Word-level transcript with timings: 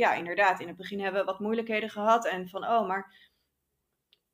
ja, 0.00 0.14
inderdaad, 0.14 0.60
in 0.60 0.68
het 0.68 0.76
begin 0.76 1.00
hebben 1.00 1.20
we 1.20 1.26
wat 1.26 1.40
moeilijkheden 1.40 1.90
gehad. 1.90 2.26
En 2.26 2.48
van, 2.48 2.64
oh, 2.64 2.86
maar 2.86 3.14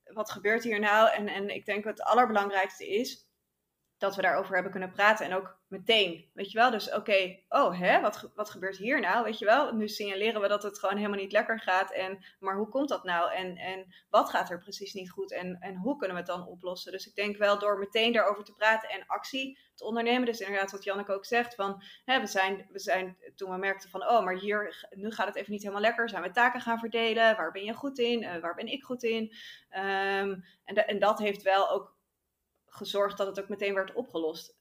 wat 0.03 0.31
gebeurt 0.31 0.63
hier 0.63 0.79
nou? 0.79 1.11
En, 1.11 1.27
en 1.27 1.49
ik 1.49 1.65
denk 1.65 1.83
wat 1.83 1.97
het 1.97 2.07
allerbelangrijkste 2.07 2.87
is 2.87 3.26
dat 3.97 4.15
we 4.15 4.21
daarover 4.21 4.53
hebben 4.53 4.71
kunnen 4.71 4.91
praten. 4.91 5.25
En 5.25 5.33
ook 5.33 5.57
meteen, 5.67 6.29
weet 6.33 6.51
je 6.51 6.57
wel. 6.57 6.71
Dus 6.71 6.93
oké, 6.93 7.39
oh 7.49 7.79
hè, 7.79 8.01
wat, 8.01 8.31
wat 8.35 8.49
gebeurt 8.49 8.77
hier 8.77 8.99
nou? 8.99 9.23
Weet 9.23 9.39
je 9.39 9.45
wel, 9.45 9.73
nu 9.73 9.87
signaleren 9.87 10.41
we 10.41 10.47
dat 10.47 10.63
het 10.63 10.79
gewoon 10.79 10.97
helemaal 10.97 11.19
niet 11.19 11.31
lekker 11.31 11.59
gaat. 11.59 11.91
En, 11.91 12.25
maar 12.39 12.55
hoe 12.55 12.69
komt 12.69 12.89
dat 12.89 13.03
nou? 13.03 13.33
En, 13.33 13.57
en 13.57 13.93
wat 14.09 14.29
gaat 14.29 14.49
er 14.49 14.59
precies 14.59 14.93
niet 14.93 15.11
goed? 15.11 15.31
En, 15.31 15.57
en 15.59 15.75
hoe 15.75 15.97
kunnen 15.97 16.15
we 16.15 16.21
het 16.21 16.31
dan 16.31 16.47
oplossen? 16.47 16.91
Dus 16.91 17.07
ik 17.07 17.15
denk 17.15 17.37
wel 17.37 17.59
door 17.59 17.77
meteen 17.77 18.13
daarover 18.13 18.43
te 18.43 18.53
praten 18.53 18.89
en 18.89 19.05
actie 19.05 19.59
te 19.75 19.83
ondernemen. 19.83 20.25
Dus 20.25 20.39
inderdaad 20.39 20.71
wat 20.71 20.83
Janneke 20.83 21.13
ook 21.13 21.25
zegt, 21.25 21.55
van 21.55 21.83
hè, 22.05 22.19
we, 22.19 22.27
zijn, 22.27 22.67
we 22.71 22.79
zijn 22.79 23.17
toen 23.35 23.51
we 23.51 23.57
merkten 23.57 23.89
van, 23.89 24.07
oh, 24.07 24.23
maar 24.23 24.35
hier, 24.35 24.87
nu 24.89 25.11
gaat 25.11 25.27
het 25.27 25.35
even 25.35 25.51
niet 25.51 25.61
helemaal 25.61 25.81
lekker. 25.81 26.09
Zijn 26.09 26.23
we 26.23 26.31
taken 26.31 26.61
gaan 26.61 26.79
verdelen? 26.79 27.35
Waar 27.35 27.51
ben 27.51 27.63
je 27.63 27.73
goed 27.73 27.99
in? 27.99 28.21
Uh, 28.21 28.37
waar 28.37 28.55
ben 28.55 28.67
ik 28.67 28.83
goed 28.83 29.03
in? 29.03 29.35
Um, 29.71 30.43
en, 30.63 30.87
en 30.87 30.99
dat 30.99 31.19
heeft 31.19 31.41
wel 31.41 31.69
ook 31.69 31.96
gezorgd 32.77 33.17
dat 33.17 33.27
het 33.27 33.41
ook 33.41 33.49
meteen 33.49 33.73
werd 33.73 33.93
opgelost. 33.93 34.55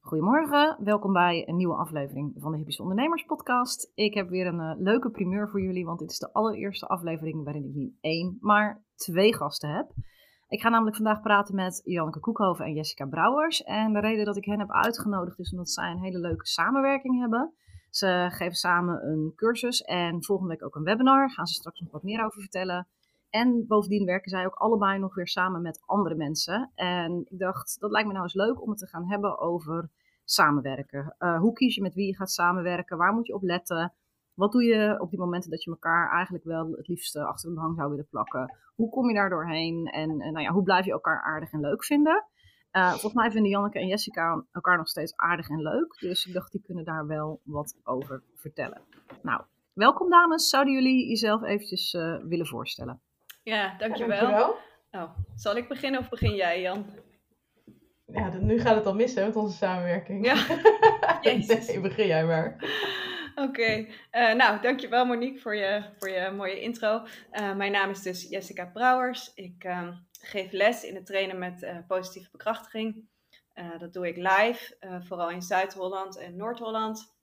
Goedemorgen, 0.00 0.76
welkom 0.84 1.12
bij 1.12 1.48
een 1.48 1.56
nieuwe 1.56 1.74
aflevering 1.74 2.34
van 2.36 2.50
de 2.50 2.56
Hippische 2.56 2.82
Ondernemers 2.82 3.24
Podcast. 3.24 3.90
Ik 3.94 4.14
heb 4.14 4.28
weer 4.28 4.46
een 4.46 4.60
uh, 4.60 4.72
leuke 4.76 5.10
primeur 5.10 5.48
voor 5.48 5.62
jullie, 5.62 5.84
want 5.84 5.98
dit 5.98 6.10
is 6.10 6.18
de 6.18 6.32
allereerste 6.32 6.86
aflevering 6.86 7.44
waarin 7.44 7.64
ik 7.64 7.74
niet 7.74 7.94
één, 8.00 8.36
maar 8.40 8.84
twee 8.94 9.34
gasten 9.34 9.74
heb. 9.74 9.92
Ik 10.48 10.60
ga 10.60 10.68
namelijk 10.68 10.96
vandaag 10.96 11.20
praten 11.20 11.54
met 11.54 11.80
Janneke 11.84 12.20
Koekhoven 12.20 12.64
en 12.64 12.74
Jessica 12.74 13.06
Brouwers. 13.06 13.62
En 13.62 13.92
de 13.92 14.00
reden 14.00 14.24
dat 14.24 14.36
ik 14.36 14.44
hen 14.44 14.58
heb 14.58 14.70
uitgenodigd 14.70 15.38
is 15.38 15.50
omdat 15.50 15.70
zij 15.70 15.90
een 15.90 16.02
hele 16.02 16.18
leuke 16.18 16.46
samenwerking 16.46 17.20
hebben. 17.20 17.54
Ze 17.90 18.28
geven 18.30 18.56
samen 18.56 19.06
een 19.06 19.32
cursus 19.36 19.82
en 19.82 20.24
volgende 20.24 20.52
week 20.52 20.64
ook 20.64 20.74
een 20.74 20.82
webinar. 20.82 21.30
Gaan 21.30 21.46
ze 21.46 21.54
straks 21.54 21.80
nog 21.80 21.90
wat 21.90 22.02
meer 22.02 22.24
over 22.24 22.40
vertellen. 22.40 22.88
En 23.30 23.66
bovendien 23.66 24.04
werken 24.04 24.30
zij 24.30 24.46
ook 24.46 24.54
allebei 24.54 24.98
nog 24.98 25.14
weer 25.14 25.28
samen 25.28 25.62
met 25.62 25.82
andere 25.86 26.14
mensen. 26.14 26.70
En 26.74 27.26
ik 27.28 27.38
dacht, 27.38 27.76
dat 27.80 27.90
lijkt 27.90 28.06
me 28.06 28.12
nou 28.12 28.24
eens 28.24 28.34
leuk 28.34 28.62
om 28.62 28.68
het 28.68 28.78
te 28.78 28.86
gaan 28.86 29.08
hebben 29.08 29.38
over 29.38 29.90
samenwerken. 30.24 31.14
Uh, 31.18 31.38
hoe 31.38 31.52
kies 31.52 31.74
je 31.74 31.82
met 31.82 31.94
wie 31.94 32.06
je 32.06 32.16
gaat 32.16 32.30
samenwerken? 32.30 32.96
Waar 32.96 33.12
moet 33.12 33.26
je 33.26 33.34
op 33.34 33.42
letten? 33.42 33.92
Wat 34.34 34.52
doe 34.52 34.64
je 34.64 35.00
op 35.00 35.10
die 35.10 35.18
momenten 35.18 35.50
dat 35.50 35.64
je 35.64 35.70
elkaar 35.70 36.10
eigenlijk 36.10 36.44
wel 36.44 36.72
het 36.72 36.88
liefste 36.88 37.24
achter 37.24 37.50
een 37.50 37.56
hang 37.56 37.76
zou 37.76 37.90
willen 37.90 38.08
plakken? 38.08 38.56
Hoe 38.74 38.90
kom 38.90 39.08
je 39.08 39.14
daar 39.14 39.30
doorheen? 39.30 39.86
En, 39.86 40.10
en 40.20 40.32
nou 40.32 40.44
ja, 40.44 40.52
hoe 40.52 40.62
blijf 40.62 40.84
je 40.84 40.92
elkaar 40.92 41.22
aardig 41.22 41.52
en 41.52 41.60
leuk 41.60 41.84
vinden? 41.84 42.24
Uh, 42.72 42.90
volgens 42.90 43.14
mij 43.14 43.30
vinden 43.30 43.50
Janneke 43.50 43.78
en 43.78 43.86
Jessica 43.86 44.44
elkaar 44.52 44.76
nog 44.76 44.88
steeds 44.88 45.16
aardig 45.16 45.48
en 45.48 45.62
leuk. 45.62 45.96
Dus 46.00 46.26
ik 46.26 46.32
dacht, 46.32 46.52
die 46.52 46.62
kunnen 46.62 46.84
daar 46.84 47.06
wel 47.06 47.40
wat 47.44 47.76
over 47.84 48.22
vertellen. 48.34 48.82
Nou, 49.22 49.42
welkom 49.72 50.10
dames. 50.10 50.48
Zouden 50.48 50.74
jullie 50.74 51.08
jezelf 51.08 51.42
eventjes 51.42 51.92
uh, 51.92 52.16
willen 52.22 52.46
voorstellen? 52.46 53.00
Ja, 53.42 53.76
dankjewel. 53.78 54.20
dankjewel. 54.20 54.56
Oh, 54.90 55.10
zal 55.34 55.56
ik 55.56 55.68
beginnen 55.68 56.00
of 56.00 56.08
begin 56.08 56.34
jij, 56.34 56.60
Jan? 56.60 56.86
Ja, 58.06 58.28
nu 58.40 58.60
gaat 58.60 58.74
het 58.74 58.86
al 58.86 58.94
mis 58.94 59.14
hè, 59.14 59.26
met 59.26 59.36
onze 59.36 59.56
samenwerking. 59.56 60.26
Ja. 60.26 60.34
nee, 61.22 61.80
begin 61.80 62.06
jij 62.06 62.26
maar. 62.26 62.56
Oké, 63.34 63.48
okay. 63.48 63.88
uh, 64.12 64.34
nou 64.34 64.60
dankjewel 64.60 65.04
Monique 65.04 65.40
voor 65.40 65.54
je, 65.54 65.84
voor 65.98 66.10
je 66.10 66.30
mooie 66.30 66.60
intro. 66.60 67.02
Uh, 67.32 67.56
mijn 67.56 67.72
naam 67.72 67.90
is 67.90 68.02
dus 68.02 68.28
Jessica 68.28 68.64
Brouwers. 68.64 69.32
Ik 69.34 69.64
uh, 69.64 69.88
geef 70.22 70.52
les 70.52 70.84
in 70.84 70.94
het 70.94 71.06
trainen 71.06 71.38
met 71.38 71.62
uh, 71.62 71.78
positieve 71.86 72.30
bekrachtiging. 72.30 73.08
Uh, 73.54 73.78
dat 73.78 73.92
doe 73.92 74.08
ik 74.08 74.16
live, 74.16 74.76
uh, 74.80 74.96
vooral 75.00 75.30
in 75.30 75.42
Zuid-Holland 75.42 76.18
en 76.18 76.36
Noord-Holland. 76.36 77.14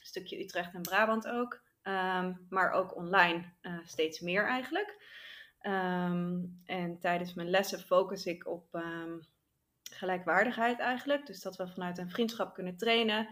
Een 0.00 0.06
stukje 0.06 0.42
Utrecht 0.42 0.74
en 0.74 0.82
Brabant 0.82 1.28
ook. 1.28 1.60
Um, 1.82 2.46
maar 2.48 2.70
ook 2.70 2.96
online 2.96 3.44
steeds 3.84 4.20
meer 4.20 4.46
eigenlijk. 4.46 4.96
Um, 5.62 6.62
en 6.64 6.98
tijdens 7.00 7.34
mijn 7.34 7.50
lessen 7.50 7.80
focus 7.80 8.26
ik 8.26 8.46
op 8.46 8.74
um, 8.74 9.26
gelijkwaardigheid 9.82 10.78
eigenlijk. 10.78 11.26
Dus 11.26 11.40
dat 11.40 11.56
we 11.56 11.68
vanuit 11.68 11.98
een 11.98 12.10
vriendschap 12.10 12.54
kunnen 12.54 12.76
trainen. 12.76 13.28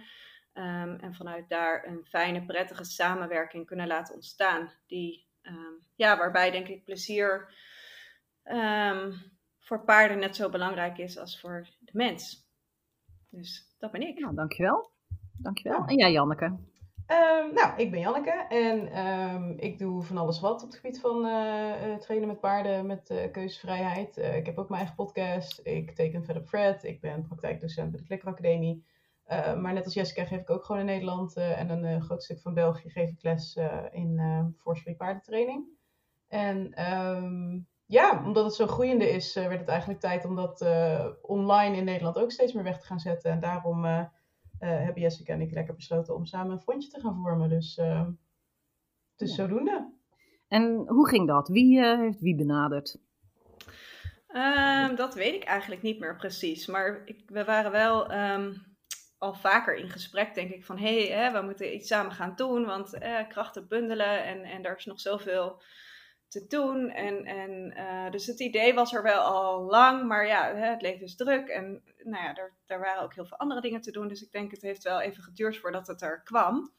en 0.52 1.14
vanuit 1.14 1.48
daar 1.48 1.86
een 1.86 2.06
fijne, 2.08 2.44
prettige 2.44 2.84
samenwerking 2.84 3.66
kunnen 3.66 3.86
laten 3.86 4.14
ontstaan. 4.14 4.72
Die, 4.86 5.26
ja, 5.94 6.16
waarbij 6.16 6.50
denk 6.50 6.68
ik 6.68 6.84
plezier 6.84 7.54
um, 8.56 9.14
voor 9.58 9.84
paarden 9.84 10.18
net 10.18 10.36
zo 10.36 10.48
belangrijk 10.48 10.98
is 10.98 11.18
als 11.18 11.40
voor 11.40 11.68
de 11.78 11.90
mens. 11.92 12.48
Dus 13.28 13.74
dat 13.78 13.90
ben 13.90 14.02
ik. 14.02 14.18
Nou, 14.18 14.34
dankjewel. 14.34 14.90
Dankjewel. 15.36 15.84
En 15.84 15.96
jij, 15.96 16.12
Janneke? 16.12 16.44
Um, 16.44 17.54
nou, 17.54 17.76
ik 17.76 17.90
ben 17.90 18.00
Janneke 18.00 18.46
en 18.48 19.06
um, 19.08 19.58
ik 19.58 19.78
doe 19.78 20.02
van 20.02 20.16
alles 20.16 20.40
wat 20.40 20.62
op 20.62 20.68
het 20.68 20.76
gebied 20.76 21.00
van 21.00 21.26
uh, 21.26 21.94
trainen 21.94 22.28
met 22.28 22.40
paarden 22.40 22.86
met 22.86 23.10
uh, 23.10 23.30
keuzevrijheid. 23.32 24.18
Uh, 24.18 24.36
ik 24.36 24.46
heb 24.46 24.58
ook 24.58 24.68
mijn 24.68 24.80
eigen 24.80 24.96
podcast. 25.04 25.60
Ik 25.62 25.94
teken 25.94 26.24
verder 26.24 26.42
Fred. 26.42 26.84
Ik 26.84 27.00
ben 27.00 27.26
praktijkdocent 27.26 27.90
bij 27.90 28.00
de 28.00 28.06
Klikkeracademie. 28.06 28.84
maar 29.28 29.72
net 29.72 29.84
als 29.84 29.94
Jessica 29.94 30.24
geef 30.24 30.40
ik 30.40 30.50
ook 30.50 30.64
gewoon 30.64 30.80
in 30.80 30.86
Nederland 30.86 31.36
en 31.36 31.70
een 31.70 32.02
groot 32.02 32.22
stuk 32.22 32.40
van 32.40 32.54
België 32.54 32.90
geef 32.90 33.10
ik 33.10 33.22
les 33.22 33.58
in 33.90 34.18
uh, 34.64 34.96
paardentraining. 34.96 35.66
En 36.28 36.92
um, 36.92 37.68
ja, 37.90 38.22
omdat 38.24 38.44
het 38.44 38.54
zo 38.54 38.66
groeiende 38.66 39.10
is, 39.10 39.36
uh, 39.36 39.46
werd 39.46 39.60
het 39.60 39.68
eigenlijk 39.68 40.00
tijd 40.00 40.24
om 40.24 40.36
dat 40.36 40.62
uh, 40.62 41.06
online 41.22 41.76
in 41.76 41.84
Nederland 41.84 42.18
ook 42.18 42.32
steeds 42.32 42.52
meer 42.52 42.64
weg 42.64 42.80
te 42.80 42.86
gaan 42.86 43.00
zetten. 43.00 43.30
En 43.30 43.40
daarom 43.40 43.84
uh, 43.84 44.04
hebben 44.58 45.02
Jessica 45.02 45.32
en 45.32 45.40
ik 45.40 45.52
lekker 45.52 45.74
besloten 45.74 46.14
om 46.14 46.24
samen 46.24 46.52
een 46.52 46.60
fondje 46.60 46.90
te 46.90 47.00
gaan 47.00 47.20
vormen. 47.22 47.48
Dus, 47.48 47.74
dus 49.16 49.28
ja. 49.28 49.34
zodoende. 49.34 49.92
En 50.48 50.84
hoe 50.86 51.08
ging 51.08 51.26
dat? 51.26 51.48
Wie 51.48 51.86
heeft 51.86 52.20
wie 52.20 52.36
benaderd? 52.36 52.98
Um, 54.28 54.96
dat 54.96 55.14
weet 55.14 55.34
ik 55.34 55.44
eigenlijk 55.44 55.82
niet 55.82 56.00
meer 56.00 56.16
precies. 56.16 56.66
Maar 56.66 57.02
ik, 57.04 57.22
we 57.26 57.44
waren 57.44 57.70
wel 57.70 58.12
um, 58.12 58.76
al 59.18 59.34
vaker 59.34 59.76
in 59.76 59.88
gesprek, 59.88 60.34
denk 60.34 60.50
ik, 60.50 60.64
van 60.64 60.78
hé, 60.78 61.08
hey, 61.08 61.32
we 61.32 61.40
moeten 61.40 61.74
iets 61.74 61.88
samen 61.88 62.12
gaan 62.12 62.32
doen. 62.36 62.64
Want 62.64 62.98
krachten 63.28 63.68
bundelen 63.68 64.24
en, 64.24 64.42
en 64.42 64.64
er 64.64 64.76
is 64.76 64.84
nog 64.84 65.00
zoveel 65.00 65.62
te 66.30 66.46
doen. 66.46 66.90
En, 66.90 67.24
en, 67.24 67.74
uh, 67.76 68.10
dus 68.10 68.26
het 68.26 68.40
idee 68.40 68.74
was 68.74 68.94
er 68.94 69.02
wel 69.02 69.20
al 69.20 69.62
lang, 69.62 70.06
maar 70.06 70.26
ja, 70.26 70.54
het 70.54 70.82
leven 70.82 71.04
is 71.04 71.16
druk. 71.16 71.48
En 71.48 71.82
nou 71.96 72.24
ja, 72.24 72.34
er, 72.34 72.52
er 72.66 72.80
waren 72.80 73.02
ook 73.02 73.14
heel 73.14 73.26
veel 73.26 73.36
andere 73.36 73.60
dingen 73.60 73.80
te 73.80 73.90
doen. 73.90 74.08
Dus 74.08 74.22
ik 74.22 74.32
denk 74.32 74.50
het 74.50 74.62
heeft 74.62 74.82
wel 74.82 75.00
even 75.00 75.22
geduurd 75.22 75.58
voordat 75.58 75.86
het 75.86 76.02
er 76.02 76.22
kwam. 76.22 76.72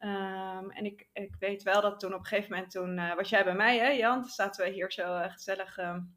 Um, 0.00 0.70
en 0.70 0.84
ik, 0.84 1.08
ik 1.12 1.36
weet 1.38 1.62
wel 1.62 1.80
dat 1.80 2.00
toen 2.00 2.14
op 2.14 2.20
een 2.20 2.26
gegeven 2.26 2.52
moment, 2.52 2.70
toen 2.70 2.98
uh, 2.98 3.14
was 3.14 3.28
jij 3.28 3.44
bij 3.44 3.54
mij, 3.54 3.78
hè 3.78 3.88
Jan? 3.88 4.24
Zaten 4.24 4.64
we 4.64 4.70
hier 4.70 4.92
zo 4.92 5.16
uh, 5.16 5.32
gezellig 5.32 5.78
um, 5.78 6.16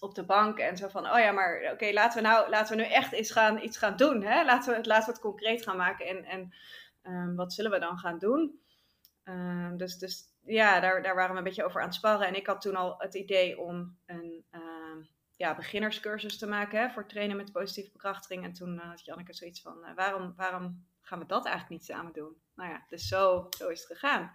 op 0.00 0.14
de 0.14 0.24
bank 0.24 0.58
en 0.58 0.76
zo 0.76 0.88
van, 0.88 1.10
oh 1.10 1.18
ja, 1.18 1.32
maar 1.32 1.70
oké, 1.72 1.92
laten 1.92 2.22
we 2.22 2.28
nou 2.28 2.50
laten 2.50 2.76
we 2.76 2.82
nu 2.82 2.88
echt 2.88 3.12
iets 3.12 3.30
gaan, 3.30 3.62
iets 3.62 3.78
gaan 3.78 3.96
doen. 3.96 4.22
Hè? 4.22 4.44
Laten, 4.44 4.76
we, 4.76 4.88
laten 4.88 5.06
we 5.06 5.12
het 5.12 5.20
concreet 5.20 5.62
gaan 5.62 5.76
maken 5.76 6.06
en, 6.06 6.24
en 6.24 6.54
um, 7.02 7.36
wat 7.36 7.52
zullen 7.52 7.70
we 7.70 7.78
dan 7.78 7.98
gaan 7.98 8.18
doen? 8.18 8.60
dus, 9.76 9.98
dus 9.98 10.31
ja, 10.44 10.80
daar, 10.80 11.02
daar 11.02 11.14
waren 11.14 11.32
we 11.32 11.38
een 11.38 11.44
beetje 11.44 11.64
over 11.64 11.80
aan 11.80 11.86
het 11.86 11.94
sparren. 11.94 12.26
En 12.26 12.36
ik 12.36 12.46
had 12.46 12.60
toen 12.60 12.76
al 12.76 12.94
het 12.98 13.14
idee 13.14 13.60
om 13.60 13.96
een 14.06 14.44
uh, 14.54 15.06
ja, 15.36 15.54
beginnerscursus 15.54 16.38
te 16.38 16.46
maken 16.46 16.80
hè, 16.80 16.90
voor 16.90 17.06
trainen 17.06 17.36
met 17.36 17.52
positieve 17.52 17.90
bekrachtiging. 17.92 18.44
En 18.44 18.52
toen 18.52 18.74
uh, 18.74 18.88
had 18.88 19.04
Janneke 19.04 19.34
zoiets 19.34 19.62
van, 19.62 19.76
uh, 19.82 19.94
waarom, 19.96 20.34
waarom 20.36 20.86
gaan 21.00 21.18
we 21.18 21.26
dat 21.26 21.44
eigenlijk 21.44 21.74
niet 21.74 21.84
samen 21.84 22.12
doen? 22.12 22.36
Nou 22.54 22.70
ja, 22.70 22.84
dus 22.88 23.08
zo, 23.08 23.46
zo 23.50 23.68
is 23.68 23.78
het 23.78 23.98
gegaan. 23.98 24.32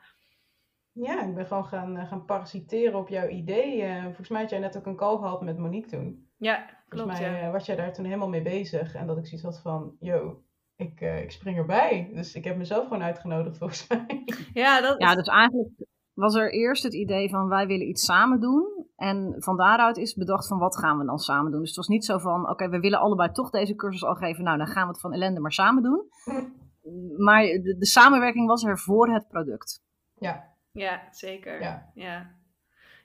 Ja, 0.91 1.23
ik 1.23 1.35
ben 1.35 1.45
gewoon 1.45 1.65
gaan, 1.65 2.07
gaan 2.07 2.25
parasiteren 2.25 2.99
op 2.99 3.09
jouw 3.09 3.27
idee. 3.27 4.01
volgens 4.03 4.29
mij 4.29 4.41
had 4.41 4.49
jij 4.49 4.59
net 4.59 4.77
ook 4.77 4.85
een 4.85 4.95
call 4.95 5.17
gehad 5.17 5.41
met 5.41 5.57
Monique 5.57 5.89
toen. 5.89 6.29
Ja, 6.37 6.55
klopt. 6.65 6.87
Volgens 6.89 7.19
mij 7.19 7.41
ja. 7.41 7.51
was 7.51 7.65
jij 7.65 7.75
daar 7.75 7.93
toen 7.93 8.05
helemaal 8.05 8.29
mee 8.29 8.41
bezig. 8.41 8.93
En 8.93 9.07
dat 9.07 9.17
ik 9.17 9.25
zoiets 9.25 9.43
had 9.43 9.59
van, 9.61 9.95
yo, 9.99 10.43
ik, 10.75 11.01
ik 11.01 11.31
spring 11.31 11.57
erbij. 11.57 12.09
Dus 12.13 12.35
ik 12.35 12.43
heb 12.43 12.57
mezelf 12.57 12.83
gewoon 12.83 13.03
uitgenodigd 13.03 13.57
volgens 13.59 13.87
mij. 13.87 14.23
Ja, 14.53 14.81
dat 14.81 15.01
ja 15.01 15.15
dus 15.15 15.27
eigenlijk 15.27 15.69
was 16.17 16.35
er 16.35 16.53
eerst 16.53 16.83
het 16.83 16.93
idee 16.93 17.29
van 17.29 17.47
wij 17.47 17.67
willen 17.67 17.87
iets 17.87 18.05
samen 18.05 18.39
doen. 18.39 18.85
En 18.95 19.35
van 19.37 19.57
daaruit 19.57 19.97
is 19.97 20.15
bedacht 20.15 20.47
van 20.47 20.57
wat 20.57 20.77
gaan 20.77 20.97
we 20.97 21.05
dan 21.05 21.17
samen 21.17 21.51
doen. 21.51 21.59
Dus 21.59 21.69
het 21.69 21.77
was 21.77 21.87
niet 21.87 22.05
zo 22.05 22.17
van 22.17 22.49
oké, 22.49 22.69
we 22.69 22.79
willen 22.79 22.99
allebei 22.99 23.31
toch 23.31 23.49
deze 23.49 23.75
cursus 23.75 24.03
al 24.03 24.15
geven. 24.15 24.43
Nou, 24.43 24.57
dan 24.57 24.67
gaan 24.67 24.83
we 24.83 24.91
het 24.91 25.01
van 25.01 25.13
ellende 25.13 25.39
maar 25.39 25.51
samen 25.51 25.83
doen. 25.83 26.03
Maar 27.17 27.41
de, 27.41 27.75
de 27.77 27.85
samenwerking 27.85 28.47
was 28.47 28.63
er 28.63 28.79
voor 28.79 29.09
het 29.09 29.27
product. 29.27 29.83
Ja. 30.15 30.55
Ja, 30.71 31.01
zeker. 31.11 31.61
Ja. 31.61 31.91
ja. 31.93 32.35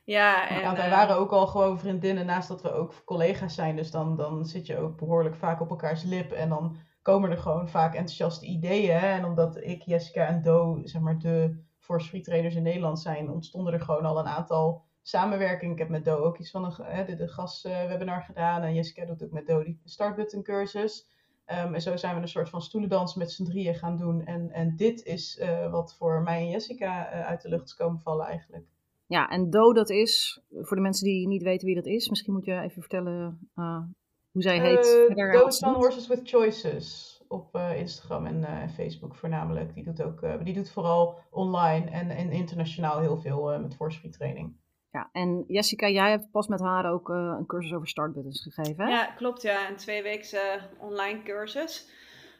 Ja, 0.04 0.48
en, 0.48 0.60
ja, 0.60 0.76
wij 0.76 0.88
uh, 0.88 0.94
waren 0.94 1.16
ook 1.16 1.30
al 1.30 1.46
gewoon 1.46 1.78
vriendinnen 1.78 2.26
naast 2.26 2.48
dat 2.48 2.62
we 2.62 2.72
ook 2.72 3.02
collega's 3.04 3.54
zijn. 3.54 3.76
Dus 3.76 3.90
dan, 3.90 4.16
dan 4.16 4.44
zit 4.44 4.66
je 4.66 4.78
ook 4.78 4.98
behoorlijk 4.98 5.34
vaak 5.34 5.60
op 5.60 5.70
elkaars 5.70 6.02
lip. 6.04 6.32
En 6.32 6.48
dan 6.48 6.76
komen 7.02 7.30
er 7.30 7.38
gewoon 7.38 7.68
vaak 7.68 7.94
enthousiaste 7.94 8.46
ideeën. 8.46 8.96
En 8.96 9.24
omdat 9.24 9.56
ik, 9.56 9.82
Jessica 9.82 10.26
en 10.26 10.42
Do, 10.42 10.80
zeg 10.82 11.02
maar, 11.02 11.18
de 11.18 11.64
voor 11.82 12.00
street 12.00 12.24
traders 12.24 12.54
in 12.54 12.62
Nederland 12.62 13.00
zijn, 13.00 13.30
ontstonden 13.30 13.72
er 13.72 13.80
gewoon 13.80 14.04
al 14.04 14.18
een 14.18 14.26
aantal 14.26 14.82
samenwerking. 15.02 15.72
Ik 15.72 15.78
heb 15.78 15.88
met 15.88 16.04
Do 16.04 16.16
ook 16.16 16.38
iets 16.38 16.50
van 16.50 16.64
een, 16.64 17.06
de, 17.06 17.14
de 17.14 17.28
gastwebinar 17.28 18.22
gedaan. 18.22 18.62
En 18.62 18.74
Jessica 18.74 19.04
doet 19.04 19.24
ook 19.24 19.30
met 19.30 19.46
Do 19.46 19.62
die 19.62 19.80
startbutton 19.84 20.42
cursus. 20.42 21.06
Um, 21.46 21.74
en 21.74 21.80
zo 21.80 21.96
zijn 21.96 22.14
we 22.14 22.20
een 22.20 22.28
soort 22.28 22.48
van 22.48 22.62
stoelendans 22.62 23.14
met 23.14 23.32
z'n 23.32 23.44
drieën 23.44 23.74
gaan 23.74 23.96
doen. 23.96 24.24
En, 24.24 24.50
en 24.50 24.76
dit 24.76 25.04
is 25.04 25.38
uh, 25.38 25.70
wat 25.70 25.94
voor 25.94 26.22
mij 26.22 26.40
en 26.40 26.50
Jessica 26.50 27.14
uh, 27.14 27.26
uit 27.26 27.42
de 27.42 27.48
lucht 27.48 27.64
is 27.64 27.74
komen 27.74 28.00
vallen 28.00 28.26
eigenlijk. 28.26 28.64
Ja, 29.06 29.28
en 29.28 29.50
Do 29.50 29.72
dat 29.72 29.90
is, 29.90 30.42
voor 30.50 30.76
de 30.76 30.82
mensen 30.82 31.04
die 31.04 31.28
niet 31.28 31.42
weten 31.42 31.66
wie 31.66 31.74
dat 31.74 31.86
is, 31.86 32.08
misschien 32.08 32.32
moet 32.32 32.44
je 32.44 32.60
even 32.60 32.80
vertellen 32.80 33.50
uh, 33.56 33.82
hoe 34.30 34.42
zij 34.42 34.60
heet. 34.60 35.14
Do 35.32 35.46
is 35.46 35.58
van 35.58 35.74
Horses 35.74 36.06
with 36.06 36.20
Choices 36.22 37.11
op 37.32 37.56
Instagram 37.56 38.26
en 38.26 38.70
Facebook 38.70 39.14
voornamelijk. 39.14 39.74
Die 39.74 39.84
doet, 39.84 40.02
ook, 40.02 40.44
die 40.44 40.54
doet 40.54 40.70
vooral 40.70 41.20
online 41.30 41.90
en, 41.90 42.10
en 42.10 42.30
internationaal 42.30 43.00
heel 43.00 43.16
veel 43.16 43.60
met 43.60 43.76
force 43.76 44.08
training. 44.08 44.60
Ja, 44.90 45.08
en 45.12 45.44
Jessica, 45.46 45.88
jij 45.88 46.10
hebt 46.10 46.30
pas 46.30 46.46
met 46.46 46.60
haar 46.60 46.92
ook 46.92 47.08
uh, 47.08 47.34
een 47.38 47.46
cursus 47.46 47.72
over 47.72 47.88
startbuttons 47.88 48.42
gegeven, 48.42 48.84
hè? 48.84 48.90
Ja, 48.90 49.06
klopt. 49.06 49.42
Ja, 49.42 49.68
een 49.68 49.76
tweeweekse 49.76 50.60
online 50.78 51.22
cursus. 51.22 51.90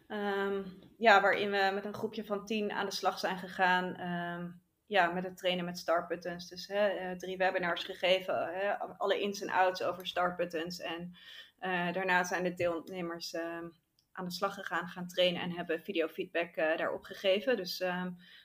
Um, 0.09 0.65
ja, 0.99 1.21
waarin 1.21 1.51
we 1.51 1.71
met 1.75 1.85
een 1.85 1.95
groepje 1.95 2.25
van 2.25 2.45
tien 2.45 2.73
aan 2.73 2.87
de 2.87 2.93
slag 2.93 3.19
zijn 3.19 3.39
gegaan. 3.39 4.01
Um, 4.01 4.61
ja, 4.87 5.13
met 5.13 5.25
het 5.25 5.37
trainen 5.37 5.65
met 5.65 5.79
startbuttons. 5.79 6.49
Dus 6.49 6.67
hè, 6.67 7.17
drie 7.17 7.37
webinars 7.37 7.85
gegeven, 7.85 8.49
hè, 8.53 8.79
alle 8.79 9.21
ins 9.21 9.43
en 9.43 9.51
outs 9.51 9.83
over 9.83 10.07
startbuttons. 10.07 10.81
En 10.81 11.17
uh, 11.61 11.93
daarna 11.93 12.25
zijn 12.25 12.43
de 12.43 12.55
deelnemers 12.55 13.35
um, 13.35 13.73
aan 14.13 14.25
de 14.25 14.33
slag 14.33 14.55
gegaan, 14.55 14.89
gaan 14.89 15.09
trainen 15.09 15.43
en 15.43 15.51
hebben 15.51 15.83
videofeedback 15.83 16.55
daarop 16.55 17.03
gegeven. 17.03 17.57
Dus 17.57 17.85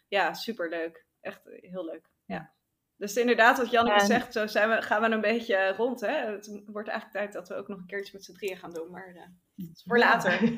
ja, 0.07 0.33
superleuk. 0.33 1.05
Echt 1.21 1.41
heel 1.43 1.85
leuk. 1.85 2.09
Ja. 2.25 2.55
Dus 2.97 3.15
inderdaad, 3.15 3.57
wat 3.57 3.71
Janneke 3.71 3.99
en... 3.99 4.05
zegt, 4.05 4.33
zo 4.33 4.47
zijn 4.47 4.69
we, 4.69 4.81
gaan 4.81 5.01
we 5.01 5.09
een 5.09 5.21
beetje 5.21 5.73
rond. 5.75 6.01
Hè? 6.01 6.31
Het 6.31 6.61
wordt 6.65 6.87
eigenlijk 6.87 7.19
tijd 7.19 7.33
dat 7.33 7.47
we 7.47 7.55
ook 7.55 7.67
nog 7.67 7.79
een 7.79 7.85
keertje 7.85 8.11
met 8.13 8.23
z'n 8.23 8.33
drieën 8.33 8.57
gaan 8.57 8.71
doen, 8.71 8.91
maar 8.91 9.13
uh, 9.15 9.65
voor 9.85 9.97
later. 9.97 10.41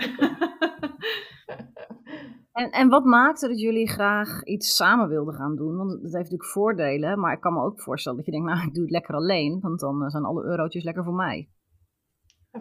en, 2.62 2.72
en 2.72 2.90
wat 2.90 3.04
maakte 3.04 3.48
dat 3.48 3.60
jullie 3.60 3.90
graag 3.90 4.44
iets 4.44 4.76
samen 4.76 5.08
wilden 5.08 5.34
gaan 5.34 5.56
doen? 5.56 5.78
Want 5.78 5.90
dat 5.90 6.02
heeft 6.02 6.14
natuurlijk 6.14 6.50
voordelen, 6.50 7.20
maar 7.20 7.34
ik 7.34 7.42
kan 7.42 7.54
me 7.54 7.62
ook 7.62 7.82
voorstellen 7.82 8.18
dat 8.18 8.26
je 8.26 8.32
denkt, 8.32 8.48
nou, 8.48 8.68
ik 8.68 8.74
doe 8.74 8.84
het 8.84 8.92
lekker 8.92 9.16
alleen, 9.16 9.60
want 9.60 9.80
dan 9.80 10.04
eh, 10.04 10.10
zijn 10.10 10.24
alle 10.24 10.44
eurotjes 10.44 10.84
lekker 10.84 11.04
voor 11.04 11.16
mij. 11.16 11.50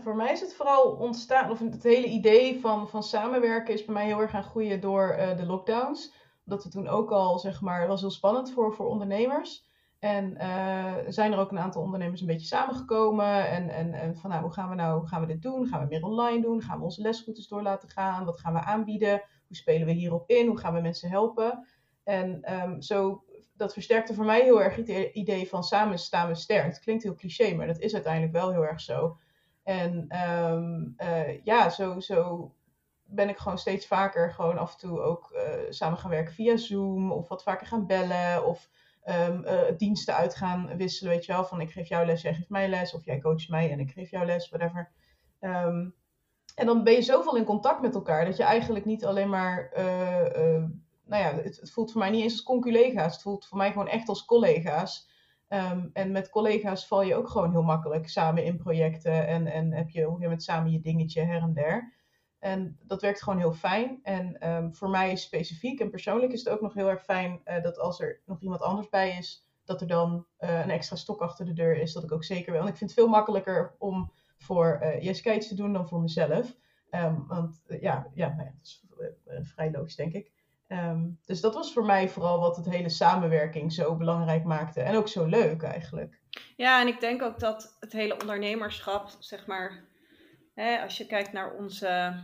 Voor 0.00 0.16
mij 0.16 0.32
is 0.32 0.40
het 0.40 0.54
vooral 0.54 0.82
ontstaan, 0.82 1.50
of 1.50 1.58
het 1.58 1.82
hele 1.82 2.06
idee 2.06 2.60
van, 2.60 2.88
van 2.88 3.02
samenwerken 3.02 3.74
is 3.74 3.84
bij 3.84 3.94
mij 3.94 4.06
heel 4.06 4.20
erg 4.20 4.30
gaan 4.30 4.42
groeien 4.42 4.80
door 4.80 5.16
uh, 5.18 5.36
de 5.36 5.46
lockdowns. 5.46 6.14
Dat 6.44 6.64
we 6.64 6.70
toen 6.70 6.88
ook 6.88 7.10
al, 7.10 7.38
zeg 7.38 7.60
maar, 7.60 7.86
was 7.86 8.00
heel 8.00 8.10
spannend 8.10 8.52
voor, 8.52 8.74
voor 8.74 8.86
ondernemers. 8.86 9.66
En 9.98 10.34
uh, 10.40 10.94
zijn 11.08 11.32
er 11.32 11.38
ook 11.38 11.50
een 11.50 11.58
aantal 11.58 11.82
ondernemers 11.82 12.20
een 12.20 12.26
beetje 12.26 12.46
samengekomen. 12.46 13.48
En, 13.48 13.68
en, 13.68 13.92
en 13.92 14.16
van 14.16 14.30
nou, 14.30 14.42
hoe 14.42 14.52
gaan 14.52 14.68
we 14.68 14.74
nou, 14.74 15.06
gaan 15.06 15.20
we 15.20 15.26
dit 15.26 15.42
doen? 15.42 15.66
Gaan 15.66 15.80
we 15.80 15.86
meer 15.88 16.04
online 16.04 16.42
doen? 16.42 16.62
Gaan 16.62 16.78
we 16.78 16.84
onze 16.84 17.02
lesroutes 17.02 17.48
door 17.48 17.62
laten 17.62 17.88
gaan? 17.88 18.24
Wat 18.24 18.40
gaan 18.40 18.52
we 18.52 18.60
aanbieden? 18.60 19.22
Hoe 19.46 19.56
spelen 19.56 19.86
we 19.86 19.92
hierop 19.92 20.30
in? 20.30 20.46
Hoe 20.46 20.58
gaan 20.58 20.74
we 20.74 20.80
mensen 20.80 21.10
helpen? 21.10 21.66
En 22.04 22.54
um, 22.62 22.82
zo, 22.82 23.24
dat 23.56 23.72
versterkte 23.72 24.14
voor 24.14 24.24
mij 24.24 24.42
heel 24.42 24.62
erg 24.62 24.76
het 24.76 24.88
idee 25.12 25.48
van 25.48 25.64
samen 25.64 25.98
staan 25.98 26.28
we 26.28 26.34
sterk. 26.34 26.64
Het 26.64 26.80
klinkt 26.80 27.02
heel 27.02 27.14
cliché, 27.14 27.54
maar 27.54 27.66
dat 27.66 27.78
is 27.78 27.94
uiteindelijk 27.94 28.32
wel 28.32 28.50
heel 28.50 28.66
erg 28.66 28.80
zo. 28.80 29.16
En 29.68 30.20
um, 30.30 30.94
uh, 30.98 31.44
ja, 31.44 31.70
zo, 31.70 32.00
zo 32.00 32.52
ben 33.04 33.28
ik 33.28 33.36
gewoon 33.36 33.58
steeds 33.58 33.86
vaker 33.86 34.32
gewoon 34.32 34.58
af 34.58 34.72
en 34.72 34.78
toe 34.78 35.00
ook 35.00 35.32
uh, 35.32 35.70
samen 35.70 35.98
gaan 35.98 36.10
werken 36.10 36.34
via 36.34 36.56
Zoom. 36.56 37.12
Of 37.12 37.28
wat 37.28 37.42
vaker 37.42 37.66
gaan 37.66 37.86
bellen. 37.86 38.46
Of 38.46 38.68
um, 39.04 39.44
uh, 39.44 39.60
diensten 39.76 40.14
uit 40.14 40.34
gaan 40.34 40.76
wisselen, 40.76 41.12
weet 41.12 41.24
je 41.24 41.32
wel. 41.32 41.44
Van 41.44 41.60
ik 41.60 41.70
geef 41.70 41.88
jou 41.88 42.06
les, 42.06 42.22
jij 42.22 42.34
geeft 42.34 42.48
mij 42.48 42.68
les. 42.68 42.94
Of 42.94 43.04
jij 43.04 43.18
coacht 43.18 43.48
mij 43.48 43.70
en 43.70 43.80
ik 43.80 43.90
geef 43.90 44.10
jou 44.10 44.26
les, 44.26 44.48
whatever. 44.48 44.90
Um, 45.40 45.94
en 46.54 46.66
dan 46.66 46.84
ben 46.84 46.92
je 46.92 47.02
zoveel 47.02 47.36
in 47.36 47.44
contact 47.44 47.80
met 47.80 47.94
elkaar 47.94 48.24
dat 48.24 48.36
je 48.36 48.42
eigenlijk 48.42 48.84
niet 48.84 49.04
alleen 49.04 49.28
maar. 49.28 49.70
Nou 51.04 51.22
ja, 51.22 51.34
het, 51.34 51.60
het, 51.60 51.70
voelt 51.70 51.92
voor 51.92 52.00
mij 52.00 52.10
niet 52.10 52.22
eens 52.22 52.32
als 52.32 52.42
conculega's. 52.42 53.12
Het 53.12 53.22
voelt 53.22 53.46
voor 53.46 53.58
mij 53.58 53.72
gewoon 53.72 53.88
echt 53.88 54.08
als 54.08 54.24
collega's. 54.24 55.07
Um, 55.48 55.90
en 55.92 56.12
met 56.12 56.30
collega's 56.30 56.86
val 56.86 57.02
je 57.02 57.14
ook 57.14 57.28
gewoon 57.28 57.50
heel 57.50 57.62
makkelijk 57.62 58.08
samen 58.08 58.44
in 58.44 58.56
projecten. 58.56 59.26
En, 59.26 59.46
en 59.46 59.72
heb 59.72 59.90
je 59.90 60.08
op 60.08 60.22
een 60.22 60.40
samen 60.40 60.72
je 60.72 60.80
dingetje 60.80 61.22
her 61.22 61.42
en 61.42 61.52
der. 61.52 61.92
En 62.38 62.78
dat 62.82 63.02
werkt 63.02 63.22
gewoon 63.22 63.38
heel 63.38 63.52
fijn. 63.52 63.98
En 64.02 64.48
um, 64.48 64.74
voor 64.74 64.90
mij 64.90 65.16
specifiek 65.16 65.80
en 65.80 65.90
persoonlijk 65.90 66.32
is 66.32 66.44
het 66.44 66.48
ook 66.48 66.60
nog 66.60 66.74
heel 66.74 66.88
erg 66.88 67.02
fijn 67.02 67.40
uh, 67.44 67.62
dat 67.62 67.78
als 67.78 68.00
er 68.00 68.20
nog 68.26 68.40
iemand 68.40 68.60
anders 68.60 68.88
bij 68.88 69.16
is, 69.16 69.46
dat 69.64 69.80
er 69.80 69.86
dan 69.86 70.26
uh, 70.40 70.60
een 70.60 70.70
extra 70.70 70.96
stok 70.96 71.20
achter 71.20 71.44
de 71.44 71.52
deur 71.52 71.76
is. 71.76 71.92
Dat 71.92 72.02
ik 72.02 72.12
ook 72.12 72.24
zeker 72.24 72.52
wil. 72.52 72.60
En 72.60 72.68
ik 72.68 72.76
vind 72.76 72.90
het 72.90 72.98
veel 72.98 73.08
makkelijker 73.08 73.74
om 73.78 74.12
voor 74.36 74.80
uh, 74.82 75.02
Jessica 75.02 75.32
iets 75.32 75.48
te 75.48 75.54
doen 75.54 75.72
dan 75.72 75.88
voor 75.88 76.00
mezelf. 76.00 76.56
Um, 76.90 77.26
want 77.26 77.62
ja, 77.80 78.10
ja, 78.14 78.28
nou 78.28 78.42
ja, 78.42 78.52
dat 78.54 78.66
is 78.66 78.84
vrij 79.40 79.70
logisch, 79.70 79.96
denk 79.96 80.12
ik. 80.12 80.32
Um, 80.68 81.18
dus 81.24 81.40
dat 81.40 81.54
was 81.54 81.72
voor 81.72 81.84
mij 81.84 82.08
vooral 82.08 82.40
wat 82.40 82.56
het 82.56 82.68
hele 82.68 82.88
samenwerking 82.88 83.72
zo 83.72 83.96
belangrijk 83.96 84.44
maakte. 84.44 84.80
En 84.80 84.96
ook 84.96 85.08
zo 85.08 85.24
leuk 85.24 85.62
eigenlijk. 85.62 86.20
Ja, 86.56 86.80
en 86.80 86.86
ik 86.86 87.00
denk 87.00 87.22
ook 87.22 87.38
dat 87.38 87.76
het 87.80 87.92
hele 87.92 88.20
ondernemerschap, 88.20 89.10
zeg 89.18 89.46
maar, 89.46 89.84
hè, 90.54 90.82
als 90.82 90.96
je 90.96 91.06
kijkt 91.06 91.32
naar 91.32 91.54
onze, 91.54 92.14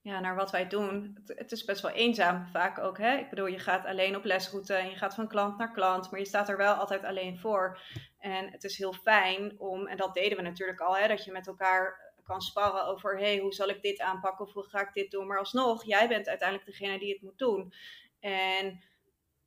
ja, 0.00 0.20
naar 0.20 0.34
wat 0.34 0.50
wij 0.50 0.68
doen, 0.68 1.18
het, 1.24 1.38
het, 1.38 1.52
is 1.52 1.64
best 1.64 1.82
wel 1.82 1.90
eenzaam 1.90 2.46
vaak 2.46 2.78
ook. 2.78 2.98
Hè? 2.98 3.16
Ik 3.16 3.30
bedoel, 3.30 3.46
je 3.46 3.58
gaat 3.58 3.86
alleen 3.86 4.16
op 4.16 4.24
lesroute 4.24 4.74
en 4.74 4.90
je 4.90 4.96
gaat 4.96 5.14
van 5.14 5.28
klant 5.28 5.58
naar 5.58 5.72
klant, 5.72 6.10
maar 6.10 6.20
je 6.20 6.26
staat 6.26 6.48
er 6.48 6.56
wel 6.56 6.74
altijd 6.74 7.04
alleen 7.04 7.38
voor. 7.38 7.80
En 8.18 8.50
het 8.50 8.64
is 8.64 8.78
heel 8.78 8.92
fijn 8.92 9.60
om, 9.60 9.86
en 9.86 9.96
dat 9.96 10.14
deden 10.14 10.36
we 10.36 10.42
natuurlijk 10.42 10.80
al, 10.80 10.96
hè, 10.96 11.08
dat 11.08 11.24
je 11.24 11.32
met 11.32 11.46
elkaar 11.46 12.03
kan 12.24 12.40
sparren 12.40 12.86
over, 12.86 13.18
hey, 13.18 13.38
hoe 13.38 13.52
zal 13.52 13.68
ik 13.68 13.82
dit 13.82 14.00
aanpakken 14.00 14.46
of 14.46 14.52
hoe 14.52 14.68
ga 14.68 14.80
ik 14.80 14.92
dit 14.92 15.10
doen? 15.10 15.26
Maar 15.26 15.38
alsnog, 15.38 15.84
jij 15.84 16.08
bent 16.08 16.28
uiteindelijk 16.28 16.68
degene 16.68 16.98
die 16.98 17.12
het 17.12 17.22
moet 17.22 17.38
doen. 17.38 17.72
En 18.20 18.82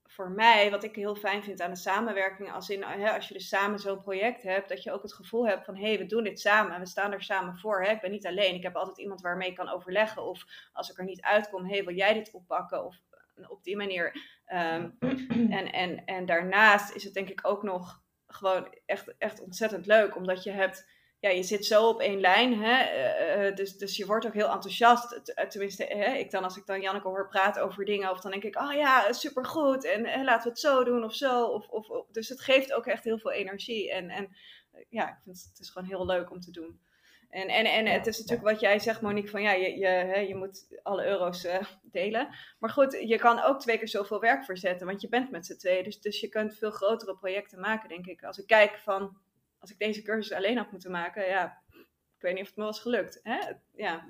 voor 0.04 0.32
mij, 0.32 0.72
wat 0.72 0.84
ik 0.84 0.96
heel 0.96 1.16
fijn 1.16 1.44
vind 1.44 1.62
aan 1.62 1.72
de 1.72 1.78
samenwerking, 1.78 2.52
als, 2.52 2.70
in, 2.70 2.84
hè, 2.84 3.12
als 3.12 3.28
je 3.28 3.34
dus 3.34 3.48
samen 3.48 3.80
zo'n 3.80 4.02
project 4.02 4.44
hebt, 4.44 4.70
dat 4.70 4.84
je 4.84 4.92
ook 4.92 5.02
het 5.02 5.14
gevoel 5.14 5.48
hebt 5.48 5.66
van 5.66 5.76
hé, 5.76 5.88
hey, 5.88 5.98
we 5.98 6.06
doen 6.06 6.24
dit 6.24 6.40
samen, 6.40 6.80
we 6.80 6.86
staan 6.86 7.12
er 7.12 7.24
samen 7.24 7.58
voor. 7.58 7.84
Hè? 7.84 7.92
Ik 7.92 8.02
ben 8.02 8.12
niet 8.12 8.28
alleen, 8.28 8.56
ik 8.56 8.64
heb 8.64 8.76
altijd 8.76 8.98
iemand 8.98 9.22
waarmee 9.22 9.50
ik 9.50 9.56
kan 9.56 9.70
overleggen. 9.70 10.24
Of 10.24 10.46
als 10.74 10.90
ik 10.90 10.98
er 10.98 11.06
niet 11.06 11.22
uitkom, 11.22 11.66
hé, 11.66 11.74
hey, 11.74 11.84
wil 11.86 11.96
jij 11.96 12.14
dit 12.14 12.32
oppakken? 12.32 12.86
Of 12.86 12.96
op 13.48 13.64
die 13.64 13.78
manier. 13.78 14.36
Um, 14.54 14.98
en, 15.50 15.72
en, 15.72 16.06
en 16.06 16.26
daarnaast 16.26 16.96
is 16.96 17.04
het 17.04 17.14
denk 17.14 17.30
ik 17.30 17.48
ook 17.48 17.64
nog 17.64 18.02
gewoon 18.28 18.76
echt, 18.86 19.18
echt 19.18 19.42
ontzettend 19.42 19.86
leuk, 19.86 20.16
omdat 20.16 20.44
je 20.44 20.52
hebt 20.52 20.90
ja, 21.20 21.30
je 21.30 21.44
zit 21.44 21.66
zo 21.66 21.88
op 21.88 22.00
één 22.00 22.20
lijn. 22.20 22.64
Hè? 22.64 23.48
Uh, 23.48 23.56
dus, 23.56 23.78
dus 23.78 23.98
je 23.98 24.06
wordt 24.06 24.26
ook 24.26 24.34
heel 24.34 24.52
enthousiast. 24.52 25.34
Tenminste, 25.50 25.84
hè? 25.84 26.14
Ik 26.14 26.32
dan, 26.32 26.44
als 26.44 26.58
ik 26.58 26.66
dan 26.66 26.82
Janneke 26.82 27.08
hoor 27.08 27.28
praten 27.28 27.64
over 27.64 27.86
dingen, 27.86 28.12
of 28.12 28.22
dan 28.22 28.32
denk 28.32 28.44
ik, 28.44 28.60
oh 28.60 28.74
ja, 28.74 29.12
supergoed. 29.12 29.86
En, 29.86 30.06
en 30.06 30.24
laten 30.24 30.44
we 30.44 30.50
het 30.50 30.60
zo 30.60 30.84
doen 30.84 31.04
of 31.04 31.14
zo. 31.14 31.44
Of, 31.44 31.68
of, 31.68 32.06
dus 32.12 32.30
het 32.30 32.42
geeft 32.42 32.74
ook 32.74 32.86
echt 32.86 33.04
heel 33.04 33.20
veel 33.20 33.32
energie. 33.32 33.92
En, 33.92 34.10
en 34.10 34.36
ja, 34.90 35.10
ik 35.10 35.18
vind 35.24 35.38
het, 35.38 35.50
het 35.50 35.60
is 35.60 35.70
gewoon 35.70 35.88
heel 35.88 36.06
leuk 36.06 36.32
om 36.32 36.40
te 36.40 36.52
doen. 36.52 36.80
En, 37.30 37.48
en, 37.48 37.66
en 37.66 37.86
het 37.86 38.08
is 38.08 38.18
natuurlijk 38.18 38.50
wat 38.50 38.60
jij 38.60 38.80
zegt, 38.80 39.02
Monique, 39.02 39.30
van 39.30 39.42
ja, 39.42 39.52
je, 39.52 39.78
je, 39.78 39.88
hè, 39.88 40.20
je 40.20 40.36
moet 40.36 40.80
alle 40.84 41.06
euro's 41.06 41.46
uh, 41.46 41.60
delen. 41.84 42.36
Maar 42.60 42.70
goed, 42.70 42.98
je 43.08 43.18
kan 43.18 43.42
ook 43.42 43.60
twee 43.60 43.78
keer 43.78 43.88
zoveel 43.88 44.20
werk 44.20 44.44
verzetten, 44.44 44.88
want 44.88 45.02
je 45.02 45.10
bent 45.10 45.32
met 45.32 45.46
z'n 45.46 45.58
tweeën. 45.58 45.84
Dus, 45.84 46.02
dus 46.02 46.20
je 46.20 46.30
kunt 46.30 46.58
veel 46.58 46.72
grotere 46.72 47.16
projecten 47.18 47.60
maken, 47.60 47.90
denk 47.90 48.06
ik. 48.06 48.24
Als 48.24 48.38
ik 48.38 48.48
kijk 48.48 48.78
van 48.78 49.18
als 49.60 49.72
ik 49.72 49.78
deze 49.78 50.02
cursus 50.02 50.38
alleen 50.38 50.58
had 50.58 50.72
moeten 50.72 50.92
maken, 50.92 51.28
ja, 51.28 51.46
ik 52.16 52.22
weet 52.22 52.34
niet 52.34 52.42
of 52.42 52.48
het 52.48 52.58
me 52.58 52.64
was 52.64 52.82
gelukt. 52.82 53.20
Hè? 53.24 53.38
Ja. 53.72 54.06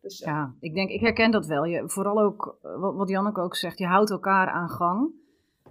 Dus, 0.00 0.18
ja, 0.18 0.54
ik 0.60 0.74
denk, 0.74 0.90
ik 0.90 1.00
herken 1.00 1.30
dat 1.30 1.46
wel. 1.46 1.64
Je, 1.64 1.88
vooral 1.88 2.20
ook, 2.20 2.58
eh, 2.62 2.80
wat, 2.96 3.08
Janneke 3.08 3.40
ook 3.40 3.56
zegt, 3.56 3.78
je 3.78 3.86
houdt 3.86 4.10
elkaar 4.10 4.48
aan 4.48 4.68
gang. 4.68 5.10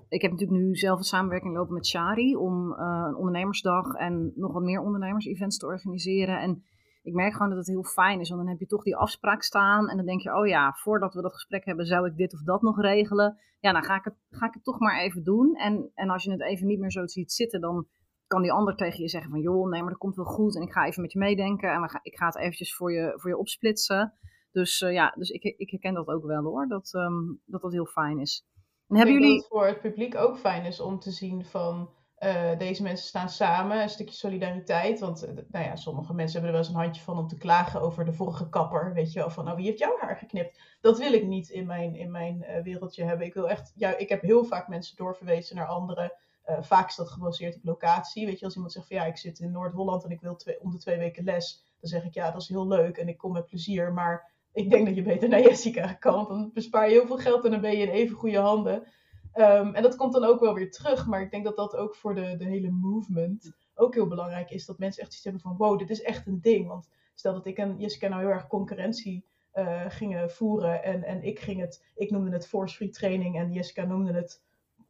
Ik 0.10 0.22
heb 0.22 0.32
natuurlijk 0.32 0.60
nu 0.60 0.76
zelf 0.76 0.98
een 0.98 1.04
samenwerking 1.04 1.56
lopen 1.56 1.74
met 1.74 1.88
Shari 1.88 2.36
om 2.36 2.72
uh, 2.72 3.04
een 3.08 3.16
ondernemersdag 3.16 3.94
en 3.94 4.32
nog 4.36 4.54
wat 4.54 4.64
meer 4.64 4.82
ondernemers-events 4.82 5.58
te 5.58 5.66
organiseren. 5.66 6.40
En 6.40 6.64
ik 7.02 7.14
merk 7.14 7.34
gewoon 7.34 7.50
dat 7.50 7.58
het 7.58 7.68
heel 7.68 7.84
fijn 7.84 8.20
is, 8.20 8.30
want 8.30 8.42
dan 8.42 8.50
heb 8.50 8.60
je 8.60 8.66
toch 8.66 8.84
die 8.84 8.96
afspraak 8.96 9.44
staan 9.44 9.90
en 9.90 9.98
dan 9.98 10.06
denk 10.06 10.22
je, 10.22 10.36
oh 10.36 10.48
ja, 10.48 10.74
voordat 10.74 11.14
we 11.14 11.22
dat 11.22 11.34
gesprek 11.34 11.66
hebben, 11.66 11.86
zou 11.86 12.08
ik 12.08 12.18
dit 12.18 12.34
of 12.34 12.44
dat 12.44 12.62
nog 12.62 12.82
regelen. 12.82 13.38
Ja, 13.60 13.72
dan 13.72 13.84
ga 13.84 13.96
ik 13.96 14.04
het, 14.04 14.16
ga 14.30 14.46
ik 14.46 14.54
het 14.54 14.64
toch 14.64 14.80
maar 14.80 15.00
even 15.00 15.24
doen. 15.24 15.56
En, 15.56 15.92
en 15.94 16.10
als 16.10 16.24
je 16.24 16.32
het 16.32 16.42
even 16.42 16.68
niet 16.68 16.80
meer 16.80 16.92
zo 16.92 17.08
ziet 17.08 17.32
zitten, 17.32 17.62
dan 17.62 17.88
kan 18.28 18.42
die 18.42 18.52
ander 18.52 18.76
tegen 18.76 19.02
je 19.02 19.10
zeggen 19.10 19.32
van 19.32 19.42
joh, 19.42 19.70
nee, 19.70 19.82
maar 19.82 19.90
dat 19.90 20.00
komt 20.00 20.16
wel 20.16 20.26
goed 20.26 20.56
en 20.56 20.62
ik 20.62 20.72
ga 20.72 20.86
even 20.86 21.02
met 21.02 21.12
je 21.12 21.20
meedenken 21.20 21.72
en 21.72 21.82
we 21.82 21.90
gaan, 21.90 22.00
ik 22.04 22.18
ga 22.18 22.26
het 22.26 22.38
eventjes 22.38 22.76
voor 22.76 22.94
je, 22.94 23.14
voor 23.16 23.30
je 23.30 23.38
opsplitsen. 23.38 24.14
Dus 24.52 24.82
uh, 24.82 24.94
ja, 24.94 25.14
dus 25.18 25.30
ik, 25.30 25.44
ik 25.44 25.70
herken 25.70 25.94
dat 25.94 26.08
ook 26.08 26.26
wel 26.26 26.44
hoor, 26.44 26.68
dat 26.68 26.94
um, 26.94 27.42
dat, 27.46 27.62
dat 27.62 27.72
heel 27.72 27.86
fijn 27.86 28.20
is. 28.20 28.46
En 28.88 28.96
hebben 28.96 29.14
jullie... 29.14 29.30
dat 29.30 29.38
het 29.38 29.48
voor 29.48 29.66
het 29.66 29.82
publiek 29.82 30.16
ook 30.16 30.38
fijn 30.38 30.66
is 30.66 30.80
om 30.80 31.00
te 31.00 31.12
zien 31.12 31.46
van 31.46 31.90
uh, 32.20 32.58
deze 32.58 32.84
mensen 32.84 33.08
staan 33.08 33.30
samen, 33.30 33.82
een 33.82 33.90
stukje 33.90 34.16
solidariteit. 34.16 35.00
Want 35.00 35.26
uh, 35.26 35.32
nou 35.50 35.66
ja, 35.66 35.76
sommige 35.76 36.14
mensen 36.14 36.42
hebben 36.42 36.50
er 36.50 36.58
wel 36.58 36.66
eens 36.66 36.76
een 36.76 36.84
handje 36.84 37.02
van 37.02 37.18
om 37.18 37.28
te 37.28 37.38
klagen 37.38 37.82
over 37.82 38.06
de 38.06 38.14
vorige 38.14 38.50
kapper. 38.50 38.94
Weet 38.94 39.14
je 39.14 39.20
wel, 39.20 39.30
van 39.30 39.46
nou, 39.46 39.56
wie 39.58 39.66
heeft 39.66 39.80
jouw 39.80 39.98
haar 40.00 40.18
geknipt? 40.18 40.78
Dat 40.82 40.98
wil 40.98 41.14
ik 41.14 41.26
niet 41.26 41.50
in 41.50 41.66
mijn, 41.66 41.96
in 41.96 42.12
mijn 42.12 42.46
wereldje 42.64 43.04
hebben. 43.04 43.26
Ik 43.26 43.34
wil 43.34 43.50
echt, 43.50 43.72
ja, 43.76 43.98
ik 43.98 44.10
heb 44.10 44.22
heel 44.22 44.46
vaak 44.46 44.68
mensen 44.68 44.96
doorverwezen 44.96 45.56
naar 45.56 45.68
anderen 45.68 46.14
vaak 46.60 46.90
is 46.90 46.96
dat 46.96 47.10
gebaseerd 47.10 47.56
op 47.56 47.64
locatie. 47.64 48.26
Weet 48.26 48.40
je, 48.40 48.46
als 48.46 48.56
iemand 48.56 48.74
zegt 48.74 48.88
van 48.88 48.96
ja, 48.98 49.06
ik 49.06 49.18
zit 49.18 49.40
in 49.40 49.52
Noord-Holland 49.52 50.04
en 50.04 50.12
ik 50.12 50.22
wil 50.22 50.36
twee, 50.36 50.62
om 50.62 50.72
de 50.72 50.78
twee 50.78 50.98
weken 50.98 51.24
les, 51.24 51.64
dan 51.80 51.90
zeg 51.90 52.04
ik 52.04 52.14
ja, 52.14 52.32
dat 52.32 52.42
is 52.42 52.48
heel 52.48 52.68
leuk 52.68 52.98
en 52.98 53.08
ik 53.08 53.18
kom 53.18 53.32
met 53.32 53.46
plezier, 53.46 53.94
maar 53.94 54.32
ik 54.54 54.70
denk 54.70 54.86
dat 54.86 54.96
je 54.96 55.02
beter 55.02 55.30
naar 55.30 55.42
Jessica 55.50 55.94
kan, 55.94 56.26
dan 56.28 56.52
bespaar 56.54 56.88
je 56.88 56.94
heel 56.94 57.08
veel 57.08 57.18
geld 57.18 57.46
en 57.46 57.52
dan 57.52 57.62
ben 57.62 57.78
je 57.78 57.86
in 57.86 57.90
even 57.90 58.16
goede 58.16 58.40
handen. 58.40 58.88
Ehm, 59.32 59.74
en 59.74 59.84
dat 59.84 59.96
komt 59.96 60.14
dan 60.14 60.24
ook 60.24 60.40
wel 60.40 60.54
weer 60.54 60.72
terug, 60.72 61.08
maar 61.08 61.22
ik 61.22 61.32
denk 61.32 61.44
dat 61.44 61.56
dat 61.56 61.76
ook 61.76 61.96
voor 61.96 62.16
de, 62.16 62.36
de 62.38 62.46
hele 62.46 62.72
movement 62.72 63.52
ook 63.76 63.94
heel 63.94 64.08
belangrijk 64.08 64.50
is. 64.50 64.66
Dat 64.66 64.78
mensen 64.78 65.04
echt 65.04 65.14
iets 65.14 65.24
hebben 65.24 65.42
van 65.42 65.58
wow, 65.58 65.80
dit 65.80 65.90
is 65.90 66.02
echt 66.02 66.28
een 66.28 66.42
ding. 66.42 66.68
Want 66.68 66.90
stel 67.14 67.34
dat 67.34 67.46
ik 67.46 67.58
en 67.58 67.78
Jessica 67.78 68.08
nou 68.08 68.22
heel 68.22 68.32
erg 68.32 68.48
concurrentie 68.48 69.26
uh, 69.54 69.86
gingen 69.88 70.32
voeren 70.32 70.84
en, 70.84 71.04
en 71.04 71.24
ik 71.24 71.40
ging 71.40 71.62
het, 71.62 71.86
ik 71.96 72.12
noemde 72.12 72.32
het 72.32 72.48
force 72.48 72.76
free 72.76 72.90
training 72.90 73.38
en 73.38 73.52
Jessica 73.52 73.84
noemde 73.84 74.14
het, 74.14 74.44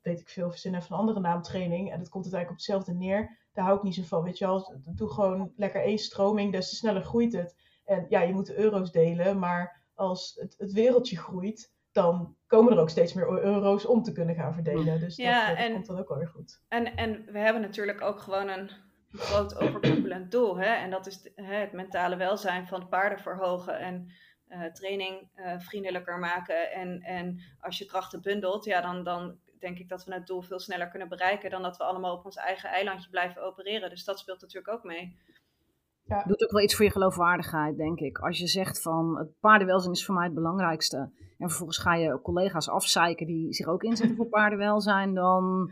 weet 0.07 0.19
ik 0.19 0.29
veel, 0.29 0.49
verzin 0.49 0.75
even 0.75 0.91
een 0.91 0.99
andere 0.99 1.19
naam 1.19 1.41
training. 1.41 1.91
En 1.91 1.99
dat 1.99 2.09
komt 2.09 2.23
uiteindelijk 2.23 2.49
op 2.49 2.55
hetzelfde 2.55 2.93
neer. 2.93 3.37
Daar 3.53 3.65
hou 3.65 3.77
ik 3.77 3.83
niet 3.83 3.95
zo 3.95 4.03
van, 4.03 4.23
weet 4.23 4.37
je 4.37 4.45
wel. 4.45 4.75
Doe 4.95 5.09
gewoon 5.09 5.51
lekker 5.55 5.81
één 5.81 5.97
stroming, 5.97 6.51
des 6.51 6.69
te 6.69 6.75
sneller 6.75 7.03
groeit 7.03 7.33
het. 7.33 7.55
En 7.85 8.05
ja, 8.09 8.21
je 8.21 8.33
moet 8.33 8.45
de 8.45 8.57
euro's 8.57 8.91
delen, 8.91 9.39
maar 9.39 9.83
als 9.93 10.37
het, 10.39 10.55
het 10.57 10.71
wereldje 10.71 11.17
groeit, 11.17 11.73
dan 11.91 12.35
komen 12.47 12.73
er 12.73 12.79
ook 12.79 12.89
steeds 12.89 13.13
meer 13.13 13.43
euro's 13.43 13.85
om 13.85 14.03
te 14.03 14.11
kunnen 14.11 14.35
gaan 14.35 14.53
verdelen. 14.53 14.99
Dus 14.99 15.15
ja, 15.15 15.47
dat, 15.47 15.57
dat 15.57 15.71
komt 15.71 15.85
dan 15.85 15.99
ook 15.99 16.09
wel 16.09 16.17
weer 16.17 16.27
goed. 16.27 16.61
En, 16.67 16.95
en 16.95 17.25
we 17.31 17.39
hebben 17.39 17.61
natuurlijk 17.61 18.01
ook 18.01 18.19
gewoon 18.19 18.49
een 18.49 18.71
groot 19.11 19.59
overkoepelend 19.59 20.31
doel. 20.31 20.57
Hè? 20.57 20.73
En 20.73 20.89
dat 20.89 21.07
is 21.07 21.31
hè, 21.35 21.55
het 21.55 21.71
mentale 21.71 22.15
welzijn 22.15 22.67
van 22.67 22.87
paarden 22.89 23.19
verhogen 23.19 23.79
en 23.79 24.11
uh, 24.49 24.71
training 24.71 25.29
uh, 25.35 25.59
vriendelijker 25.59 26.19
maken. 26.19 26.71
En, 26.71 27.01
en 27.01 27.41
als 27.59 27.77
je 27.77 27.85
krachten 27.85 28.21
bundelt, 28.21 28.65
ja, 28.65 28.81
dan, 28.81 29.03
dan 29.03 29.39
denk 29.59 29.77
ik 29.77 29.89
dat 29.89 30.03
we 30.03 30.13
het 30.13 30.27
doel 30.27 30.41
veel 30.41 30.59
sneller 30.59 30.89
kunnen 30.89 31.09
bereiken 31.09 31.49
dan 31.49 31.61
dat 31.61 31.77
we 31.77 31.83
allemaal 31.83 32.17
op 32.17 32.25
ons 32.25 32.35
eigen 32.35 32.69
eilandje 32.69 33.09
blijven 33.09 33.43
opereren. 33.43 33.89
Dus 33.89 34.03
dat 34.03 34.19
speelt 34.19 34.41
natuurlijk 34.41 34.73
ook 34.73 34.83
mee. 34.83 35.17
Ja. 36.03 36.23
Doet 36.23 36.43
ook 36.43 36.51
wel 36.51 36.61
iets 36.61 36.75
voor 36.75 36.85
je 36.85 36.91
geloofwaardigheid, 36.91 37.77
denk 37.77 37.99
ik. 37.99 38.17
Als 38.17 38.39
je 38.39 38.47
zegt 38.47 38.81
van 38.81 39.17
het 39.17 39.39
paardenwelzijn 39.39 39.93
is 39.93 40.05
voor 40.05 40.15
mij 40.15 40.25
het 40.25 40.33
belangrijkste. 40.33 40.97
En 41.37 41.47
vervolgens 41.47 41.77
ga 41.77 41.95
je 41.95 42.21
collega's 42.21 42.69
afzeiken 42.69 43.25
die 43.25 43.53
zich 43.53 43.67
ook 43.67 43.83
inzetten 43.83 44.15
voor 44.15 44.29
paardenwelzijn. 44.29 45.13
Dan 45.13 45.71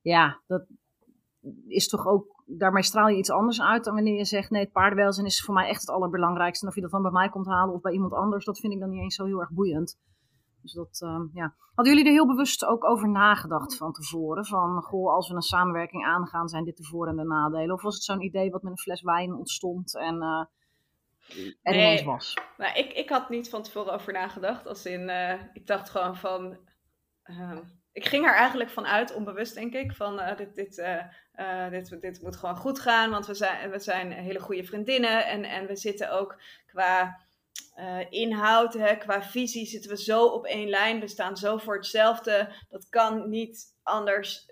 ja, 0.00 0.40
dat 0.46 0.66
is 1.66 1.88
toch 1.88 2.06
ook, 2.06 2.42
daarmee 2.46 2.82
straal 2.82 3.08
je 3.08 3.16
iets 3.16 3.30
anders 3.30 3.60
uit 3.60 3.84
dan 3.84 3.94
wanneer 3.94 4.16
je 4.16 4.24
zegt 4.24 4.50
nee, 4.50 4.62
het 4.62 4.72
paardenwelzijn 4.72 5.26
is 5.26 5.42
voor 5.42 5.54
mij 5.54 5.68
echt 5.68 5.80
het 5.80 5.90
allerbelangrijkste. 5.90 6.64
En 6.64 6.70
of 6.70 6.74
je 6.74 6.82
dat 6.82 6.90
dan 6.90 7.02
bij 7.02 7.10
mij 7.10 7.28
komt 7.28 7.46
halen 7.46 7.74
of 7.74 7.80
bij 7.80 7.92
iemand 7.92 8.12
anders, 8.12 8.44
dat 8.44 8.58
vind 8.58 8.72
ik 8.72 8.80
dan 8.80 8.90
niet 8.90 9.02
eens 9.02 9.14
zo 9.14 9.24
heel 9.24 9.40
erg 9.40 9.50
boeiend. 9.50 9.98
Dus 10.64 10.72
dat, 10.72 11.00
uh, 11.04 11.20
ja. 11.32 11.54
Hadden 11.74 11.94
jullie 11.94 12.08
er 12.08 12.16
heel 12.16 12.26
bewust 12.26 12.64
ook 12.64 12.84
over 12.84 13.08
nagedacht 13.08 13.76
van 13.76 13.92
tevoren? 13.92 14.44
Van, 14.44 14.82
goh, 14.82 15.14
als 15.14 15.28
we 15.28 15.34
een 15.34 15.42
samenwerking 15.42 16.04
aangaan, 16.04 16.48
zijn 16.48 16.64
dit 16.64 16.76
de 16.76 16.84
voor- 16.84 17.08
en 17.08 17.16
de 17.16 17.24
nadelen? 17.24 17.74
Of 17.74 17.82
was 17.82 17.94
het 17.94 18.04
zo'n 18.04 18.22
idee 18.22 18.50
wat 18.50 18.62
met 18.62 18.72
een 18.72 18.78
fles 18.78 19.02
wijn 19.02 19.34
ontstond 19.34 19.96
en, 19.96 20.14
uh, 20.22 20.44
en 21.62 21.74
nee, 21.76 22.04
was? 22.04 22.36
Nou, 22.56 22.78
ik, 22.78 22.92
ik 22.92 23.08
had 23.08 23.28
niet 23.28 23.48
van 23.48 23.62
tevoren 23.62 23.92
over 23.92 24.12
nagedacht. 24.12 24.66
Als 24.66 24.86
in, 24.86 25.08
uh, 25.08 25.42
ik 25.52 25.66
dacht 25.66 25.90
gewoon 25.90 26.16
van... 26.16 26.56
Ehm, 27.22 27.58
ik 27.92 28.04
ging 28.04 28.26
er 28.26 28.34
eigenlijk 28.34 28.70
van 28.70 28.86
uit, 28.86 29.14
onbewust 29.14 29.54
denk 29.54 29.72
ik, 29.72 29.92
van 29.92 30.20
dit, 30.36 30.54
dit, 30.54 30.84
dit, 31.70 32.00
dit 32.00 32.22
moet 32.22 32.36
gewoon 32.36 32.56
goed 32.56 32.80
gaan. 32.80 33.10
Want 33.10 33.26
we 33.26 33.34
zijn, 33.34 33.70
we 33.70 33.78
zijn 33.78 34.12
hele 34.12 34.40
goede 34.40 34.64
vriendinnen 34.64 35.26
en, 35.26 35.44
en 35.44 35.66
we 35.66 35.76
zitten 35.76 36.10
ook 36.10 36.40
qua 36.66 37.23
uh, 37.76 38.10
inhoud, 38.10 38.74
hè, 38.74 38.96
qua 38.96 39.22
visie 39.22 39.66
zitten 39.66 39.90
we 39.90 39.96
zo 39.96 40.26
op 40.26 40.44
één 40.44 40.68
lijn. 40.68 41.00
We 41.00 41.08
staan 41.08 41.36
zo 41.36 41.56
voor 41.56 41.74
hetzelfde. 41.74 42.52
Dat 42.68 42.88
kan 42.88 43.28
niet 43.28 43.74
anders 43.82 44.46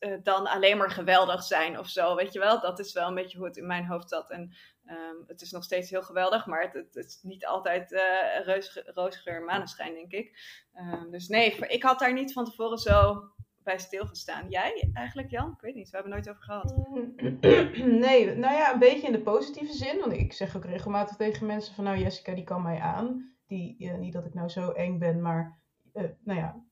uh, 0.00 0.16
dan 0.22 0.46
alleen 0.46 0.76
maar 0.76 0.90
geweldig 0.90 1.42
zijn 1.42 1.78
of 1.78 1.88
zo. 1.88 2.14
Weet 2.14 2.32
je 2.32 2.38
wel, 2.38 2.60
dat 2.60 2.78
is 2.78 2.92
wel 2.92 3.08
een 3.08 3.14
beetje 3.14 3.38
hoe 3.38 3.46
het 3.46 3.56
in 3.56 3.66
mijn 3.66 3.86
hoofd 3.86 4.08
zat. 4.08 4.30
En 4.30 4.56
um, 4.86 5.24
het 5.26 5.40
is 5.40 5.50
nog 5.50 5.64
steeds 5.64 5.90
heel 5.90 6.02
geweldig, 6.02 6.46
maar 6.46 6.70
het, 6.72 6.96
is 6.96 7.18
niet 7.22 7.46
altijd 7.46 7.92
uh, 7.92 8.56
roosgeur 8.94 9.36
en 9.36 9.44
maneschijn, 9.44 9.94
denk 9.94 10.12
ik. 10.12 10.38
Um, 10.74 11.10
dus 11.10 11.28
nee, 11.28 11.56
ik 11.56 11.82
had 11.82 11.98
daar 11.98 12.12
niet 12.12 12.32
van 12.32 12.44
tevoren 12.44 12.78
zo 12.78 13.30
bij 13.64 13.78
stilgestaan. 13.78 14.48
Jij 14.48 14.90
eigenlijk, 14.92 15.30
Jan? 15.30 15.50
Ik 15.50 15.60
weet 15.60 15.74
niet, 15.74 15.90
we 15.90 15.96
hebben 15.96 16.12
nooit 16.12 16.30
over 16.30 16.42
gehad. 16.42 16.74
Nee, 18.04 18.34
nou 18.34 18.54
ja, 18.54 18.72
een 18.72 18.78
beetje 18.78 19.06
in 19.06 19.12
de 19.12 19.22
positieve 19.22 19.72
zin. 19.72 19.98
Want 20.00 20.12
ik 20.12 20.32
zeg 20.32 20.56
ook 20.56 20.64
regelmatig 20.64 21.16
tegen 21.16 21.46
mensen 21.46 21.74
van, 21.74 21.84
nou 21.84 21.98
Jessica, 21.98 22.34
die 22.34 22.44
kan 22.44 22.62
mij 22.62 22.78
aan. 22.78 23.32
Die, 23.46 23.92
niet 23.92 24.12
dat 24.12 24.24
ik 24.24 24.34
nou 24.34 24.48
zo 24.48 24.70
eng 24.70 24.98
ben, 24.98 25.22
maar 25.22 25.58
uh, 25.92 26.02
nou 26.24 26.38
ja, 26.38 26.64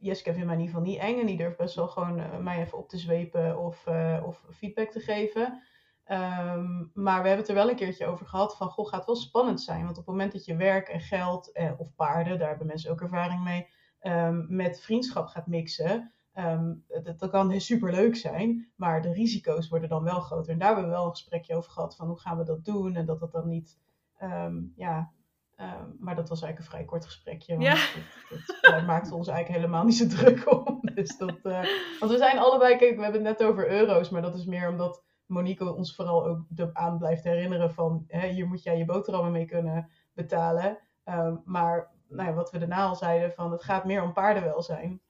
Jessica 0.00 0.32
vindt 0.32 0.46
mij 0.46 0.54
in 0.54 0.60
ieder 0.60 0.74
geval 0.74 0.92
niet 0.92 1.00
eng. 1.00 1.20
En 1.20 1.26
die 1.26 1.36
durft 1.36 1.56
best 1.56 1.74
wel 1.74 1.88
gewoon 1.88 2.18
uh, 2.18 2.38
mij 2.38 2.60
even 2.60 2.78
op 2.78 2.88
te 2.88 2.98
zwepen 2.98 3.58
of, 3.58 3.86
of 4.24 4.44
feedback 4.50 4.90
te 4.90 5.00
geven. 5.00 5.62
Um, 6.06 6.90
maar 6.94 7.22
we 7.22 7.28
hebben 7.28 7.36
het 7.36 7.48
er 7.48 7.54
wel 7.54 7.68
een 7.70 7.76
keertje 7.76 8.06
over 8.06 8.26
gehad 8.26 8.56
van, 8.56 8.68
goh, 8.68 8.88
gaat 8.88 9.06
wel 9.06 9.16
spannend 9.16 9.60
zijn. 9.60 9.84
Want 9.84 9.90
op 9.90 9.96
het 9.96 10.06
moment 10.06 10.32
dat 10.32 10.44
je 10.44 10.56
werk 10.56 10.88
en 10.88 11.00
geld 11.00 11.52
of 11.76 11.94
paarden, 11.94 12.38
daar 12.38 12.48
hebben 12.48 12.66
mensen 12.66 12.90
ook 12.90 13.00
ervaring 13.00 13.44
mee 13.44 13.66
um, 14.06 14.46
met 14.48 14.80
vriendschap 14.80 15.26
gaat 15.26 15.46
mixen. 15.46 16.12
Um, 16.38 16.84
dat, 16.88 17.18
dat, 17.18 17.30
kan 17.30 17.60
super 17.60 17.92
leuk 17.92 18.16
zijn, 18.16 18.68
maar 18.76 19.02
de 19.02 19.12
risico's 19.12 19.68
worden 19.68 19.88
dan 19.88 20.02
wel 20.02 20.20
groter. 20.20 20.52
En 20.52 20.58
daar 20.58 20.68
hebben 20.68 20.84
we 20.84 20.90
wel 20.90 21.04
een 21.04 21.10
gesprekje 21.10 21.56
over 21.56 21.70
gehad 21.70 21.96
van 21.96 22.06
hoe 22.06 22.18
gaan 22.18 22.38
we 22.38 22.44
dat 22.44 22.64
doen 22.64 22.94
en 22.94 23.06
dat 23.06 23.20
dat 23.20 23.32
dan 23.32 23.48
niet, 23.48 23.78
um, 24.22 24.72
ja, 24.76 25.12
maar 25.98 26.14
dat 26.14 26.28
was 26.28 26.42
eigenlijk 26.42 26.58
een 26.58 26.64
vrij 26.64 26.84
kort 26.84 27.04
gesprekje. 27.04 27.52
Want 27.52 27.66
ja. 27.66 27.74
dat, 28.30 28.58
dat 28.60 28.86
maakte 28.86 29.14
ons 29.14 29.28
eigenlijk 29.28 29.60
helemaal 29.60 29.84
niet 29.84 29.96
zo 29.96 30.06
druk 30.06 30.50
om. 30.66 30.80
Dus 30.94 31.16
dat, 31.18 31.38
uh, 31.42 31.64
want 32.00 32.12
we 32.12 32.18
zijn 32.18 32.38
allebei, 32.38 32.76
kijk, 32.76 32.96
we 32.96 33.02
hebben 33.02 33.24
het 33.24 33.38
net 33.38 33.48
over 33.48 33.70
euro's, 33.70 34.10
maar 34.10 34.22
dat 34.22 34.34
is 34.34 34.44
meer 34.44 34.68
omdat 34.68 35.02
Monique 35.26 35.74
ons 35.74 35.94
vooral 35.94 36.26
ook 36.26 36.70
aan 36.72 36.98
blijft 36.98 37.24
herinneren 37.24 37.70
van 37.70 38.04
hè, 38.08 38.28
hier 38.28 38.46
moet 38.46 38.62
jij 38.62 38.78
je 38.78 38.84
boterhammen 38.84 39.32
mee 39.32 39.46
kunnen 39.46 39.90
betalen. 40.14 40.78
maar 41.44 41.93
nou 42.08 42.28
ja, 42.28 42.34
wat 42.34 42.50
we 42.50 42.58
daarna 42.58 42.86
al 42.86 42.94
zeiden, 42.94 43.32
van 43.32 43.52
het 43.52 43.64
gaat 43.64 43.84
meer 43.84 44.02
om 44.02 44.12
paardenwelzijn. 44.12 45.00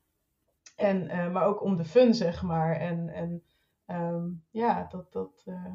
En, 0.77 1.05
uh, 1.05 1.33
maar 1.33 1.47
ook 1.47 1.63
om 1.63 1.77
de 1.77 1.85
fun, 1.85 2.15
zeg 2.15 2.43
maar. 2.43 2.77
En, 2.77 3.09
en 3.09 3.43
um, 3.87 4.45
ja, 4.51 4.87
dat... 4.91 5.13
dat 5.13 5.43
uh, 5.47 5.73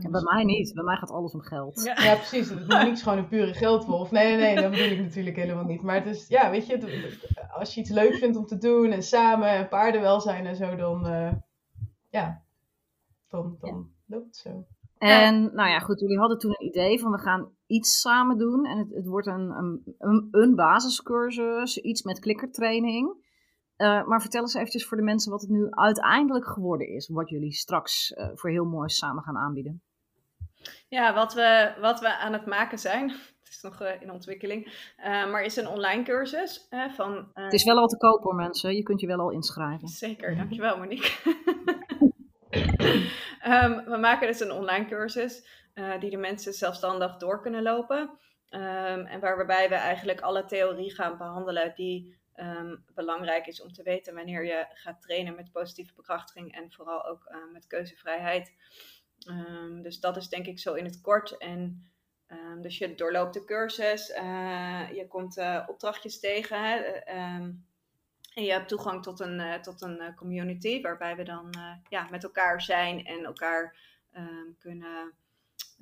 ja, 0.00 0.10
bij 0.10 0.22
mij 0.22 0.44
niet. 0.44 0.74
Bij 0.74 0.84
mij 0.84 0.96
gaat 0.96 1.10
alles 1.10 1.34
om 1.34 1.40
geld. 1.40 1.82
Ja, 1.84 2.02
ja 2.02 2.14
precies. 2.14 2.48
Het 2.48 2.72
is 2.72 2.84
niet 2.84 3.02
gewoon 3.02 3.18
een 3.18 3.28
pure 3.28 3.54
geldwolf. 3.54 4.10
Nee, 4.10 4.36
nee, 4.36 4.54
nee, 4.54 4.62
dat 4.62 4.70
bedoel 4.70 4.90
ik 4.90 5.00
natuurlijk 5.00 5.36
helemaal 5.36 5.64
niet. 5.64 5.82
Maar 5.82 5.94
het 5.94 6.06
is, 6.06 6.28
ja, 6.28 6.50
weet 6.50 6.66
je, 6.66 7.18
als 7.52 7.74
je 7.74 7.80
iets 7.80 7.90
leuk 7.90 8.14
vindt 8.14 8.36
om 8.36 8.46
te 8.46 8.58
doen 8.58 8.90
en 8.90 9.02
samen 9.02 9.48
en 9.48 9.68
paardenwelzijn 9.68 10.46
en 10.46 10.56
zo, 10.56 10.76
dan, 10.76 11.06
uh, 11.06 11.32
ja, 12.10 12.42
dan, 13.28 13.56
dan 13.60 13.70
ja. 14.06 14.16
loopt 14.16 14.26
het 14.26 14.36
zo. 14.36 14.64
En 14.98 15.54
nou 15.54 15.68
ja, 15.68 15.78
goed, 15.78 16.00
jullie 16.00 16.18
hadden 16.18 16.38
toen 16.38 16.50
een 16.50 16.66
idee 16.66 17.00
van 17.00 17.10
we 17.10 17.18
gaan 17.18 17.50
iets 17.74 18.00
samen 18.00 18.38
doen. 18.38 18.66
En 18.66 18.78
het, 18.78 18.90
het 18.94 19.06
wordt 19.06 19.26
een, 19.26 19.50
een, 19.98 20.28
een, 20.30 20.54
basiscursus, 20.54 21.78
iets 21.78 22.02
met 22.02 22.18
klikkertraining. 22.18 23.22
Uh, 23.76 24.06
maar 24.06 24.20
vertel 24.20 24.40
eens 24.40 24.54
eventjes 24.54 24.86
voor 24.86 24.96
de 24.96 25.02
mensen 25.02 25.30
wat 25.30 25.40
het 25.40 25.50
nu 25.50 25.70
uiteindelijk 25.70 26.46
geworden 26.46 26.88
is. 26.88 27.08
Wat 27.08 27.28
jullie 27.28 27.52
straks 27.52 28.10
uh, 28.10 28.30
voor 28.34 28.50
heel 28.50 28.64
mooi 28.64 28.88
samen 28.88 29.22
gaan 29.22 29.36
aanbieden. 29.36 29.82
Ja, 30.88 31.14
wat 31.14 31.34
we, 31.34 31.74
wat 31.80 32.00
we 32.00 32.16
aan 32.16 32.32
het 32.32 32.46
maken 32.46 32.78
zijn, 32.78 33.08
het 33.42 33.48
is 33.48 33.60
nog 33.62 33.82
uh, 33.82 34.02
in 34.02 34.10
ontwikkeling, 34.10 34.92
maar 35.02 35.42
is 35.42 35.56
een 35.56 35.68
online 35.68 36.02
cursus. 36.02 36.68
van, 36.94 37.30
het 37.32 37.52
is 37.52 37.64
wel 37.64 37.78
al 37.78 37.86
te 37.86 37.96
koop 37.96 38.22
hoor 38.22 38.34
mensen, 38.34 38.74
je 38.74 38.82
kunt 38.82 39.00
je 39.00 39.06
wel 39.06 39.20
al 39.20 39.30
inschrijven. 39.30 39.88
Zeker, 39.88 40.36
dankjewel 40.36 40.78
Monique. 40.78 41.10
um, 43.46 43.84
we 43.92 43.96
maken 44.00 44.26
dus 44.26 44.40
een 44.40 44.52
online 44.52 44.86
cursus 44.86 45.62
uh, 45.74 46.00
die 46.00 46.10
de 46.10 46.16
mensen 46.16 46.52
zelfstandig 46.52 47.16
door 47.16 47.40
kunnen 47.40 47.62
lopen. 47.62 48.18
Um, 48.50 49.06
en 49.06 49.20
waarbij 49.20 49.68
we 49.68 49.74
eigenlijk 49.74 50.20
alle 50.20 50.44
theorie 50.44 50.94
gaan 50.94 51.18
behandelen 51.18 51.72
die 51.74 52.18
um, 52.36 52.84
belangrijk 52.94 53.46
is 53.46 53.62
om 53.62 53.72
te 53.72 53.82
weten 53.82 54.14
wanneer 54.14 54.44
je 54.44 54.66
gaat 54.68 55.02
trainen 55.02 55.34
met 55.34 55.52
positieve 55.52 55.94
bekrachtiging 55.94 56.54
en 56.54 56.72
vooral 56.72 57.06
ook 57.06 57.28
uh, 57.30 57.52
met 57.52 57.66
keuzevrijheid. 57.66 58.52
Um, 59.28 59.82
dus 59.82 60.00
dat 60.00 60.16
is 60.16 60.28
denk 60.28 60.46
ik 60.46 60.58
zo 60.58 60.74
in 60.74 60.84
het 60.84 61.00
kort. 61.00 61.38
En 61.38 61.88
dus 62.60 62.78
je 62.78 62.94
doorloopt 62.94 63.34
de 63.34 63.44
cursus, 63.44 64.10
uh, 64.10 64.92
je 64.92 65.06
komt 65.08 65.38
opdrachtjes 65.66 66.20
tegen. 66.20 66.64
Hè, 66.64 66.76
en 67.04 67.66
je 68.34 68.52
hebt 68.52 68.68
toegang 68.68 69.02
tot 69.02 69.20
een, 69.20 69.62
tot 69.62 69.82
een 69.82 70.14
community 70.14 70.80
waarbij 70.80 71.16
we 71.16 71.22
dan 71.22 71.54
ja, 71.88 72.08
met 72.10 72.24
elkaar 72.24 72.62
zijn 72.62 73.04
en 73.04 73.24
elkaar 73.24 73.76
kunnen 74.58 75.14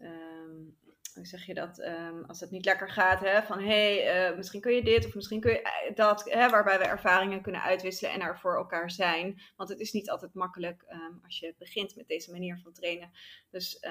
um, 0.01 0.77
hoe 1.15 1.27
zeg 1.27 1.47
je 1.47 1.55
dat, 1.55 1.79
um, 1.79 2.25
als 2.25 2.41
het 2.41 2.51
niet 2.51 2.65
lekker 2.65 2.91
gaat, 2.91 3.21
hè, 3.21 3.43
van 3.43 3.59
hé, 3.59 3.97
hey, 3.97 4.31
uh, 4.31 4.37
misschien 4.37 4.61
kun 4.61 4.73
je 4.73 4.85
dit 4.85 5.07
of 5.07 5.15
misschien 5.15 5.41
kun 5.41 5.51
je 5.51 5.63
eh, 5.63 5.95
dat, 5.95 6.31
hè, 6.31 6.49
waarbij 6.51 6.79
we 6.79 6.85
ervaringen 6.85 7.43
kunnen 7.43 7.63
uitwisselen 7.63 8.13
en 8.13 8.21
er 8.21 8.39
voor 8.39 8.57
elkaar 8.57 8.91
zijn. 8.91 9.41
Want 9.57 9.69
het 9.69 9.81
is 9.81 9.93
niet 9.93 10.11
altijd 10.11 10.35
makkelijk 10.35 10.85
um, 10.89 11.21
als 11.25 11.39
je 11.39 11.55
begint 11.59 11.97
met 11.97 12.09
deze 12.09 12.31
manier 12.31 12.61
van 12.63 12.73
trainen. 12.73 13.11
Dus 13.51 13.87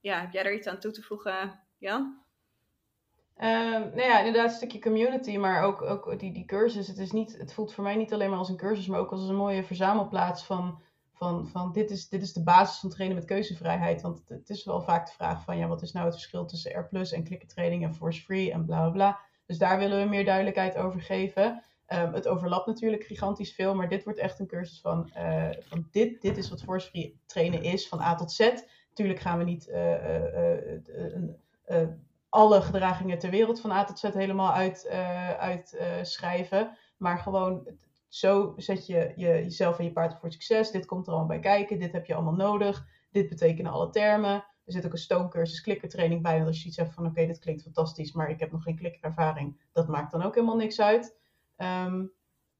ja, 0.00 0.20
heb 0.20 0.32
jij 0.32 0.44
er 0.44 0.54
iets 0.54 0.66
aan 0.66 0.78
toe 0.78 0.92
te 0.92 1.02
voegen, 1.02 1.60
Jan? 1.78 2.20
nou 3.36 4.00
ja, 4.00 4.18
inderdaad, 4.18 4.50
een 4.50 4.56
stukje 4.56 4.80
community, 4.80 5.36
maar 5.36 5.62
ook, 5.62 5.82
ook 5.82 6.18
die, 6.18 6.32
die 6.32 6.44
cursus. 6.44 6.88
Het, 6.88 6.98
is 6.98 7.10
niet, 7.10 7.38
het 7.38 7.52
voelt 7.52 7.74
voor 7.74 7.84
mij 7.84 7.96
niet 7.96 8.12
alleen 8.12 8.30
maar 8.30 8.38
als 8.38 8.48
een 8.48 8.56
cursus, 8.56 8.86
maar 8.86 9.00
ook 9.00 9.10
als 9.10 9.28
een 9.28 9.34
mooie 9.34 9.64
verzamelplaats 9.64 10.44
van 10.44 10.82
van, 11.22 11.48
van 11.48 11.72
dit, 11.72 11.90
is, 11.90 12.08
dit 12.08 12.22
is 12.22 12.32
de 12.32 12.42
basis 12.42 12.80
van 12.80 12.90
trainen 12.90 13.16
met 13.16 13.26
keuzevrijheid. 13.26 14.02
Want 14.02 14.22
het, 14.28 14.50
is 14.50 14.64
wel 14.64 14.82
vaak 14.82 15.06
de 15.06 15.12
vraag 15.12 15.44
van 15.44 15.56
ja, 15.56 15.66
wat 15.66 15.82
is 15.82 15.92
nou 15.92 16.04
het 16.04 16.14
verschil 16.14 16.44
tussen 16.44 16.80
R 16.80 17.14
en 17.14 17.24
klikkertraining 17.24 17.84
en 17.84 17.94
force 17.94 18.22
free 18.22 18.52
en 18.52 18.64
bla 18.64 18.90
bla. 18.90 19.20
Dus 19.46 19.58
daar 19.58 19.78
willen 19.78 20.02
we 20.02 20.08
meer 20.08 20.24
duidelijkheid 20.24 20.76
over 20.76 21.00
geven. 21.00 21.62
Ehm, 21.86 22.12
het 22.12 22.28
overlapt 22.28 22.66
natuurlijk 22.66 23.04
gigantisch 23.04 23.52
veel, 23.52 23.74
maar 23.74 23.88
dit 23.88 24.04
wordt 24.04 24.18
echt 24.18 24.38
een 24.38 24.46
cursus 24.46 24.80
van, 24.80 25.10
uh, 25.16 25.48
van 25.60 25.88
dit, 25.90 26.22
dit 26.22 26.36
is 26.36 26.50
wat 26.50 26.62
force 26.62 26.88
free 26.88 27.20
trainen 27.26 27.62
is, 27.62 27.88
van 27.88 28.00
A 28.00 28.14
tot 28.14 28.32
Z. 28.32 28.50
Natuurlijk 28.88 29.20
gaan 29.20 29.38
we 29.38 29.44
niet 29.44 29.68
uh, 29.68 31.88
alle 32.28 32.62
gedragingen 32.62 33.18
ter 33.18 33.30
wereld 33.30 33.60
van 33.60 33.70
A 33.70 33.84
tot 33.84 33.98
Z 33.98 34.02
helemaal 34.02 34.52
uitschrijven, 35.38 36.58
uit, 36.58 36.70
maar 36.96 37.18
gewoon 37.18 37.68
zo 38.14 38.52
zet 38.56 38.86
je, 38.86 39.12
je 39.16 39.26
jezelf 39.26 39.78
en 39.78 39.84
je 39.84 39.92
paard 39.92 40.20
voor 40.20 40.32
succes. 40.32 40.70
Dit 40.70 40.86
komt 40.86 41.06
er 41.06 41.12
allemaal 41.12 41.28
bij 41.28 41.40
kijken. 41.40 41.78
Dit 41.78 41.92
heb 41.92 42.06
je 42.06 42.14
allemaal 42.14 42.34
nodig. 42.34 42.86
Dit 43.10 43.28
betekenen 43.28 43.72
alle 43.72 43.90
termen. 43.90 44.34
Er 44.64 44.72
zit 44.72 44.86
ook 44.86 44.92
een 44.92 44.98
stoomcursus 44.98 45.60
klikkertraining 45.60 46.22
bij. 46.22 46.34
Want 46.34 46.46
als 46.46 46.60
je 46.60 46.66
iets 46.66 46.76
zegt 46.76 46.94
van 46.94 47.06
oké, 47.06 47.26
dit 47.26 47.38
klinkt 47.38 47.62
fantastisch, 47.62 48.12
maar 48.12 48.30
ik 48.30 48.40
heb 48.40 48.52
nog 48.52 48.62
geen 48.62 48.76
klikkerervaring. 48.76 49.60
Dat 49.72 49.88
maakt 49.88 50.12
dan 50.12 50.22
ook 50.22 50.34
helemaal 50.34 50.56
niks 50.56 50.80
uit. 50.80 51.16
Ehm, 51.56 52.06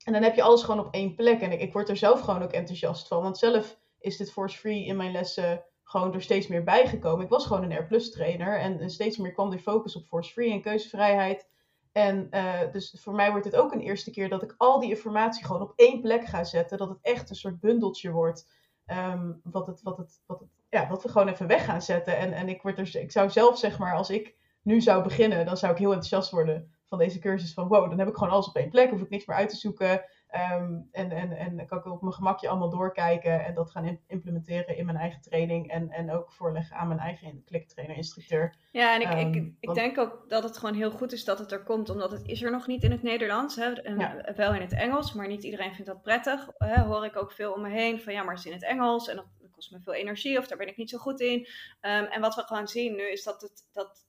en 0.05 0.13
dan 0.13 0.23
heb 0.23 0.35
je 0.35 0.43
alles 0.43 0.63
gewoon 0.63 0.87
op 0.87 0.95
één 0.95 1.15
plek. 1.15 1.41
En 1.41 1.53
ik, 1.53 1.61
ik 1.61 1.73
word 1.73 1.89
er 1.89 1.97
zelf 1.97 2.21
gewoon 2.21 2.43
ook 2.43 2.53
enthousiast 2.53 3.09
van. 3.09 3.23
Want 3.23 3.39
zelf 3.39 3.79
is 3.99 4.17
dit 4.17 4.33
force 4.33 4.59
free 4.59 4.85
in 4.85 4.97
mijn 4.97 5.13
lessen 5.13 5.65
gewoon 5.83 6.15
er 6.15 6.23
steeds 6.23 6.47
meer 6.47 6.65
bijgekomen. 6.65 7.25
Ik 7.25 7.31
was 7.31 7.47
gewoon 7.47 7.71
een 7.71 7.79
R 7.79 8.11
trainer. 8.11 8.59
En, 8.59 8.81
en 8.81 8.91
steeds 8.91 9.17
meer 9.17 9.33
kwam 9.33 9.51
de 9.51 9.59
focus 9.59 9.97
op 9.97 10.07
force 10.07 10.33
free 10.33 10.53
en 10.53 10.63
keuzevrijheid. 10.63 11.51
En 11.93 12.29
uh, 12.31 12.61
dus 12.73 12.97
voor 13.01 13.15
mij 13.15 13.31
wordt 13.31 13.45
het 13.45 13.57
ook 13.57 13.73
een 13.73 13.81
eerste 13.81 14.11
keer 14.11 14.29
dat 14.29 14.43
ik 14.43 14.55
al 14.57 14.81
die 14.81 14.91
informatie 14.91 15.45
gewoon 15.45 15.63
op 15.63 15.73
één 15.77 16.01
plek 16.01 16.25
ga 16.25 16.45
zetten. 16.45 16.79
Dat 16.79 16.89
het 16.89 16.99
echt 17.03 17.31
een 17.31 17.37
soort 17.37 17.61
bundeltje 17.61 18.11
wordt. 18.11 18.49
Um, 18.87 19.41
wat, 19.45 19.67
het, 19.67 19.83
wat, 19.83 19.97
het, 19.97 20.21
wat, 20.27 20.41
het, 20.41 20.49
ja, 20.69 20.89
wat 20.89 21.03
we 21.03 21.09
gewoon 21.09 21.29
even 21.29 21.47
weg 21.47 21.65
gaan 21.65 21.83
zetten. 21.83 22.17
En, 22.17 22.33
en 22.33 22.49
ik, 22.49 22.63
word 22.63 22.79
er, 22.79 22.97
ik 22.97 23.13
zou 23.13 23.31
zelf, 23.31 23.59
zeg 23.59 23.79
maar, 23.79 23.95
als 23.95 24.11
ik 24.11 24.35
nu 24.63 24.81
zou 24.81 25.03
beginnen, 25.03 25.47
dan 25.47 25.57
zou 25.57 25.73
ik 25.73 25.79
heel 25.79 25.93
enthousiast 25.93 26.31
worden 26.31 26.75
van 26.85 26.99
deze 26.99 27.19
cursus. 27.19 27.55
Van 27.55 27.69
wow, 27.69 27.89
dan 27.89 27.99
heb 27.99 28.09
ik 28.09 28.17
gewoon 28.17 28.33
alles 28.33 28.49
op 28.49 28.57
één 28.57 28.71
plek. 28.71 28.91
Hoef 28.91 29.01
ik 29.01 29.11
niks 29.11 29.27
meer 29.27 29.37
uit 29.37 29.49
te 29.49 29.57
zoeken. 29.57 30.05
Ehm, 30.33 30.81
en, 30.93 31.11
en, 31.11 31.33
en 31.33 31.57
dan 31.57 31.67
kan 31.67 31.79
ik 31.79 31.87
op 31.87 32.03
mijn 32.03 32.15
gemakje 32.15 32.49
allemaal 32.49 32.71
doorkijken 32.71 33.45
en 33.45 33.55
dat 33.55 33.71
gaan 33.71 33.99
implementeren 34.07 34.77
in 34.77 34.87
mijn 34.87 34.97
eigen 34.97 35.21
training. 35.21 35.71
En, 35.71 35.91
en 35.91 36.11
ook 36.11 36.33
voorleggen 36.33 36.77
aan 36.77 36.89
mijn 36.89 37.01
eigen 37.01 37.45
kliktrainer-instructeur. 37.45 38.55
Ja, 38.71 38.95
en 38.95 39.01
ik, 39.01 39.09
ik, 39.09 39.35
ehm, 39.35 39.51
ik 39.61 39.75
denk 39.75 39.99
ook 39.99 40.25
dat 40.29 40.43
het 40.43 40.57
gewoon 40.57 40.75
heel 40.75 40.91
goed 40.91 41.13
is 41.13 41.25
dat 41.25 41.39
het 41.39 41.53
er 41.53 41.63
komt, 41.63 41.91
omdat 41.91 42.11
het 42.11 42.27
is 42.27 42.43
er 42.43 42.51
nog 42.51 42.67
niet 42.67 42.83
in 42.83 42.91
het 42.91 43.03
Nederlands. 43.03 43.57
Hè? 43.57 43.73
En 43.73 44.25
Wel 44.37 44.55
in 44.55 44.61
het 44.61 44.73
Engels, 44.73 45.13
maar 45.13 45.29
niet 45.29 45.45
iedereen 45.45 45.75
vindt 45.75 45.91
dat 45.91 46.03
prettig. 46.03 46.49
Hè? 46.59 46.83
Hoor 46.83 47.05
ik 47.05 47.17
ook 47.17 47.33
veel 47.33 47.53
om 47.53 47.61
me 47.61 47.71
heen 47.71 48.01
van 48.01 48.13
ja, 48.13 48.23
maar 48.23 48.35
het 48.35 48.45
is 48.45 48.51
in 48.51 48.57
het 48.59 48.65
Engels 48.65 49.09
en 49.09 49.17
dat, 49.17 49.27
kost 49.53 49.71
me 49.71 49.81
veel 49.81 49.95
energie 49.95 50.39
of 50.39 50.47
daar 50.47 50.59
ben 50.59 50.69
ik 50.69 50.77
niet 50.77 50.91
zo 50.91 50.99
goed 50.99 51.21
in. 51.21 51.39
Um, 51.39 52.05
en 52.05 52.21
wat 52.21 52.35
we 52.35 52.43
gewoon 52.43 52.69
zien 52.69 52.95
nu 52.95 53.11
is 53.11 53.23
dat 53.23 53.41
het, 53.41 53.69
dat 53.73 54.07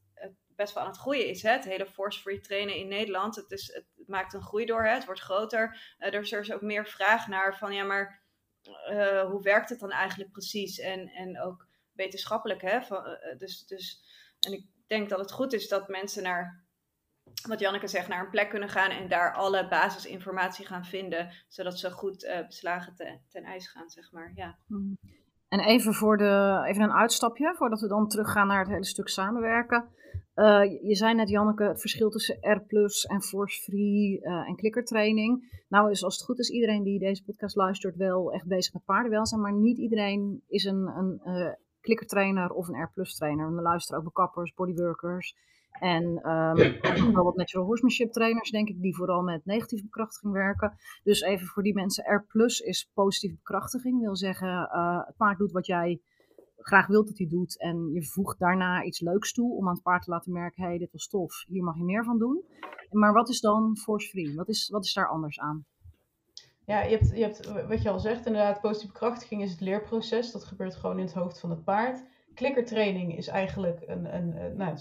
best 0.56 0.74
wel 0.74 0.84
aan 0.84 0.90
het 0.90 1.00
groeien 1.00 1.28
is. 1.28 1.42
Hè? 1.42 1.52
Het 1.52 1.64
hele 1.64 1.86
force-free 1.86 2.40
trainen 2.40 2.76
in 2.76 2.88
Nederland. 2.88 3.36
Het, 3.36 3.52
is, 3.52 3.74
het 3.74 4.08
maakt 4.08 4.34
een 4.34 4.42
groei 4.42 4.66
door, 4.66 4.84
hè? 4.84 4.94
het 4.94 5.06
wordt 5.06 5.22
groter. 5.22 5.96
Uh, 6.00 6.14
er 6.14 6.40
is 6.40 6.52
ook 6.52 6.62
meer 6.62 6.86
vraag 6.86 7.28
naar 7.28 7.58
van 7.58 7.74
ja, 7.74 7.84
maar 7.84 8.22
uh, 8.90 9.22
hoe 9.22 9.42
werkt 9.42 9.70
het 9.70 9.80
dan 9.80 9.92
eigenlijk 9.92 10.32
precies? 10.32 10.80
En, 10.80 11.08
en 11.08 11.42
ook 11.42 11.68
wetenschappelijk. 11.92 12.62
Hè? 12.62 12.78
Uh, 12.78 13.38
dus, 13.38 13.66
dus, 13.66 14.04
en 14.40 14.54
ik 14.54 14.66
denk 14.88 15.10
dat 15.10 15.20
het 15.20 15.32
goed 15.32 15.54
is 15.54 15.68
dat 15.68 15.88
mensen 15.88 16.24
naar, 16.24 16.64
wat 17.48 17.60
Janneke 17.60 17.88
zegt, 17.88 18.08
naar 18.08 18.24
een 18.24 18.30
plek 18.30 18.50
kunnen 18.50 18.70
gaan 18.70 18.90
en 18.90 19.08
daar 19.08 19.34
alle 19.34 19.68
basisinformatie 19.68 20.66
gaan 20.66 20.86
vinden, 20.86 21.32
zodat 21.48 21.80
ze 21.80 21.92
goed 21.92 22.44
beslagen 22.48 22.96
te, 22.96 23.20
ten 23.30 23.44
ijs 23.44 23.68
gaan, 23.68 23.90
zeg 23.90 24.12
maar. 24.12 24.32
Ja. 24.36 24.58
Hmm. 24.68 24.98
En 25.54 25.60
even, 25.60 25.94
voor 25.94 26.18
de, 26.18 26.64
even 26.66 26.84
een 26.84 26.92
uitstapje, 26.92 27.56
voordat 27.58 27.82
we 27.82 27.88
dan 27.88 28.08
teruggaan 28.08 28.48
naar 28.48 28.60
het 28.60 28.68
hele 28.68 28.86
stuk 28.86 29.08
samenwerken. 29.08 29.90
Uh, 30.36 30.64
je 30.82 30.96
zei 30.96 31.14
net, 31.14 31.30
Janneke, 31.30 31.64
het 31.64 31.80
verschil 31.80 32.10
tussen 32.10 32.38
R 32.42 32.64
en 33.08 33.22
Force 33.22 33.62
Free 33.62 34.20
uh, 34.22 34.48
en 34.48 34.56
klikkertraining. 34.56 35.62
Nou 35.68 35.92
is 35.92 36.04
als 36.04 36.16
het 36.16 36.26
goed 36.26 36.40
is 36.40 36.50
iedereen 36.50 36.84
die 36.84 37.00
deze 37.00 37.24
podcast 37.24 37.56
luistert 37.56 37.96
wel 37.96 38.34
echt 38.34 38.48
bezig 38.48 38.74
met 38.74 38.86
paardenwelzijn. 38.86 39.42
Maar 39.42 39.54
niet 39.54 39.78
iedereen 39.78 40.44
is 40.48 40.64
een, 40.64 40.88
een 40.88 41.22
uh, 41.26 41.54
klikkertrainer 41.82 42.50
of 42.50 42.68
een 42.68 42.82
R 42.82 43.04
trainer. 43.04 43.56
We 43.56 43.62
luisteren 43.62 44.00
ook 44.00 44.06
bekappers, 44.06 44.54
bodyworkers 44.54 45.36
en 45.80 46.04
um, 46.30 47.14
wel 47.14 47.24
wat 47.24 47.36
natural 47.36 47.66
horsemanship 47.66 48.12
trainers, 48.12 48.52
denk 48.52 48.70
ik, 48.70 48.82
die 48.82 48.96
vooral 48.96 49.22
met 49.22 49.46
negatieve 49.46 49.84
bekrachtiging 49.84 50.34
werken. 50.34 50.78
Dus 51.04 51.22
even 51.22 51.48
voor 51.48 51.64
die 51.64 51.74
mensen, 51.74 52.04
R 52.04 52.26
is 52.66 52.90
positieve 52.94 53.36
bekrachtiging. 53.36 54.02
Wil 54.02 54.16
zeggen, 54.16 54.60
het 55.06 55.18
paard 55.18 55.38
doet 55.38 55.52
wat 55.52 55.66
jij 55.66 56.02
graag 56.66 56.88
wilt 56.88 57.08
dat 57.08 57.18
hij 57.18 57.28
doet. 57.28 57.60
En 57.60 57.92
je 57.94 58.04
voegt 58.04 58.40
daarna 58.40 58.84
iets 58.84 59.00
leuks 59.00 59.34
toe 59.34 59.56
om 59.56 59.68
aan 59.68 59.74
het 59.74 59.84
paard 59.84 60.04
te 60.04 60.10
laten 60.10 60.32
merken: 60.32 60.64
hé, 60.64 60.70
hey, 60.70 60.78
dit 60.78 60.92
was 60.92 61.08
tof, 61.08 61.44
hier 61.48 61.64
mag 61.64 61.78
je 61.78 61.84
meer 61.84 62.04
van 62.04 62.18
doen. 62.18 62.44
Maar 62.90 63.14
wat 63.14 63.30
is 63.30 63.40
dan 63.40 63.78
force 63.78 64.08
free? 64.08 64.36
Wat 64.36 64.50
is, 64.50 64.70
wat 64.70 64.86
is 64.86 64.94
daar 64.94 65.10
anders 65.10 65.40
aan? 65.40 65.66
Ja, 66.66 66.82
je 66.82 66.98
hebt, 66.98 67.10
je 67.10 67.24
hebt 67.24 67.68
wat 67.68 67.82
je 67.82 67.90
al 67.90 68.00
zegt, 68.00 68.26
inderdaad, 68.26 68.62
positieve 68.62 68.94
bekrachtiging 68.94 69.42
is 69.42 69.52
het 69.52 69.62
leerproces. 69.62 70.32
Dat 70.32 70.44
gebeurt 70.44 70.76
gewoon 70.76 71.00
in 71.00 71.06
het 71.06 71.14
hoofd 71.14 71.40
van 71.40 71.50
het 71.50 71.64
paard. 71.64 72.04
Klikkertraining 72.34 73.18
is 73.18 73.28
eigenlijk 73.28 73.84
een, 73.86 74.16
een, 74.16 74.44
een 74.44 74.58
nou, 74.58 74.78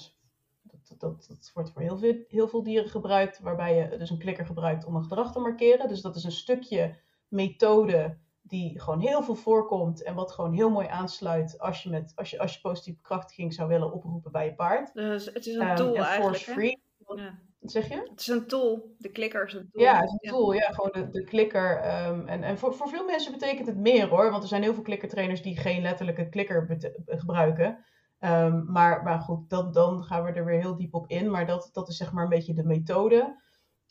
dat, 0.63 0.95
dat, 0.99 1.27
dat, 1.29 1.51
wordt 1.55 1.73
voor 1.73 1.83
heel 1.83 1.99
veel, 1.99 2.25
heel 2.29 2.49
veel 2.49 2.63
dieren 2.63 2.91
gebruikt, 2.91 3.41
waarbij 3.41 3.77
je 3.77 3.99
dus 3.99 4.11
een 4.11 4.19
klikker 4.19 4.47
gebruikt 4.47 4.85
om 4.85 4.95
een 4.95 5.03
gedrag 5.03 5.33
te 5.33 5.39
markeren. 5.39 5.89
Dus 5.89 6.01
dat 6.01 6.17
is 6.17 6.25
een 6.25 6.33
stukje 6.33 6.97
methode 7.29 8.17
die 8.43 8.81
gewoon 8.81 9.01
heel 9.01 9.23
veel 9.23 9.35
voorkomt 9.35 10.03
en 10.03 10.15
wat 10.15 10.33
gewoon 10.33 10.53
heel 10.53 10.71
mooi 10.71 10.87
aansluit 10.87 11.59
als 11.59 11.83
je, 11.83 11.91
met, 11.91 12.13
als 12.15 12.31
je, 12.31 12.39
als 12.39 12.55
je 12.55 12.61
positieve 12.61 12.99
bekrachtiging 12.99 13.55
zou 13.55 13.69
willen 13.69 13.93
oproepen 13.93 14.33
bij 14.33 14.45
je 14.45 14.55
paard. 14.55 14.95
Dus 14.95 15.25
het 15.25 15.47
is 15.47 15.55
een 15.55 15.71
um, 15.71 15.77
tool 15.77 15.97
eigenlijk. 15.97 16.43
Free, 16.43 16.83
ja. 17.15 17.39
Wat 17.59 17.71
zeg 17.71 17.89
je? 17.89 17.95
Het 18.11 18.21
is 18.21 18.27
een 18.27 18.47
tool. 18.47 18.95
De 18.99 19.09
klikker 19.09 19.47
is 19.47 19.53
een 19.53 19.69
tool. 19.73 19.83
Ja, 19.83 19.95
het 19.95 20.05
is 20.05 20.13
een 20.13 20.31
tool. 20.31 20.53
Ja, 20.53 20.71
gewoon 20.71 20.91
de, 20.93 21.11
de 21.11 21.25
klikker. 21.25 21.77
Um, 22.09 22.27
en 22.27 22.43
en 22.43 22.59
voor, 22.59 22.75
voor 22.75 22.89
veel 22.89 23.05
mensen 23.05 23.33
betekent 23.33 23.67
het 23.67 23.77
meer 23.77 24.09
hoor. 24.09 24.31
Want 24.31 24.43
er 24.43 24.49
zijn 24.49 24.63
heel 24.63 24.75
veel 24.75 24.83
klikkertrainers 24.83 25.43
die 25.43 25.57
geen 25.57 25.83
letterlijke 25.83 26.29
klikker 26.29 26.79
gebruiken. 27.07 27.85
Um, 28.21 28.73
maar, 28.73 29.03
maar 29.03 29.21
goed, 29.21 29.51
dan, 29.51 29.73
dan 29.73 30.05
gaan 30.05 30.25
we 30.25 30.33
er 30.33 30.45
weer 30.45 30.61
heel 30.61 30.77
diep 30.77 30.95
op 30.95 31.07
in. 31.07 31.31
Maar 31.31 31.47
dat, 31.47 31.71
dat 31.73 31.89
is 31.89 31.97
zeg 31.97 32.13
maar 32.13 32.25
een 32.25 32.31
beetje 32.31 32.55
de 32.55 32.65
methode. 32.65 33.41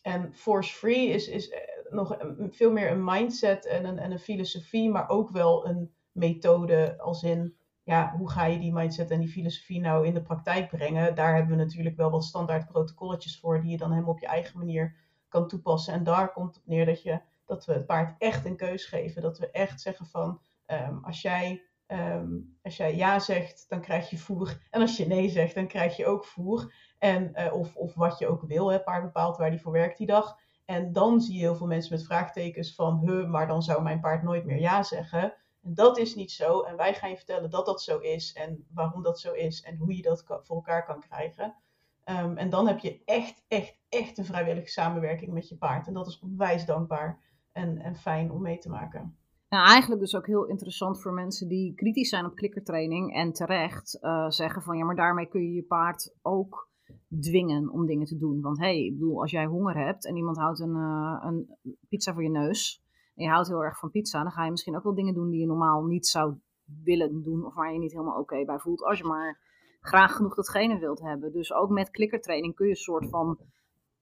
En 0.02 0.34
force 0.34 0.74
free 0.74 1.08
is, 1.08 1.28
is 1.28 1.54
nog 1.92 2.18
veel 2.50 2.72
meer 2.72 2.92
een 2.92 3.04
mindset 3.04 3.66
en 3.66 3.86
een, 3.86 4.00
en 4.00 4.12
een 4.12 4.20
filosofie, 4.20 4.90
maar 4.90 5.10
ook 5.10 5.30
wel 5.30 5.68
een 5.68 5.92
methode 6.12 7.00
als 7.00 7.24
in, 7.24 7.56
ja, 7.84 8.16
hoe 8.18 8.30
ga 8.30 8.46
je 8.46 8.60
die 8.60 8.74
mindset 8.74 9.12
en 9.12 9.20
die 9.20 9.30
filosofie 9.30 9.82
nou 9.82 10.08
in 10.08 10.14
de 10.14 10.22
praktijk 10.22 10.70
brengen? 10.70 11.16
Daar 11.16 11.36
hebben 11.36 11.58
we 11.58 11.64
natuurlijk 11.64 11.96
wel 11.96 12.12
wat 12.12 12.24
standaard 12.24 12.68
protocolletjes 12.68 13.40
voor, 13.40 13.62
die 13.62 13.72
je 13.72 13.78
dan 13.78 13.92
helemaal 13.92 14.14
op 14.14 14.20
je 14.20 14.28
eigen 14.28 14.58
manier 14.58 14.96
kan 15.28 15.48
toepassen. 15.48 15.94
En 15.94 16.04
daar 16.04 16.32
komt 16.32 16.56
het 16.56 16.68
neer 16.68 16.86
dat, 16.86 17.04
je, 17.04 17.22
dat 17.46 17.66
we 17.66 17.74
het 17.74 17.86
paard 17.86 18.16
echt 18.18 18.46
een 18.46 18.58
keus 18.58 18.86
geven. 18.86 19.22
Dat 19.22 19.38
we 19.38 19.52
echt 19.52 19.82
zeggen 19.82 20.06
van, 20.06 20.42
um, 20.68 21.00
als 21.04 21.22
jij 21.22 21.66
Um, 21.94 22.58
als 22.64 22.78
jij 22.78 22.96
ja 22.96 23.20
zegt, 23.20 23.66
dan 23.70 23.82
krijg 23.82 24.10
je 24.10 24.18
voer. 24.18 24.68
En 24.70 24.82
als 24.82 24.98
je 24.98 25.08
nee 25.08 25.30
zegt, 25.30 25.56
dan 25.56 25.68
krijg 25.68 25.98
je 25.98 26.06
ook 26.06 26.26
voer. 26.26 26.74
En, 26.98 27.32
uh, 27.36 27.54
of, 27.54 27.76
of 27.76 27.96
wat 27.96 28.20
je 28.20 28.28
ook 28.28 28.42
wil. 28.42 28.72
Hè. 28.72 28.80
Paard 28.80 29.04
bepaalt 29.04 29.38
waar 29.38 29.50
die 29.50 29.62
voor 29.62 29.72
werkt 29.72 29.98
die 29.98 30.08
dag. 30.08 30.38
En 30.66 30.94
dan 30.94 31.22
zie 31.22 31.34
je 31.34 31.40
heel 31.40 31.56
veel 31.56 31.68
mensen 31.68 31.96
met 31.96 32.06
vraagtekens 32.06 32.76
van, 32.76 33.00
huh, 33.00 33.30
maar 33.30 33.48
dan 33.48 33.64
zou 33.64 33.82
mijn 33.82 34.00
paard 34.00 34.24
nooit 34.24 34.46
meer 34.46 34.60
ja 34.60 34.84
zeggen. 34.84 35.34
En 35.64 35.74
dat 35.74 35.98
is 35.98 36.16
niet 36.16 36.32
zo. 36.32 36.62
En 36.62 36.78
wij 36.78 36.94
gaan 36.94 37.10
je 37.10 37.16
vertellen 37.16 37.50
dat 37.50 37.66
dat 37.66 37.82
zo 37.82 37.98
is 37.98 38.34
en 38.34 38.66
waarom 38.74 39.04
dat 39.04 39.20
zo 39.20 39.34
is 39.34 39.62
en 39.62 39.78
hoe 39.78 39.96
je 39.96 40.02
dat 40.02 40.24
voor 40.26 40.56
elkaar 40.56 40.86
kan 40.86 41.00
krijgen. 41.00 41.56
Um, 42.06 42.38
en 42.38 42.50
dan 42.50 42.68
heb 42.68 42.80
je 42.80 43.02
echt, 43.06 43.44
echt, 43.48 43.78
echt 43.90 44.18
een 44.18 44.26
vrijwillige 44.26 44.70
samenwerking 44.70 45.34
met 45.34 45.50
je 45.50 45.56
paard. 45.56 45.88
En 45.88 45.94
dat 45.94 46.08
is 46.08 46.20
onwijs 46.20 46.66
dankbaar 46.66 47.20
en, 47.52 47.78
en 47.78 47.96
fijn 47.96 48.32
om 48.32 48.42
mee 48.42 48.58
te 48.58 48.70
maken. 48.70 49.16
Nou, 49.50 49.68
eigenlijk 49.68 50.02
dus 50.02 50.16
ook 50.16 50.28
heel 50.28 50.46
interessant 50.46 51.02
voor 51.02 51.14
mensen 51.14 51.48
die 51.48 51.74
kritisch 51.74 52.10
zijn 52.10 52.26
op 52.26 52.36
klikkertraining 52.36 53.16
en 53.16 53.34
terecht 53.34 53.98
uh, 54.02 54.30
zeggen 54.30 54.62
van 54.62 54.78
ja, 54.78 54.86
maar 54.86 54.96
daarmee 54.96 55.26
kun 55.26 55.42
je 55.42 55.54
je 55.54 55.64
paard 55.64 56.16
ook 56.22 56.70
dwingen 57.20 57.70
om 57.70 57.86
dingen 57.86 58.06
te 58.06 58.18
doen. 58.18 58.42
Want 58.42 58.58
hé, 58.58 58.66
hey, 58.66 58.86
ik 58.86 58.94
bedoel, 58.94 59.22
als 59.22 59.32
jij 59.32 59.46
honger 59.46 59.86
hebt 59.86 60.06
en 60.06 60.16
iemand 60.16 60.38
houdt 60.38 60.60
een, 60.60 60.76
uh, 60.76 61.24
een 61.26 61.58
pizza 61.90 62.14
voor 62.14 62.24
je 62.24 62.30
neus 62.30 62.84
en 63.16 63.24
je 63.24 63.30
houdt 63.30 63.48
heel 63.48 63.64
erg 63.64 63.80
van 63.80 63.92
pizza, 63.92 64.24
dan 64.24 64.32
ga 64.32 64.46
je 64.46 64.52
misschien 64.52 64.76
ook 64.76 64.84
wel 64.84 64.96
dingen 64.96 65.14
doen 65.14 65.30
die 65.30 65.40
je 65.40 65.46
normaal 65.46 65.84
niet 65.84 66.08
zou 66.08 66.36
willen 66.84 67.22
doen 67.22 67.46
of 67.46 67.54
waar 67.54 67.74
je 67.74 67.80
niet 67.80 67.92
helemaal 67.92 68.20
oké 68.20 68.46
bij 68.46 68.60
voelt, 68.60 68.84
als 68.84 68.98
je 68.98 69.04
maar 69.04 69.40
graag 69.82 70.16
genoeg 70.16 70.36
datgene 70.36 70.80
wilt 70.80 71.02
hebben. 71.02 71.32
Dus 71.32 71.54
ook 71.54 71.70
met 71.70 71.92
klikkertraining 71.92 72.56
kun 72.56 72.66
je 72.66 72.72
een 72.72 72.78
soort 72.78 73.10
van 73.10 73.40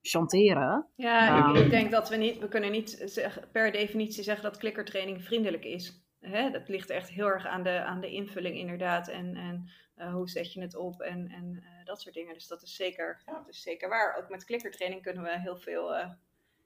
chanteren. 0.01 0.87
Ja, 0.95 1.49
ik, 1.49 1.63
ik, 1.63 1.69
denk 1.69 1.91
dat 1.91 2.09
we 2.09 2.15
niet, 2.15 2.39
we 2.39 2.47
kunnen 2.47 2.71
niet 2.71 3.21
per 3.51 3.71
definitie 3.71 4.23
zeggen 4.23 4.43
dat 4.43 4.57
klikkertraining 4.57 5.23
vriendelijk 5.23 5.65
is. 5.65 6.03
Hè? 6.19 6.51
Dat 6.51 6.67
ligt 6.67 6.89
echt 6.89 7.09
heel 7.09 7.27
erg 7.27 7.45
aan 7.45 7.63
de, 7.63 7.83
aan 7.83 8.01
de 8.01 8.11
invulling 8.11 8.57
inderdaad 8.57 9.07
en, 9.07 9.35
en 9.35 9.69
uh, 9.99 10.13
hoe 10.13 10.29
zet 10.29 10.53
je 10.53 10.61
het 10.61 10.75
op 10.75 11.01
en, 11.01 11.29
en 11.29 11.53
uh, 11.53 11.85
dat 11.85 12.01
soort 12.01 12.15
dingen. 12.15 12.33
Dus 12.33 12.47
dat 12.47 12.61
is, 12.61 12.75
zeker, 12.75 13.21
dat 13.25 13.47
is 13.47 13.61
zeker 13.61 13.89
waar. 13.89 14.17
Ook 14.17 14.29
met 14.29 14.45
klikkertraining 14.45 15.01
kunnen 15.01 15.23
we 15.23 15.39
heel 15.39 15.57
veel 15.57 15.95
uh, 15.97 16.09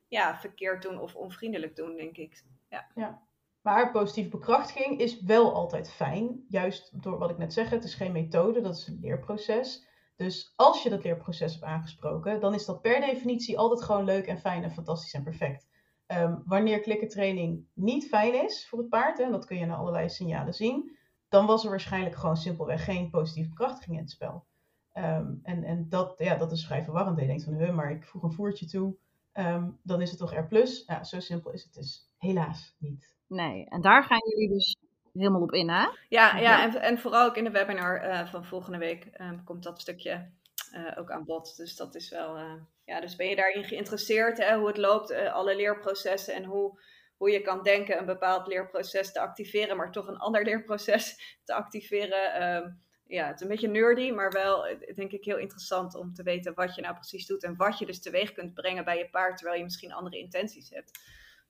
ja, 0.08 0.38
verkeerd 0.40 0.82
doen 0.82 1.00
of 1.00 1.16
onvriendelijk 1.16 1.76
doen, 1.76 1.96
denk 1.96 2.18
ik. 2.18 2.44
Ja. 2.70 2.88
ja. 2.96 3.22
Maar 3.62 3.92
positieve 3.92 4.30
bekrachtiging 4.30 5.00
is 5.00 5.22
wel 5.22 5.54
altijd 5.54 5.92
fijn. 5.92 6.46
Juist 6.50 7.04
door 7.04 7.18
wat 7.18 7.30
ik 7.30 7.38
net 7.38 7.54
zeg, 7.54 7.70
het 7.70 7.84
is 7.84 7.96
geen 7.96 8.12
methode, 8.12 8.62
dat 8.62 8.76
is 8.76 8.88
een 8.88 9.00
leerproces. 9.02 9.88
Dus 10.16 10.54
als 10.56 10.84
je 10.84 10.90
dat 10.90 11.04
leerproces 11.04 11.52
hebt 11.52 11.64
aangesproken, 11.64 12.40
dan 12.40 12.54
is 12.54 12.66
dat 12.66 12.82
per 12.82 13.02
definitie 13.02 13.58
altijd 13.58 13.84
gewoon 13.84 14.06
leuk 14.06 14.28
en 14.28 14.40
fijn 14.40 14.64
en 14.64 14.72
fantastisch 14.72 15.14
en 15.14 15.24
perfect. 15.24 15.68
Um, 16.08 16.44
wanneer 16.46 16.80
klikkertraining 16.80 17.66
niet 17.74 18.08
fijn 18.08 18.44
is 18.44 18.68
voor 18.68 18.80
het 18.80 18.90
paard, 18.90 19.20
en 19.20 19.32
dat 19.32 19.46
kun 19.46 19.58
je 19.58 19.64
aan 19.64 19.78
allerlei 19.78 20.10
signalen 20.10 20.54
zien, 20.54 20.98
dan 21.34 21.46
was 21.46 21.64
er 21.64 21.70
waarschijnlijk 21.70 22.16
gewoon 22.16 22.38
simpelweg 22.38 22.84
geen 22.84 23.10
positieve 23.10 23.50
bekrachtiging 23.50 23.96
in 23.96 24.02
het 24.02 24.12
spel. 24.12 24.46
Um, 24.94 25.40
en 25.44 25.64
en 25.64 25.90
dat, 25.90 26.16
ja, 26.18 26.36
dat 26.36 26.52
is 26.52 26.66
vrij 26.66 26.84
verwarrend. 26.84 27.20
Je 27.20 27.26
denkt 27.26 27.44
van, 27.44 27.54
huh, 27.54 27.74
maar 27.74 27.92
ik 27.92 28.04
voeg 28.04 28.24
een 28.24 28.34
voertje 28.34 28.66
toe, 28.66 28.96
um, 29.34 29.80
dan 29.84 30.02
is 30.02 30.10
het 30.10 30.20
toch 30.20 30.34
R+. 30.34 30.68
Ja, 30.88 31.04
zo 31.04 31.20
simpel 31.20 31.52
is 31.52 31.64
het 31.64 31.74
dus 31.74 32.10
helaas 32.18 32.76
niet. 32.80 33.16
Nee, 33.28 33.66
en 33.70 33.82
daar 33.82 34.04
gaan 34.04 34.30
jullie 34.30 34.50
dus 34.50 34.78
helemaal 35.14 35.42
op 35.42 35.52
in, 35.52 35.70
hè? 35.70 35.88
Ja, 36.10 36.38
ja 36.38 36.64
en, 36.64 36.82
en 36.82 37.00
vooral 37.00 37.26
ook 37.26 37.38
in 37.38 37.44
de 37.44 37.52
webinar 37.52 38.06
uh, 38.06 38.28
van 38.28 38.46
volgende 38.46 38.78
week 38.78 39.08
um, 39.22 39.44
komt 39.44 39.64
dat 39.64 39.82
stukje 39.82 40.30
uh, 40.74 40.98
ook 40.98 41.12
aan 41.12 41.26
bod. 41.26 41.58
Dus 41.58 41.76
dat 41.76 41.96
is 41.96 42.10
wel, 42.10 42.38
uh, 42.38 42.54
ja, 42.86 43.02
dus 43.02 43.16
ben 43.16 43.28
je 43.28 43.36
daarin 43.36 43.64
geïnteresseerd, 43.64 44.38
hè, 44.38 44.58
hoe 44.58 44.68
het 44.68 44.78
loopt, 44.78 45.14
alle 45.14 45.56
leerprocessen 45.56 46.34
en 46.34 46.44
hoe, 46.44 46.80
hoe 47.18 47.32
je 47.32 47.42
kan 47.42 47.64
denken 47.64 47.98
een 47.98 48.06
bepaald 48.06 48.48
leerproces 48.48 49.12
te 49.12 49.20
activeren, 49.20 49.78
maar 49.78 49.92
toch 49.92 50.08
een 50.08 50.18
ander 50.18 50.44
leerproces 50.44 51.38
te 51.44 51.54
activeren. 51.54 52.44
Um, 52.56 52.82
ja, 53.06 53.28
het 53.28 53.36
is 53.36 53.42
een 53.42 53.48
beetje 53.48 53.68
nerdy, 53.68 54.12
maar 54.12 54.32
wel 54.32 54.68
denk 54.96 55.12
ik 55.12 55.26
heel 55.26 55.38
interessant 55.38 55.96
om 55.96 56.14
te 56.14 56.24
weten 56.24 56.54
wat 56.54 56.76
je 56.76 56.82
nou 56.82 56.94
precies 56.94 57.26
doet 57.26 57.44
en 57.44 57.56
wat 57.56 57.80
je 57.80 57.86
dus 57.86 58.02
teweeg 58.02 58.32
kunt 58.32 58.54
brengen 58.54 58.86
bij 58.86 58.98
je 58.98 59.10
paard, 59.10 59.38
terwijl 59.38 59.58
je 59.58 59.64
misschien 59.64 59.94
andere 59.94 60.18
intenties 60.18 60.70
hebt. 60.70 60.92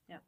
Ja. 0.06 0.22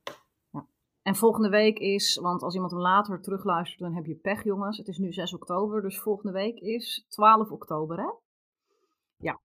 En 1.01 1.15
volgende 1.15 1.49
week 1.49 1.77
is, 1.77 2.15
want 2.15 2.41
als 2.41 2.53
iemand 2.53 2.71
hem 2.71 2.81
later 2.81 3.21
terugluistert, 3.21 3.79
dan 3.79 3.95
heb 3.95 4.05
je 4.05 4.15
pech, 4.15 4.43
jongens. 4.43 4.77
Het 4.77 4.87
is 4.87 4.97
nu 4.97 5.13
6 5.13 5.33
oktober, 5.33 5.81
dus 5.81 5.99
volgende 5.99 6.31
week 6.31 6.59
is 6.59 7.05
12 7.07 7.51
oktober, 7.51 7.97
hè? 7.97 8.11
Ja. 9.17 9.39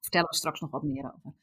Vertellen 0.00 0.28
we 0.28 0.36
straks 0.36 0.60
nog 0.60 0.70
wat 0.70 0.82
meer 0.82 1.04
over. 1.04 1.34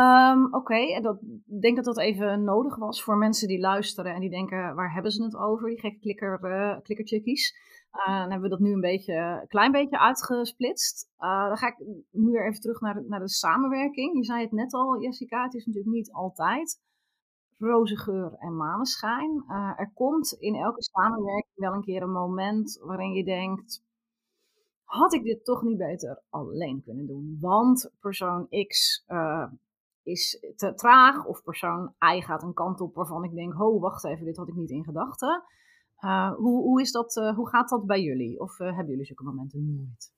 Um, 0.00 0.54
Oké, 0.54 0.74
en 0.74 1.18
ik 1.46 1.60
denk 1.60 1.76
dat 1.76 1.84
dat 1.84 1.98
even 1.98 2.44
nodig 2.44 2.76
was 2.76 3.02
voor 3.02 3.16
mensen 3.16 3.48
die 3.48 3.60
luisteren 3.60 4.14
en 4.14 4.20
die 4.20 4.30
denken, 4.30 4.74
waar 4.74 4.92
hebben 4.92 5.12
ze 5.12 5.22
het 5.22 5.36
over, 5.36 5.68
die 5.68 5.80
gekke 5.80 5.98
klikker, 5.98 6.38
klikkerchickies. 6.82 7.54
Uh, 7.92 8.06
dan 8.06 8.30
hebben 8.30 8.40
we 8.40 8.48
dat 8.48 8.58
nu 8.58 8.72
een 8.72 8.80
beetje, 8.80 9.44
klein 9.48 9.72
beetje 9.72 9.98
uitgesplitst. 9.98 11.08
Uh, 11.18 11.46
dan 11.48 11.56
ga 11.56 11.66
ik 11.66 11.76
nu 12.10 12.30
weer 12.30 12.46
even 12.46 12.60
terug 12.60 12.80
naar 12.80 12.94
de, 12.94 13.04
naar 13.08 13.20
de 13.20 13.28
samenwerking. 13.28 14.16
Je 14.16 14.24
zei 14.24 14.42
het 14.42 14.52
net 14.52 14.72
al, 14.72 15.02
Jessica, 15.02 15.42
het 15.42 15.54
is 15.54 15.66
natuurlijk 15.66 15.94
niet 15.94 16.12
altijd 16.12 16.80
roze 17.58 17.96
geur 17.96 18.34
en 18.38 18.56
maneschijn. 18.56 19.44
Er 19.76 19.90
komt 19.94 20.32
in 20.32 20.54
elke 20.54 20.82
samenwerking 20.82 21.54
wel 21.54 21.72
een 21.72 21.84
keer 21.84 22.02
een 22.02 22.12
moment 22.12 22.80
waarin 22.82 23.12
je 23.12 23.24
denkt: 23.24 23.84
had 24.84 25.12
ik 25.12 25.22
dit 25.22 25.44
toch 25.44 25.62
niet 25.62 25.78
beter 25.78 26.22
alleen 26.30 26.82
kunnen 26.84 27.06
doen? 27.06 27.38
Want 27.40 27.90
persoon 28.00 28.48
X 28.66 29.04
is 30.06 30.52
te 30.56 30.74
traag, 30.74 31.24
of 31.24 31.42
persoon 31.42 31.94
Y 32.14 32.20
gaat 32.20 32.42
een 32.42 32.54
kant 32.54 32.80
op 32.80 32.94
waarvan 32.94 33.24
ik 33.24 33.34
denk: 33.34 33.52
ho, 33.52 33.78
wacht 33.78 34.04
even, 34.04 34.24
dit 34.24 34.36
had 34.36 34.48
ik 34.48 34.54
niet 34.54 34.70
in 34.70 34.84
gedachten. 34.84 35.44
Uh, 36.00 36.32
hoe, 36.32 36.62
hoe, 36.62 36.80
is 36.80 36.92
dat, 36.92 37.14
hoe 37.34 37.48
gaat 37.48 37.68
dat 37.68 37.86
bij 37.86 38.02
jullie? 38.02 38.40
Of 38.40 38.58
hebben 38.58 38.88
jullie 38.88 39.04
zulke 39.04 39.24
momenten 39.24 39.76
nooit? 39.76 40.14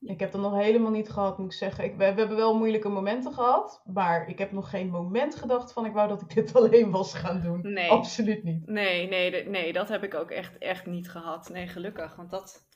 Ik 0.00 0.20
heb 0.20 0.32
dat 0.32 0.40
nog 0.40 0.54
helemaal 0.54 0.90
niet 0.90 1.08
gehad, 1.08 1.38
moet 1.38 1.52
ik 1.52 1.58
zeggen. 1.58 1.84
Ik, 1.84 1.90
we, 1.90 1.96
we, 1.96 2.20
hebben 2.20 2.36
wel 2.36 2.56
moeilijke 2.56 2.88
momenten 2.88 3.32
gehad, 3.32 3.82
maar 3.84 4.28
ik 4.28 4.38
heb 4.38 4.52
nog 4.52 4.70
geen 4.70 4.90
moment 4.90 5.34
gedacht 5.34 5.72
van 5.72 5.86
ik 5.86 5.92
wou 5.92 6.08
dat 6.08 6.20
ik 6.22 6.34
dit 6.34 6.54
alleen 6.56 6.90
was 6.90 7.14
gaan 7.14 7.40
doen. 7.40 7.60
Nee. 7.62 7.90
Absoluut 7.90 8.42
niet. 8.42 8.66
Nee, 8.66 9.08
nee, 9.08 9.48
nee, 9.48 9.72
dat 9.72 9.88
heb 9.88 10.02
ik 10.02 10.14
ook 10.14 10.30
echt, 10.30 10.58
echt 10.58 10.86
niet 10.86 11.10
gehad. 11.10 11.48
Nee, 11.48 11.68
gelukkig, 11.68 12.16
want 12.16 12.30
dat, 12.30 12.66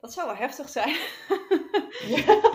dat 0.00 0.12
zou 0.12 0.26
wel 0.26 0.36
heftig 0.36 0.68
zijn. 0.68 0.96
ja. 2.16 2.40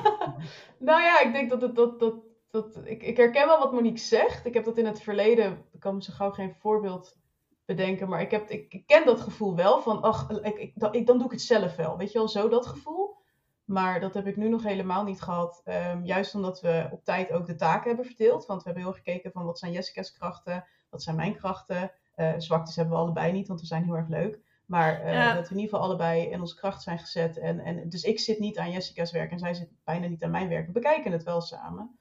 Nou 0.80 1.02
ja, 1.02 1.22
ik 1.22 1.34
denk 1.34 1.50
dat 1.50 1.62
het, 1.62 1.76
dat, 1.76 2.00
dat, 2.00 2.16
dat, 2.56 2.82
ik, 2.84 3.04
ik 3.04 3.18
herken 3.18 3.48
wel 3.48 3.60
wat 3.60 3.72
Monique 3.72 4.00
zegt. 4.00 4.46
Ik 4.46 4.54
heb 4.54 4.66
dat 4.66 4.78
in 4.78 4.86
het 4.86 5.02
verleden, 5.02 5.66
ik 5.72 5.80
kan 5.80 5.96
me 5.96 6.04
zo 6.04 6.14
gauw 6.14 6.32
geen 6.32 6.56
voorbeeld 6.60 7.18
bedenken, 7.66 8.10
maar 8.10 8.22
ik, 8.22 8.32
heb, 8.32 8.50
ik, 8.50 8.74
ik 8.74 8.88
ken 8.88 9.06
dat 9.06 9.22
gevoel 9.22 9.56
wel 9.56 9.82
van, 9.82 10.02
ach, 10.02 10.30
ik, 10.30 10.58
ik, 10.58 10.72
dan, 10.76 10.94
ik, 10.94 11.08
dan 11.08 11.18
doe 11.18 11.26
ik 11.26 11.32
het 11.32 11.42
zelf 11.42 11.76
wel. 11.76 11.98
Weet 11.98 12.12
je 12.12 12.18
wel, 12.18 12.28
zo 12.28 12.50
dat 12.50 12.66
gevoel. 12.66 13.16
Maar 13.66 14.00
dat 14.00 14.14
heb 14.14 14.28
ik 14.28 14.38
nu 14.38 14.50
nog 14.50 14.64
helemaal 14.64 15.04
niet 15.04 15.22
gehad. 15.22 15.62
Um, 15.66 16.06
juist 16.06 16.36
omdat 16.36 16.62
we 16.62 16.88
op 16.92 17.04
tijd 17.04 17.32
ook 17.32 17.46
de 17.46 17.56
taken 17.56 17.88
hebben 17.88 18.06
verdeeld. 18.06 18.46
Want 18.46 18.64
we 18.64 18.66
hebben 18.66 18.84
heel 18.84 18.94
gekeken 18.94 19.32
van 19.32 19.46
wat 19.46 19.60
zijn 19.60 19.72
Jessica's 19.72 20.14
krachten, 20.14 20.66
wat 20.90 21.04
zijn 21.04 21.16
mijn 21.16 21.36
krachten. 21.36 21.92
Uh, 22.16 22.34
zwaktes 22.38 22.76
hebben 22.76 22.94
we 22.96 23.02
allebei 23.02 23.32
niet, 23.32 23.48
want 23.48 23.60
we 23.60 23.66
zijn 23.66 23.84
heel 23.84 23.96
erg 23.96 24.08
leuk. 24.08 24.40
Maar 24.66 25.06
uh, 25.06 25.14
ja. 25.14 25.34
dat 25.34 25.48
we 25.48 25.56
in 25.56 25.60
ieder 25.60 25.74
geval 25.74 25.88
allebei 25.88 26.30
in 26.30 26.40
onze 26.40 26.56
kracht 26.56 26.84
zijn 26.84 27.00
gezet. 27.00 27.38
En, 27.38 27.60
en, 27.60 27.90
dus 27.90 28.04
ik 28.04 28.20
zit 28.20 28.40
niet 28.40 28.58
aan 28.58 28.72
Jessica's 28.72 29.12
werk 29.12 29.32
en 29.32 29.40
zij 29.40 29.54
zit 29.54 29.70
bijna 29.84 30.08
niet 30.08 30.24
aan 30.24 30.32
mijn 30.32 30.50
werk. 30.50 30.66
We 30.66 30.72
bekijken 30.72 31.12
het 31.12 31.24
wel 31.24 31.42
samen. 31.42 32.00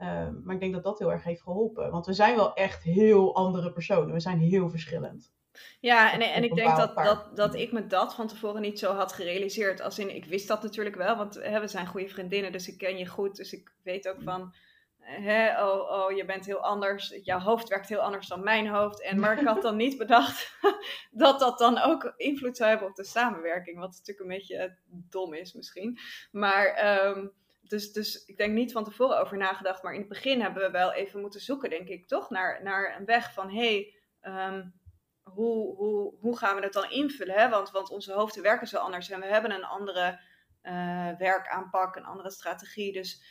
Uh, 0.00 0.28
maar 0.44 0.54
ik 0.54 0.60
denk 0.60 0.72
dat 0.72 0.84
dat 0.84 0.98
heel 0.98 1.12
erg 1.12 1.24
heeft 1.24 1.42
geholpen. 1.42 1.90
Want 1.90 2.06
we 2.06 2.12
zijn 2.12 2.36
wel 2.36 2.54
echt 2.54 2.82
heel 2.82 3.34
andere 3.34 3.72
personen. 3.72 4.12
We 4.12 4.20
zijn 4.20 4.38
heel 4.38 4.70
verschillend. 4.70 5.32
Ja, 5.80 6.12
en, 6.12 6.20
en 6.20 6.44
ik 6.44 6.54
denk 6.54 6.76
dat, 6.76 6.96
dat, 6.96 7.36
dat 7.36 7.54
ik 7.54 7.72
me 7.72 7.86
dat 7.86 8.14
van 8.14 8.26
tevoren 8.26 8.60
niet 8.60 8.78
zo 8.78 8.94
had 8.94 9.12
gerealiseerd. 9.12 9.80
Als 9.80 9.98
in, 9.98 10.14
ik 10.14 10.24
wist 10.24 10.48
dat 10.48 10.62
natuurlijk 10.62 10.96
wel, 10.96 11.16
want 11.16 11.34
hè, 11.34 11.60
we 11.60 11.68
zijn 11.68 11.86
goede 11.86 12.08
vriendinnen, 12.08 12.52
dus 12.52 12.68
ik 12.68 12.78
ken 12.78 12.98
je 12.98 13.06
goed. 13.06 13.36
Dus 13.36 13.52
ik 13.52 13.72
weet 13.82 14.08
ook 14.08 14.22
van, 14.22 14.54
hè, 14.98 15.66
oh, 15.66 15.90
oh, 15.90 16.16
je 16.16 16.24
bent 16.24 16.46
heel 16.46 16.60
anders. 16.60 17.18
Jouw 17.22 17.38
hoofd 17.38 17.68
werkt 17.68 17.88
heel 17.88 18.00
anders 18.00 18.28
dan 18.28 18.44
mijn 18.44 18.68
hoofd. 18.68 19.02
En, 19.02 19.20
maar 19.20 19.38
ik 19.40 19.46
had 19.46 19.62
dan 19.68 19.76
niet 19.76 19.98
bedacht 19.98 20.58
dat 21.10 21.40
dat 21.40 21.58
dan 21.58 21.78
ook 21.78 22.12
invloed 22.16 22.56
zou 22.56 22.70
hebben 22.70 22.88
op 22.88 22.96
de 22.96 23.04
samenwerking. 23.04 23.78
Wat 23.78 23.90
natuurlijk 23.90 24.20
een 24.20 24.36
beetje 24.36 24.76
dom 24.90 25.34
is 25.34 25.52
misschien. 25.52 25.98
Maar... 26.30 26.98
Um, 27.06 27.32
dus, 27.70 27.92
dus 27.92 28.24
ik 28.24 28.36
denk 28.36 28.52
niet 28.52 28.72
van 28.72 28.84
tevoren 28.84 29.20
over 29.20 29.36
nagedacht, 29.36 29.82
maar 29.82 29.92
in 29.92 30.00
het 30.00 30.08
begin 30.08 30.40
hebben 30.40 30.62
we 30.62 30.70
wel 30.70 30.92
even 30.92 31.20
moeten 31.20 31.40
zoeken, 31.40 31.70
denk 31.70 31.88
ik, 31.88 32.06
toch? 32.08 32.30
Naar, 32.30 32.62
naar 32.62 32.96
een 32.96 33.04
weg 33.04 33.32
van, 33.32 33.50
hé, 33.50 33.94
hey, 34.20 34.48
um, 34.48 34.80
hoe, 35.22 35.76
hoe, 35.76 36.14
hoe 36.20 36.38
gaan 36.38 36.54
we 36.54 36.60
dat 36.60 36.72
dan 36.72 36.90
invullen? 36.90 37.34
Hè? 37.34 37.48
Want, 37.48 37.70
want 37.70 37.90
onze 37.90 38.12
hoofden 38.12 38.42
werken 38.42 38.66
zo 38.66 38.78
anders 38.78 39.10
en 39.10 39.20
we 39.20 39.26
hebben 39.26 39.50
een 39.50 39.64
andere 39.64 40.20
uh, 40.62 41.10
werkaanpak, 41.18 41.96
een 41.96 42.04
andere 42.04 42.30
strategie. 42.30 42.92
Dus 42.92 43.22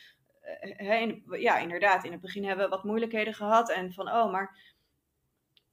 uh, 0.80 1.40
ja, 1.40 1.58
inderdaad, 1.58 2.04
in 2.04 2.12
het 2.12 2.20
begin 2.20 2.44
hebben 2.44 2.64
we 2.64 2.70
wat 2.70 2.84
moeilijkheden 2.84 3.34
gehad 3.34 3.70
en 3.70 3.92
van, 3.92 4.08
oh, 4.08 4.32
maar 4.32 4.58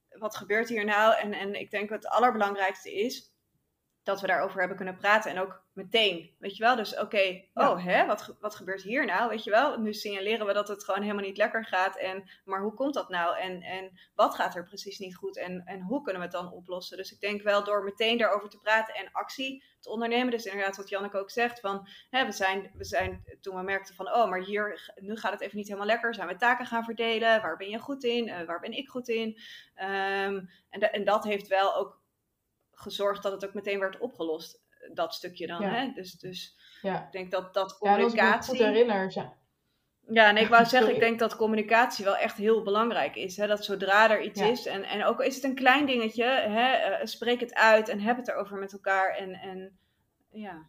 wat 0.08 0.36
gebeurt 0.36 0.68
hier 0.68 0.84
nou? 0.84 1.16
En, 1.16 1.32
en 1.32 1.54
ik 1.54 1.70
denk 1.70 1.88
dat 1.88 2.02
het 2.02 2.12
allerbelangrijkste 2.12 2.94
is 2.94 3.32
dat 4.08 4.20
we 4.20 4.26
daarover 4.26 4.58
hebben 4.58 4.76
kunnen 4.76 4.96
praten 4.96 5.30
en 5.30 5.40
ook 5.40 5.62
meteen, 5.72 6.34
weet 6.38 6.56
je 6.56 6.62
wel? 6.62 6.76
Dus 6.76 6.92
oké, 6.92 7.02
okay, 7.02 7.50
oh 7.54 7.84
hè, 7.84 8.06
wat, 8.06 8.36
wat 8.40 8.54
gebeurt 8.54 8.82
hier 8.82 9.06
nou, 9.06 9.28
weet 9.28 9.44
je 9.44 9.50
wel? 9.50 9.78
Nu 9.78 9.94
signaleren 9.94 10.46
we 10.46 10.52
dat 10.52 10.68
het 10.68 10.84
gewoon 10.84 11.02
helemaal 11.02 11.24
niet 11.24 11.36
lekker 11.36 11.64
gaat 11.64 11.98
en, 11.98 12.30
maar 12.44 12.60
hoe 12.60 12.74
komt 12.74 12.94
dat 12.94 13.08
nou? 13.08 13.38
En, 13.38 13.62
en 13.62 13.98
wat 14.14 14.34
gaat 14.34 14.54
er 14.54 14.64
precies 14.64 14.98
niet 14.98 15.16
goed 15.16 15.38
en, 15.38 15.62
en 15.64 15.80
hoe 15.80 16.02
kunnen 16.02 16.22
we 16.22 16.28
het 16.28 16.36
dan 16.36 16.52
oplossen? 16.52 16.96
Dus 16.96 17.12
ik 17.12 17.20
denk 17.20 17.42
wel 17.42 17.64
door 17.64 17.84
meteen 17.84 18.18
daarover 18.18 18.48
te 18.48 18.58
praten 18.58 18.94
en 18.94 19.12
actie 19.12 19.64
te 19.80 19.90
ondernemen, 19.90 20.30
dus 20.30 20.44
inderdaad 20.44 20.76
wat 20.76 20.88
Janneke 20.88 21.18
ook 21.18 21.30
zegt, 21.30 21.60
van 21.60 21.88
hè, 22.10 22.24
we, 22.24 22.32
zijn, 22.32 22.70
we 22.74 22.84
zijn, 22.84 23.24
toen 23.40 23.56
we 23.56 23.62
merkten 23.62 23.94
van, 23.94 24.14
oh, 24.14 24.28
maar 24.28 24.40
hier, 24.40 24.92
nu 25.00 25.16
gaat 25.16 25.32
het 25.32 25.40
even 25.40 25.56
niet 25.56 25.66
helemaal 25.66 25.86
lekker, 25.86 26.14
zijn 26.14 26.28
we 26.28 26.36
taken 26.36 26.66
gaan 26.66 26.84
verdelen, 26.84 27.40
waar 27.40 27.56
ben 27.56 27.68
je 27.68 27.78
goed 27.78 28.04
in, 28.04 28.28
uh, 28.28 28.42
waar 28.42 28.60
ben 28.60 28.72
ik 28.72 28.88
goed 28.88 29.08
in? 29.08 29.28
Um, 29.76 30.50
en, 30.70 30.80
de, 30.80 30.90
en 30.90 31.04
dat 31.04 31.24
heeft 31.24 31.46
wel 31.46 31.76
ook 31.76 31.98
gezorgd 32.78 33.22
dat 33.22 33.32
het 33.32 33.46
ook 33.46 33.54
meteen 33.54 33.80
werd 33.80 33.98
opgelost. 33.98 34.66
Dat 34.92 35.14
stukje 35.14 35.46
dan. 35.46 35.62
Hè? 35.62 35.92
Dus, 35.92 36.12
dus 36.12 36.58
ja. 36.82 37.04
ik 37.04 37.12
denk 37.12 37.30
dat, 37.30 37.54
dat 37.54 37.78
communicatie. 37.78 38.16
Ja, 38.16 38.36
als 38.36 38.48
ik 38.48 38.54
me 38.54 38.56
goed 38.56 38.74
herinner. 38.74 39.12
Ja. 39.14 39.36
Ja, 40.10 40.30
nee, 40.30 40.42
ik 40.42 40.48
wou 40.48 40.64
zeggen, 40.74 40.94
ik 40.94 41.00
denk 41.00 41.18
dat 41.18 41.36
communicatie 41.36 42.04
wel 42.04 42.16
echt 42.16 42.36
heel 42.36 42.62
belangrijk 42.62 43.16
is. 43.16 43.36
Hè? 43.36 43.46
Dat 43.46 43.64
zodra 43.64 44.10
er 44.10 44.22
iets 44.22 44.40
is, 44.40 44.66
en, 44.66 44.84
en 44.84 45.04
ook 45.04 45.20
is 45.20 45.34
het 45.34 45.44
een 45.44 45.54
klein 45.54 45.86
dingetje, 45.86 46.24
hè? 46.24 46.98
Uh, 47.00 47.06
spreek 47.06 47.40
het 47.40 47.54
uit 47.54 47.88
en 47.88 48.00
heb 48.00 48.16
het 48.16 48.28
erover 48.28 48.58
met 48.58 48.72
elkaar. 48.72 49.16
En, 49.16 49.34
en 49.34 49.78
ja. 50.30 50.66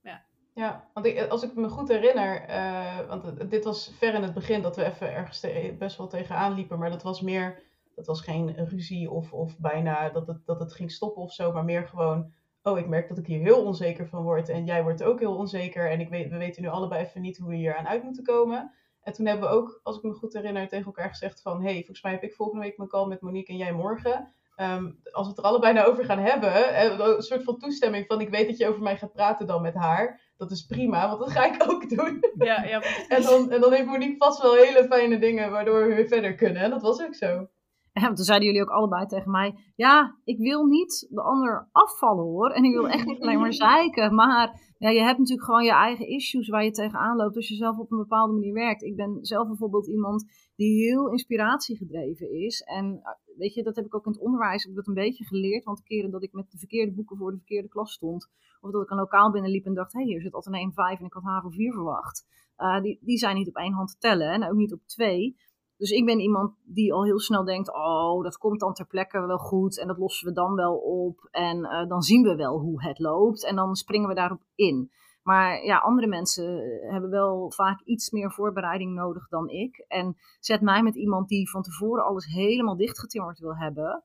Ja, 0.00 0.24
ja 0.54 0.88
want 0.94 1.06
ik, 1.06 1.28
als 1.28 1.42
ik 1.42 1.54
me 1.54 1.68
goed 1.68 1.88
herinner, 1.88 2.48
uh, 2.48 3.08
want 3.08 3.50
dit 3.50 3.64
was 3.64 3.92
ver 3.98 4.14
in 4.14 4.22
het 4.22 4.34
begin 4.34 4.62
dat 4.62 4.76
we 4.76 4.84
even 4.84 5.14
ergens 5.14 5.46
best 5.78 5.96
wel 5.96 6.08
tegenaan 6.08 6.54
liepen, 6.54 6.78
maar 6.78 6.90
dat 6.90 7.02
was 7.02 7.20
meer 7.20 7.62
dat 7.94 8.06
was 8.06 8.20
geen 8.20 8.68
ruzie 8.68 9.10
of, 9.10 9.32
of 9.32 9.58
bijna 9.58 10.10
dat 10.10 10.26
het, 10.26 10.46
dat 10.46 10.60
het 10.60 10.72
ging 10.72 10.90
stoppen 10.90 11.22
of 11.22 11.32
zo, 11.32 11.52
maar 11.52 11.64
meer 11.64 11.86
gewoon, 11.86 12.32
oh, 12.62 12.78
ik 12.78 12.88
merk 12.88 13.08
dat 13.08 13.18
ik 13.18 13.26
hier 13.26 13.40
heel 13.40 13.64
onzeker 13.64 14.08
van 14.08 14.22
word 14.22 14.48
en 14.48 14.64
jij 14.64 14.82
wordt 14.82 15.02
ook 15.02 15.18
heel 15.18 15.36
onzeker 15.36 15.90
en 15.90 16.00
ik 16.00 16.08
weet, 16.08 16.30
we 16.30 16.36
weten 16.36 16.62
nu 16.62 16.68
allebei 16.68 17.04
even 17.04 17.20
niet 17.20 17.38
hoe 17.38 17.48
we 17.48 17.56
hier 17.56 17.76
aan 17.76 17.88
uit 17.88 18.02
moeten 18.02 18.24
komen. 18.24 18.72
En 19.02 19.12
toen 19.12 19.26
hebben 19.26 19.48
we 19.48 19.54
ook, 19.54 19.80
als 19.82 19.96
ik 19.96 20.02
me 20.02 20.12
goed 20.12 20.32
herinner, 20.32 20.68
tegen 20.68 20.86
elkaar 20.86 21.08
gezegd 21.08 21.42
van, 21.42 21.62
hey, 21.62 21.74
volgens 21.74 22.02
mij 22.02 22.12
heb 22.12 22.22
ik 22.22 22.34
volgende 22.34 22.64
week 22.64 22.76
mijn 22.76 22.88
call 22.88 23.06
met 23.06 23.20
Monique 23.20 23.52
en 23.52 23.58
jij 23.58 23.72
morgen. 23.72 24.34
Um, 24.56 25.00
als 25.10 25.26
we 25.26 25.28
het 25.28 25.38
er 25.38 25.44
allebei 25.44 25.72
naar 25.72 25.86
over 25.86 26.04
gaan 26.04 26.18
hebben, 26.18 26.74
eh, 26.74 26.98
een 26.98 27.22
soort 27.22 27.42
van 27.42 27.58
toestemming 27.58 28.06
van, 28.06 28.20
ik 28.20 28.28
weet 28.28 28.46
dat 28.46 28.56
je 28.56 28.68
over 28.68 28.82
mij 28.82 28.96
gaat 28.96 29.12
praten 29.12 29.46
dan 29.46 29.62
met 29.62 29.74
haar. 29.74 30.20
Dat 30.36 30.50
is 30.50 30.66
prima, 30.66 31.08
want 31.08 31.20
dat 31.20 31.30
ga 31.30 31.44
ik 31.44 31.70
ook 31.70 31.88
doen. 31.88 32.24
Ja, 32.34 32.64
ja. 32.64 32.82
en, 33.08 33.22
dan, 33.22 33.50
en 33.50 33.60
dan 33.60 33.72
heeft 33.72 33.86
Monique 33.86 34.16
vast 34.18 34.42
wel 34.42 34.54
hele 34.54 34.84
fijne 34.84 35.18
dingen 35.18 35.50
waardoor 35.50 35.88
we 35.88 35.94
weer 35.94 36.06
verder 36.06 36.34
kunnen. 36.34 36.62
En 36.62 36.70
dat 36.70 36.82
was 36.82 37.02
ook 37.02 37.14
zo. 37.14 37.48
En 38.02 38.14
toen 38.14 38.24
zeiden 38.24 38.46
jullie 38.46 38.62
ook 38.62 38.76
allebei 38.76 39.06
tegen 39.06 39.30
mij: 39.30 39.54
Ja, 39.76 40.16
ik 40.24 40.38
wil 40.38 40.64
niet 40.64 41.06
de 41.10 41.22
ander 41.22 41.68
afvallen 41.72 42.24
hoor. 42.24 42.50
En 42.50 42.64
ik 42.64 42.72
wil 42.72 42.88
echt 42.88 43.06
niet 43.06 43.20
alleen 43.20 43.38
maar 43.38 43.52
zeiken. 43.68 44.14
Maar 44.14 44.74
ja, 44.78 44.88
je 44.88 45.00
hebt 45.00 45.18
natuurlijk 45.18 45.46
gewoon 45.46 45.64
je 45.64 45.72
eigen 45.72 46.08
issues 46.08 46.48
waar 46.48 46.64
je 46.64 46.70
tegenaan 46.70 47.16
loopt 47.16 47.36
als 47.36 47.48
je 47.48 47.54
zelf 47.54 47.78
op 47.78 47.92
een 47.92 47.98
bepaalde 47.98 48.32
manier 48.32 48.52
werkt. 48.52 48.82
Ik 48.82 48.96
ben 48.96 49.18
zelf 49.20 49.48
bijvoorbeeld 49.48 49.86
iemand 49.86 50.24
die 50.56 50.84
heel 50.84 51.10
inspiratiegedreven 51.10 52.30
is. 52.30 52.60
En 52.60 53.00
eh, 53.02 53.38
weet 53.38 53.54
je, 53.54 53.62
dat 53.62 53.76
heb 53.76 53.84
ik 53.84 53.94
ook 53.94 54.06
in 54.06 54.12
het 54.12 54.20
onderwijs 54.20 54.62
heb 54.62 54.70
ik 54.70 54.76
dat 54.76 54.86
een 54.86 54.94
beetje 54.94 55.24
geleerd. 55.24 55.64
Want 55.64 55.78
de 55.78 55.84
keren 55.84 56.10
dat 56.10 56.22
ik 56.22 56.32
met 56.32 56.50
de 56.50 56.58
verkeerde 56.58 56.92
boeken 56.92 57.16
voor 57.16 57.30
de 57.30 57.36
verkeerde 57.36 57.68
klas 57.68 57.92
stond. 57.92 58.30
Of 58.60 58.70
dat 58.70 58.82
ik 58.82 58.90
een 58.90 58.96
lokaal 58.96 59.30
binnenliep 59.30 59.64
en 59.64 59.74
dacht: 59.74 59.92
Hé, 59.92 60.00
hey, 60.00 60.08
hier 60.08 60.20
zit 60.20 60.34
altijd 60.34 60.54
een 60.54 60.72
5 60.72 60.98
en 60.98 61.04
ik 61.04 61.12
had 61.12 61.22
HAVO 61.22 61.50
4 61.50 61.72
verwacht. 61.72 62.26
Uh, 62.58 62.80
die, 62.80 62.98
die 63.00 63.18
zijn 63.18 63.36
niet 63.36 63.48
op 63.48 63.56
één 63.56 63.72
hand 63.72 63.88
te 63.88 63.98
tellen 63.98 64.32
en 64.32 64.44
ook 64.44 64.56
niet 64.56 64.72
op 64.72 64.80
twee. 64.86 65.36
Dus 65.84 65.92
ik 65.92 66.04
ben 66.04 66.20
iemand 66.20 66.54
die 66.62 66.92
al 66.92 67.04
heel 67.04 67.20
snel 67.20 67.44
denkt: 67.44 67.74
oh, 67.74 68.22
dat 68.22 68.38
komt 68.38 68.60
dan 68.60 68.72
ter 68.72 68.86
plekke 68.86 69.26
wel 69.26 69.38
goed 69.38 69.78
en 69.78 69.86
dat 69.86 69.98
lossen 69.98 70.28
we 70.28 70.34
dan 70.34 70.54
wel 70.54 70.76
op. 70.76 71.28
En 71.30 71.58
uh, 71.58 71.88
dan 71.88 72.02
zien 72.02 72.22
we 72.22 72.36
wel 72.36 72.58
hoe 72.58 72.82
het 72.82 72.98
loopt 72.98 73.44
en 73.44 73.56
dan 73.56 73.74
springen 73.74 74.08
we 74.08 74.14
daarop 74.14 74.40
in. 74.54 74.90
Maar 75.22 75.64
ja, 75.64 75.78
andere 75.78 76.06
mensen 76.06 76.44
hebben 76.90 77.10
wel 77.10 77.50
vaak 77.50 77.80
iets 77.80 78.10
meer 78.10 78.32
voorbereiding 78.32 78.94
nodig 78.94 79.28
dan 79.28 79.48
ik. 79.48 79.84
En 79.88 80.16
zet 80.40 80.60
mij 80.60 80.82
met 80.82 80.94
iemand 80.94 81.28
die 81.28 81.50
van 81.50 81.62
tevoren 81.62 82.04
alles 82.04 82.26
helemaal 82.26 82.76
dichtgetimmerd 82.76 83.38
wil 83.38 83.56
hebben. 83.56 84.02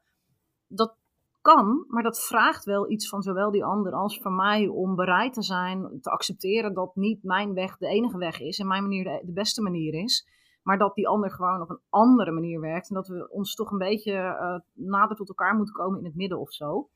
Dat 0.68 0.96
kan, 1.42 1.86
maar 1.88 2.04
dat 2.04 2.22
vraagt 2.22 2.66
wel 2.66 2.92
iets 2.92 3.10
van 3.10 3.22
zowel 3.22 3.52
die 3.52 3.66
ander 3.66 3.94
als 3.94 4.20
van 4.22 4.36
mij 4.36 4.68
om 4.68 4.96
bereid 4.96 5.34
te 5.34 5.44
zijn 5.44 6.00
te 6.02 6.10
accepteren 6.10 6.74
dat 6.74 6.96
niet 6.96 7.24
mijn 7.24 7.54
weg 7.54 7.78
de 7.78 7.88
enige 7.88 8.18
weg 8.18 8.40
is 8.40 8.60
en 8.60 8.68
mijn 8.68 8.84
manier 8.84 9.04
de 9.04 9.34
beste 9.34 9.62
manier 9.62 9.94
is. 9.94 10.28
Maar 10.62 10.78
dat 10.78 10.96
die 10.96 11.08
ander 11.08 11.32
gewoon 11.32 11.62
op 11.62 11.70
een 11.70 11.82
andere 11.90 12.32
manier 12.32 12.60
werkt. 12.60 12.90
En 12.90 12.96
dat 12.96 13.08
we 13.08 13.30
ons 13.30 13.56
toch 13.56 13.72
een 13.72 13.78
beetje 13.78 14.14
uh, 14.14 14.60
nader 14.74 15.18
tot 15.18 15.30
elkaar 15.30 15.56
moeten 15.56 15.76
komen 15.76 16.00
in 16.00 16.06
het 16.06 16.16
midden 16.16 16.40
of 16.40 16.54
zo. 16.54 16.90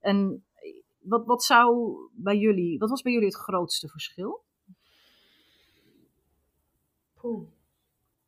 En 0.00 0.44
wat, 0.98 1.26
wat 1.26 1.42
zou 1.42 1.94
bij 2.12 2.36
jullie, 2.36 2.78
wat 2.78 2.90
was 2.90 3.02
bij 3.02 3.12
jullie 3.12 3.26
het 3.26 3.36
grootste 3.36 3.88
verschil? 3.88 4.42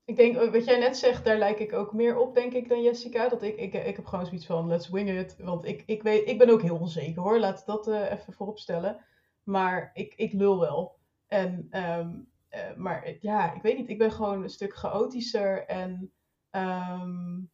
Ik 0.05 0.16
denk, 0.16 0.51
wat 0.53 0.64
jij 0.64 0.79
net 0.79 0.96
zegt, 0.96 1.25
daar 1.25 1.38
lijk 1.38 1.59
ik 1.59 1.72
ook 1.72 1.92
meer 1.92 2.16
op, 2.16 2.35
denk 2.35 2.53
ik, 2.53 2.68
dan 2.68 2.83
Jessica. 2.83 3.29
Dat 3.29 3.42
ik, 3.42 3.57
ik, 3.57 3.72
ik 3.75 3.96
heb 3.96 4.07
gewoon 4.07 4.27
zoiets 4.27 4.46
van, 4.46 4.66
let's 4.66 4.88
wing 4.88 5.11
it. 5.11 5.37
Want 5.38 5.64
ik, 5.64 5.83
ik, 5.87 6.03
weet, 6.03 6.29
ik 6.29 6.38
ben 6.38 6.51
ook 6.51 6.62
heel 6.62 6.79
onzeker 6.79 7.22
hoor, 7.22 7.38
laat 7.38 7.66
dat 7.66 7.87
even 7.87 8.33
voorop 8.33 8.59
stellen. 8.59 9.05
Maar 9.42 9.90
ik, 9.94 10.14
ik 10.14 10.33
lul 10.33 10.61
wel. 10.61 10.99
En 11.27 11.68
um, 11.99 12.29
uh, 12.57 12.77
maar 12.77 13.16
ja, 13.21 13.55
ik 13.55 13.62
weet 13.62 13.77
niet. 13.77 13.88
Ik 13.88 13.99
ben 13.99 14.12
gewoon 14.12 14.42
een 14.42 14.51
stuk 14.51 14.75
chaotischer. 14.75 15.66
En 15.66 16.12
um, 16.51 17.51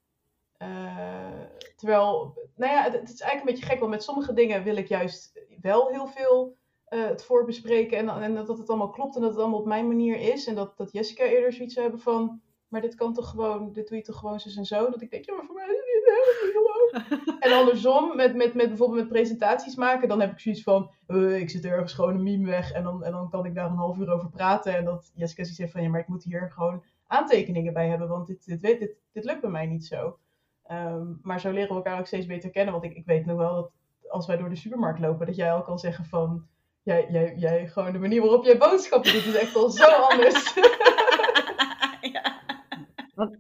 uh, 0.62 1.42
terwijl, 1.76 2.38
nou 2.56 2.72
ja, 2.72 2.82
het, 2.82 3.02
is 3.02 3.20
eigenlijk 3.20 3.38
een 3.38 3.54
beetje 3.54 3.66
gek. 3.66 3.78
Want 3.78 3.90
met 3.90 4.02
sommige 4.02 4.32
dingen 4.32 4.62
wil 4.62 4.76
ik 4.76 4.88
juist 4.88 5.46
wel 5.60 5.88
heel 5.88 6.06
veel 6.06 6.56
uh, 6.88 7.06
het 7.06 7.24
voorbespreken. 7.24 7.98
En, 7.98 8.22
en 8.22 8.34
dat 8.34 8.58
het 8.58 8.68
allemaal 8.68 8.90
klopt 8.90 9.14
en 9.14 9.20
dat 9.20 9.30
het 9.30 9.40
allemaal 9.40 9.60
op 9.60 9.66
mijn 9.66 9.88
manier 9.88 10.16
is. 10.16 10.46
En 10.46 10.54
dat, 10.54 10.76
dat 10.76 10.92
Jessica 10.92 11.24
eerder 11.24 11.52
zoiets 11.52 11.74
hebben 11.74 12.00
van 12.00 12.42
maar 12.72 12.80
dit 12.80 12.94
kan 12.94 13.14
toch 13.14 13.30
gewoon, 13.30 13.72
dit 13.72 13.88
doe 13.88 13.96
je 13.96 14.02
toch 14.02 14.18
gewoon 14.18 14.40
zus 14.40 14.56
en 14.56 14.64
zo. 14.64 14.90
Dat 14.90 15.02
ik 15.02 15.10
denk, 15.10 15.24
ja, 15.24 15.34
maar 15.34 15.44
voor 15.44 15.54
mij 15.54 15.64
is 15.64 15.76
het 15.76 16.44
niet 16.44 16.52
gewoon. 16.52 16.81
En 17.40 17.52
andersom, 17.52 18.16
met, 18.16 18.34
met, 18.34 18.54
met 18.54 18.68
bijvoorbeeld 18.68 19.00
met 19.00 19.08
presentaties 19.08 19.74
maken, 19.74 20.08
dan 20.08 20.20
heb 20.20 20.32
ik 20.32 20.40
zoiets 20.40 20.62
van, 20.62 20.90
uh, 21.08 21.38
ik 21.38 21.50
zit 21.50 21.64
ergens 21.64 21.92
gewoon 21.92 22.14
een 22.14 22.22
meme 22.22 22.46
weg 22.46 22.72
en 22.72 22.82
dan, 22.82 23.04
en 23.04 23.12
dan 23.12 23.30
kan 23.30 23.44
ik 23.44 23.54
daar 23.54 23.70
een 23.70 23.76
half 23.76 23.98
uur 23.98 24.10
over 24.10 24.30
praten. 24.30 24.76
En 24.76 24.84
dat 24.84 25.12
Jessica 25.14 25.44
heeft 25.56 25.72
van, 25.72 25.82
ja, 25.82 25.88
maar 25.88 26.00
ik 26.00 26.08
moet 26.08 26.24
hier 26.24 26.50
gewoon 26.54 26.84
aantekeningen 27.06 27.72
bij 27.72 27.88
hebben, 27.88 28.08
want 28.08 28.26
dit, 28.26 28.46
dit, 28.46 28.60
dit, 28.60 28.78
dit, 28.78 28.96
dit 29.12 29.24
lukt 29.24 29.40
bij 29.40 29.50
mij 29.50 29.66
niet 29.66 29.86
zo. 29.86 30.18
Um, 30.70 31.18
maar 31.22 31.40
zo 31.40 31.50
leren 31.50 31.68
we 31.68 31.74
elkaar 31.74 31.98
ook 31.98 32.06
steeds 32.06 32.26
beter 32.26 32.50
kennen, 32.50 32.72
want 32.72 32.84
ik, 32.84 32.94
ik 32.94 33.06
weet 33.06 33.26
nog 33.26 33.36
wel 33.36 33.54
dat 33.54 33.70
als 34.08 34.26
wij 34.26 34.36
door 34.36 34.48
de 34.48 34.56
supermarkt 34.56 35.00
lopen, 35.00 35.26
dat 35.26 35.36
jij 35.36 35.52
al 35.52 35.62
kan 35.62 35.78
zeggen 35.78 36.04
van, 36.04 36.46
jij, 36.82 37.06
jij, 37.10 37.34
jij 37.36 37.68
gewoon 37.68 37.92
de 37.92 37.98
manier 37.98 38.20
waarop 38.20 38.44
jij 38.44 38.58
boodschappen 38.58 39.12
doet, 39.12 39.26
is 39.26 39.34
echt 39.34 39.54
wel 39.54 39.70
zo 39.70 39.86
anders. 40.10 40.54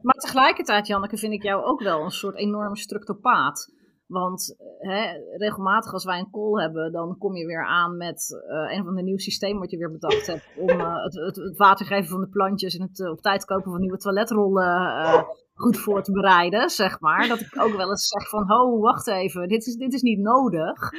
Maar 0.02 0.14
tegelijkertijd, 0.14 0.86
Janneke, 0.86 1.16
vind 1.16 1.32
ik 1.32 1.42
jou 1.42 1.64
ook 1.64 1.82
wel 1.82 2.02
een 2.02 2.10
soort 2.10 2.36
enorme 2.36 2.76
structopaat. 2.76 3.72
Want 4.06 4.56
hè, 4.78 5.06
regelmatig 5.36 5.92
als 5.92 6.04
wij 6.04 6.18
een 6.18 6.30
call 6.30 6.60
hebben, 6.60 6.92
dan 6.92 7.18
kom 7.18 7.36
je 7.36 7.46
weer 7.46 7.66
aan 7.66 7.96
met 7.96 8.42
uh, 8.50 8.76
een 8.76 8.84
van 8.84 8.94
de 8.94 9.02
nieuwe 9.02 9.20
systemen 9.20 9.60
wat 9.60 9.70
je 9.70 9.76
weer 9.76 9.92
bedacht 9.92 10.26
hebt. 10.26 10.48
Om 10.56 10.68
uh, 10.68 11.04
het, 11.04 11.14
het, 11.14 11.56
water 11.56 11.86
geven 11.86 12.08
van 12.08 12.20
de 12.20 12.28
plantjes 12.28 12.76
en 12.76 12.82
het 12.82 13.10
op 13.10 13.20
tijd 13.20 13.44
kopen 13.44 13.70
van 13.70 13.80
nieuwe 13.80 13.96
toiletrollen 13.96 15.26
goed 15.54 15.78
voor 15.78 16.02
te 16.02 16.12
bereiden, 16.12 16.70
zeg 16.70 17.00
maar. 17.00 17.28
Dat 17.28 17.40
ik 17.40 17.60
ook 17.60 17.76
wel 17.76 17.90
eens 17.90 18.08
zeg 18.08 18.28
van, 18.28 18.44
ho, 18.46 18.78
wacht 18.80 19.06
even, 19.06 19.48
dit 19.48 19.66
is, 19.66 19.76
dit 19.76 19.92
is 19.92 20.02
niet 20.02 20.18
nodig. 20.18 20.92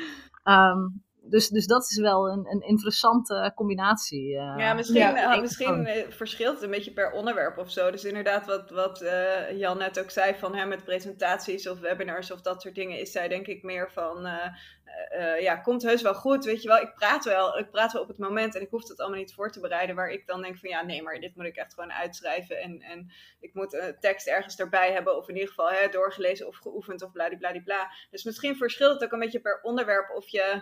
Um, 0.44 1.04
dus, 1.26 1.48
dus 1.48 1.66
dat 1.66 1.84
is 1.84 2.00
wel 2.00 2.30
een, 2.30 2.46
een 2.50 2.62
interessante 2.62 3.52
combinatie. 3.56 4.34
Uh, 4.34 4.56
ja, 4.58 4.74
misschien, 4.74 5.00
ja, 5.00 5.36
uh, 5.36 5.42
misschien 5.42 5.88
uh, 5.88 6.10
verschilt 6.10 6.54
het 6.54 6.64
een 6.64 6.70
beetje 6.70 6.94
per 6.94 7.12
onderwerp 7.12 7.58
of 7.58 7.72
zo. 7.72 7.92
Dus 7.92 8.04
inderdaad, 8.04 8.46
wat, 8.46 8.70
wat 8.70 9.02
uh, 9.02 9.58
Jan 9.58 9.78
net 9.78 10.00
ook 10.00 10.10
zei 10.10 10.36
van 10.36 10.56
hè, 10.56 10.66
met 10.66 10.84
presentaties 10.84 11.68
of 11.68 11.80
webinars 11.80 12.32
of 12.32 12.42
dat 12.42 12.62
soort 12.62 12.76
dingen, 12.76 13.00
is 13.00 13.12
zij 13.12 13.28
denk 13.28 13.48
ik 13.48 13.64
meer 13.64 13.92
van, 13.92 14.28
ja, 15.40 15.56
komt 15.56 15.84
heus 15.84 16.02
wel 16.02 16.14
goed, 16.14 16.46
weet 16.46 16.62
je 16.62 16.68
wel. 16.68 16.82
Ik 16.82 16.94
praat 16.96 17.26
wel, 17.26 17.58
ik 17.58 17.72
praat 17.72 17.92
wel 17.92 18.02
op 18.02 18.08
het 18.08 18.18
moment 18.18 18.56
en 18.56 18.62
ik 18.62 18.70
hoef 18.70 18.88
het 18.88 19.00
allemaal 19.00 19.20
niet 19.20 19.34
voor 19.34 19.52
te 19.52 19.60
bereiden, 19.60 19.96
waar 19.96 20.10
ik 20.10 20.28
dan 20.28 20.42
denk 20.42 20.58
van, 20.58 20.70
ja, 20.70 20.84
nee, 20.84 21.02
maar 21.02 21.20
dit 21.20 21.36
moet 21.36 21.46
ik 21.46 21.56
echt 21.56 21.74
gewoon 21.74 21.94
uitschrijven 21.94 22.62
en, 22.62 22.82
en 22.82 23.12
ik 23.40 23.54
moet 23.54 23.74
een 23.74 23.96
tekst 24.00 24.28
ergens 24.28 24.56
erbij 24.60 24.92
hebben 24.92 25.18
of 25.18 25.28
in 25.28 25.34
ieder 25.34 25.50
geval 25.50 25.72
hè, 25.72 25.88
doorgelezen 25.90 26.48
of 26.48 26.58
geoefend 26.58 27.04
of 27.04 27.12
bladibladibla. 27.12 27.92
Dus 28.12 28.24
misschien 28.24 28.56
verschilt 28.56 28.94
het 28.94 29.04
ook 29.04 29.12
een 29.12 29.20
beetje 29.20 29.42
per 29.42 29.60
onderwerp 29.62 30.16
of 30.16 30.28
je 30.28 30.62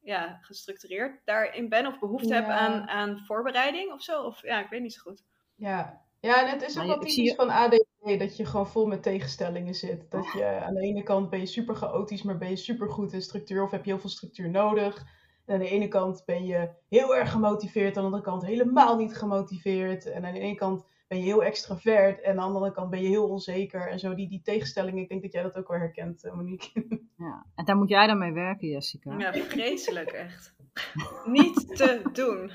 ja, 0.00 0.38
gestructureerd 0.40 1.20
daarin 1.24 1.68
ben 1.68 1.86
of 1.86 1.98
behoefte 1.98 2.28
ja. 2.28 2.34
heb 2.34 2.44
aan, 2.48 2.88
aan 2.88 3.18
voorbereiding 3.18 3.92
of 3.92 4.02
zo. 4.02 4.22
Of 4.22 4.42
ja, 4.42 4.60
ik 4.64 4.70
weet 4.70 4.82
niet 4.82 4.94
zo 4.94 5.00
goed. 5.00 5.24
Ja, 5.54 6.00
ja 6.20 6.44
en 6.44 6.50
het 6.50 6.62
is 6.62 6.78
ook 6.78 6.86
wel 6.86 6.98
typisch 6.98 7.14
je... 7.14 7.34
van 7.34 7.50
ADHD 7.50 8.18
dat 8.18 8.36
je 8.36 8.44
gewoon 8.44 8.68
vol 8.68 8.86
met 8.86 9.02
tegenstellingen 9.02 9.74
zit. 9.74 10.10
Dat 10.10 10.32
je 10.32 10.44
aan 10.44 10.74
de 10.74 10.80
ene 10.80 11.02
kant 11.02 11.30
ben 11.30 11.40
je 11.40 11.46
super 11.46 11.74
chaotisch, 11.74 12.22
maar 12.22 12.38
ben 12.38 12.50
je 12.50 12.56
super 12.56 12.90
goed 12.90 13.12
in 13.12 13.22
structuur 13.22 13.62
of 13.62 13.70
heb 13.70 13.84
je 13.84 13.90
heel 13.90 14.00
veel 14.00 14.10
structuur 14.10 14.50
nodig. 14.50 15.04
En 15.46 15.54
aan 15.54 15.60
de 15.60 15.68
ene 15.68 15.88
kant 15.88 16.22
ben 16.26 16.44
je 16.44 16.70
heel 16.88 17.16
erg 17.16 17.30
gemotiveerd, 17.30 17.96
aan 17.96 18.02
de 18.02 18.08
andere 18.08 18.22
kant 18.22 18.46
helemaal 18.46 18.96
niet 18.96 19.16
gemotiveerd. 19.16 20.06
En 20.06 20.24
aan 20.24 20.32
de 20.32 20.38
ene 20.38 20.54
kant 20.54 20.86
ben 21.10 21.18
je 21.18 21.24
heel 21.24 21.42
extravert 21.44 22.20
en 22.20 22.30
aan 22.30 22.48
de 22.48 22.54
andere 22.54 22.72
kant 22.72 22.90
ben 22.90 23.02
je 23.02 23.08
heel 23.08 23.28
onzeker. 23.28 23.88
En 23.88 23.98
zo 23.98 24.14
die, 24.14 24.28
die 24.28 24.42
tegenstelling, 24.42 24.98
ik 24.98 25.08
denk 25.08 25.22
dat 25.22 25.32
jij 25.32 25.42
dat 25.42 25.56
ook 25.56 25.68
wel 25.68 25.78
herkent, 25.78 26.24
eh, 26.24 26.34
Monique. 26.34 26.70
Ja, 27.16 27.46
en 27.54 27.64
daar 27.64 27.76
moet 27.76 27.88
jij 27.88 28.06
dan 28.06 28.18
mee 28.18 28.32
werken, 28.32 28.68
Jessica. 28.68 29.18
Ja, 29.18 29.32
vreselijk 29.32 30.10
echt. 30.10 30.54
Niet 31.36 31.76
te 31.76 32.00
doen. 32.12 32.50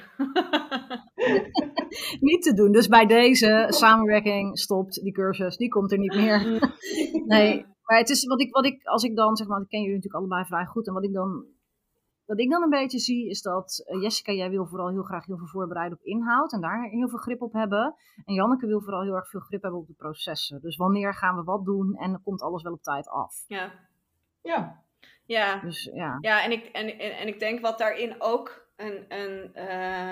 niet 2.29 2.41
te 2.43 2.53
doen. 2.53 2.71
Dus 2.71 2.87
bij 2.87 3.05
deze 3.05 3.65
samenwerking 3.69 4.59
stopt 4.59 5.03
die 5.03 5.13
cursus, 5.13 5.57
die 5.57 5.69
komt 5.69 5.91
er 5.91 5.97
niet 5.97 6.15
meer. 6.15 6.73
nee, 7.25 7.65
maar 7.83 7.97
het 7.97 8.09
is 8.09 8.25
wat 8.25 8.41
ik, 8.41 8.53
wat 8.53 8.65
ik, 8.65 8.83
als 8.83 9.03
ik 9.03 9.15
dan 9.15 9.35
zeg 9.35 9.47
maar, 9.47 9.61
ik 9.61 9.67
ken 9.67 9.79
jullie 9.79 9.95
natuurlijk 9.95 10.23
allebei 10.23 10.45
vrij 10.45 10.65
goed. 10.65 10.87
En 10.87 10.93
wat 10.93 11.03
ik 11.03 11.13
dan 11.13 11.45
wat 12.25 12.39
ik 12.39 12.49
dan 12.49 12.63
een 12.63 12.69
beetje 12.69 12.99
zie 12.99 13.29
is 13.29 13.41
dat 13.41 13.83
uh, 13.88 14.01
Jessica, 14.01 14.31
jij 14.31 14.49
wil 14.49 14.65
vooral 14.65 14.89
heel 14.89 15.03
graag 15.03 15.25
heel 15.25 15.38
veel 15.38 15.47
voorbereiden 15.47 15.97
op 15.97 16.05
inhoud 16.05 16.53
en 16.53 16.61
daar 16.61 16.89
heel 16.89 17.09
veel 17.09 17.19
grip 17.19 17.41
op 17.41 17.53
hebben. 17.53 17.95
En 18.25 18.33
Janneke 18.33 18.67
wil 18.67 18.81
vooral 18.81 19.03
heel 19.03 19.15
erg 19.15 19.29
veel 19.29 19.39
grip 19.39 19.61
hebben 19.61 19.79
op 19.79 19.88
de 19.88 19.93
processen. 19.93 20.61
Dus 20.61 20.75
wanneer 20.75 21.13
gaan 21.13 21.35
we 21.35 21.43
wat 21.43 21.65
doen 21.65 21.95
en 21.95 22.11
dan 22.11 22.23
komt 22.23 22.41
alles 22.41 22.63
wel 22.63 22.73
op 22.73 22.81
tijd 22.81 23.09
af. 23.09 23.43
Ja. 23.47 23.71
Ja. 24.41 24.83
Ja. 25.25 25.59
Dus, 25.59 25.89
ja. 25.93 26.17
ja 26.21 26.43
en, 26.43 26.51
ik, 26.51 26.65
en, 26.65 26.99
en, 26.99 27.17
en 27.17 27.27
ik 27.27 27.39
denk 27.39 27.59
wat 27.59 27.77
daarin 27.77 28.15
ook 28.17 28.67
een, 28.75 29.05
een, 29.07 29.63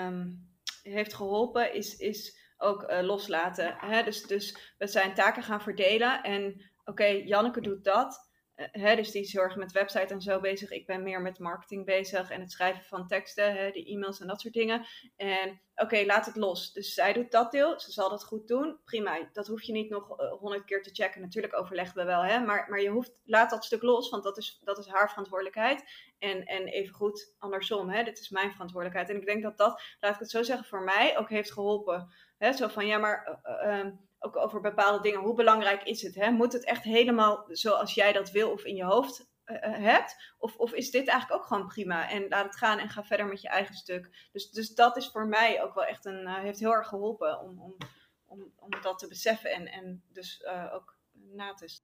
um, 0.06 0.48
heeft 0.82 1.14
geholpen 1.14 1.74
is, 1.74 1.96
is 1.96 2.42
ook 2.58 2.90
uh, 2.90 3.00
loslaten. 3.00 3.74
Hè? 3.78 4.02
Dus, 4.02 4.26
dus 4.26 4.74
we 4.78 4.86
zijn 4.86 5.14
taken 5.14 5.42
gaan 5.42 5.60
verdelen 5.60 6.22
en 6.22 6.44
oké, 6.80 6.90
okay, 6.90 7.22
Janneke 7.22 7.60
doet 7.60 7.84
dat. 7.84 8.32
Hè, 8.54 8.96
dus 8.96 9.10
die 9.10 9.24
zorgen 9.24 9.58
met 9.58 9.72
website 9.72 10.14
en 10.14 10.20
zo 10.20 10.40
bezig. 10.40 10.70
Ik 10.70 10.86
ben 10.86 11.02
meer 11.02 11.20
met 11.20 11.38
marketing 11.38 11.84
bezig 11.84 12.30
en 12.30 12.40
het 12.40 12.52
schrijven 12.52 12.84
van 12.84 13.06
teksten, 13.06 13.54
hè, 13.56 13.70
de 13.70 13.84
e-mails 13.84 14.20
en 14.20 14.26
dat 14.26 14.40
soort 14.40 14.54
dingen. 14.54 14.86
En 15.16 15.60
oké, 15.74 16.04
laat 16.04 16.26
het 16.26 16.36
los. 16.36 16.72
Dus 16.72 16.94
zij 16.94 17.12
doet 17.12 17.30
dat 17.30 17.52
deel, 17.52 17.80
ze 17.80 17.92
zal 17.92 18.10
dat 18.10 18.24
goed 18.24 18.48
doen. 18.48 18.78
Prima, 18.84 19.28
dat 19.32 19.46
hoef 19.46 19.62
je 19.62 19.72
niet 19.72 19.90
nog 19.90 20.08
honderd 20.38 20.60
uh, 20.60 20.66
keer 20.66 20.82
te 20.82 20.90
checken. 20.92 21.20
Natuurlijk 21.20 21.58
overleggen 21.58 21.96
we 21.96 22.04
wel, 22.04 22.24
hè, 22.24 22.38
maar, 22.38 22.66
maar 22.68 22.80
je 22.80 22.88
hoeft, 22.88 23.12
laat 23.24 23.50
dat 23.50 23.64
stuk 23.64 23.82
los, 23.82 24.10
want 24.10 24.22
dat 24.22 24.38
is, 24.38 24.60
dat 24.64 24.78
is 24.78 24.86
haar 24.86 25.08
verantwoordelijkheid. 25.08 25.84
En, 26.18 26.44
en 26.44 26.66
even 26.66 26.94
goed 26.94 27.34
andersom, 27.38 27.90
hè, 27.90 28.02
dit 28.02 28.18
is 28.18 28.28
mijn 28.28 28.52
verantwoordelijkheid. 28.52 29.10
En 29.10 29.20
ik 29.20 29.26
denk 29.26 29.42
dat 29.42 29.58
dat, 29.58 29.82
laat 30.00 30.14
ik 30.14 30.20
het 30.20 30.30
zo 30.30 30.42
zeggen, 30.42 30.66
voor 30.66 30.82
mij 30.82 31.18
ook 31.18 31.28
heeft 31.28 31.52
geholpen. 31.52 32.08
Hè, 32.38 32.52
zo 32.52 32.68
van, 32.68 32.86
ja, 32.86 32.98
maar... 32.98 33.40
Uh, 33.44 33.78
uh, 33.78 33.86
ook 34.24 34.36
over 34.36 34.60
bepaalde 34.60 35.02
dingen. 35.02 35.20
Hoe 35.20 35.34
belangrijk 35.34 35.82
is 35.82 36.02
het? 36.02 36.14
Hè? 36.14 36.30
Moet 36.30 36.52
het 36.52 36.64
echt 36.64 36.82
helemaal 36.82 37.44
zoals 37.48 37.94
jij 37.94 38.12
dat 38.12 38.30
wil 38.30 38.50
of 38.50 38.64
in 38.64 38.74
je 38.74 38.84
hoofd 38.84 39.32
uh, 39.46 39.56
hebt? 39.60 40.34
Of, 40.38 40.56
of 40.56 40.72
is 40.72 40.90
dit 40.90 41.08
eigenlijk 41.08 41.40
ook 41.40 41.46
gewoon 41.46 41.66
prima? 41.66 42.10
En 42.10 42.28
laat 42.28 42.44
het 42.44 42.56
gaan 42.56 42.78
en 42.78 42.88
ga 42.88 43.04
verder 43.04 43.26
met 43.26 43.40
je 43.40 43.48
eigen 43.48 43.74
stuk. 43.74 44.28
Dus, 44.32 44.50
dus 44.50 44.74
dat 44.74 44.96
is 44.96 45.08
voor 45.08 45.26
mij 45.26 45.62
ook 45.62 45.74
wel 45.74 45.84
echt 45.84 46.04
een, 46.04 46.22
uh, 46.22 46.38
heeft 46.38 46.60
heel 46.60 46.72
erg 46.72 46.88
geholpen 46.88 47.40
om, 47.40 47.60
om, 47.60 47.76
om, 48.24 48.52
om 48.56 48.70
dat 48.82 48.98
te 48.98 49.08
beseffen 49.08 49.50
en, 49.50 49.66
en 49.66 50.02
dus 50.12 50.44
ook 50.72 50.96
na 51.12 51.54
te 51.54 51.80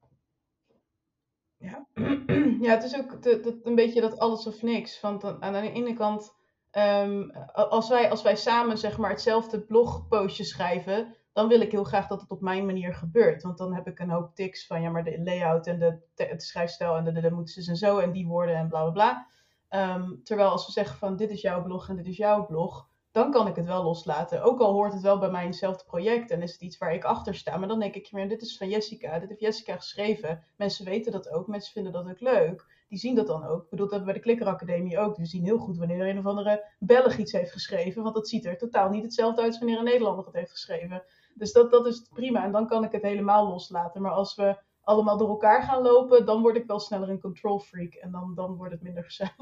Ja, 1.56 1.86
ja 2.66 2.70
het 2.70 2.82
is 2.82 2.96
ook 2.96 3.22
de, 3.22 3.60
een 3.62 3.74
beetje 3.74 4.00
dat 4.00 4.18
alles 4.18 4.46
of 4.46 4.62
niks. 4.62 5.00
Want 5.00 5.24
aan 5.24 5.52
de 5.52 5.72
ene 5.72 5.94
kant, 5.94 6.34
um, 6.72 7.30
als, 7.52 7.88
wij, 7.88 8.10
als 8.10 8.22
wij 8.22 8.36
samen 8.36 8.78
zeg 8.78 8.98
maar 8.98 9.10
hetzelfde 9.10 9.60
blogpostje 9.60 10.44
schrijven, 10.44 11.16
dan 11.32 11.48
wil 11.48 11.60
ik 11.60 11.70
heel 11.70 11.84
graag 11.84 12.06
dat 12.06 12.20
het 12.20 12.30
op 12.30 12.40
mijn 12.40 12.66
manier 12.66 12.94
gebeurt. 12.94 13.42
Want 13.42 13.58
dan 13.58 13.74
heb 13.74 13.86
ik 13.86 13.98
een 13.98 14.10
hoop 14.10 14.34
tics 14.34 14.66
van 14.66 14.82
ja, 14.82 14.90
maar 14.90 15.04
de 15.04 15.22
layout 15.22 15.66
en 15.66 15.78
de, 15.78 16.34
schrijfstijl 16.36 16.96
en 16.96 17.04
de, 17.04 17.12
de, 17.12 17.20
de 17.20 17.62
ze 17.62 17.70
en 17.70 17.76
zo 17.76 17.98
en 17.98 18.12
die 18.12 18.26
woorden 18.26 18.54
en 18.54 18.68
bla 18.68 18.82
bla 18.82 18.90
bla. 18.90 19.26
Ehm, 19.68 20.22
terwijl 20.24 20.48
als 20.50 20.66
we 20.66 20.72
zeggen 20.72 20.96
van 20.96 21.16
dit 21.16 21.30
is 21.30 21.40
jouw 21.40 21.62
blog 21.62 21.88
en 21.88 21.96
dit 21.96 22.06
is 22.06 22.16
jouw 22.16 22.46
blog, 22.46 22.88
dan 23.10 23.30
kan 23.30 23.46
ik 23.46 23.56
het 23.56 23.66
wel 23.66 23.82
loslaten. 23.82 24.42
Ook 24.42 24.60
al 24.60 24.72
hoort 24.72 24.92
het 24.92 25.02
wel 25.02 25.18
bij 25.18 25.30
mijnzelfde 25.30 25.84
project 25.84 26.30
en 26.30 26.42
is 26.42 26.52
het 26.52 26.60
iets 26.60 26.78
waar 26.78 26.94
ik 26.94 27.04
achter 27.04 27.34
sta. 27.34 27.56
Maar 27.56 27.68
dan 27.68 27.80
denk 27.80 27.94
ik, 27.94 28.28
dit 28.28 28.42
is 28.42 28.56
van 28.56 28.68
Jessica, 28.68 29.18
dit 29.18 29.28
heeft 29.28 29.40
Jessica 29.40 29.76
geschreven. 29.76 30.44
Mensen 30.56 30.84
weten 30.84 31.12
dat 31.12 31.30
ook, 31.30 31.46
mensen 31.46 31.72
vinden 31.72 31.92
dat 31.92 32.08
ook 32.08 32.20
leuk. 32.20 32.66
Die 32.88 32.98
zien 32.98 33.14
dat 33.14 33.26
dan 33.26 33.44
ook. 33.44 33.62
Ik 33.62 33.70
bedoel, 33.70 33.86
dat 33.86 33.94
hebben 33.94 34.12
bij 34.12 34.22
de 34.22 34.26
Klikker 34.26 34.46
Academie 34.46 34.98
ook. 34.98 35.16
Die 35.16 35.26
zien 35.26 35.44
heel 35.44 35.58
goed 35.58 35.78
wanneer 35.78 36.08
een 36.08 36.18
of 36.18 36.26
andere 36.26 36.64
Belg 36.78 37.16
iets 37.16 37.32
heeft 37.32 37.52
geschreven. 37.52 38.02
Want 38.02 38.14
dat 38.14 38.28
ziet 38.28 38.44
er 38.44 38.58
totaal 38.58 38.90
niet 38.90 39.02
hetzelfde 39.02 39.40
uit 39.40 39.50
als 39.50 39.58
wanneer 39.58 39.78
een 39.78 39.84
Nederlander 39.84 40.24
het 40.24 40.34
heeft 40.34 40.50
geschreven. 40.50 41.02
Dus 41.34 41.52
dat, 41.52 41.70
dat 41.70 41.86
is 41.86 42.08
prima. 42.14 42.44
En 42.44 42.52
dan 42.52 42.66
kan 42.66 42.84
ik 42.84 42.92
het 42.92 43.02
helemaal 43.02 43.48
loslaten. 43.48 44.02
Maar 44.02 44.12
als 44.12 44.34
we 44.34 44.56
allemaal 44.82 45.18
door 45.18 45.28
elkaar 45.28 45.62
gaan 45.62 45.82
lopen, 45.82 46.26
dan 46.26 46.40
word 46.40 46.56
ik 46.56 46.66
wel 46.66 46.80
sneller 46.80 47.08
een 47.08 47.20
control 47.20 47.58
freak. 47.58 47.94
En 47.94 48.10
dan, 48.10 48.34
dan 48.34 48.56
wordt 48.56 48.72
het 48.72 48.82
minder 48.82 49.04
gezellig. 49.04 49.34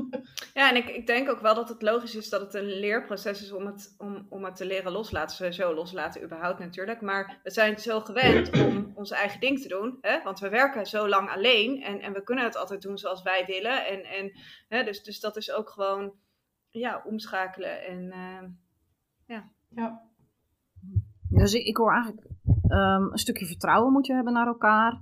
Ja, 0.55 0.71
en 0.71 0.77
ik, 0.77 0.89
ik 0.89 1.07
denk 1.07 1.29
ook 1.29 1.41
wel 1.41 1.55
dat 1.55 1.69
het 1.69 1.83
logisch 1.83 2.15
is 2.15 2.29
dat 2.29 2.41
het 2.41 2.55
een 2.55 2.79
leerproces 2.79 3.43
is 3.43 3.53
om 3.53 3.67
het, 3.67 3.95
om, 3.99 4.27
om 4.29 4.45
het 4.45 4.57
te 4.57 4.67
leren 4.67 4.93
loslaten. 4.93 5.37
Sowieso 5.37 5.75
loslaten 5.75 6.23
überhaupt 6.23 6.59
natuurlijk. 6.59 7.01
Maar 7.01 7.41
we 7.43 7.51
zijn 7.51 7.79
zo 7.79 8.01
gewend 8.01 8.53
om 8.53 8.93
ons 8.95 9.11
eigen 9.11 9.41
ding 9.41 9.61
te 9.61 9.69
doen. 9.69 9.99
Hè? 10.01 10.23
Want 10.23 10.39
we 10.39 10.49
werken 10.49 10.87
zo 10.87 11.09
lang 11.09 11.31
alleen. 11.31 11.83
En, 11.83 12.01
en 12.01 12.13
we 12.13 12.23
kunnen 12.23 12.45
het 12.45 12.57
altijd 12.57 12.83
doen 12.83 12.99
zoals 12.99 13.23
wij 13.23 13.45
willen. 13.47 13.87
En, 13.87 14.05
en, 14.05 14.33
hè? 14.69 14.85
Dus, 14.85 15.03
dus 15.03 15.21
dat 15.21 15.37
is 15.37 15.53
ook 15.53 15.71
gewoon 15.71 16.13
ja, 16.69 17.03
omschakelen. 17.07 17.85
En 17.85 18.03
uh, 18.03 18.49
ja. 19.27 19.51
ja. 19.69 20.07
Dus 21.31 21.55
ik, 21.55 21.67
ik 21.67 21.77
hoor 21.77 21.93
eigenlijk 21.93 22.27
um, 22.69 23.13
een 23.13 23.19
stukje 23.19 23.47
vertrouwen 23.47 23.93
moet 23.93 24.07
je 24.07 24.15
hebben 24.15 24.33
naar 24.33 24.47
elkaar 24.47 24.93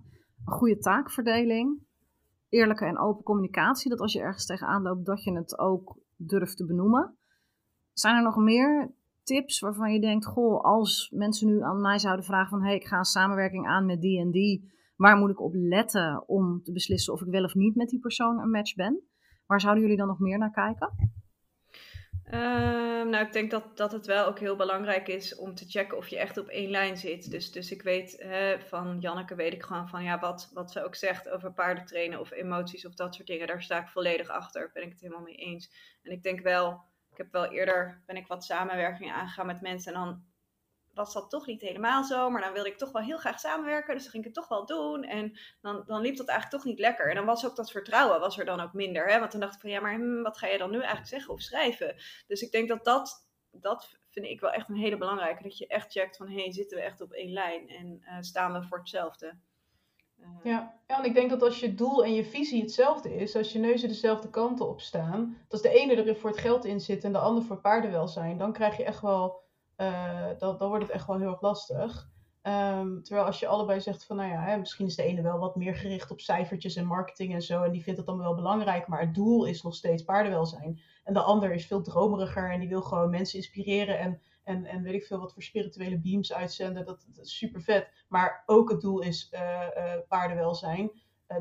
een 0.47 0.53
goede 0.53 0.79
taakverdeling, 0.79 1.81
eerlijke 2.49 2.85
en 2.85 2.99
open 2.99 3.25
communicatie. 3.25 3.91
Dat 3.91 4.01
als 4.01 4.13
je 4.13 4.21
ergens 4.21 4.47
tegenaan 4.47 4.83
loopt, 4.83 5.07
dat 5.07 5.25
je 5.25 5.33
het 5.33 5.59
ook 5.59 5.99
durft 6.17 6.57
te 6.57 6.67
benoemen. 6.67 7.17
Zijn 7.93 8.17
er 8.17 8.23
nog 8.23 8.37
meer 8.37 8.95
tips 9.23 9.61
waarvan 9.61 9.93
je 9.93 10.01
denkt, 10.01 10.27
goh, 10.27 10.65
als 10.65 11.11
mensen 11.15 11.47
nu 11.47 11.63
aan 11.63 11.81
mij 11.81 11.99
zouden 11.99 12.25
vragen 12.25 12.49
van, 12.49 12.61
hé, 12.61 12.67
hey, 12.67 12.77
ik 12.77 12.87
ga 12.87 12.99
een 12.99 13.05
samenwerking 13.05 13.67
aan 13.67 13.87
met 13.87 14.01
die 14.01 14.21
en 14.21 14.31
die, 14.31 14.73
waar 14.97 15.17
moet 15.17 15.31
ik 15.31 15.41
op 15.41 15.53
letten 15.55 16.29
om 16.29 16.63
te 16.63 16.73
beslissen 16.73 17.13
of 17.13 17.21
ik 17.21 17.31
wel 17.31 17.45
of 17.45 17.55
niet 17.55 17.75
met 17.75 17.89
die 17.89 18.01
persoon 18.01 18.39
een 18.39 18.51
match 18.51 18.75
ben? 18.75 19.03
Waar 19.47 19.61
zouden 19.61 19.83
jullie 19.83 19.99
dan 19.99 20.07
nog 20.07 20.19
meer 20.19 20.39
naar 20.39 20.51
kijken? 20.51 20.93
Ehm, 22.31 23.09
nou, 23.09 23.27
ik 23.27 23.33
denk 23.33 23.51
dat, 23.51 23.77
dat 23.77 23.93
het 23.93 24.07
wel 24.07 24.27
ook 24.27 24.39
heel 24.39 24.57
belangrijk 24.57 25.09
is 25.09 25.37
om 25.37 25.55
te 25.55 25.65
checken 25.69 25.97
of 25.97 26.09
je 26.09 26.19
echt 26.19 26.37
op 26.37 26.49
één 26.49 26.71
lijn 26.71 26.97
zit. 26.97 27.31
Dus, 27.31 27.53
dus 27.53 27.71
ik 27.71 27.83
weet 27.83 28.17
hè, 28.19 28.61
van 28.61 29.01
Janneke, 29.01 29.35
weet 29.35 29.53
ik 29.53 29.63
gewoon 29.63 29.89
van 29.89 30.05
ja, 30.05 30.19
wat, 30.19 30.51
wat 30.55 30.73
ze 30.73 30.85
ook 30.85 30.95
zegt 30.95 31.29
over 31.29 31.53
paardentrainen 31.53 32.21
of 32.21 32.31
emoties 32.31 32.87
of 32.87 32.95
dat 32.95 33.15
soort 33.15 33.27
dingen, 33.27 33.47
daar 33.47 33.63
sta 33.63 33.81
ik 33.81 33.89
volledig 33.89 34.29
achter. 34.29 34.71
Ben 34.73 34.83
ik 34.83 34.91
het 34.91 35.01
helemaal 35.01 35.23
mee 35.23 35.35
eens. 35.35 35.71
En 36.03 36.13
ik 36.13 36.23
denk 36.23 36.41
wel, 36.41 36.85
ik 37.11 37.17
heb 37.17 37.33
wel 37.33 37.53
eerder, 37.53 38.03
ben 38.07 38.17
ik 38.17 38.27
wat 38.27 38.45
samenwerking 38.45 39.13
aangegaan 39.13 39.47
met 39.47 39.61
mensen 39.61 39.95
en 39.95 40.01
dan 40.01 40.25
was 40.97 41.13
dat 41.13 41.31
toch 41.31 41.47
niet 41.47 41.61
helemaal 41.61 42.05
zo. 42.05 42.31
Maar 42.31 42.43
dan 42.43 42.53
wilde 42.53 42.69
ik 42.69 42.79
toch 42.79 42.93
wel 42.93 43.03
heel 43.03 43.19
graag 43.19 43.41
samenwerken. 43.41 43.95
Dus 43.95 44.03
dan 44.03 44.13
ging 44.13 44.25
ik 44.25 44.35
het 44.35 44.43
toch 44.43 44.49
wel 44.49 44.67
doen. 44.67 45.05
En 45.05 45.39
dan, 45.61 45.83
dan 45.87 46.01
liep 46.01 46.17
dat 46.17 46.29
eigenlijk 46.29 46.63
toch 46.63 46.73
niet 46.73 46.81
lekker. 46.81 47.09
En 47.09 47.15
dan 47.15 47.25
was 47.25 47.47
ook 47.47 47.57
dat 47.57 47.71
vertrouwen 47.71 48.21
was 48.21 48.39
er 48.39 48.45
dan 48.45 48.61
ook 48.61 48.73
minder. 48.73 49.07
Hè? 49.07 49.19
Want 49.19 49.33
dan 49.33 49.41
dacht 49.41 49.55
ik 49.55 49.61
van 49.61 49.71
ja, 49.71 49.81
maar 49.81 49.95
hm, 49.95 50.23
wat 50.23 50.39
ga 50.39 50.47
je 50.47 50.59
dan 50.59 50.71
nu 50.71 50.79
eigenlijk 50.79 51.09
zeggen 51.09 51.35
of 51.35 51.41
schrijven? 51.41 51.97
Dus 52.27 52.41
ik 52.41 52.53
denk 52.53 52.69
dat 52.69 52.85
dat, 52.85 53.29
dat 53.51 53.99
vind 54.11 54.27
ik 54.27 54.41
wel 54.41 54.51
echt 54.51 54.69
een 54.69 54.77
hele 54.77 54.97
belangrijke. 54.97 55.43
Dat 55.43 55.59
je 55.59 55.67
echt 55.67 55.93
checkt 55.93 56.17
van 56.17 56.29
hé, 56.29 56.43
hey, 56.43 56.53
zitten 56.53 56.77
we 56.77 56.83
echt 56.83 57.01
op 57.01 57.13
één 57.13 57.33
lijn? 57.33 57.69
En 57.69 58.01
uh, 58.03 58.17
staan 58.21 58.53
we 58.53 58.63
voor 58.63 58.79
hetzelfde? 58.79 59.39
Uh, 60.21 60.27
ja. 60.43 60.81
ja, 60.87 60.99
en 60.99 61.05
ik 61.05 61.15
denk 61.15 61.31
dat 61.31 61.43
als 61.43 61.61
je 61.61 61.75
doel 61.75 62.05
en 62.05 62.15
je 62.15 62.25
visie 62.25 62.63
hetzelfde 62.63 63.17
is, 63.17 63.37
als 63.37 63.53
je 63.53 63.59
neuzen 63.59 63.89
dezelfde 63.89 64.31
kanten 64.31 64.69
op 64.69 64.81
staan, 64.81 65.37
dat 65.43 65.53
als 65.53 65.63
de 65.63 65.81
ene 65.81 66.03
er 66.03 66.17
voor 66.17 66.31
het 66.31 66.39
geld 66.39 66.65
in 66.65 66.81
zit 66.81 67.05
en 67.05 67.13
de 67.13 67.19
ander 67.19 67.45
voor 67.45 67.61
paardenwelzijn, 67.61 68.39
dan 68.39 68.53
krijg 68.53 68.77
je 68.77 68.85
echt 68.85 69.01
wel 69.01 69.46
uh, 69.77 70.29
dan, 70.39 70.57
wordt 70.59 70.83
het 70.83 70.93
echt 70.93 71.07
wel 71.07 71.19
heel 71.19 71.31
erg 71.31 71.41
lastig. 71.41 72.09
Um, 72.43 73.03
terwijl 73.03 73.27
als 73.27 73.39
je 73.39 73.47
allebei 73.47 73.81
zegt 73.81 74.05
van, 74.05 74.17
nou 74.17 74.31
ja, 74.31 74.41
hè, 74.41 74.57
misschien 74.57 74.87
is 74.87 74.97
de 74.97 75.03
ene 75.03 75.23
wel 75.23 75.39
wat 75.39 75.57
meer 75.57 75.75
gericht 75.75 76.11
op 76.11 76.21
cijfertjes 76.21 76.77
en 76.77 76.87
marketing 76.87 77.35
en 77.35 77.43
zo, 77.43 77.63
en 77.63 77.73
die 77.73 77.83
vindt 77.83 77.99
het 77.99 78.09
dan 78.09 78.19
wel 78.19 78.35
belangrijk, 78.35 78.87
maar 78.87 79.01
het 79.01 79.15
doel 79.15 79.45
is 79.45 79.63
nog 79.63 79.75
steeds 79.75 80.03
paardenwelzijn. 80.03 80.81
En 81.05 81.15
de 81.15 81.21
ander 81.21 81.53
is 81.53 81.67
veel 81.67 81.83
dromeriger 81.83 82.51
en 82.51 82.61
die 82.61 82.69
wil 82.69 82.83
gewoon 82.83 83.11
mensen 83.11 83.39
inspireren 83.39 83.99
en, 83.99 84.21
en, 84.43 84.65
en 84.65 84.83
weet 84.83 84.95
ik 84.95 85.05
veel 85.05 85.19
wat 85.19 85.33
voor 85.33 85.43
spirituele 85.43 85.99
beams 85.99 86.33
uitzenden. 86.33 86.85
Dat, 86.85 87.07
is 87.21 87.39
super 87.39 87.61
vet. 87.61 87.91
Maar 88.09 88.43
ook 88.47 88.71
het 88.71 88.81
doel 88.81 89.01
is 89.01 89.31
uh, 89.35 89.41
uh, 89.41 89.93
paardenwelzijn. 90.09 90.91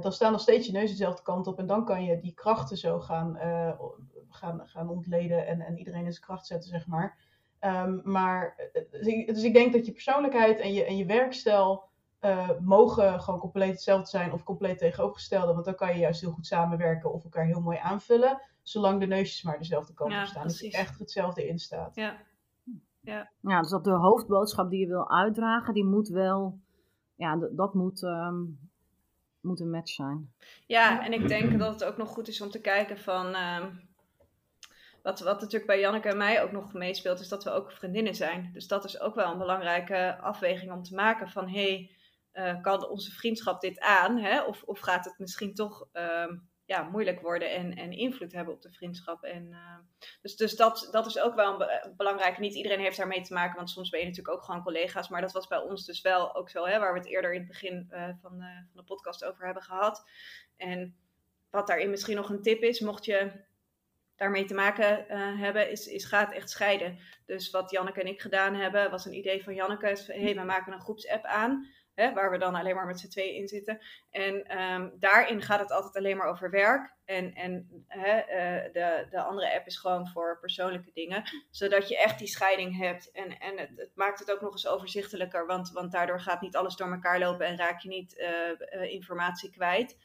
dan 0.02 0.12
staan 0.12 0.32
nog 0.32 0.42
steeds 0.42 0.66
je 0.66 0.72
neus 0.72 0.90
dezelfde 0.90 1.24
kant 1.24 1.48
op 1.48 1.60
en 1.60 1.66
dan 1.66 1.86
kan 1.86 2.04
je 2.04 2.20
die 2.20 2.34
krachten 2.34 2.78
zo 2.78 3.00
gaan, 3.00 3.38
gaan, 4.30 4.68
gaan 4.68 4.90
ontleden 4.90 5.48
en, 5.48 5.62
en 5.62 5.78
iedereen 5.78 6.06
in 6.06 6.12
zijn 6.12 6.26
kracht 6.26 6.46
zetten, 6.46 6.70
zeg 6.70 6.88
maar. 6.88 7.25
Um, 7.66 8.02
maar, 8.04 8.70
dus 8.92 9.08
ik, 9.08 9.28
dus 9.28 9.44
ik, 9.44 9.54
denk 9.54 9.74
dat 9.74 9.86
je 9.86 9.92
persoonlijkheid 9.92 10.60
en 10.60 10.74
je, 10.74 10.86
en 10.86 10.98
je 10.98 11.06
werkstijl 11.06 11.84
uh, 12.22 12.50
mogen 12.60 13.22
gewoon 13.22 13.40
compleet 13.40 13.72
hetzelfde 13.72 14.10
zijn 14.10 14.32
of 14.32 14.44
compleet 14.44 14.78
tegenovergestelde. 14.78 15.54
Want 15.54 15.66
dan 15.66 15.76
kan 15.76 15.94
je 15.94 16.00
juist 16.00 16.22
heel 16.22 16.32
goed 16.32 16.46
samenwerken 16.46 17.14
of 17.14 17.24
elkaar 17.24 17.46
heel 17.46 17.62
mooi 17.62 17.78
aanvullen. 17.78 18.42
Zolang 18.64 19.00
de 19.00 19.06
neusjes 19.06 19.44
maar 19.44 19.58
dezelfde 19.58 19.94
kant 19.94 20.14
op 20.14 20.26
staan. 20.26 20.48
Dat 20.48 20.60
je 20.60 20.72
echt 20.72 21.00
hetzelfde 21.00 21.48
in 21.48 21.60
staat. 21.60 21.96
Ja. 21.96 22.18
Ja. 23.02 23.32
ja, 23.42 23.62
dus 23.62 23.70
dat 23.70 23.84
de 23.84 23.92
hoofdboodschap 23.92 24.70
die 24.70 24.80
je 24.80 24.88
wil 24.88 25.10
uitdragen, 25.10 25.74
die 25.74 25.86
moet 25.86 26.08
wel, 26.08 26.60
ja, 27.16 27.50
dat 27.52 27.74
moet, 27.74 28.02
um, 28.02 28.60
moet 29.42 29.60
een 29.60 29.70
match 29.70 29.94
zijn. 29.94 30.34
Ja, 30.68 31.06
en 31.06 31.14
ik 31.14 31.28
denk 31.28 31.60
dat 31.60 31.74
het 31.74 31.84
ook 31.84 31.98
nog 31.98 32.10
goed 32.10 32.28
is 32.28 32.42
om 32.42 32.50
te 32.50 32.62
kijken 32.62 32.98
van, 32.98 33.26
um, 33.26 33.90
wat, 35.06 35.20
wat 35.20 35.40
natuurlijk 35.40 35.66
bij 35.66 35.80
Janneke 35.80 36.10
en 36.10 36.18
mij 36.18 36.42
ook 36.42 36.52
nog 36.52 36.74
meespeelt, 36.74 37.20
is 37.20 37.28
dat 37.28 37.44
we 37.44 37.50
ook 37.50 37.72
vriendinnen 37.72 38.16
zijn. 38.16 38.50
Dus 38.54 38.68
dat 38.68 38.86
is 38.86 39.00
ook 39.00 39.16
wel 39.16 39.32
een 39.32 39.38
belangrijke 39.38 40.18
afweging 40.22 40.72
om 40.72 40.84
te 40.84 40.96
maken 40.96 41.30
van 41.30 41.50
hey, 41.50 41.92
uh, 42.34 42.62
kan 42.62 42.90
onze 42.90 43.12
vriendschap 43.12 43.62
dit 43.62 43.80
aan? 43.80 44.18
Hè? 44.18 44.42
Of, 44.42 44.64
of 44.64 44.80
gaat 44.80 45.06
het 45.06 45.20
misschien 45.20 45.54
toch 45.54 45.88
uh, 45.94 46.32
ja, 46.66 46.84
moeilijk 46.84 47.22
worden 47.22 47.52
en, 47.52 47.76
en 47.76 47.92
invloed 47.92 48.32
hebben 48.32 48.54
op 48.54 48.62
de 48.62 48.72
vriendschap? 48.72 49.24
En, 49.24 49.48
uh, 49.52 49.78
dus 50.22 50.36
dus 50.36 50.56
dat, 50.56 50.88
dat 50.92 51.06
is 51.06 51.20
ook 51.20 51.36
wel 51.36 51.62
een 51.62 51.94
belangrijk. 51.98 52.38
Niet 52.38 52.56
iedereen 52.56 52.80
heeft 52.80 52.98
daarmee 52.98 53.22
te 53.22 53.34
maken, 53.34 53.56
want 53.56 53.70
soms 53.70 53.90
ben 53.90 54.00
je 54.00 54.06
natuurlijk 54.06 54.36
ook 54.36 54.44
gewoon 54.44 54.64
collega's. 54.64 55.10
Maar 55.10 55.22
dat 55.22 55.34
was 55.34 55.48
bij 55.48 55.60
ons 55.60 55.86
dus 55.86 56.02
wel 56.02 56.36
ook 56.36 56.50
zo, 56.50 56.66
hè, 56.66 56.80
waar 56.80 56.94
we 56.94 57.00
het 57.00 57.08
eerder 57.08 57.34
in 57.34 57.40
het 57.40 57.48
begin 57.48 57.88
uh, 57.92 58.04
van, 58.04 58.16
van 58.22 58.70
de 58.74 58.84
podcast 58.84 59.26
over 59.26 59.46
hebben 59.46 59.64
gehad. 59.64 60.10
En 60.58 60.96
wat 61.50 61.68
daarin 61.68 61.90
misschien 61.90 62.16
nog 62.16 62.30
een 62.30 62.42
tip 62.42 62.62
is, 62.62 62.80
mocht 62.80 63.06
je 63.06 63.32
daarmee 64.16 64.46
te 64.46 64.54
maken 64.54 65.06
uh, 65.10 65.40
hebben, 65.40 65.72
is, 65.72 65.88
is 65.88 66.06
gaat 66.06 66.34
echt 66.34 66.50
scheiden. 66.50 66.98
Dus 67.26 67.50
wat 67.50 67.72
Janneke 67.72 68.02
en 68.02 68.08
ik 68.08 68.22
gedaan 68.22 68.56
hebben, 68.56 68.92
was 68.92 69.06
een 69.06 69.18
idee 69.18 69.44
van 69.44 69.54
Janneke. 69.54 69.88
Hé, 69.88 70.22
hey, 70.22 70.36
we 70.36 70.44
maken 70.44 70.74
een 70.74 70.82
groepsapp 70.82 71.26
aan, 71.26 71.68
hè, 71.94 72.14
waar 72.14 72.32
we 72.32 72.38
dan 72.38 72.56
alleen 72.56 72.76
maar 72.76 72.86
met 72.86 73.00
z'n 73.00 73.10
tweeën 73.10 73.36
in 73.36 73.48
zitten. 73.48 73.80
En 74.10 74.62
um, 74.62 74.94
daarin 75.00 75.42
gaat 75.42 75.60
het 75.60 75.72
altijd 75.72 75.96
alleen 75.96 76.18
maar 76.18 76.28
over 76.28 76.50
werk. 76.50 76.94
En, 77.06 77.34
en 77.34 77.86
hè, 77.88 78.18
uh, 78.18 78.74
de, 78.74 79.08
de 79.10 79.22
andere 79.22 79.56
app 79.56 79.66
is 79.66 79.78
gewoon 79.78 80.08
voor 80.08 80.40
persoonlijke 80.40 80.92
dingen. 80.94 81.24
Zodat 81.52 81.88
je 81.88 81.98
echt 81.98 82.20
die 82.20 82.28
scheiding 82.28 82.78
hebt. 82.78 83.12
En, 83.12 83.40
en 83.40 83.58
het, 83.58 83.70
het 83.76 83.92
maakt 83.94 84.20
het 84.20 84.32
ook 84.32 84.42
nog 84.42 84.52
eens 84.52 84.68
overzichtelijker, 84.68 85.46
want, 85.46 85.72
want 85.72 85.92
daardoor 85.92 86.22
gaat 86.22 86.42
niet 86.42 86.56
alles 86.56 86.76
door 86.76 86.92
elkaar 86.92 87.20
lopen 87.20 87.46
en 87.46 87.58
raak 87.58 87.80
je 87.80 87.90
niet 87.90 88.18
uh, 88.18 88.92
informatie 88.92 89.52
kwijt. 89.52 89.98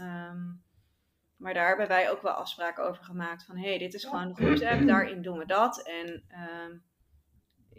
Um, 0.00 0.63
maar 1.36 1.54
daar 1.54 1.68
hebben 1.68 1.88
wij 1.88 2.10
ook 2.10 2.22
wel 2.22 2.32
afspraken 2.32 2.84
over 2.84 3.04
gemaakt. 3.04 3.44
Van 3.44 3.56
hé, 3.56 3.68
hey, 3.68 3.78
dit 3.78 3.94
is 3.94 4.04
gewoon 4.04 4.28
de 4.28 4.34
groepsapp, 4.34 4.86
daarin 4.86 5.22
doen 5.22 5.38
we 5.38 5.46
dat. 5.46 5.82
En 5.82 6.24
uh, 6.30 6.78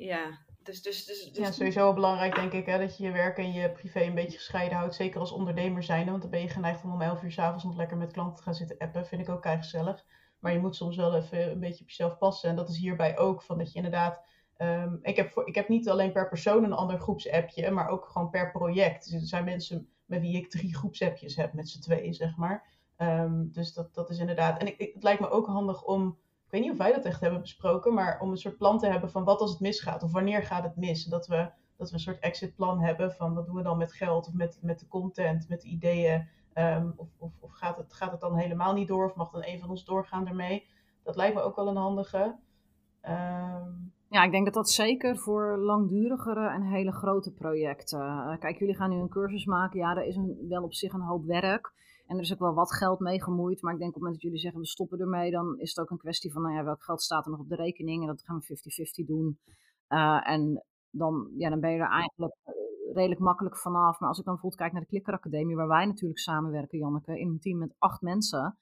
ja, 0.08 0.46
dus, 0.66 0.82
dus, 0.82 1.06
dus, 1.06 1.24
dus, 1.24 1.46
Ja, 1.46 1.52
sowieso 1.52 1.80
wel 1.80 1.94
belangrijk 1.94 2.36
denk 2.36 2.52
ik 2.52 2.66
hè, 2.66 2.78
dat 2.78 2.98
je 2.98 3.04
je 3.04 3.12
werk 3.12 3.38
en 3.38 3.54
je 3.54 3.72
privé 3.72 4.02
een 4.02 4.16
beetje 4.16 4.38
gescheiden 4.38 4.78
houdt. 4.78 4.96
Zeker 4.96 5.20
als 5.20 5.32
ondernemer 5.32 5.84
zijn, 5.84 6.10
want 6.10 6.22
dan 6.22 6.32
ben 6.32 6.42
je 6.42 6.50
geneigd 6.50 6.84
om 6.84 6.92
om 6.92 7.02
11 7.02 7.24
uur 7.24 7.32
s'avonds 7.32 7.64
nog 7.64 7.76
lekker 7.76 7.98
met 7.98 8.12
klanten 8.12 8.36
te 8.36 8.44
gaan 8.44 8.54
zitten 8.54 8.78
appen. 8.78 9.06
Vind 9.06 9.22
ik 9.22 9.30
ook 9.30 9.42
kei 9.42 9.58
gezellig. 9.58 10.06
Maar 10.40 10.52
je 10.52 10.60
moet 10.60 10.76
soms 10.76 10.96
wel 10.96 11.16
even 11.16 11.52
een 11.52 11.60
beetje 11.60 11.82
op 11.82 11.90
jezelf 11.90 12.18
passen. 12.18 12.50
En 12.50 12.56
dat 12.56 12.70
is 12.70 12.78
hierbij 12.78 13.18
ook, 13.18 13.42
van 13.42 13.58
dat 13.58 13.72
je 13.72 13.76
inderdaad... 13.76 14.24
Um, 14.58 15.00
ik, 15.02 15.16
heb 15.16 15.32
voor, 15.32 15.48
ik 15.48 15.56
heb 15.56 15.70
niet 15.70 15.90
alleen 15.90 16.12
per 16.12 16.30
persoon 16.30 16.64
een 16.64 16.74
ander 16.74 17.00
groepsappje, 17.00 17.72
maar 17.72 17.88
ook 17.88 18.06
gewoon 18.06 18.30
per 18.30 18.52
project. 18.52 19.12
Dus 19.12 19.22
er 19.22 19.28
zijn 19.28 19.44
mensen 19.44 19.90
met 20.06 20.22
wie 20.22 20.38
ik 20.38 20.50
drie 20.50 20.76
groepsappjes 20.76 21.36
heb 21.36 21.54
met 21.54 21.70
z'n 21.70 21.82
tweeën, 21.82 22.14
zeg 22.14 22.36
maar. 22.38 22.64
Um, 22.98 23.50
dus 23.52 23.74
dat, 23.74 23.94
dat 23.94 24.10
is 24.10 24.20
inderdaad. 24.20 24.60
En 24.60 24.68
ik, 24.68 24.92
het 24.94 25.04
lijkt 25.04 25.22
me 25.22 25.30
ook 25.30 25.48
handig 25.48 25.84
om. 25.84 26.08
Ik 26.46 26.52
weet 26.52 26.62
niet 26.62 26.72
of 26.72 26.78
wij 26.78 26.94
dat 26.94 27.06
echt 27.06 27.22
hebben 27.22 27.42
besproken, 27.42 27.94
maar 27.94 28.20
om 28.20 28.32
een 28.32 28.38
soort 28.38 28.58
plan 28.58 28.78
te 28.80 28.88
hebben 28.88 29.12
van 29.12 29.24
wat 29.24 29.40
als 29.40 29.52
het 29.52 29.60
misgaat 29.60 30.04
of 30.04 30.12
wanneer 30.12 30.44
gaat 30.44 30.64
het 30.64 30.76
mis. 30.76 31.06
Dat 31.06 31.28
we, 31.28 31.50
dat 31.78 31.88
we 31.88 31.94
een 31.94 32.00
soort 32.00 32.20
exitplan 32.20 32.80
hebben 32.80 33.12
van 33.12 33.34
wat 33.34 33.46
doen 33.46 33.56
we 33.56 33.62
dan 33.62 33.78
met 33.78 33.94
geld 33.94 34.28
of 34.28 34.34
met, 34.34 34.60
met 34.62 34.80
de 34.80 34.88
content, 34.88 35.50
met 35.50 35.62
de 35.62 35.68
ideeën. 35.68 36.28
Ehm, 36.54 36.90
of 36.96 37.08
of, 37.18 37.32
of 37.40 37.52
gaat, 37.52 37.78
het, 37.78 37.94
gaat 37.94 38.12
het 38.12 38.22
dan 38.22 38.36
helemaal 38.36 38.74
niet 38.74 38.88
door? 38.88 39.06
Of 39.06 39.16
mag 39.16 39.32
dan 39.32 39.44
een 39.46 39.60
van 39.60 39.70
ons 39.70 39.86
doorgaan 39.86 40.28
ermee? 40.28 40.68
Dat 41.04 41.16
lijkt 41.16 41.36
me 41.36 41.42
ook 41.42 41.56
wel 41.56 41.68
een 41.68 41.76
handige. 41.76 42.36
Ehm, 43.02 43.70
Ja, 44.10 44.24
ik 44.24 44.32
denk 44.32 44.46
dat 44.46 44.54
dat 44.54 44.70
zeker 44.70 45.18
voor 45.18 45.58
langdurigere 45.58 46.50
en 46.50 46.62
hele 46.62 46.92
grote 46.92 47.32
projecten. 47.34 48.00
eh, 48.02 48.38
kijk, 48.40 48.60
jullie 48.60 48.76
gaan 48.76 48.90
nu 48.90 48.96
een 48.96 49.10
cursus 49.10 49.46
maken. 49.46 49.80
Ja, 49.80 49.94
daar 49.94 50.06
is 50.06 50.20
wel 50.50 50.64
op 50.64 50.74
zich 50.74 50.94
een 50.94 51.02
hoop 51.02 51.26
werk. 51.26 51.74
En 52.08 52.16
er 52.16 52.22
is 52.22 52.34
ook 52.34 52.40
wel 52.40 52.54
wat 52.54 52.74
geld 52.74 53.00
mee 53.00 53.22
gemoeid. 53.22 53.62
Maar 53.62 53.74
ik 53.74 53.80
denk 53.80 53.90
op 53.90 53.96
het 53.96 54.04
moment 54.04 54.22
dat 54.22 54.32
jullie 54.32 54.44
zeggen 54.46 54.60
we 54.60 54.68
stoppen 54.68 55.00
ermee, 55.00 55.32
dan 55.32 55.60
is 55.60 55.70
het 55.70 55.80
ook 55.80 55.90
een 55.90 55.98
kwestie 55.98 56.32
van 56.32 56.42
nou 56.42 56.56
ja, 56.56 56.64
welk 56.64 56.84
geld 56.84 57.02
staat 57.02 57.26
er 57.26 57.32
nog 57.32 57.40
op 57.40 57.50
de 57.50 57.56
rekening. 57.56 58.02
En 58.02 58.08
dat 58.08 58.22
gaan 58.22 58.40
we 58.40 59.04
50-50 59.04 59.06
doen. 59.06 59.40
Eh, 59.88 60.30
en 60.30 60.66
dan, 60.90 61.32
ja, 61.38 61.50
dan 61.50 61.60
ben 61.60 61.72
je 61.72 61.80
er 61.80 61.90
eigenlijk 61.90 62.36
eh, 62.44 62.54
redelijk 62.94 63.22
makkelijk 63.22 63.58
vanaf. 63.58 64.00
Maar 64.00 64.10
als 64.10 64.20
ik 64.20 64.26
dan 64.26 64.34
bijvoorbeeld 64.34 64.62
kijk 64.62 64.72
naar 64.72 64.82
de 64.82 64.88
Klikker 64.88 65.14
Academie, 65.14 65.56
waar 65.56 65.68
wij 65.68 65.86
natuurlijk 65.86 66.20
samenwerken, 66.20 66.78
Janneke, 66.78 67.20
in 67.20 67.28
een 67.28 67.40
team 67.40 67.58
met 67.58 67.76
acht 67.78 68.02
mensen 68.02 68.58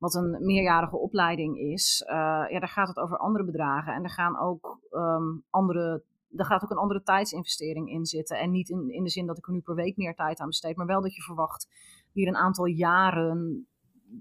wat 0.00 0.14
een 0.14 0.36
meerjarige 0.40 0.96
opleiding 0.96 1.58
is, 1.58 2.02
eh, 2.06 2.16
ja, 2.48 2.58
daar 2.58 2.68
gaat 2.68 2.88
het 2.88 2.98
over 2.98 3.16
andere 3.16 3.44
bedragen. 3.44 3.94
En 3.94 4.02
er 4.02 4.10
gaan 4.10 4.38
ook 4.38 4.78
ehm, 4.90 5.38
andere. 5.50 6.04
Er 6.36 6.44
gaat 6.44 6.62
ook 6.64 6.70
een 6.70 6.76
andere 6.76 7.02
tijdsinvestering 7.02 7.90
in 7.90 8.04
zitten. 8.04 8.38
En 8.38 8.50
niet 8.50 8.68
in, 8.68 8.90
in 8.90 9.04
de 9.04 9.10
zin 9.10 9.26
dat 9.26 9.38
ik 9.38 9.46
er 9.46 9.52
nu 9.52 9.60
per 9.60 9.74
week 9.74 9.96
meer 9.96 10.14
tijd 10.14 10.40
aan 10.40 10.46
besteed, 10.46 10.76
maar 10.76 10.86
wel 10.86 11.00
dat 11.00 11.14
je 11.14 11.22
verwacht 11.22 11.68
hier 12.12 12.28
een 12.28 12.36
aantal 12.36 12.66
jaren 12.66 13.66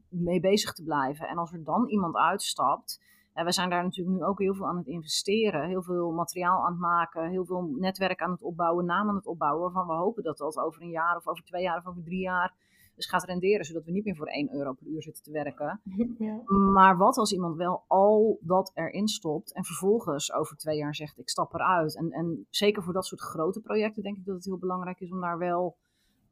mee 0.10 0.40
bezig 0.40 0.74
te 0.74 0.84
blijven. 0.84 1.28
En 1.28 1.38
als 1.38 1.54
er 1.54 1.64
dan 1.64 1.88
iemand 1.88 2.16
uitstapt. 2.16 3.08
En 3.34 3.46
we 3.46 3.52
zijn 3.52 3.70
daar 3.70 3.84
natuurlijk 3.84 4.18
nu 4.18 4.24
ook 4.24 4.40
heel 4.40 4.56
veel 4.56 4.68
aan 4.68 4.78
het 4.78 4.88
investeren. 4.88 5.68
Heel 5.68 5.82
veel 5.82 6.12
materiaal 6.12 6.66
aan 6.66 6.72
het 6.72 6.82
maken. 6.82 7.30
Heel 7.30 7.46
veel 7.46 7.74
netwerk 7.78 8.22
aan 8.22 8.32
het 8.32 8.44
opbouwen. 8.44 8.86
Naam 8.86 9.10
aan 9.10 9.16
het 9.16 9.28
opbouwen. 9.28 9.62
Waarvan 9.62 9.88
we 9.88 10.04
hopen 10.04 10.24
dat 10.24 10.38
dat 10.38 10.58
over 10.58 10.82
een 10.82 10.90
jaar 10.90 11.16
of 11.16 11.28
over 11.28 11.44
twee 11.44 11.62
jaar 11.62 11.78
of 11.78 11.88
over 11.88 12.04
drie 12.04 12.22
jaar 12.22 12.54
dus 12.96 13.10
gaat 13.10 13.24
renderen. 13.24 13.66
Zodat 13.66 13.86
we 13.86 13.92
niet 13.92 14.06
meer 14.06 14.16
voor 14.16 14.28
1 14.28 14.54
euro 14.54 14.74
per 14.74 14.88
uur 14.88 15.02
zitten 15.02 15.24
te 15.24 15.32
werken. 15.32 15.82
ja. 16.18 16.42
Maar 16.48 16.98
wat 16.98 17.18
als 17.18 17.34
iemand 17.34 17.56
wel 17.56 17.84
al 17.88 18.40
dat 18.42 18.72
erin 18.74 19.08
stopt 19.08 19.54
en 19.54 19.66
vervolgens 19.66 20.34
over 20.34 20.58
twee 20.58 20.78
jaar 20.78 20.96
zegt 20.96 21.20
ik 21.20 21.30
stap 21.30 21.54
eruit. 21.54 21.98
En, 21.98 22.12
en 22.12 22.48
zeker 22.50 22.84
voor 22.84 22.94
dat 22.94 23.06
soort 23.06 23.22
grote 23.22 23.62
projecten 23.62 24.04
denk 24.04 24.18
ik 24.18 24.26
dat 24.26 24.36
het 24.36 24.46
heel 24.46 24.58
belangrijk 24.58 25.00
is 25.00 25.12
om 25.12 25.22
daar 25.22 25.38
wel 25.38 25.78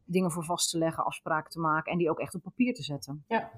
dingen 0.08 0.32
voor 0.32 0.44
vast 0.44 0.70
te 0.70 0.78
leggen, 0.78 1.06
afspraken 1.06 1.52
te 1.52 1.60
maken 1.60 1.92
en 1.92 1.98
die 1.98 2.10
ook 2.10 2.20
echt 2.20 2.36
op 2.36 2.42
papier 2.42 2.74
te 2.74 2.84
zetten. 2.84 3.24
Ja, 3.28 3.52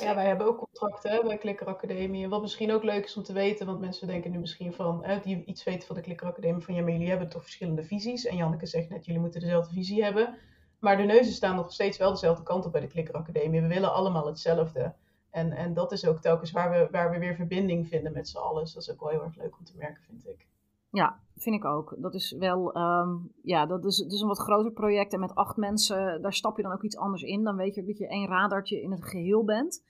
Ja, 0.00 0.14
wij 0.14 0.26
hebben 0.26 0.46
ook 0.46 0.58
contracten 0.58 1.10
hè, 1.10 1.22
bij 1.22 1.38
Klikker 1.38 1.66
Academie. 1.66 2.28
Wat 2.28 2.40
misschien 2.40 2.72
ook 2.72 2.82
leuk 2.82 3.04
is 3.04 3.16
om 3.16 3.22
te 3.22 3.32
weten, 3.32 3.66
want 3.66 3.80
mensen 3.80 4.06
denken 4.06 4.30
nu 4.30 4.38
misschien 4.38 4.72
van, 4.72 5.04
hè, 5.04 5.20
die 5.20 5.44
iets 5.44 5.64
weten 5.64 5.86
van 5.86 5.96
de 5.96 6.02
Klikker 6.02 6.26
Academie, 6.26 6.62
van 6.62 6.74
ja, 6.74 6.82
maar 6.82 6.92
jullie 6.92 7.08
hebben 7.08 7.28
toch 7.28 7.42
verschillende 7.42 7.82
visies. 7.82 8.26
En 8.26 8.36
Janneke 8.36 8.66
zegt 8.66 8.88
net, 8.88 9.04
jullie 9.04 9.20
moeten 9.20 9.40
dezelfde 9.40 9.74
visie 9.74 10.04
hebben. 10.04 10.38
Maar 10.78 10.96
de 10.96 11.02
neuzen 11.02 11.32
staan 11.32 11.56
nog 11.56 11.72
steeds 11.72 11.98
wel 11.98 12.10
dezelfde 12.10 12.42
kant 12.42 12.66
op 12.66 12.72
bij 12.72 12.80
de 12.80 12.86
Klikker 12.86 13.14
Academie. 13.14 13.60
We 13.60 13.66
willen 13.66 13.92
allemaal 13.92 14.26
hetzelfde. 14.26 14.94
En, 15.30 15.52
en 15.52 15.74
dat 15.74 15.92
is 15.92 16.06
ook 16.06 16.20
telkens 16.20 16.50
waar 16.50 16.70
we, 16.70 16.88
waar 16.90 17.10
we 17.10 17.18
weer 17.18 17.34
verbinding 17.34 17.88
vinden 17.88 18.12
met 18.12 18.28
z'n 18.28 18.38
allen. 18.38 18.64
Dus 18.64 18.72
dat 18.72 18.82
is 18.82 18.90
ook 18.90 19.00
wel 19.00 19.08
heel 19.08 19.22
erg 19.22 19.36
leuk 19.36 19.58
om 19.58 19.64
te 19.64 19.76
merken, 19.76 20.02
vind 20.02 20.28
ik. 20.28 20.46
Ja, 20.90 21.20
vind 21.36 21.56
ik 21.56 21.64
ook. 21.64 21.96
Dat 21.98 22.14
is 22.14 22.32
wel, 22.38 22.72
ehm, 22.72 23.16
ja, 23.42 23.66
dat 23.66 23.84
is, 23.84 23.98
het 23.98 24.12
is 24.12 24.20
een 24.20 24.28
wat 24.28 24.38
groter 24.38 24.72
project 24.72 25.12
en 25.12 25.20
met 25.20 25.34
acht 25.34 25.56
mensen, 25.56 26.22
daar 26.22 26.32
stap 26.32 26.56
je 26.56 26.62
dan 26.62 26.72
ook 26.72 26.82
iets 26.82 26.96
anders 26.96 27.22
in. 27.22 27.44
Dan 27.44 27.56
weet 27.56 27.74
je 27.74 27.80
ook 27.80 27.86
dat 27.86 27.98
je 27.98 28.08
één 28.08 28.28
radartje 28.28 28.82
in 28.82 28.90
het 28.90 29.04
geheel 29.04 29.44
bent. 29.44 29.86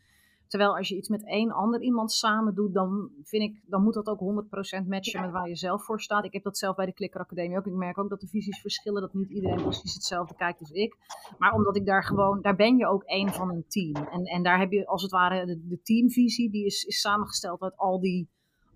Terwijl 0.47 0.77
als 0.77 0.89
je 0.89 0.97
iets 0.97 1.09
met 1.09 1.27
één 1.27 1.51
ander 1.51 1.81
iemand 1.81 2.13
samen 2.13 2.55
doet, 2.55 2.75
dan 2.75 3.11
vind 3.23 3.43
ik, 3.43 3.63
dan 3.67 3.83
moet 3.83 3.95
dat 3.95 4.07
ook 4.07 4.19
100% 4.19 4.89
matchen 4.89 5.21
Ja. 5.21 5.25
met 5.25 5.35
waar 5.35 5.49
je 5.49 5.57
zelf 5.57 5.85
voor 5.85 6.01
staat. 6.01 6.25
Ik 6.25 6.33
heb 6.33 6.43
dat 6.43 6.59
zelf 6.59 6.77
bij 6.77 6.87
de 6.87 6.93
Klikker 6.93 7.21
Academie 7.21 7.59
ook. 7.59 7.67
Ik 7.67 7.73
merk 7.73 7.99
ook 7.99 8.09
dat 8.09 8.21
de 8.21 8.27
visies 8.27 8.61
verschillen, 8.61 9.01
dat 9.01 9.15
niet 9.15 9.31
iedereen 9.31 9.63
precies 9.63 9.95
hetzelfde 9.95 10.35
kijkt 10.35 10.61
als 10.61 10.71
ik. 10.71 10.97
Maar 11.39 11.53
omdat 11.53 11.77
ik 11.77 11.87
daar 11.87 12.05
gewoon, 12.05 12.43
daar 12.43 12.57
ben 12.57 12.77
je 12.77 12.87
ook 12.87 13.03
één 13.03 13.29
van 13.29 13.51
een 13.51 13.65
team. 13.69 13.95
En, 13.95 14.25
en 14.25 14.43
daar 14.43 14.59
heb 14.59 14.73
je 14.73 14.87
als 14.87 15.03
het 15.03 15.11
ware 15.11 15.47
de, 15.47 15.67
de 15.67 15.81
teamvisie, 15.83 16.51
die 16.51 16.65
is, 16.65 16.85
is 16.85 17.01
samengesteld 17.01 17.63
uit 17.63 17.77
al 17.77 18.01
die 18.01 18.29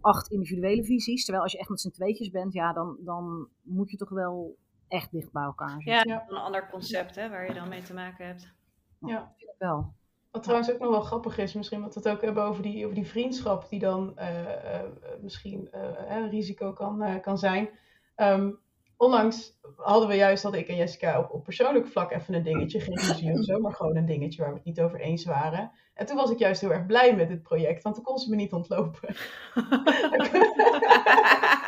acht 0.03 0.31
individuele 0.31 0.85
visies. 0.85 1.25
Terwijl 1.25 1.45
als 1.45 1.53
je 1.53 1.59
echt 1.59 1.69
met 1.69 1.81
z'n 1.81 1.91
tweetjes 1.91 2.31
bent, 2.31 2.53
ja, 2.53 2.73
dan, 2.73 2.97
dan 3.01 3.49
moet 3.63 3.91
je 3.91 3.97
toch 3.97 4.09
wel 4.09 4.57
echt 4.89 5.11
dicht 5.11 5.33
bij 5.33 5.43
elkaar 5.43 5.83
zijn. 5.83 6.09
Ja, 6.09 6.25
een 6.29 6.37
ander 6.37 6.69
concept 6.71 7.15
hè, 7.15 7.29
waar 7.29 7.47
je 7.47 7.55
dan 7.55 7.69
mee 7.69 7.83
te 7.83 7.95
maken 7.95 8.27
hebt. 8.27 8.53
Ja. 8.99 9.35
Vind 9.37 9.51
ik 9.51 9.57
wel. 9.59 9.95
Wat 10.31 10.43
trouwens 10.43 10.73
ook 10.73 10.79
nog 10.79 10.91
wel 10.91 11.01
grappig 11.01 11.39
is, 11.39 11.55
misschien 11.55 11.81
wat 11.81 11.95
we 11.95 12.01
het 12.01 12.09
ook 12.09 12.23
hebben 12.23 12.45
over 12.45 12.63
die, 12.63 12.85
over 12.85 12.95
die 12.95 13.07
vriendschap, 13.07 13.69
die 13.69 13.79
dan 13.79 14.19
eh, 14.19 14.81
eh, 14.81 14.91
misschien 15.21 15.71
eh, 15.71 16.17
een 16.17 16.31
risico 16.31 16.73
kan, 16.73 17.03
eh, 17.03 17.21
kan 17.21 17.39
zijn. 17.39 17.69
Ehm, 18.15 18.51
onlangs 18.97 19.59
hadden 19.77 20.09
we 20.09 20.15
juist, 20.15 20.43
had 20.43 20.55
ik 20.55 20.69
en 20.69 20.77
Jessica 20.77 21.19
op, 21.19 21.31
op 21.31 21.45
persoonlijk 21.45 21.87
vlak 21.87 22.13
even 22.13 22.35
een 22.35 22.43
dingetje, 22.43 22.81
geen 22.81 22.99
ruzie 22.99 23.33
of 23.39 23.45
zo, 23.45 23.59
maar 23.59 23.73
gewoon 23.73 23.97
een 23.97 24.07
dingetje 24.07 24.41
waar 24.41 24.51
we 24.51 24.57
het 24.57 24.65
niet 24.65 24.81
over 24.81 25.01
eens 25.01 25.25
waren. 25.25 25.71
En 25.95 26.07
toen 26.07 26.17
was 26.17 26.31
ik 26.31 26.39
juist 26.39 26.61
heel 26.61 26.73
erg 26.73 26.87
blij 26.87 27.17
met 27.17 27.29
dit 27.29 27.43
project, 27.43 27.83
want 27.83 27.95
toen 27.95 28.05
kon 28.05 28.19
ze 28.19 28.31
me 28.31 28.37
niet 28.37 28.53
ontlopen. 28.53 29.15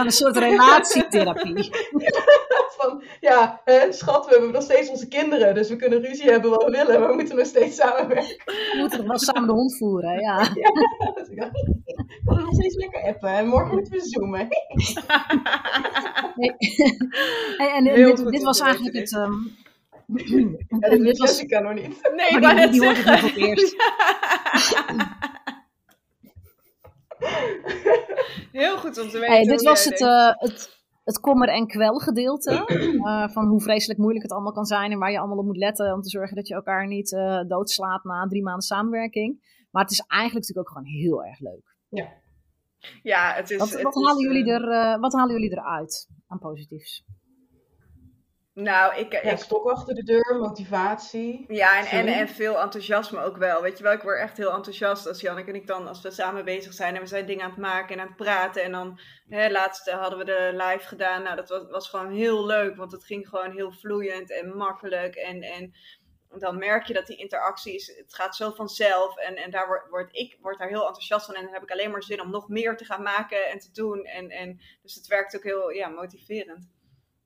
Gewoon 0.00 0.06
een 0.06 0.34
soort 0.34 0.36
relatietherapie. 0.36 1.70
Van, 2.78 3.02
ja, 3.20 3.60
hè, 3.64 3.92
schat, 3.92 4.24
we 4.26 4.32
hebben 4.32 4.52
nog 4.52 4.62
steeds 4.62 4.88
onze 4.88 5.08
kinderen, 5.08 5.54
dus 5.54 5.68
we 5.68 5.76
kunnen 5.76 6.02
ruzie 6.02 6.30
hebben 6.30 6.50
wat 6.50 6.64
we 6.64 6.70
willen, 6.70 7.00
maar 7.00 7.08
we 7.08 7.14
moeten 7.14 7.36
nog 7.36 7.46
steeds 7.46 7.76
samenwerken. 7.76 8.42
We 8.44 8.76
moeten 8.78 8.98
nog 8.98 9.06
wel 9.06 9.18
samen 9.18 9.48
de 9.48 9.54
hond 9.54 9.76
voeren, 9.76 10.20
ja. 10.20 10.38
Dus 11.14 11.28
ik 11.28 11.36
kan 12.24 12.40
nog 12.40 12.54
steeds 12.54 12.74
lekker 12.74 13.02
appen 13.02 13.28
en 13.28 13.46
morgen 13.46 13.74
moeten 13.74 13.92
we 13.92 14.00
zoomen. 14.00 14.48
Nee. 16.34 16.54
En, 17.58 17.86
en 17.86 17.94
Heel 17.94 18.30
dit, 18.30 18.42
was 18.42 18.60
eigenlijk 18.60 18.96
het... 18.96 19.14
ehm, 19.14 19.32
Ja, 20.68 20.78
dat 20.78 20.90
dit 20.90 21.00
weet 21.00 21.18
was, 21.18 21.30
Jessica 21.30 21.60
nog 21.60 21.74
niet. 21.74 22.10
Nee, 22.16 22.28
ik 22.28 22.40
wou 22.40 22.54
die, 22.54 22.54
net 22.54 22.72
die 22.72 22.84
hoort 22.84 22.96
het 22.96 23.06
nog 23.06 23.24
op 23.24 23.36
eerst. 23.36 23.76
Heel 28.52 28.76
goed 28.78 29.00
om 29.00 29.08
te 29.08 29.18
weten. 29.18 29.34
Hey, 29.34 29.44
dit 29.44 29.62
was 29.62 29.84
het, 29.84 30.00
eh, 30.00 30.32
het, 30.34 30.80
het 31.04 31.20
kommer 31.20 31.48
en 31.48 31.66
kwel 31.66 31.98
gedeelte. 31.98 32.50
eh, 33.06 33.28
van 33.28 33.46
hoe 33.46 33.60
vreselijk 33.60 33.98
moeilijk 33.98 34.22
het 34.22 34.32
allemaal 34.32 34.52
kan 34.52 34.64
zijn. 34.64 34.92
En 34.92 34.98
waar 34.98 35.10
je 35.10 35.18
allemaal 35.18 35.38
op 35.38 35.44
moet 35.44 35.56
letten 35.56 35.92
om 35.94 36.02
te 36.02 36.08
zorgen 36.08 36.36
dat 36.36 36.48
je 36.48 36.54
elkaar 36.54 36.86
niet 36.86 37.12
eh, 37.12 37.40
doodslaat 37.48 38.04
na 38.04 38.26
drie 38.26 38.42
maanden 38.42 38.62
samenwerking. 38.62 39.48
Maar 39.70 39.82
het 39.82 39.92
is 39.92 40.04
eigenlijk 40.06 40.46
natuurlijk 40.46 40.68
ook 40.68 40.76
gewoon 40.76 41.00
heel 41.00 41.24
erg 41.24 41.38
leuk. 41.38 41.76
Ja, 43.02 43.32
het 43.34 43.50
is... 43.50 43.58
Wat, 43.58 43.70
het 43.70 43.82
wat, 43.82 43.96
is, 43.96 44.06
halen, 44.06 44.22
jullie 44.22 44.52
er, 44.52 44.70
eh, 44.70 45.00
wat 45.00 45.12
halen 45.12 45.34
jullie 45.34 45.50
eruit 45.50 46.08
aan 46.26 46.38
positiefs? 46.38 47.04
Nou, 48.62 48.96
ik, 48.96 49.12
Ja, 49.12 49.20
ik 49.20 49.38
stok 49.38 49.66
achter 49.66 49.94
de 49.94 50.02
deur, 50.02 50.36
motivatie. 50.38 51.44
Ja, 51.48 51.78
en, 51.78 51.86
en, 51.86 52.06
en 52.06 52.28
veel 52.28 52.60
enthousiasme 52.60 53.22
ook 53.22 53.36
wel. 53.36 53.62
Weet 53.62 53.76
je 53.78 53.82
wel, 53.82 53.92
ik 53.92 54.02
word 54.02 54.18
echt 54.18 54.36
heel 54.36 54.52
enthousiast 54.52 55.06
als 55.06 55.20
Janneke 55.20 55.48
en 55.48 55.54
ik 55.54 55.66
dan, 55.66 55.88
als 55.88 56.02
we 56.02 56.10
samen 56.10 56.44
bezig 56.44 56.72
zijn 56.72 56.94
en 56.94 57.00
we 57.00 57.06
zijn 57.06 57.26
dingen 57.26 57.44
aan 57.44 57.50
het 57.50 57.58
maken 57.58 57.94
en 57.94 58.00
aan 58.00 58.06
het 58.06 58.16
praten. 58.16 58.62
En 58.62 58.72
dan, 58.72 59.00
hè, 59.28 59.50
laatst 59.50 59.88
eh, 59.88 60.00
hadden 60.00 60.18
we 60.18 60.24
de 60.24 60.50
live 60.52 60.88
gedaan. 60.88 61.22
Nou, 61.22 61.36
dat 61.36 61.48
was, 61.48 61.62
was 61.70 61.88
gewoon 61.88 62.10
heel 62.10 62.46
leuk, 62.46 62.76
want 62.76 62.92
het 62.92 63.04
ging 63.04 63.28
gewoon 63.28 63.52
heel 63.52 63.72
vloeiend 63.72 64.30
en 64.32 64.56
makkelijk. 64.56 65.14
En, 65.14 65.42
en 65.42 65.74
dan 66.38 66.58
merk 66.58 66.86
je 66.86 66.94
dat 66.94 67.06
die 67.06 67.16
interacties, 67.16 67.86
het 67.86 68.14
gaat 68.14 68.36
zo 68.36 68.50
vanzelf. 68.50 69.16
En, 69.16 69.36
en 69.36 69.50
daar 69.50 69.66
word, 69.66 69.88
word 69.88 70.16
ik 70.16 70.38
word 70.40 70.58
daar 70.58 70.68
heel 70.68 70.86
enthousiast 70.86 71.26
van. 71.26 71.34
En 71.34 71.44
dan 71.44 71.52
heb 71.52 71.62
ik 71.62 71.70
alleen 71.70 71.90
maar 71.90 72.02
zin 72.02 72.20
om 72.20 72.30
nog 72.30 72.48
meer 72.48 72.76
te 72.76 72.84
gaan 72.84 73.02
maken 73.02 73.48
en 73.48 73.58
te 73.58 73.72
doen. 73.72 74.04
En, 74.04 74.30
en, 74.30 74.60
dus 74.82 74.94
het 74.94 75.06
werkt 75.06 75.36
ook 75.36 75.42
heel 75.42 75.70
ja, 75.70 75.88
motiverend. 75.88 76.68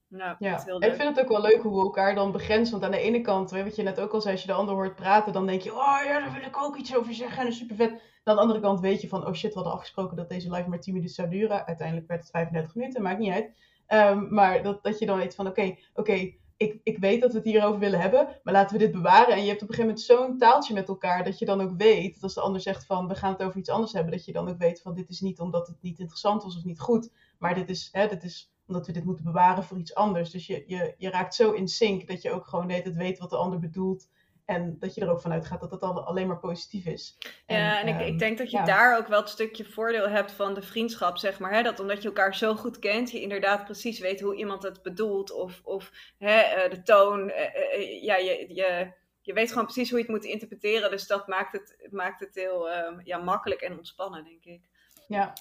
Nou, 0.08 0.36
Ja, 0.38 0.66
ik 0.66 0.94
vind 0.94 1.16
het 1.16 1.20
ook 1.20 1.28
wel 1.28 1.40
leuk 1.40 1.62
hoe 1.62 1.74
we 1.74 1.80
elkaar 1.80 2.14
dan 2.14 2.32
begrenzen. 2.32 2.72
Want 2.72 2.84
aan 2.84 2.98
de 2.98 3.06
ene 3.06 3.20
kant, 3.20 3.50
weet 3.50 3.64
wat 3.64 3.76
je 3.76 3.82
net 3.82 4.00
ook 4.00 4.12
al 4.12 4.20
zei, 4.20 4.32
als 4.32 4.42
je 4.42 4.48
de 4.48 4.54
ander 4.54 4.74
hoort 4.74 4.94
praten, 4.94 5.32
dan 5.32 5.46
denk 5.46 5.62
je, 5.62 5.72
oh 5.72 6.00
ja, 6.04 6.20
daar 6.20 6.32
wil 6.32 6.42
ik 6.42 6.62
ook 6.62 6.76
iets 6.76 6.96
over 6.96 7.14
zeggen 7.14 7.38
en 7.38 7.44
dat 7.44 7.52
is 7.52 7.58
super 7.58 7.76
vet. 7.76 7.90
aan 7.90 8.34
de 8.34 8.40
andere 8.40 8.60
kant 8.60 8.80
weet 8.80 9.00
je 9.00 9.08
van, 9.08 9.26
oh 9.26 9.32
shit, 9.32 9.48
we 9.48 9.54
hadden 9.54 9.72
afgesproken 9.72 10.16
dat 10.16 10.28
deze 10.28 10.50
live 10.50 10.68
maar 10.68 10.80
10 10.80 10.92
minuten 10.92 11.14
zou 11.14 11.28
duren. 11.28 11.66
Uiteindelijk 11.66 12.08
werd 12.08 12.20
het 12.20 12.30
35 12.30 12.74
minuten, 12.74 13.02
maakt 13.02 13.18
niet 13.18 13.32
uit. 13.32 13.50
Ehm, 13.86 14.34
maar 14.34 14.62
dat, 14.62 14.82
dat 14.82 14.98
je 14.98 15.06
dan 15.06 15.16
weet 15.16 15.34
van, 15.34 15.46
oké, 15.46 15.76
oké, 15.94 16.32
ik, 16.56 16.80
ik 16.82 16.98
weet 16.98 17.20
dat 17.20 17.30
we 17.30 17.36
het 17.38 17.46
hierover 17.46 17.80
willen 17.80 18.00
hebben, 18.00 18.40
maar 18.42 18.54
laten 18.54 18.78
we 18.78 18.84
dit 18.84 18.92
bewaren. 18.92 19.34
En 19.34 19.42
je 19.42 19.48
hebt 19.48 19.62
op 19.62 19.68
een 19.68 19.74
gegeven 19.74 19.96
moment 19.96 20.00
zo'n 20.00 20.38
taaltje 20.38 20.74
met 20.74 20.88
elkaar, 20.88 21.24
dat 21.24 21.38
je 21.38 21.44
dan 21.44 21.60
ook 21.60 21.76
weet, 21.76 22.14
dat 22.14 22.22
als 22.22 22.34
de 22.34 22.40
ander 22.40 22.60
zegt 22.60 22.86
van, 22.86 23.08
we 23.08 23.14
gaan 23.14 23.32
het 23.32 23.42
over 23.42 23.58
iets 23.58 23.68
anders 23.68 23.92
hebben, 23.92 24.12
dat 24.12 24.24
je 24.24 24.32
dan 24.32 24.48
ook 24.48 24.58
weet 24.58 24.82
van, 24.82 24.94
dit 24.94 25.08
is 25.08 25.20
niet 25.20 25.40
omdat 25.40 25.66
het 25.66 25.76
niet 25.80 25.98
interessant 25.98 26.42
was 26.42 26.56
of 26.56 26.64
niet 26.64 26.80
goed, 26.80 27.12
maar 27.38 27.54
dit 27.54 27.70
is, 27.70 27.88
hè, 27.92 28.08
dit 28.08 28.22
is 28.22 28.53
omdat 28.66 28.86
we 28.86 28.92
dit 28.92 29.04
moeten 29.04 29.24
bewaren 29.24 29.64
voor 29.64 29.78
iets 29.78 29.94
anders. 29.94 30.30
Dus 30.30 30.46
je, 30.46 30.64
je, 30.66 30.94
je 30.98 31.10
raakt 31.10 31.34
zo 31.34 31.52
in 31.52 31.68
sync 31.68 32.08
dat 32.08 32.22
je 32.22 32.30
ook 32.30 32.46
gewoon 32.46 32.68
hele 32.68 32.82
tijd 32.82 32.96
weet 32.96 33.18
wat 33.18 33.30
de 33.30 33.36
ander 33.36 33.58
bedoelt. 33.58 34.08
En 34.44 34.78
dat 34.78 34.94
je 34.94 35.00
er 35.00 35.10
ook 35.10 35.20
vanuit 35.20 35.46
gaat 35.46 35.60
dat 35.60 35.70
het 35.70 35.82
al- 35.82 36.04
alleen 36.04 36.26
maar 36.26 36.38
positief 36.38 36.86
is. 36.86 37.18
Ja, 37.46 37.80
en 37.80 37.88
ik, 37.88 37.94
ehm, 37.94 38.06
ik 38.06 38.18
denk 38.18 38.38
dat 38.38 38.50
je 38.50 38.56
ja. 38.56 38.64
daar 38.64 38.98
ook 38.98 39.06
wel 39.06 39.20
het 39.20 39.28
stukje 39.28 39.64
voordeel 39.64 40.08
hebt 40.08 40.32
van 40.32 40.54
de 40.54 40.62
vriendschap, 40.62 41.16
zeg 41.18 41.38
maar. 41.38 41.52
Hè? 41.52 41.62
Dat 41.62 41.80
omdat 41.80 42.02
je 42.02 42.08
elkaar 42.08 42.34
zo 42.34 42.54
goed 42.54 42.78
kent, 42.78 43.10
je 43.10 43.20
inderdaad 43.20 43.64
precies 43.64 43.98
weet 43.98 44.20
hoe 44.20 44.36
iemand 44.36 44.62
het 44.62 44.82
bedoelt. 44.82 45.32
Of, 45.32 45.60
of 45.64 45.90
hè, 46.18 46.40
eh, 46.40 46.70
de 46.70 46.82
toon. 46.82 47.30
eh, 47.30 47.74
eh, 47.74 48.02
ja, 48.02 48.16
je, 48.16 48.54
je, 48.54 48.92
je 49.20 49.32
weet 49.32 49.48
gewoon 49.48 49.64
precies 49.64 49.90
hoe 49.90 49.98
je 49.98 50.04
het 50.04 50.14
moet 50.14 50.24
interpreteren. 50.24 50.90
Dus 50.90 51.06
dat 51.06 51.26
maakt 51.28 51.52
het, 51.52 51.88
maakt 51.90 52.20
het 52.20 52.34
heel 52.34 52.70
ehm, 52.70 53.00
ja, 53.04 53.18
makkelijk 53.18 53.60
en 53.60 53.76
ontspannen, 53.76 54.24
denk 54.24 54.44
ik. 54.44 54.68
Ja, 55.08 55.32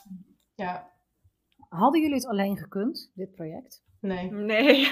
ja, 0.55 0.92
Hadden 1.73 2.01
jullie 2.01 2.15
het 2.15 2.25
alleen 2.25 2.57
gekund, 2.57 3.11
dit 3.13 3.31
project? 3.35 3.83
nee. 3.99 4.31
Nee. 4.31 4.91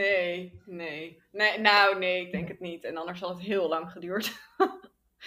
nee, 0.00 0.60
nee, 0.66 1.22
nee. 1.32 1.58
Nou, 1.60 1.98
nee, 1.98 2.26
ik 2.26 2.32
denk 2.32 2.48
het 2.48 2.60
niet. 2.60 2.84
En 2.84 2.96
anders 2.96 3.20
had 3.20 3.28
het 3.28 3.40
heel 3.40 3.68
lang 3.68 3.90
geduurd. 3.90 4.32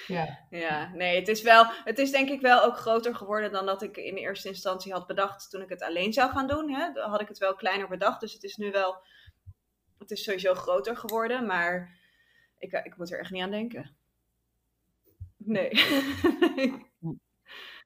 Ja. 0.08 0.46
Ja, 0.50 0.92
nee, 0.94 1.20
het 1.20 1.28
is 1.28 1.42
wel, 1.42 1.66
het 1.66 2.00
is 2.00 2.12
denk 2.12 2.30
ik 2.30 2.42
wel 2.42 2.64
ook 2.64 2.78
groter 2.78 3.16
geworden 3.16 3.52
dan 3.52 3.66
dat 3.66 3.82
ik 3.82 3.98
in 3.98 4.16
eerste 4.16 4.48
instantie 4.48 4.92
had 4.94 5.08
bedacht 5.08 5.50
toen 5.50 5.62
ik 5.62 5.70
het 5.70 5.82
alleen 5.82 6.14
zou 6.14 6.32
gaan 6.32 6.48
doen. 6.48 6.72
Hè. 6.72 6.92
Dan 6.94 7.10
had 7.10 7.22
ik 7.22 7.28
het 7.28 7.38
wel 7.38 7.56
kleiner 7.56 7.88
bedacht, 7.88 8.20
dus 8.20 8.34
het 8.34 8.44
is 8.44 8.56
nu 8.56 8.72
wel, 8.72 9.06
het 9.98 10.12
is 10.12 10.24
sowieso 10.24 10.54
groter 10.54 10.98
geworden, 10.98 11.46
maar 11.46 12.00
ik, 12.58 12.72
ik 12.72 12.98
moet 12.98 13.12
er 13.12 13.20
echt 13.20 13.32
niet 13.32 13.44
aan 13.44 13.52
denken. 13.52 13.96
Nee. 15.38 15.72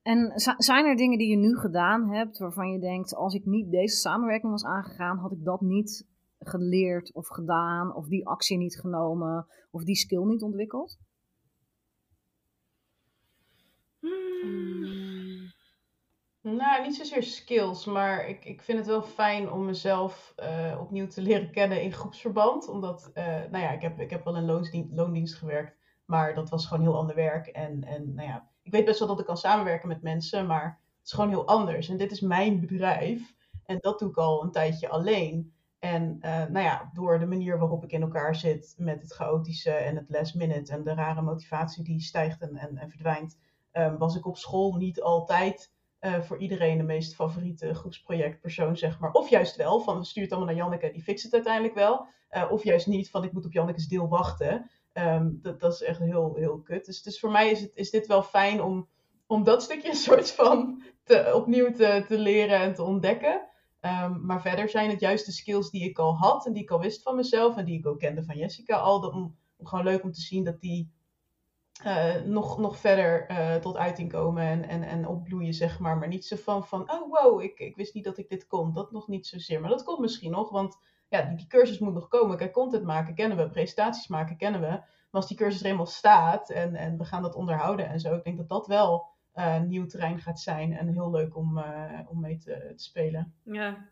En 0.08 0.32
zijn 0.58 0.86
er 0.86 0.96
dingen 0.96 1.18
die 1.18 1.30
je 1.30 1.38
nu 1.38 1.58
gedaan 1.58 2.14
hebt 2.14 2.38
waarvan 2.38 2.72
je 2.72 2.80
denkt, 2.80 3.16
als 3.16 3.34
ik 3.34 3.46
niet 3.46 3.72
deze 3.72 3.96
samenwerking 3.96 4.52
was 4.52 4.64
aangegaan, 4.64 5.18
had 5.18 5.32
ik 5.32 5.44
dat 5.44 5.62
niet 5.62 6.08
geleerd 6.40 7.14
of 7.14 7.28
gedaan, 7.28 7.96
of 7.96 8.08
die 8.08 8.28
actie 8.28 8.58
niet 8.58 8.80
genomen, 8.80 9.48
of 9.72 9.84
die 9.84 9.96
skill 9.96 10.24
niet 10.24 10.42
ontwikkeld? 10.42 11.00
Hmm. 14.00 15.52
Nou, 16.42 16.84
niet 16.84 16.96
zozeer 16.96 17.24
skills, 17.24 17.86
maar 17.86 18.30
ik, 18.30 18.46
ik 18.46 18.62
vind 18.62 18.78
het 18.78 18.88
wel 18.88 19.02
fijn 19.02 19.52
om 19.52 19.66
mezelf 19.66 20.34
uh, 20.40 20.78
opnieuw 20.82 21.08
te 21.08 21.22
leren 21.22 21.52
kennen 21.52 21.82
in 21.82 21.94
groepsverband. 21.94 22.68
Omdat, 22.68 23.12
uh, 23.14 23.24
nou 23.26 23.64
ja, 23.64 23.72
ik 23.72 23.82
heb, 23.82 24.00
ik 24.00 24.10
heb 24.10 24.24
wel 24.24 24.38
in 24.38 24.46
loondienst, 24.46 24.94
loondienst 24.94 25.36
gewerkt, 25.36 25.78
maar 26.06 26.36
dat 26.36 26.50
was 26.50 26.68
gewoon 26.68 26.84
heel 26.84 26.98
ander 26.98 27.16
werk. 27.16 27.48
En, 27.48 27.84
en 27.84 28.14
nou 28.14 28.28
ja, 28.28 28.50
ik 28.68 28.74
weet 28.74 28.86
best 28.86 29.00
wel 29.00 29.08
dat 29.08 29.20
ik 29.20 29.26
kan 29.26 29.38
samenwerken 29.38 29.88
met 29.88 30.02
mensen, 30.02 30.46
maar 30.46 30.64
het 30.64 31.06
is 31.06 31.12
gewoon 31.12 31.30
heel 31.30 31.48
anders. 31.48 31.90
En 31.90 31.98
dit 31.98 32.12
is 32.12 32.20
mijn 32.20 32.60
bedrijf 32.60 33.34
en 33.66 33.78
dat 33.80 34.00
doe 34.00 34.10
ik 34.10 34.18
al 34.18 34.44
een 34.44 34.52
tijdje 34.52 34.90
alleen. 34.90 35.54
En 35.80 36.20
uh, 36.22 36.46
nou 36.46 36.60
ja, 36.60 36.90
door 36.94 37.20
de 37.20 37.26
manier 37.26 37.60
waarop 37.60 37.84
ik 37.84 37.92
in 37.92 38.02
elkaar 38.02 38.36
zit 38.36 38.76
met 38.78 39.02
het 39.02 39.12
chaotische 39.14 39.72
en 39.72 39.96
het 39.96 40.10
last 40.10 40.36
minute 40.36 40.72
en 40.72 40.84
de 40.84 40.94
rare 40.94 41.22
motivatie 41.22 41.84
die 41.84 42.02
stijgt 42.02 42.42
en, 42.42 42.56
en, 42.58 42.90
verdwijnt, 42.90 43.38
um, 43.74 43.98
was 43.98 44.16
ik 44.16 44.26
op 44.26 44.38
school 44.38 44.76
niet 44.76 45.02
altijd 45.02 45.72
uh, 46.02 46.22
voor 46.22 46.38
iedereen 46.38 46.78
de 46.78 46.84
meest 46.84 47.16
favoriete 47.16 47.74
groepsprojectpersoon, 47.74 48.78
zeg 48.78 49.00
maar. 49.00 49.12
Of 49.12 49.30
juist 49.30 49.56
wel, 49.56 49.80
van 49.80 50.06
stuur 50.06 50.24
het 50.24 50.32
allemaal 50.32 50.54
naar 50.54 50.64
Janneke, 50.64 50.92
die 50.92 51.04
fixt 51.04 51.24
het 51.24 51.34
uiteindelijk 51.34 51.76
wel. 51.76 52.08
Uh, 52.32 52.52
of 52.52 52.64
juist 52.64 52.88
niet, 52.88 53.10
van 53.10 53.24
ik 53.24 53.34
moet 53.34 53.46
op 53.46 53.54
Janneke's 53.54 53.88
deel 53.88 54.08
wachten. 54.08 54.70
Um, 54.98 55.40
dat, 55.42 55.60
dat 55.60 55.74
is 55.74 55.82
echt 55.82 56.00
heel, 56.00 56.36
heel 56.36 56.62
kut. 56.62 56.86
Dus, 56.86 57.02
dus 57.02 57.20
voor 57.20 57.32
mij 57.32 57.52
is, 57.52 57.62
het, 57.62 57.72
is 57.74 57.90
dit 57.90 58.08
wel 58.08 58.24
fijn 58.24 58.62
om, 58.62 58.88
om 59.28 59.44
dat 59.44 59.64
stukje 59.64 59.90
een 59.90 59.96
soort 59.96 60.32
van 60.32 60.84
te, 61.04 61.32
opnieuw 61.36 61.72
te, 61.72 62.06
te 62.08 62.18
leren 62.18 62.60
en 62.60 62.74
te 62.74 62.84
ontdekken. 62.84 63.42
Um, 63.82 64.26
maar 64.26 64.42
verder 64.42 64.70
zijn 64.70 64.90
het 64.90 65.00
juist 65.00 65.26
de 65.26 65.32
skills 65.32 65.70
die 65.70 65.84
ik 65.84 66.00
al 66.00 66.18
had 66.18 66.46
en 66.46 66.54
die 66.54 66.64
ik 66.64 66.72
al 66.72 66.80
wist 66.80 67.02
van 67.02 67.16
mezelf 67.16 67.58
en 67.58 67.66
die 67.66 67.78
ik 67.78 67.88
ook 67.88 68.00
kende 68.00 68.24
van 68.24 68.38
Jessica 68.38 68.78
al. 68.78 69.02
Dat, 69.02 69.14
om, 69.14 69.36
gewoon 69.64 69.86
leuk 69.86 70.04
om 70.04 70.12
te 70.12 70.22
zien 70.22 70.44
dat 70.44 70.62
die 70.62 70.92
uh, 71.86 72.22
nog, 72.22 72.58
nog 72.58 72.78
verder 72.78 73.32
uh, 73.32 73.56
tot 73.56 73.78
uiting 73.78 74.12
komen 74.12 74.44
en, 74.44 74.68
en, 74.68 74.84
en 74.84 75.08
opbloeien, 75.08 75.54
zeg 75.54 75.80
maar. 75.80 75.98
Maar 75.98 76.08
niet 76.08 76.26
zo 76.26 76.36
van, 76.36 76.68
van 76.68 76.92
oh 76.92 77.12
wow, 77.12 77.42
ik, 77.42 77.60
ik 77.60 77.76
wist 77.76 77.94
niet 77.94 78.04
dat 78.04 78.18
ik 78.18 78.30
dit 78.30 78.48
kon. 78.48 78.74
Dat 78.74 78.92
nog 78.92 79.08
niet 79.08 79.28
zozeer. 79.28 79.62
Maar 79.62 79.70
dat 79.70 79.84
komt 79.84 80.00
misschien 80.00 80.32
nog, 80.32 80.50
want 80.50 80.78
ja, 81.10 81.22
die, 81.22 81.38
die 81.38 81.48
cursus 81.48 81.80
moet 81.80 81.94
nog 81.94 82.08
komen. 82.08 82.38
Kijk, 82.38 82.54
content 82.54 82.84
maken 82.84 83.16
kennen 83.16 83.38
we, 83.38 83.50
presentaties 83.50 84.08
maken 84.08 84.38
kennen 84.38 84.62
we. 84.62 84.68
Maar 84.68 85.22
als 85.22 85.28
die 85.28 85.38
cursus 85.38 85.62
er 85.62 85.68
eenmaal 85.68 85.86
staat 85.86 86.50
en, 86.50 86.76
en 86.76 86.98
we 86.98 87.06
gaan 87.06 87.22
dat 87.22 87.36
onderhouden 87.36 87.90
en 87.90 88.00
zo, 88.00 88.16
ik 88.16 88.24
denk 88.24 88.38
dat 88.38 88.50
dat 88.50 88.68
wel 88.68 89.06
uh, 89.36 89.62
nieuw 89.62 89.86
terrein 89.86 90.20
gaat 90.20 90.40
zijn 90.40 90.78
en 90.78 90.88
heel 90.88 91.12
leuk 91.12 91.36
om, 91.36 91.64
om 92.08 92.20
mee 92.20 92.38
te, 92.38 92.74
te 92.76 92.84
spelen. 92.84 93.34
Ja, 93.44 93.88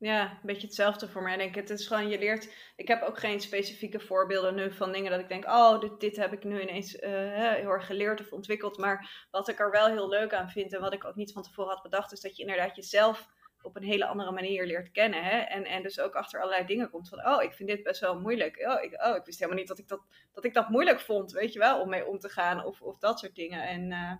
ja, 0.00 0.30
een 0.30 0.38
beetje 0.42 0.66
hetzelfde 0.66 1.08
voor 1.08 1.22
mij. 1.22 1.36
Denk 1.36 1.48
ik. 1.56 1.68
Het 1.68 1.70
is 1.70 1.86
gewoon, 1.86 2.08
je 2.08 2.18
leert. 2.18 2.54
Ik 2.76 2.88
heb 2.88 3.02
ook 3.02 3.18
geen 3.18 3.40
specifieke 3.40 4.00
voorbeelden 4.00 4.54
nu 4.54 4.72
van 4.72 4.92
dingen 4.92 5.10
dat 5.10 5.20
ik 5.20 5.28
denk, 5.28 5.44
oh, 5.44 5.80
dit, 5.80 6.00
dit 6.00 6.16
heb 6.16 6.32
ik 6.32 6.44
nu 6.44 6.60
ineens 6.60 6.94
uh, 6.94 7.10
heel 7.34 7.70
erg 7.70 7.86
geleerd 7.86 8.20
of 8.20 8.32
ontwikkeld. 8.32 8.78
Maar 8.78 9.26
wat 9.30 9.48
ik 9.48 9.58
er 9.58 9.70
wel 9.70 9.86
heel 9.86 10.08
leuk 10.08 10.34
aan 10.34 10.50
vind 10.50 10.74
en 10.74 10.80
wat 10.80 10.92
ik 10.92 11.04
ook 11.04 11.14
niet 11.14 11.32
van 11.32 11.42
tevoren 11.42 11.72
had 11.72 11.82
bedacht, 11.82 12.12
is 12.12 12.20
dat 12.20 12.36
je 12.36 12.42
inderdaad 12.42 12.76
jezelf 12.76 13.28
op 13.62 13.76
een 13.76 13.82
hele 13.82 14.06
andere 14.06 14.32
manier 14.32 14.66
leert 14.66 14.90
kennen. 14.90 15.24
Hè? 15.24 15.38
En, 15.38 15.64
en 15.64 15.82
dus 15.82 16.00
ook 16.00 16.14
achter 16.14 16.40
allerlei 16.40 16.66
dingen 16.66 16.90
komt 16.90 17.08
van, 17.08 17.26
oh, 17.26 17.42
ik 17.42 17.52
vind 17.52 17.68
dit 17.68 17.82
best 17.82 18.00
wel 18.00 18.20
moeilijk. 18.20 18.56
Oh 18.68 18.82
ik, 18.82 19.04
oh, 19.04 19.16
ik 19.16 19.24
wist 19.24 19.38
helemaal 19.38 19.60
niet 19.60 19.68
dat 19.68 19.78
ik 19.78 19.88
dat, 19.88 20.00
dat 20.32 20.44
ik 20.44 20.54
dat 20.54 20.68
moeilijk 20.68 21.00
vond, 21.00 21.32
weet 21.32 21.52
je 21.52 21.58
wel, 21.58 21.80
om 21.80 21.88
mee 21.88 22.06
om 22.06 22.18
te 22.18 22.28
gaan 22.28 22.64
of, 22.64 22.82
of 22.82 22.98
dat 22.98 23.18
soort 23.18 23.34
dingen. 23.34 23.68
En 23.68 23.90
uh, 23.90 24.12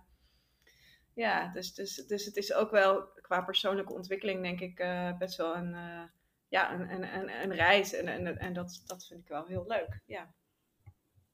ja, 1.13 1.51
dus, 1.51 1.73
dus, 1.73 1.95
dus 1.95 2.25
het 2.25 2.35
is 2.35 2.53
ook 2.53 2.71
wel 2.71 3.07
qua 3.21 3.41
persoonlijke 3.41 3.93
ontwikkeling, 3.93 4.41
denk 4.41 4.59
ik, 4.59 4.79
uh, 4.79 5.17
best 5.17 5.37
wel 5.37 5.55
een, 5.55 5.73
uh, 5.73 6.03
ja, 6.47 6.73
een, 6.73 6.91
een, 6.91 7.15
een, 7.15 7.41
een, 7.43 7.53
reis. 7.53 7.93
En, 7.93 8.07
en, 8.07 8.37
en 8.37 8.53
dat, 8.53 8.83
dat 8.85 9.07
vind 9.07 9.21
ik 9.21 9.27
wel 9.27 9.45
heel 9.45 9.65
leuk. 9.67 9.99
Ja. 10.05 10.33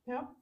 Ja. 0.03 0.35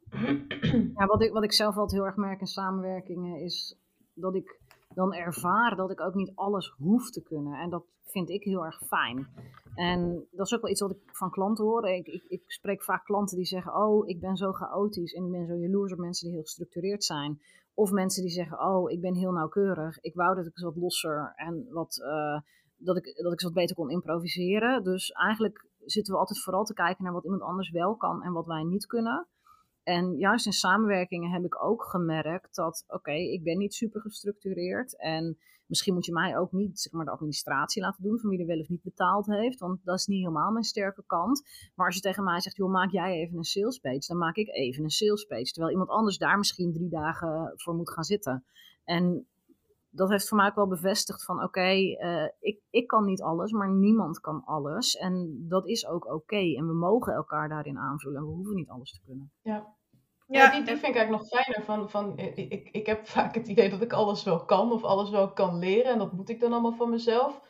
ja 0.95 1.05
wat, 1.05 1.21
ik, 1.21 1.31
wat 1.31 1.43
ik 1.43 1.53
zelf 1.53 1.75
altijd 1.75 1.99
heel 1.99 2.05
erg 2.05 2.15
merk 2.15 2.39
in 2.39 2.45
samenwerkingen 2.45 3.39
is 3.39 3.77
dat 4.13 4.35
ik 4.35 4.59
dan 4.95 5.13
ervaar 5.13 5.75
dat 5.75 5.91
ik 5.91 6.01
ook 6.01 6.13
niet 6.13 6.31
alles 6.35 6.73
hoef 6.77 7.09
te 7.09 7.23
kunnen. 7.23 7.59
En 7.59 7.69
dat 7.69 7.83
vind 8.03 8.29
ik 8.29 8.43
heel 8.43 8.65
erg 8.65 8.81
fijn. 8.87 9.27
En 9.75 10.27
dat 10.31 10.45
is 10.45 10.53
ook 10.53 10.61
wel 10.61 10.71
iets 10.71 10.81
wat 10.81 10.91
ik 10.91 10.97
van 11.05 11.31
klanten 11.31 11.63
hoor. 11.63 11.87
Ik, 11.87 12.07
ik, 12.07 12.23
ik 12.27 12.43
spreek 12.45 12.83
vaak 12.83 13.05
klanten 13.05 13.37
die 13.37 13.45
zeggen: 13.45 13.75
Oh, 13.75 14.07
ik 14.07 14.19
ben 14.19 14.35
zo 14.35 14.51
chaotisch 14.51 15.13
en 15.13 15.25
ik 15.25 15.31
ben 15.31 15.47
zo 15.47 15.55
jaloers 15.55 15.91
op 15.91 15.99
mensen 15.99 16.25
die 16.25 16.35
heel 16.35 16.45
gestructureerd 16.45 17.03
zijn. 17.03 17.39
Of 17.75 17.91
mensen 17.91 18.21
die 18.21 18.31
zeggen, 18.31 18.59
oh, 18.59 18.91
ik 18.91 19.01
ben 19.01 19.15
heel 19.15 19.31
nauwkeurig. 19.31 19.99
Ik 19.99 20.13
wou 20.13 20.35
dat 20.35 20.45
ik 20.45 20.57
wat 20.57 20.75
losser 20.75 21.33
en 21.35 21.67
wat, 21.69 21.97
uh, 22.01 22.39
dat, 22.77 22.97
ik, 22.97 23.21
dat 23.23 23.33
ik 23.33 23.41
wat 23.41 23.53
beter 23.53 23.75
kon 23.75 23.89
improviseren. 23.89 24.83
Dus 24.83 25.11
eigenlijk 25.11 25.65
zitten 25.85 26.13
we 26.13 26.19
altijd 26.19 26.41
vooral 26.41 26.63
te 26.63 26.73
kijken 26.73 27.03
naar 27.03 27.13
wat 27.13 27.23
iemand 27.23 27.41
anders 27.41 27.69
wel 27.69 27.95
kan 27.95 28.23
en 28.23 28.33
wat 28.33 28.45
wij 28.45 28.63
niet 28.63 28.85
kunnen. 28.85 29.27
En 29.85 30.17
juist 30.17 30.45
in 30.45 30.51
samenwerkingen 30.51 31.31
heb 31.31 31.43
ik 31.43 31.63
ook 31.63 31.83
gemerkt 31.83 32.55
dat, 32.55 32.83
oké, 32.87 33.11
ik 33.11 33.43
ben 33.43 33.57
niet 33.57 33.73
super 33.73 34.01
gestructureerd. 34.01 34.97
En 34.99 35.37
misschien 35.65 35.93
moet 35.93 36.05
je 36.05 36.11
mij 36.11 36.37
ook 36.37 36.51
niet 36.51 36.79
zeg 36.79 36.93
maar, 36.93 37.05
de 37.05 37.11
administratie 37.11 37.81
laten 37.81 38.03
doen 38.03 38.19
van 38.19 38.29
wie 38.29 38.39
er 38.39 38.45
wel 38.45 38.59
of 38.59 38.69
niet 38.69 38.83
betaald 38.83 39.25
heeft. 39.25 39.59
Want 39.59 39.79
dat 39.83 39.99
is 39.99 40.05
niet 40.05 40.19
helemaal 40.19 40.51
mijn 40.51 40.63
sterke 40.63 41.03
kant. 41.05 41.43
Maar 41.75 41.85
als 41.85 41.95
je 41.95 42.01
tegen 42.01 42.23
mij 42.23 42.41
zegt, 42.41 42.55
joh, 42.55 42.71
maak 42.71 42.91
jij 42.91 43.13
even 43.13 43.37
een 43.37 43.43
sales 43.43 43.79
page, 43.79 44.07
dan 44.07 44.17
maak 44.17 44.35
ik 44.35 44.47
even 44.47 44.83
een 44.83 44.89
sales 44.89 45.25
page. 45.25 45.51
Terwijl 45.51 45.71
iemand 45.71 45.89
anders 45.89 46.17
daar 46.17 46.37
misschien 46.37 46.73
drie 46.73 46.89
dagen 46.89 47.53
voor 47.55 47.75
moet 47.75 47.91
gaan 47.91 48.03
zitten. 48.03 48.45
En 48.83 49.27
dat 49.89 50.09
heeft 50.09 50.27
voor 50.27 50.37
mij 50.37 50.47
ook 50.47 50.55
wel 50.55 50.67
bevestigd 50.67 51.25
van 51.25 51.43
oké, 51.43 51.69
uh, 51.69 52.29
ik, 52.39 52.61
ik 52.69 52.87
kan 52.87 53.05
niet 53.05 53.21
alles, 53.21 53.51
maar 53.51 53.71
niemand 53.71 54.19
kan 54.19 54.43
alles. 54.45 54.95
En 54.95 55.45
dat 55.47 55.67
is 55.67 55.87
ook 55.87 56.05
oké. 56.05 56.55
En 56.55 56.67
we 56.67 56.73
mogen 56.73 57.13
elkaar 57.13 57.49
daarin 57.49 57.77
aanvullen 57.77 58.17
en 58.17 58.27
we 58.27 58.33
hoeven 58.33 58.55
niet 58.55 58.69
alles 58.69 58.91
te 58.91 59.01
kunnen. 59.05 59.31
Ja, 59.41 59.74
ja, 60.27 60.51
die, 60.51 60.63
die 60.63 60.77
vind 60.77 60.95
ik 60.95 60.95
eigenlijk 60.95 61.09
nog 61.09 61.27
fijner. 61.27 61.63
Van, 61.63 61.89
van, 61.89 62.17
ik, 62.17 62.69
ik 62.71 62.85
heb 62.85 63.07
vaak 63.07 63.35
het 63.35 63.47
idee 63.47 63.69
dat 63.69 63.81
ik 63.81 63.93
alles 63.93 64.23
wel 64.23 64.45
kan 64.45 64.71
of 64.71 64.83
alles 64.83 65.09
wel 65.09 65.33
kan 65.33 65.59
leren. 65.59 65.91
En 65.91 65.97
dat 65.97 66.13
moet 66.13 66.29
ik 66.29 66.39
dan 66.39 66.51
allemaal 66.51 66.75
van 66.75 66.89
mezelf. 66.89 67.41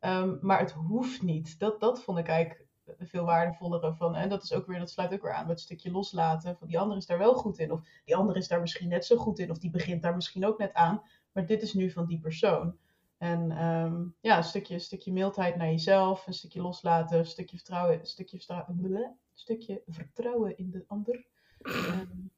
Um, 0.00 0.38
maar 0.40 0.58
het 0.58 0.72
hoeft 0.72 1.22
niet. 1.22 1.58
Dat, 1.58 1.80
dat 1.80 2.02
vond 2.02 2.18
ik 2.18 2.28
eigenlijk 2.28 2.66
veel 2.98 3.24
waardevollere 3.24 3.94
van. 3.94 4.14
En 4.14 4.28
dat 4.28 4.42
is 4.42 4.52
ook 4.52 4.66
weer, 4.66 4.78
dat 4.78 4.90
sluit 4.90 5.12
ook 5.12 5.22
weer 5.22 5.32
aan 5.32 5.46
met 5.46 5.56
het 5.56 5.60
stukje 5.60 5.90
loslaten. 5.90 6.56
Van 6.56 6.68
die 6.68 6.78
andere 6.78 7.00
is 7.00 7.06
daar 7.06 7.18
wel 7.18 7.34
goed 7.34 7.58
in. 7.58 7.72
Of 7.72 7.80
die 8.04 8.16
andere 8.16 8.38
is 8.38 8.48
daar 8.48 8.60
misschien 8.60 8.88
net 8.88 9.04
zo 9.04 9.16
goed 9.16 9.38
in. 9.38 9.50
Of 9.50 9.58
die 9.58 9.70
begint 9.70 10.02
daar 10.02 10.14
misschien 10.14 10.46
ook 10.46 10.58
net 10.58 10.74
aan. 10.74 11.02
Maar 11.32 11.46
dit 11.46 11.62
is 11.62 11.74
nu 11.74 11.90
van 11.90 12.06
die 12.06 12.20
persoon. 12.20 12.76
En 13.18 13.64
um, 13.66 14.14
ja, 14.20 14.36
een 14.36 14.44
stukje, 14.44 14.74
een 14.74 14.80
stukje 14.80 15.12
mildheid 15.12 15.56
naar 15.56 15.70
jezelf. 15.70 16.26
Een 16.26 16.32
stukje 16.32 16.62
loslaten. 16.62 17.18
Een 17.18 17.26
stukje 17.26 17.56
vertrouwen. 17.56 17.98
Een 17.98 18.06
stukje 18.06 18.36
vertrouwen, 18.36 18.74
een 18.74 19.16
stukje 19.34 19.82
vertrouwen 19.86 20.56
in 20.56 20.70
de 20.70 20.84
ander. 20.86 21.26
Um, 21.62 22.30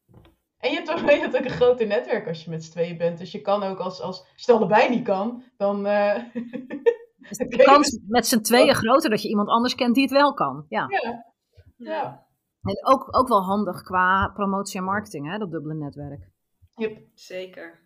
en 0.64 0.70
je 0.70 0.76
hebt, 0.76 0.90
ook, 0.90 0.98
je 1.10 1.20
hebt 1.20 1.36
ook 1.36 1.44
een 1.44 1.50
groter 1.50 1.86
netwerk 1.86 2.28
als 2.28 2.44
je 2.44 2.50
met 2.50 2.64
z'n 2.64 2.70
tweeën 2.70 2.96
bent. 2.96 3.18
Dus 3.18 3.32
je 3.32 3.40
kan 3.40 3.62
ook, 3.62 3.78
als, 3.78 4.00
als, 4.00 4.18
je 4.18 4.52
het 4.52 4.60
allebei 4.60 4.88
niet 4.88 5.04
kan, 5.04 5.42
dan... 5.56 5.86
Uh, 5.86 6.16
is 7.30 7.36
de 7.36 7.62
kans 7.64 8.00
met 8.06 8.26
z'n 8.26 8.40
tweeën 8.40 8.74
groter 8.74 9.10
dat 9.10 9.22
je 9.22 9.28
iemand 9.28 9.48
anders 9.48 9.74
kent 9.74 9.94
die 9.94 10.02
het 10.02 10.12
wel 10.12 10.34
kan. 10.34 10.66
Ja. 10.68 10.86
ja. 10.88 11.24
ja. 11.76 12.26
En 12.62 12.86
ook, 12.86 13.16
ook 13.16 13.28
wel 13.28 13.42
handig 13.42 13.82
qua 13.82 14.28
promotie 14.28 14.78
en 14.78 14.84
marketing, 14.84 15.30
hè, 15.30 15.38
dat 15.38 15.50
dubbele 15.50 15.74
netwerk. 15.74 16.28
Yep. 16.74 16.98
Zeker. 17.14 17.82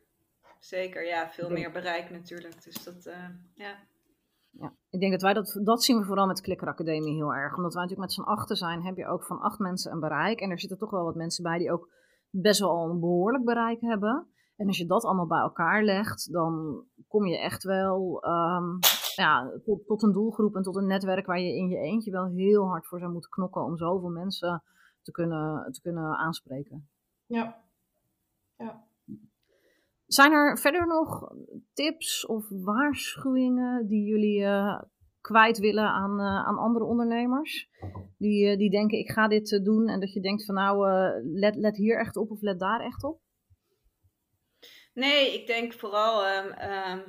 Zeker, 0.59 1.07
ja. 1.07 1.29
Veel 1.29 1.51
meer 1.51 1.71
bereik 1.71 2.11
natuurlijk. 2.11 2.65
Dus 2.65 2.85
dat, 2.85 3.07
uh, 3.07 3.29
ja. 3.55 3.75
Ja, 4.51 4.75
ik 4.91 5.01
denk 5.01 5.13
dat 5.13 5.23
wij 5.23 5.35
dat, 5.35 5.61
dat 5.63 5.83
zien 5.83 5.99
we 5.99 6.05
vooral 6.05 6.27
met 6.27 6.41
Klikker 6.41 6.69
Academie 6.69 7.15
heel 7.15 7.35
erg. 7.35 7.57
Omdat 7.57 7.75
wij 7.75 7.83
natuurlijk 7.83 8.09
met 8.09 8.13
z'n 8.13 8.31
achten 8.31 8.57
zijn, 8.57 8.83
heb 8.83 8.97
je 8.97 9.07
ook 9.07 9.25
van 9.25 9.41
acht 9.41 9.59
mensen 9.59 9.93
een 9.93 10.01
bereik. 10.01 10.41
En 10.41 10.51
er 10.51 10.61
zitten 10.61 10.79
toch 10.79 10.91
wel 10.91 11.05
wat 11.05 11.15
mensen 11.15 11.43
bij 11.43 11.59
die 11.59 11.73
ook 11.73 11.91
best 12.31 12.61
wel 12.61 12.91
een 12.91 13.01
behoorlijk 13.01 13.45
bereik 13.45 13.81
hebben. 13.81 14.29
En 14.57 14.67
als 14.67 14.79
je 14.79 14.87
dat 14.87 15.05
allemaal 15.05 15.27
bij 15.27 15.41
elkaar 15.41 15.85
legt, 15.85 16.33
dan 16.33 16.85
kom 17.09 17.27
je 17.27 17.39
echt 17.39 17.63
wel 17.63 18.25
um, 18.25 18.79
ja, 19.15 19.61
tot, 19.65 19.87
tot, 19.87 20.03
een 20.03 20.13
doelgroep 20.13 20.55
en 20.57 20.63
tot 20.63 20.77
een 20.77 20.87
netwerk 20.87 21.27
waar 21.27 21.41
je 21.41 21.57
in 21.57 21.69
je 21.69 21.77
eentje 21.77 22.11
wel 22.11 22.27
heel 22.27 22.67
hard 22.67 22.87
voor 22.87 22.99
zou 22.99 23.13
moeten 23.13 23.31
knokken 23.31 23.65
om 23.65 23.77
zoveel 23.77 24.09
mensen 24.09 24.63
te 25.03 25.11
kunnen, 25.11 25.73
te 25.73 25.81
kunnen 25.81 26.17
aanspreken. 26.17 26.89
Ja. 27.27 27.65
Ja. 28.57 28.88
Zijn 30.09 30.33
er 30.33 30.59
verder 30.59 30.87
nog 30.87 31.33
tips 31.73 32.27
of 32.27 32.47
waarschuwingen 32.49 33.87
die 33.87 34.05
jullie 34.05 34.41
uh, 34.41 34.81
kwijt 35.21 35.59
willen 35.59 35.89
aan, 35.89 36.21
aan 36.21 36.59
andere 36.59 36.85
ondernemers? 36.85 37.69
Die, 38.19 38.57
die 38.57 38.71
denken, 38.71 38.99
ik 38.99 39.11
ga 39.11 39.29
dit 39.29 39.61
doen. 39.65 39.89
En 39.89 40.01
dat 40.01 40.13
je 40.13 40.21
denkt 40.21 40.45
van 40.45 40.55
nou, 40.55 40.89
let, 41.25 41.57
let 41.57 41.77
hier 41.77 41.99
echt 41.99 42.17
op 42.17 42.31
of 42.31 42.41
let 42.41 42.59
daar 42.59 42.81
echt 42.81 43.05
op? 43.05 43.21
Nee, 44.95 45.41
ik 45.41 45.47
denk 45.47 45.73
vooral... 45.73 46.27
Ehm, 46.27 46.49
ehm, 46.49 47.01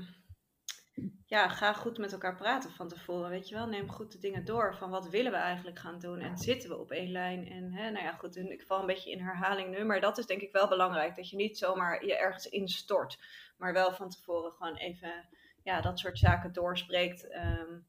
ja, 1.26 1.50
ga 1.50 1.74
goed 1.74 1.97
met 1.97 2.12
elkaar 2.12 2.36
praten 2.36 2.72
van 2.72 2.88
tevoren. 2.88 3.30
Weet 3.30 3.50
je 3.50 3.56
wel, 3.56 3.68
neem 3.68 3.89
goed 3.89 4.12
de 4.12 4.20
dingen 4.20 4.45
door. 4.45 4.76
Van 4.76 4.89
wat 4.89 5.10
willen 5.10 5.32
we 5.32 5.38
eigenlijk 5.38 5.80
gaan 5.80 6.00
doen? 6.00 6.20
En 6.20 6.38
zitten 6.38 6.70
we 6.70 6.78
op 6.78 6.91
één 6.91 7.12
lijn? 7.12 7.47
En 7.47 7.72
hè, 7.72 7.89
nou 7.89 8.06
ja, 8.06 8.12
goed, 8.12 8.36
ik 8.38 8.64
val 8.66 8.80
een 8.80 8.86
beetje 8.86 9.12
in 9.12 9.20
herhaling 9.20 9.78
nu. 9.78 9.84
Maar 9.84 10.02
dat 10.02 10.18
is 10.18 10.26
denk 10.26 10.41
ik 10.41 10.52
wel 10.52 10.68
belangrijk. 10.68 11.16
Dat 11.16 11.30
je 11.30 11.36
niet 11.36 11.58
zomaar 11.58 12.06
je 12.06 12.18
ergens 12.18 12.45
instort. 12.45 13.20
Maar 13.58 13.74
wel 13.74 13.93
van 13.93 14.10
tevoren 14.10 14.52
gewoon 14.52 14.76
even 14.76 15.28
ja, 15.64 15.82
dat 15.82 16.00
soort 16.00 16.20
zaken 16.20 16.54
doorspreekt. 16.54 17.36
Um, 17.36 17.88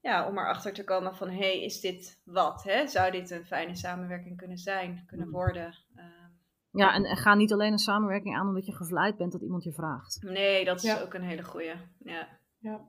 ja, 0.00 0.28
om 0.28 0.38
erachter 0.38 0.72
te 0.72 0.84
komen 0.84 1.16
van, 1.16 1.28
hé, 1.28 1.36
hey, 1.36 1.62
is 1.62 1.80
dit 1.80 2.20
wat? 2.24 2.62
Hè? 2.62 2.86
Zou 2.86 3.10
dit 3.10 3.30
een 3.30 3.46
fijne 3.46 3.74
samenwerking 3.74 4.36
kunnen 4.36 4.58
zijn, 4.58 5.04
kunnen 5.06 5.26
mm. 5.26 5.32
worden? 5.32 5.74
Um, 5.96 6.15
ja, 6.76 6.94
en, 6.94 7.16
ga 7.16 7.34
niet 7.34 7.52
alleen 7.52 7.72
een 7.72 7.78
samenwerking 7.78 8.36
aan 8.36 8.48
omdat 8.48 8.66
je 8.66 8.72
gevleid 8.72 9.16
bent 9.16 9.32
dat 9.32 9.42
iemand 9.42 9.64
je 9.64 9.72
vraagt. 9.72 10.22
Nee, 10.22 10.64
dat 10.64 10.84
is 10.84 11.02
ook 11.02 11.14
een 11.14 11.22
hele 11.22 11.44
goeie. 11.44 11.74
Ja. 11.98 12.28
ja. 12.58 12.80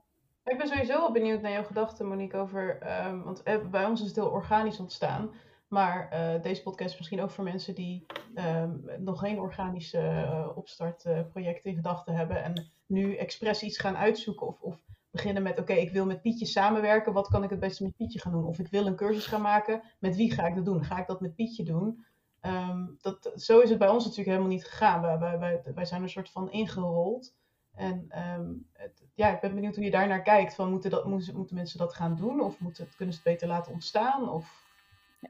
Ik 0.43 0.57
ben 0.57 0.67
sowieso 0.67 0.93
wel 0.93 1.11
benieuwd 1.11 1.41
naar 1.41 1.51
jouw 1.51 1.63
gedachten, 1.63 2.07
Monique, 2.07 2.39
over. 2.39 2.79
Um, 3.07 3.23
want 3.23 3.43
eh, 3.43 3.67
bij 3.69 3.85
ons 3.85 4.01
is 4.01 4.07
het 4.07 4.15
heel 4.15 4.29
organisch 4.29 4.79
ontstaan. 4.79 5.29
Maar 5.67 6.09
uh, 6.13 6.41
deze 6.41 6.63
podcast 6.63 6.91
is 6.91 6.97
misschien 6.97 7.21
ook 7.21 7.31
voor 7.31 7.43
mensen 7.43 7.75
die 7.75 8.05
um, 8.35 8.83
nog 8.99 9.19
geen 9.19 9.39
organische 9.39 9.99
uh, 9.99 10.47
opstartprojecten 10.55 11.69
in 11.69 11.75
gedachten 11.75 12.15
hebben. 12.15 12.43
En 12.43 12.71
nu 12.85 13.15
expres 13.15 13.63
iets 13.63 13.77
gaan 13.77 13.97
uitzoeken. 13.97 14.47
Of, 14.47 14.61
of 14.61 14.79
beginnen 15.11 15.43
met: 15.43 15.59
oké, 15.59 15.73
ik 15.73 15.91
wil 15.91 16.05
met 16.05 16.21
Pietje 16.21 16.45
samenwerken. 16.45 17.13
Wat 17.13 17.27
kan 17.27 17.43
ik 17.43 17.49
het 17.49 17.59
beste 17.59 17.83
met 17.83 17.95
Pietje 17.95 18.19
gaan 18.19 18.31
doen? 18.31 18.45
Of 18.45 18.59
ik 18.59 18.67
wil 18.67 18.85
een 18.85 18.95
cursus 18.95 19.25
gaan 19.25 19.41
maken. 19.41 19.81
Met 19.99 20.15
wie 20.15 20.31
ga 20.31 20.47
ik 20.47 20.55
dat 20.55 20.65
doen? 20.65 20.83
Ga 20.83 20.99
ik 20.99 21.07
dat 21.07 21.21
met 21.21 21.35
Pietje 21.35 21.63
doen? 21.63 22.05
Ehm, 22.41 22.85
dat, 23.01 23.31
zo 23.35 23.59
is 23.59 23.69
het 23.69 23.79
bij 23.79 23.89
ons 23.89 24.03
natuurlijk 24.03 24.29
helemaal 24.29 24.51
niet 24.51 24.65
gegaan. 24.65 25.01
Wij, 25.01 25.39
wij, 25.39 25.61
wij, 25.75 25.85
zijn 25.85 26.01
een 26.01 26.09
soort 26.09 26.29
van 26.29 26.51
ingerold. 26.51 27.35
En 27.73 28.05
ehm, 28.09 28.45
het, 28.73 29.05
ja, 29.13 29.33
ik 29.33 29.41
ben 29.41 29.55
benieuwd 29.55 29.75
hoe 29.75 29.83
je 29.83 29.91
daar 29.91 30.07
naar 30.07 30.21
kijkt. 30.21 30.55
Van, 30.55 30.69
moeten, 30.69 30.89
dat, 30.89 31.05
moeten, 31.05 31.55
mensen 31.55 31.79
dat 31.79 31.93
gaan 31.93 32.15
doen? 32.15 32.41
Of 32.41 32.57
kunnen 32.57 32.87
ze 32.97 33.05
het 33.05 33.23
beter 33.23 33.47
laten 33.47 33.73
ontstaan? 33.73 34.29
Of... 34.29 34.65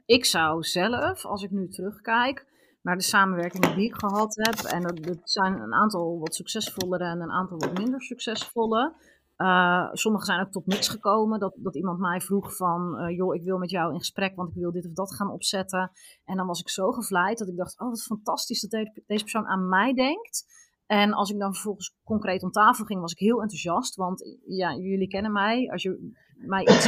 Ik 0.04 0.24
zou 0.24 0.62
zelf, 0.62 1.24
als 1.24 1.42
ik 1.42 1.50
nu 1.50 1.68
terugkijk 1.68 2.46
naar 2.82 2.96
de 2.96 3.02
samenwerkingen 3.02 3.76
die 3.76 3.86
ik 3.86 3.94
gehad 3.94 4.34
heb. 4.36 4.54
En 4.54 4.82
dat, 4.82 5.02
dat 5.02 5.30
zijn 5.30 5.60
een 5.60 5.74
aantal 5.74 6.18
wat 6.18 6.34
succesvollere 6.34 7.04
en 7.04 7.20
een 7.20 7.30
aantal 7.30 7.58
wat 7.58 7.78
minder 7.78 8.02
succesvolle. 8.02 8.94
Uh, 9.38 9.88
sommige 9.92 10.24
zijn 10.24 10.40
ook 10.40 10.50
tot 10.50 10.66
niks 10.66 10.88
gekomen. 10.88 11.40
Dat, 11.40 11.54
dat 11.56 11.76
iemand 11.76 11.98
mij 11.98 12.20
vroeg 12.20 12.56
van, 12.56 13.00
uh, 13.00 13.16
joh, 13.16 13.34
ik 13.34 13.42
wil 13.42 13.58
met 13.58 13.70
jou 13.70 13.92
in 13.92 13.98
gesprek, 13.98 14.36
want 14.36 14.48
ik 14.48 14.54
wil 14.54 14.72
dit 14.72 14.86
of 14.86 14.92
dat 14.92 15.14
gaan 15.14 15.30
opzetten. 15.30 15.90
En 16.24 16.36
dan 16.36 16.46
was 16.46 16.60
ik 16.60 16.68
zo 16.68 16.92
gevleid 16.92 17.38
dat 17.38 17.48
ik 17.48 17.56
dacht, 17.56 17.80
oh, 17.80 17.88
wat 17.88 18.02
fantastisch 18.02 18.60
dat 18.60 18.70
deze 19.06 19.22
persoon 19.22 19.46
aan 19.46 19.68
mij 19.68 19.94
denkt. 19.94 20.44
En 20.86 21.12
als 21.12 21.30
ik 21.30 21.38
dan 21.38 21.52
vervolgens 21.52 21.96
concreet 22.04 22.42
om 22.42 22.50
tafel 22.50 22.84
ging, 22.84 23.00
was 23.00 23.12
ik 23.12 23.18
heel 23.18 23.40
enthousiast. 23.40 23.96
Want 23.96 24.38
ja, 24.46 24.74
jullie 24.74 25.08
kennen 25.08 25.32
mij. 25.32 25.70
Als 25.70 25.82
je 25.82 26.12
mij 26.36 26.62
iets 26.62 26.86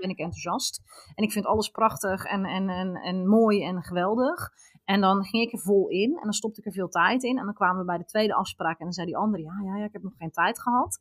ben 0.00 0.10
ik 0.10 0.18
enthousiast. 0.18 0.82
En 1.14 1.24
ik 1.24 1.32
vind 1.32 1.46
alles 1.46 1.68
prachtig 1.68 2.24
en, 2.24 2.44
en, 2.44 2.68
en, 2.68 2.94
en 2.94 3.28
mooi 3.28 3.64
en 3.64 3.82
geweldig. 3.82 4.50
En 4.84 5.00
dan 5.00 5.24
ging 5.24 5.46
ik 5.46 5.52
er 5.52 5.58
vol 5.58 5.88
in 5.88 6.16
en 6.16 6.22
dan 6.22 6.32
stopte 6.32 6.60
ik 6.60 6.66
er 6.66 6.72
veel 6.72 6.88
tijd 6.88 7.22
in. 7.22 7.38
En 7.38 7.44
dan 7.44 7.54
kwamen 7.54 7.80
we 7.80 7.84
bij 7.84 7.98
de 7.98 8.04
tweede 8.04 8.34
afspraak 8.34 8.78
en 8.78 8.84
dan 8.84 8.92
zei 8.92 9.06
die 9.06 9.16
andere, 9.16 9.42
ja, 9.42 9.60
ja, 9.64 9.76
ja 9.76 9.84
ik 9.84 9.92
heb 9.92 10.02
nog 10.02 10.16
geen 10.16 10.30
tijd 10.30 10.60
gehad. 10.60 11.00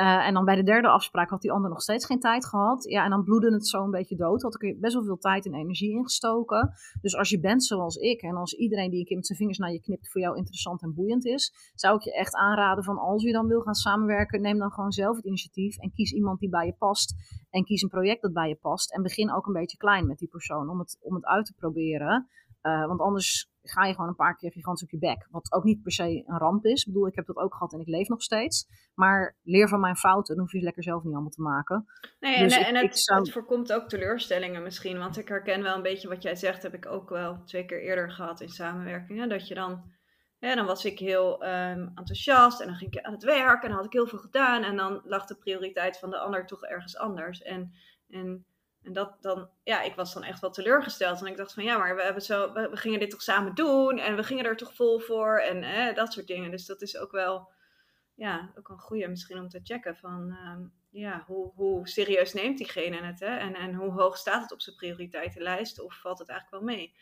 Uh, 0.00 0.26
en 0.26 0.34
dan 0.34 0.44
bij 0.44 0.56
de 0.56 0.62
derde 0.62 0.88
afspraak 0.88 1.30
had 1.30 1.40
die 1.40 1.52
ander 1.52 1.70
nog 1.70 1.82
steeds 1.82 2.06
geen 2.06 2.20
tijd 2.20 2.46
gehad. 2.46 2.84
Ja, 2.84 3.04
en 3.04 3.10
dan 3.10 3.24
bloedde 3.24 3.52
het 3.52 3.66
zo 3.66 3.82
een 3.82 3.90
beetje 3.90 4.16
dood. 4.16 4.42
Had 4.42 4.62
ik 4.62 4.80
best 4.80 4.94
wel 4.94 5.04
veel 5.04 5.18
tijd 5.18 5.46
en 5.46 5.54
energie 5.54 5.90
ingestoken. 5.90 6.72
Dus 7.00 7.16
als 7.16 7.28
je 7.28 7.40
bent 7.40 7.64
zoals 7.64 7.96
ik 7.96 8.22
en 8.22 8.36
als 8.36 8.52
iedereen 8.54 8.90
die 8.90 8.98
een 8.98 9.04
keer 9.04 9.16
met 9.16 9.26
zijn 9.26 9.38
vingers 9.38 9.58
naar 9.58 9.72
je 9.72 9.80
knipt 9.80 10.10
voor 10.10 10.20
jou 10.20 10.36
interessant 10.36 10.82
en 10.82 10.94
boeiend 10.94 11.24
is, 11.24 11.72
zou 11.74 11.96
ik 11.96 12.02
je 12.02 12.14
echt 12.14 12.34
aanraden 12.34 12.84
van 12.84 12.98
als 12.98 13.22
je 13.22 13.32
dan 13.32 13.46
wil 13.46 13.60
gaan 13.60 13.74
samenwerken, 13.74 14.40
neem 14.40 14.58
dan 14.58 14.70
gewoon 14.70 14.92
zelf 14.92 15.16
het 15.16 15.24
initiatief 15.24 15.76
en 15.76 15.92
kies 15.92 16.12
iemand 16.12 16.38
die 16.38 16.48
bij 16.48 16.66
je 16.66 16.74
past. 16.78 17.14
En 17.50 17.64
kies 17.64 17.82
een 17.82 17.88
project 17.88 18.22
dat 18.22 18.32
bij 18.32 18.48
je 18.48 18.56
past. 18.56 18.92
En 18.92 19.02
begin 19.02 19.32
ook 19.32 19.46
een 19.46 19.52
beetje 19.52 19.76
klein 19.76 20.06
met 20.06 20.18
die 20.18 20.28
persoon 20.28 20.68
om 20.68 20.78
het, 20.78 20.98
om 21.00 21.14
het 21.14 21.24
uit 21.24 21.46
te 21.46 21.54
proberen. 21.54 22.28
Uh, 22.62 22.86
want 22.86 23.00
anders 23.00 23.49
ga 23.62 23.84
je 23.84 23.94
gewoon 23.94 24.08
een 24.08 24.14
paar 24.14 24.36
keer 24.36 24.52
gigantisch 24.52 24.82
op 24.82 24.90
je 24.90 24.98
bek. 24.98 25.26
Wat 25.30 25.52
ook 25.52 25.64
niet 25.64 25.82
per 25.82 25.92
se 25.92 26.22
een 26.26 26.38
ramp 26.38 26.64
is. 26.64 26.80
Ik 26.80 26.92
bedoel, 26.92 27.06
ik 27.06 27.14
heb 27.14 27.26
dat 27.26 27.36
ook 27.36 27.52
gehad 27.52 27.72
en 27.72 27.80
ik 27.80 27.86
leef 27.86 28.08
nog 28.08 28.22
steeds. 28.22 28.66
Maar 28.94 29.36
leer 29.42 29.68
van 29.68 29.80
mijn 29.80 29.96
fouten, 29.96 30.34
dan 30.34 30.44
hoef 30.44 30.52
je 30.52 30.60
lekker 30.60 30.82
zelf 30.82 31.02
niet 31.02 31.12
allemaal 31.12 31.30
te 31.30 31.42
maken. 31.42 31.86
Nee, 32.20 32.38
dus 32.38 32.56
en, 32.56 32.64
en 32.64 32.76
het, 32.76 33.10
het, 33.14 33.32
voorkomt 33.32 33.72
ook 33.72 33.88
teleurstellingen 33.88 34.62
misschien. 34.62 34.98
Want 34.98 35.18
ik 35.18 35.28
herken 35.28 35.62
wel 35.62 35.76
een 35.76 35.82
beetje 35.82 36.08
wat 36.08 36.22
jij 36.22 36.36
zegt, 36.36 36.62
heb 36.62 36.74
ik 36.74 36.86
ook 36.86 37.08
wel 37.08 37.44
twee 37.44 37.66
keer 37.66 37.82
eerder 37.82 38.10
gehad 38.10 38.40
in 38.40 38.48
samenwerkingen. 38.48 39.28
Dat 39.28 39.48
je 39.48 39.54
dan, 39.54 39.82
ja, 40.38 40.54
dan 40.54 40.66
was 40.66 40.84
ik 40.84 40.98
heel 40.98 41.44
um, 41.44 41.92
enthousiast 41.94 42.60
en 42.60 42.66
dan 42.66 42.76
ging 42.76 42.94
ik 42.94 43.02
aan 43.02 43.12
het 43.12 43.24
werk 43.24 43.62
en 43.62 43.68
dan 43.68 43.76
had 43.76 43.86
ik 43.86 43.92
heel 43.92 44.06
veel 44.06 44.18
gedaan. 44.18 44.62
En 44.62 44.76
dan 44.76 45.00
lag 45.04 45.26
de 45.26 45.36
prioriteit 45.36 45.98
van 45.98 46.10
de 46.10 46.18
ander 46.18 46.46
toch 46.46 46.64
ergens 46.64 46.96
anders. 46.96 47.42
En, 47.42 47.72
en 48.08 48.44
en 48.82 48.92
dat 48.92 49.16
dan, 49.20 49.48
ja, 49.62 49.82
ik 49.82 49.94
was 49.94 50.14
dan 50.14 50.22
echt 50.22 50.40
wel 50.40 50.50
teleurgesteld. 50.50 51.20
En 51.20 51.26
ik 51.26 51.36
dacht 51.36 51.52
van 51.52 51.64
ja, 51.64 51.78
maar 51.78 51.96
we, 51.96 52.02
hebben 52.02 52.22
zo, 52.22 52.52
we, 52.52 52.68
gingen 52.72 52.98
dit 52.98 53.10
toch 53.10 53.22
samen 53.22 53.54
doen 53.54 53.98
en 53.98 54.16
we 54.16 54.22
gingen 54.22 54.44
er 54.44 54.56
toch 54.56 54.74
vol 54.74 54.98
voor 54.98 55.38
en 55.38 55.62
eh, 55.62 55.94
dat 55.94 56.12
soort 56.12 56.26
dingen. 56.26 56.50
Dus 56.50 56.66
dat 56.66 56.82
is 56.82 56.96
ook 56.96 57.10
wel, 57.10 57.52
ja, 58.14 58.52
ook 58.58 58.68
een 58.68 58.78
goede 58.78 59.08
misschien 59.08 59.38
om 59.38 59.48
te 59.48 59.60
checken 59.62 59.96
van, 59.96 60.30
ehm, 60.30 60.60
ja, 60.90 61.24
hoe, 61.26 61.52
hoe 61.54 61.88
serieus 61.88 62.32
neemt 62.32 62.58
diegene 62.58 62.96
het 62.96 63.20
hè? 63.20 63.36
En, 63.36 63.54
en 63.54 63.74
hoe 63.74 63.92
hoog 63.92 64.16
staat 64.16 64.42
het 64.42 64.52
op 64.52 64.60
zijn 64.60 64.76
prioriteitenlijst 64.76 65.80
of 65.80 66.00
valt 66.00 66.18
het 66.18 66.28
eigenlijk 66.28 66.64
wel 66.64 66.74
mee? 66.74 66.94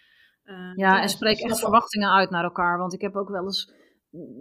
Uh, 0.44 0.74
ja, 0.74 1.00
en 1.00 1.08
spreek 1.08 1.38
echt 1.38 1.58
verwachtingen 1.58 2.12
uit 2.12 2.30
naar 2.30 2.44
elkaar. 2.44 2.78
Want 2.78 2.92
ik 2.92 3.00
heb 3.00 3.16
ook 3.16 3.28
wel 3.28 3.44
eens, 3.44 3.72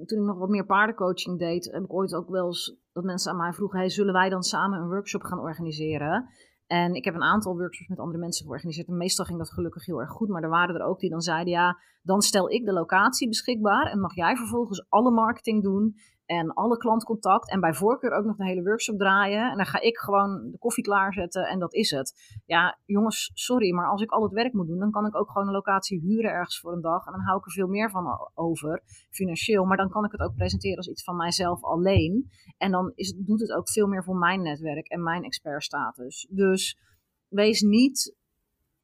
toen 0.06 0.20
ik 0.20 0.26
nog 0.26 0.38
wat 0.38 0.50
meer 0.50 0.66
paardencoaching 0.66 1.40
deed, 1.40 1.72
heb 1.72 1.84
ik 1.84 1.94
ooit 1.94 2.14
ook 2.14 2.30
wel 2.30 2.46
eens 2.46 2.76
dat 2.94 3.04
mensen 3.04 3.32
aan 3.32 3.38
mij 3.38 3.54
vroegen: 3.54 3.80
hey, 3.80 3.90
zullen 3.90 4.14
wij 4.14 4.30
dan 4.30 4.44
samen 4.44 4.80
een 4.80 4.88
workshop 4.88 5.24
gaan 5.24 5.40
organiseren? 5.40 6.30
En 6.68 6.94
ik 6.94 7.06
heb 7.06 7.16
een 7.16 7.24
aantal 7.24 7.58
workshops 7.58 7.90
met 7.90 8.00
andere 8.00 8.20
mensen 8.20 8.46
georganiseerd. 8.46 8.88
En 8.88 8.98
meestal 8.98 9.26
ging 9.26 9.38
dat 9.38 9.54
gelukkig 9.54 9.86
heel 9.86 10.00
erg 10.00 10.10
goed. 10.10 10.30
Maar 10.30 10.44
er 10.44 10.50
waren 10.50 10.76
er 10.76 10.86
ook 10.86 11.00
die 11.00 11.10
dan 11.10 11.22
zeiden: 11.22 11.54
ja, 11.54 11.80
dan 12.02 12.22
stel 12.22 12.52
ik 12.52 12.66
de 12.66 12.74
locatie 12.74 13.28
beschikbaar. 13.28 13.92
En 13.92 14.00
mag 14.00 14.16
jij 14.16 14.36
vervolgens 14.36 14.86
alle 14.90 15.12
marketing 15.12 15.64
doen 15.64 15.96
en 16.28 16.54
alle 16.54 16.78
klantcontact. 16.78 17.50
En 17.50 17.60
bij 17.60 17.74
voorkeur 17.74 18.12
ook 18.12 18.26
nog 18.26 18.36
de 18.36 18.46
hele 18.46 18.64
workshop 18.64 18.98
draaien. 18.98 19.52
En 19.52 19.58
dan 19.58 19.66
ga 19.66 19.82
ik 19.82 19.98
gewoon 19.98 20.52
de 20.52 20.58
koffie 20.58 20.84
klaarzetten 20.84 21.48
en 21.48 21.60
dat 21.60 21.74
is 21.74 21.92
het. 21.92 22.40
Ja, 22.46 22.80
jongens, 22.86 23.32
sorry, 23.34 23.74
maar 23.74 23.90
als 23.90 24.02
ik 24.02 24.12
al 24.12 24.24
het 24.24 24.32
werk 24.32 24.54
moet 24.54 24.68
doen, 24.68 24.80
dan 24.80 24.92
kan 24.92 25.06
ik 25.06 25.16
ook 25.16 25.32
gewoon 25.32 25.48
een 25.48 25.54
locatie 25.54 26.00
huren 26.00 26.32
ergens 26.32 26.60
voor 26.60 26.74
een 26.74 26.82
dag. 26.82 27.06
En 27.06 27.12
dan 27.12 27.22
hou 27.22 27.38
ik 27.38 27.46
er 27.46 27.52
veel 27.52 27.68
meer 27.68 27.90
van 27.90 28.32
over, 28.34 28.84
financieel. 29.10 29.66
Maar 29.66 29.78
dan 29.78 29.90
kan 29.90 30.06
ik 30.06 30.12
het 30.12 30.22
ook 30.22 30.36
presenteren 30.36 30.78
als 30.78 30.88
iets 30.88 31.04
van 31.04 31.16
mijzelf 31.16 31.64
alleen. 31.64 32.30
En 32.58 32.72
dan 32.72 32.92
is, 32.96 33.14
doet 33.18 33.40
het 33.40 33.52
ook 33.52 33.70
veel 33.70 33.88
meer 33.88 34.04
voor 34.04 34.18
mijn 34.18 34.42
netwerk 34.42 34.88
en 34.88 35.04
mijn 35.04 35.24
expertstatus. 35.24 36.28
Dus 36.30 36.80
wees 37.28 37.62
niet, 37.62 38.16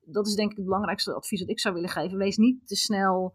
dat 0.01 0.27
is 0.27 0.35
denk 0.35 0.51
ik 0.51 0.57
het 0.57 0.65
belangrijkste 0.65 1.13
advies 1.13 1.39
dat 1.39 1.49
ik 1.49 1.59
zou 1.59 1.73
willen 1.73 1.89
geven. 1.89 2.17
Wees 2.17 2.37
niet 2.37 2.67
te 2.67 2.75
snel 2.75 3.33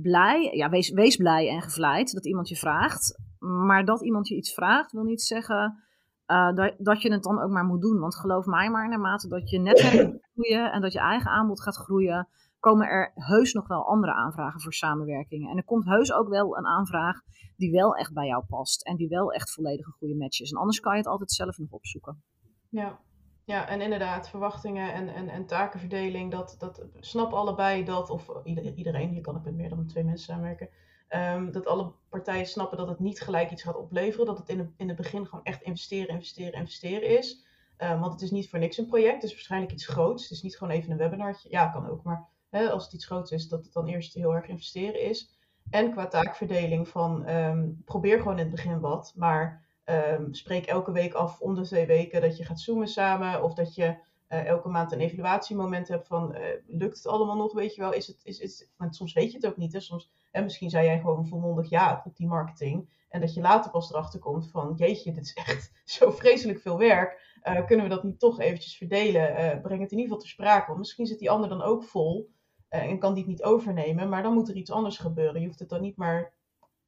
blij, 0.00 0.56
ja, 0.56 0.68
wees, 0.68 0.90
wees 0.90 1.16
blij 1.16 1.48
en 1.48 1.62
gevleid 1.62 2.12
dat 2.12 2.26
iemand 2.26 2.48
je 2.48 2.56
vraagt. 2.56 3.20
Maar 3.38 3.84
dat 3.84 4.04
iemand 4.04 4.28
je 4.28 4.36
iets 4.36 4.54
vraagt, 4.54 4.92
wil 4.92 5.02
niet 5.02 5.22
zeggen 5.22 5.82
uh, 6.26 6.54
dat, 6.54 6.74
dat 6.78 7.02
je 7.02 7.12
het 7.12 7.22
dan 7.22 7.42
ook 7.42 7.50
maar 7.50 7.64
moet 7.64 7.80
doen. 7.80 7.98
Want 7.98 8.16
geloof 8.16 8.46
mij 8.46 8.70
maar, 8.70 8.88
naarmate 8.88 9.28
dat 9.28 9.50
je 9.50 9.58
netwerk 9.58 9.92
gaat 9.92 10.28
groeien 10.32 10.72
en 10.72 10.80
dat 10.80 10.92
je 10.92 10.98
eigen 10.98 11.30
aanbod 11.30 11.62
gaat 11.62 11.76
groeien, 11.76 12.28
komen 12.58 12.86
er 12.86 13.12
heus 13.14 13.52
nog 13.52 13.68
wel 13.68 13.86
andere 13.88 14.12
aanvragen 14.12 14.60
voor 14.60 14.72
samenwerkingen. 14.72 15.50
En 15.50 15.56
er 15.56 15.64
komt 15.64 15.84
heus 15.84 16.12
ook 16.12 16.28
wel 16.28 16.56
een 16.56 16.66
aanvraag 16.66 17.20
die 17.56 17.70
wel 17.70 17.94
echt 17.96 18.12
bij 18.12 18.26
jou 18.26 18.44
past 18.44 18.86
en 18.86 18.96
die 18.96 19.08
wel 19.08 19.32
echt 19.32 19.52
volledig 19.52 19.86
een 19.86 19.92
goede 19.92 20.16
match 20.16 20.40
is. 20.40 20.50
En 20.50 20.58
anders 20.58 20.80
kan 20.80 20.92
je 20.92 20.98
het 20.98 21.08
altijd 21.08 21.32
zelf 21.32 21.58
nog 21.58 21.70
opzoeken. 21.70 22.22
Ja, 22.68 23.00
ja, 23.44 23.68
en 23.68 23.80
inderdaad, 23.80 24.28
verwachtingen 24.28 24.92
en, 24.92 25.14
en, 25.14 25.28
en 25.28 25.46
takenverdeling, 25.46 26.30
dat, 26.30 26.56
dat 26.58 26.84
snap 27.00 27.32
allebei 27.32 27.84
dat, 27.84 28.10
of 28.10 28.30
iedereen, 28.44 29.14
je 29.14 29.20
kan 29.20 29.36
ook 29.36 29.44
met 29.44 29.54
meer 29.54 29.68
dan 29.68 29.86
twee 29.86 30.04
mensen 30.04 30.26
samenwerken, 30.26 30.68
um, 31.08 31.52
dat 31.52 31.66
alle 31.66 31.92
partijen 32.08 32.46
snappen 32.46 32.78
dat 32.78 32.88
het 32.88 32.98
niet 32.98 33.20
gelijk 33.20 33.50
iets 33.50 33.62
gaat 33.62 33.76
opleveren, 33.76 34.26
dat 34.26 34.38
het 34.38 34.48
in, 34.48 34.58
het, 34.58 34.70
in 34.76 34.88
het 34.88 34.96
begin 34.96 35.26
gewoon 35.26 35.44
echt 35.44 35.62
investeren, 35.62 36.08
investeren, 36.08 36.52
investeren 36.52 37.18
is. 37.18 37.44
Um, 37.78 38.00
want 38.00 38.12
het 38.12 38.22
is 38.22 38.30
niet 38.30 38.50
voor 38.50 38.58
niks 38.58 38.78
een 38.78 38.86
project, 38.86 39.14
het 39.14 39.22
is 39.22 39.32
waarschijnlijk 39.32 39.72
iets 39.72 39.86
groots. 39.86 40.22
Het 40.22 40.32
is 40.32 40.42
niet 40.42 40.56
gewoon 40.56 40.72
even 40.72 40.90
een 40.90 40.96
webinartje, 40.96 41.50
ja, 41.50 41.68
kan 41.68 41.88
ook, 41.88 42.02
maar 42.02 42.28
hè, 42.50 42.70
als 42.70 42.84
het 42.84 42.92
iets 42.92 43.06
groots 43.06 43.30
is, 43.30 43.48
dat 43.48 43.64
het 43.64 43.72
dan 43.72 43.86
eerst 43.86 44.14
heel 44.14 44.34
erg 44.34 44.46
investeren 44.46 45.00
is. 45.00 45.36
En 45.70 45.90
qua 45.90 46.06
taakverdeling 46.06 46.88
van 46.88 47.28
um, 47.28 47.82
probeer 47.84 48.18
gewoon 48.18 48.38
in 48.38 48.46
het 48.46 48.50
begin 48.50 48.80
wat, 48.80 49.12
maar 49.16 49.64
Um, 49.84 50.34
spreek 50.34 50.66
elke 50.66 50.92
week 50.92 51.14
af 51.14 51.40
om 51.40 51.54
de 51.54 51.62
twee 51.62 51.86
weken 51.86 52.20
dat 52.20 52.36
je 52.36 52.44
gaat 52.44 52.60
zoomen 52.60 52.88
samen. 52.88 53.42
Of 53.42 53.54
dat 53.54 53.74
je 53.74 53.96
uh, 54.32 54.46
elke 54.46 54.68
maand 54.68 54.92
een 54.92 55.00
evaluatiemoment 55.00 55.88
hebt 55.88 56.06
van 56.06 56.36
uh, 56.36 56.40
lukt 56.66 56.96
het 56.96 57.06
allemaal 57.06 57.36
nog, 57.36 57.52
weet 57.52 57.74
je 57.74 57.80
wel. 57.80 57.92
Is 57.92 58.06
het, 58.06 58.20
is, 58.22 58.38
is, 58.38 58.68
want 58.76 58.96
soms 58.96 59.12
weet 59.12 59.30
je 59.30 59.36
het 59.36 59.46
ook 59.46 59.56
niet. 59.56 59.72
Hè? 59.72 59.80
Soms, 59.80 60.10
hè, 60.30 60.42
misschien 60.42 60.70
zei 60.70 60.86
jij 60.86 61.00
gewoon 61.00 61.26
volmondig 61.26 61.70
ja 61.70 62.02
op 62.04 62.16
die 62.16 62.26
marketing. 62.26 63.00
En 63.08 63.20
dat 63.20 63.34
je 63.34 63.40
later 63.40 63.70
pas 63.70 63.90
erachter 63.90 64.18
komt 64.20 64.50
van, 64.50 64.72
jeetje, 64.76 65.12
dit 65.12 65.24
is 65.24 65.32
echt 65.32 65.72
zo 65.98 66.10
vreselijk 66.10 66.60
veel 66.60 66.78
werk. 66.78 67.40
Uh, 67.44 67.66
kunnen 67.66 67.88
we 67.88 67.94
dat 67.94 68.02
niet 68.02 68.18
toch 68.18 68.40
eventjes 68.40 68.76
verdelen? 68.76 69.60
Breng 69.62 69.80
het 69.80 69.92
in 69.92 69.98
ieder 69.98 70.02
geval 70.02 70.18
ter 70.18 70.28
sprake. 70.28 70.66
Want 70.66 70.78
misschien 70.78 71.06
zit 71.06 71.18
die 71.18 71.30
ander 71.30 71.48
dan 71.48 71.62
ook 71.62 71.84
vol 71.84 72.30
en 72.68 72.98
kan 72.98 73.14
die 73.14 73.22
het 73.22 73.32
niet 73.32 73.42
overnemen. 73.42 74.08
Maar 74.08 74.22
dan 74.22 74.34
moet 74.34 74.48
er 74.48 74.56
iets 74.56 74.70
anders 74.70 74.98
gebeuren. 74.98 75.40
Je 75.40 75.46
hoeft 75.46 75.58
het 75.58 75.68
dan 75.68 75.80
niet 75.80 75.96
maar 75.96 76.32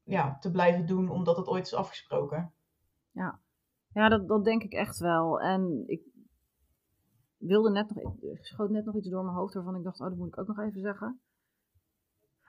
ja, 0.03 0.37
te 0.41 0.51
blijven 0.51 0.87
doen 0.87 1.11
omdat 1.11 1.37
het 1.37 1.49
ooit 1.49 1.67
is 1.67 1.75
afgesproken. 1.75 2.54
Ja, 3.15 3.41
ja 3.93 4.09
dat, 4.09 4.29
dat 4.29 4.45
denk 4.45 4.63
ik 4.63 4.73
echt 4.73 4.99
wel. 4.99 5.41
En 5.41 5.85
ik 5.87 6.03
wilde 7.37 7.71
net 7.71 7.95
nog, 7.95 8.15
ik 8.21 8.45
schoot 8.45 8.71
net 8.71 8.85
nog 8.85 8.97
iets 8.97 9.09
door 9.09 9.25
mijn 9.25 9.37
hoofd 9.37 9.55
waarvan 9.55 9.77
ik 9.77 9.83
dacht, 9.83 10.01
oh, 10.01 10.09
dat 10.09 10.17
moet 10.17 10.29
ik 10.29 10.39
ook 10.39 10.47
nog 10.47 10.59
even 10.59 10.81
zeggen. 10.81 11.21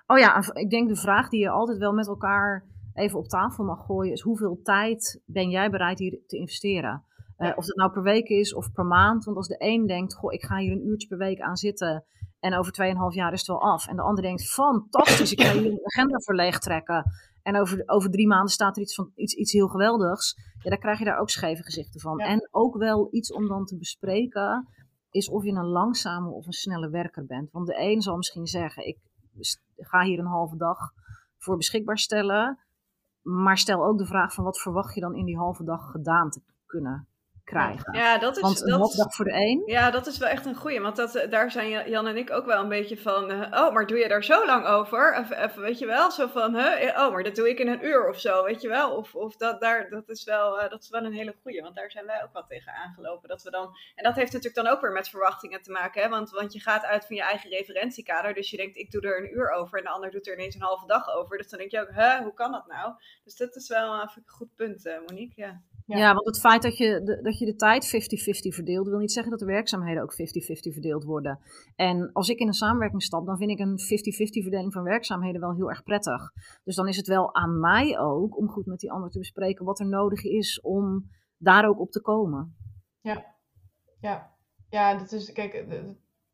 Oh 0.07 0.17
ja, 0.17 0.53
ik 0.53 0.69
denk 0.69 0.87
de 0.87 0.95
vraag 0.95 1.29
die 1.29 1.39
je 1.39 1.49
altijd 1.49 1.77
wel 1.77 1.93
met 1.93 2.07
elkaar 2.07 2.65
even 2.93 3.19
op 3.19 3.27
tafel 3.27 3.63
mag 3.63 3.85
gooien 3.85 4.13
is 4.13 4.21
hoeveel 4.21 4.61
tijd 4.61 5.21
ben 5.25 5.49
jij 5.49 5.69
bereid 5.69 5.99
hier 5.99 6.19
te 6.27 6.37
investeren? 6.37 7.03
Uh, 7.37 7.51
of 7.55 7.65
dat 7.65 7.75
nou 7.75 7.91
per 7.91 8.03
week 8.03 8.27
is 8.27 8.53
of 8.53 8.71
per 8.71 8.85
maand. 8.85 9.23
Want 9.23 9.37
als 9.37 9.47
de 9.47 9.55
een 9.57 9.85
denkt, 9.85 10.13
goh, 10.13 10.33
ik 10.33 10.43
ga 10.43 10.57
hier 10.57 10.71
een 10.71 10.87
uurtje 10.87 11.07
per 11.07 11.17
week 11.17 11.39
aan 11.39 11.55
zitten 11.55 12.05
en 12.39 12.57
over 12.57 12.73
2,5 13.11 13.15
jaar 13.15 13.33
is 13.33 13.39
het 13.39 13.47
wel 13.47 13.61
af. 13.61 13.87
En 13.87 13.95
de 13.95 14.01
ander 14.01 14.23
denkt, 14.23 14.49
fantastisch, 14.49 15.31
ik 15.31 15.41
ga 15.41 15.53
hier 15.53 15.71
een 15.71 15.79
agenda 15.83 16.19
voor 16.19 16.35
leeg 16.35 16.59
trekken. 16.59 17.11
En 17.41 17.59
over, 17.59 17.83
over 17.85 18.09
drie 18.09 18.27
maanden 18.27 18.51
staat 18.51 18.75
er 18.75 18.81
iets, 18.81 18.95
van, 18.95 19.11
iets, 19.15 19.33
iets 19.33 19.51
heel 19.51 19.67
geweldigs. 19.67 20.35
Ja, 20.63 20.69
dan 20.69 20.79
krijg 20.79 20.99
je 20.99 21.05
daar 21.05 21.19
ook 21.19 21.29
scheve 21.29 21.63
gezichten 21.63 22.01
van. 22.01 22.19
En 22.19 22.47
ook 22.51 22.77
wel 22.77 23.07
iets 23.11 23.33
om 23.33 23.47
dan 23.47 23.65
te 23.65 23.77
bespreken, 23.77 24.67
is 25.09 25.29
of 25.29 25.43
je 25.43 25.51
een 25.51 25.65
langzame 25.65 26.29
of 26.29 26.45
een 26.45 26.53
snelle 26.53 26.89
werker 26.89 27.25
bent. 27.25 27.51
Want 27.51 27.67
de 27.67 27.81
een 27.81 28.01
zal 28.01 28.15
misschien 28.15 28.47
zeggen, 28.47 28.87
ik 28.87 28.97
ga 29.75 30.03
hier 30.03 30.19
een 30.19 30.25
halve 30.25 30.57
dag 30.57 30.77
voor 31.37 31.57
beschikbaar 31.57 31.97
stellen. 31.97 32.59
Maar 33.21 33.57
stel 33.57 33.85
ook 33.85 33.97
de 33.97 34.05
vraag 34.05 34.33
van 34.33 34.43
wat 34.43 34.61
verwacht 34.61 34.95
je 34.95 35.01
dan 35.01 35.15
in 35.15 35.25
die 35.25 35.37
halve 35.37 35.63
dag 35.63 35.91
gedaan 35.91 36.29
te 36.29 36.41
kunnen 36.65 37.07
krijgen. 37.45 37.93
Ja, 37.93 38.17
dat 38.17 38.35
is, 38.35 38.41
want 38.41 38.61
een 38.61 38.79
dat 38.79 39.15
voor 39.15 39.25
de 39.25 39.33
een. 39.33 39.63
Ja, 39.65 39.91
dat 39.91 40.07
is 40.07 40.17
wel 40.17 40.29
echt 40.29 40.45
een 40.45 40.55
goeie. 40.55 40.81
Want 40.81 40.95
dat, 40.95 41.25
daar 41.29 41.51
zijn 41.51 41.89
Jan 41.89 42.07
en 42.07 42.17
ik 42.17 42.31
ook 42.31 42.45
wel 42.45 42.61
een 42.61 42.69
beetje 42.69 42.97
van. 42.97 43.31
Uh, 43.31 43.41
oh, 43.51 43.73
maar 43.73 43.87
doe 43.87 43.97
je 43.97 44.07
daar 44.07 44.23
zo 44.23 44.45
lang 44.45 44.65
over? 44.65 45.17
Of, 45.19 45.31
even, 45.31 45.61
weet 45.61 45.79
je 45.79 45.85
wel, 45.85 46.11
zo 46.11 46.27
van. 46.27 46.55
Huh? 46.55 46.97
Oh, 46.97 47.11
maar 47.11 47.23
dat 47.23 47.35
doe 47.35 47.49
ik 47.49 47.59
in 47.59 47.67
een 47.67 47.85
uur 47.85 48.09
of 48.09 48.19
zo, 48.19 48.43
weet 48.43 48.61
je 48.61 48.67
wel? 48.67 48.95
Of, 48.95 49.15
of 49.15 49.35
dat, 49.35 49.61
daar, 49.61 49.89
dat, 49.89 50.09
is 50.09 50.23
wel, 50.23 50.63
uh, 50.63 50.69
dat 50.69 50.81
is 50.81 50.89
wel 50.89 51.03
een 51.03 51.13
hele 51.13 51.35
goeie. 51.41 51.61
Want 51.61 51.75
daar 51.75 51.91
zijn 51.91 52.05
wij 52.05 52.23
ook 52.23 52.33
wel 52.33 52.45
tegen 52.47 52.73
aangelopen. 52.73 53.29
Dat 53.29 53.43
we 53.43 53.51
dan, 53.51 53.77
en 53.95 54.03
dat 54.03 54.15
heeft 54.15 54.33
natuurlijk 54.33 54.63
dan 54.63 54.73
ook 54.73 54.81
weer 54.81 54.91
met 54.91 55.09
verwachtingen 55.09 55.61
te 55.61 55.71
maken. 55.71 56.01
Hè? 56.01 56.09
Want, 56.09 56.29
want 56.29 56.53
je 56.53 56.59
gaat 56.59 56.83
uit 56.83 57.05
van 57.05 57.15
je 57.15 57.21
eigen 57.21 57.49
referentiekader. 57.49 58.33
Dus 58.33 58.49
je 58.49 58.57
denkt, 58.57 58.77
ik 58.77 58.91
doe 58.91 59.01
er 59.01 59.17
een 59.17 59.33
uur 59.33 59.49
over. 59.51 59.77
En 59.77 59.83
de 59.83 59.89
ander 59.89 60.11
doet 60.11 60.27
er 60.27 60.33
ineens 60.33 60.55
een 60.55 60.61
halve 60.61 60.87
dag 60.87 61.09
over. 61.15 61.37
Dus 61.37 61.49
dan 61.49 61.59
denk 61.59 61.71
je 61.71 61.81
ook, 61.81 61.91
huh, 61.95 62.17
hoe 62.17 62.33
kan 62.33 62.51
dat 62.51 62.67
nou? 62.67 62.93
Dus 63.23 63.35
dat 63.35 63.55
is 63.55 63.67
wel 63.67 63.93
een 63.93 64.09
goed 64.25 64.55
punt, 64.55 64.83
Monique. 65.07 65.41
Ja. 65.41 65.61
Ja. 65.85 66.13
want 66.13 66.25
het 66.25 66.39
feit 66.39 66.61
dat 66.61 66.77
je 66.77 67.01
de, 67.03 67.21
dat 67.21 67.39
je 67.39 67.45
de 67.45 67.55
tijd 67.55 67.85
50-50 67.85 68.53
verdeelt, 68.53 68.87
wil 68.87 68.99
niet 68.99 69.11
zeggen 69.11 69.31
dat 69.31 69.39
de 69.39 69.45
werkzaamheden 69.45 70.03
ook 70.03 70.13
50-50 70.13 70.15
verdeeld 70.73 71.03
worden. 71.03 71.39
En 71.75 72.09
als 72.13 72.29
ik 72.29 72.39
in 72.39 72.47
een 72.47 72.53
samenwerking 72.53 73.03
stap, 73.03 73.25
dan 73.25 73.37
vind 73.37 73.51
ik 73.51 73.59
een 73.59 73.79
50-50 73.79 74.41
verdeling 74.41 74.73
van 74.73 74.83
werkzaamheden 74.83 75.41
wel 75.41 75.55
heel 75.55 75.69
erg 75.69 75.83
prettig. 75.83 76.31
Dus 76.63 76.75
dan 76.75 76.87
is 76.87 76.97
het 76.97 77.07
wel 77.07 77.35
aan 77.35 77.59
mij 77.59 77.99
ook 77.99 78.37
om 78.37 78.49
goed 78.49 78.65
met 78.65 78.79
die 78.79 78.91
ander 78.91 79.09
te 79.09 79.19
bespreken 79.19 79.65
wat 79.65 79.79
er 79.79 79.87
nodig 79.87 80.23
is 80.23 80.61
om 80.61 81.09
daar 81.37 81.67
ook 81.67 81.79
op 81.79 81.91
te 81.91 82.01
komen. 82.01 82.55
Ja, 83.01 83.25
ja. 83.99 84.35
ja 84.69 84.97
dat 84.97 85.11
is, 85.11 85.31
kijk, 85.31 85.65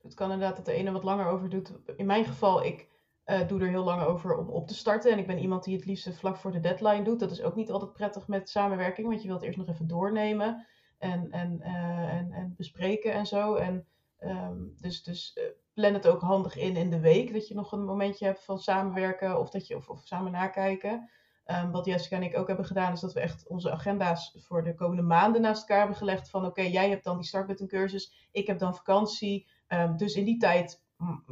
het 0.02 0.14
kan 0.14 0.32
inderdaad 0.32 0.56
dat 0.56 0.66
de 0.66 0.74
ene 0.74 0.92
wat 0.92 1.04
langer 1.04 1.26
over 1.26 1.50
doet. 1.50 1.74
In 1.96 2.06
mijn 2.06 2.26
geval, 2.26 2.66
ik 2.66 2.91
uh, 3.32 3.48
doe 3.48 3.62
er 3.62 3.68
heel 3.68 3.84
lang 3.84 4.02
over 4.02 4.38
om 4.38 4.50
op 4.50 4.68
te 4.68 4.76
starten. 4.76 5.12
En 5.12 5.20
ik 5.20 5.28
ben 5.28 5.40
iemand 5.40 5.64
die 5.64 5.76
het 5.76 5.86
liefst 5.86 6.18
vlak 6.18 6.38
voor 6.38 6.52
de 6.52 6.60
deadline 6.60 7.04
doet. 7.04 7.20
Dat 7.20 7.32
is 7.32 7.42
ook 7.42 7.56
niet 7.56 7.72
altijd 7.72 7.94
prettig 7.94 8.28
met 8.28 8.50
samenwerking, 8.50 9.08
want 9.08 9.22
je 9.22 9.28
wilt 9.28 9.42
eerst 9.42 9.58
nog 9.58 9.68
even 9.68 9.88
doornemen 9.88 10.66
en, 10.98 11.32
en, 11.32 11.60
uh, 11.62 12.14
en, 12.14 12.32
en 12.32 12.54
bespreken 12.58 13.14
en 13.14 13.26
zo. 13.26 13.56
En 13.56 13.86
um, 14.20 14.74
dus, 14.78 15.04
dus 15.04 15.38
uh, 15.38 15.44
plan 15.74 15.94
het 15.94 16.08
ook 16.08 16.22
handig 16.22 16.58
in 16.58 16.76
in 16.76 16.90
de 16.90 17.00
week, 17.00 17.34
dat 17.34 17.48
je 17.48 17.56
nog 17.56 17.72
een 17.72 17.86
momentje 17.86 18.26
hebt 18.26 18.44
van 18.44 18.60
samenwerken 18.60 19.40
of, 19.40 19.50
dat 19.50 19.68
je, 19.68 19.76
of, 19.76 19.90
of 19.90 20.02
samen 20.04 20.32
nakijken. 20.32 21.10
Um, 21.46 21.72
wat 21.72 21.86
Jessica 21.86 22.16
en 22.16 22.24
ik 22.24 22.38
ook 22.38 22.48
hebben 22.48 22.66
gedaan, 22.66 22.94
is 22.94 23.00
dat 23.00 23.14
we 23.14 23.20
echt 23.20 23.48
onze 23.48 23.72
agenda's 23.72 24.36
voor 24.40 24.64
de 24.64 24.76
komende 24.76 25.02
maanden 25.02 25.42
naast 25.42 25.62
elkaar 25.62 25.78
hebben 25.78 25.96
gelegd. 25.96 26.30
Van 26.30 26.46
oké, 26.46 26.62
jij 26.62 26.90
hebt 26.90 27.04
dan 27.04 27.18
die 27.18 27.28
startbuttoncursus, 27.28 28.30
ik 28.32 28.48
heb 28.48 28.60
dan 28.60 28.76
vakantie. 28.76 29.48
Um, 29.68 29.98
dus 29.98 30.16
in 30.16 30.26
die 30.26 30.38
tijd 30.38 30.81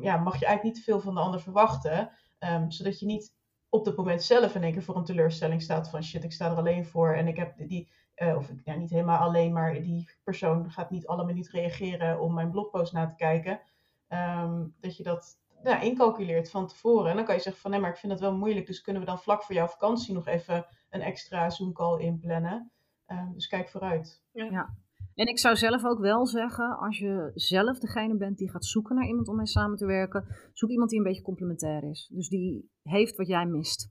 ja, 0.01 0.17
mag 0.17 0.39
je 0.39 0.45
eigenlijk 0.45 0.75
niet 0.75 0.83
veel 0.83 0.99
van 0.99 1.13
de 1.13 1.19
ander 1.21 1.41
verwachten. 1.41 2.11
Um, 2.39 2.71
zodat 2.71 2.99
je 2.99 3.05
niet 3.05 3.37
op 3.69 3.85
het 3.85 3.95
moment 3.95 4.23
zelf 4.23 4.55
in 4.55 4.63
één 4.63 4.71
keer 4.71 4.83
voor 4.83 4.95
een 4.95 5.03
teleurstelling 5.03 5.61
staat 5.61 5.89
van 5.89 6.03
shit, 6.03 6.23
ik 6.23 6.31
sta 6.31 6.49
er 6.49 6.57
alleen 6.57 6.85
voor 6.85 7.13
en 7.13 7.27
ik 7.27 7.37
heb 7.37 7.67
die, 7.67 7.91
uh, 8.15 8.35
of 8.35 8.51
ja, 8.63 8.75
niet 8.75 8.89
helemaal 8.89 9.19
alleen, 9.19 9.53
maar 9.53 9.73
die 9.73 10.09
persoon 10.23 10.71
gaat 10.71 10.89
niet 10.89 11.07
alle 11.07 11.25
minuut 11.25 11.49
reageren 11.49 12.19
om 12.19 12.33
mijn 12.33 12.51
blogpost 12.51 12.93
na 12.93 13.07
te 13.07 13.15
kijken. 13.15 13.59
Um, 14.07 14.75
dat 14.79 14.97
je 14.97 15.03
dat 15.03 15.37
ja, 15.63 15.79
incalculeert 15.79 16.49
van 16.49 16.67
tevoren. 16.67 17.09
En 17.09 17.15
dan 17.15 17.25
kan 17.25 17.35
je 17.35 17.41
zeggen 17.41 17.61
van 17.61 17.71
nee, 17.71 17.79
maar 17.79 17.89
ik 17.89 17.97
vind 17.97 18.11
het 18.11 18.21
wel 18.21 18.35
moeilijk, 18.35 18.67
dus 18.67 18.81
kunnen 18.81 19.01
we 19.01 19.07
dan 19.07 19.19
vlak 19.19 19.43
voor 19.43 19.55
jouw 19.55 19.67
vakantie 19.67 20.13
nog 20.13 20.27
even 20.27 20.65
een 20.89 21.01
extra 21.01 21.49
Zoom 21.49 21.73
call 21.73 21.99
inplannen. 21.99 22.71
Um, 23.07 23.33
dus 23.33 23.47
kijk 23.47 23.69
vooruit. 23.69 24.23
Ja. 24.31 24.75
En 25.15 25.27
ik 25.27 25.39
zou 25.39 25.55
zelf 25.55 25.85
ook 25.85 25.99
wel 25.99 26.25
zeggen, 26.25 26.77
als 26.77 26.97
je 26.97 27.31
zelf 27.33 27.79
degene 27.79 28.17
bent 28.17 28.37
die 28.37 28.49
gaat 28.49 28.65
zoeken 28.65 28.95
naar 28.95 29.07
iemand 29.07 29.27
om 29.27 29.35
mee 29.35 29.47
samen 29.47 29.77
te 29.77 29.85
werken, 29.85 30.25
zoek 30.53 30.69
iemand 30.69 30.89
die 30.89 30.99
een 30.99 31.05
beetje 31.05 31.21
complementair 31.21 31.83
is. 31.83 32.09
Dus 32.13 32.29
die 32.29 32.69
heeft 32.81 33.15
wat 33.15 33.27
jij 33.27 33.45
mist. 33.45 33.89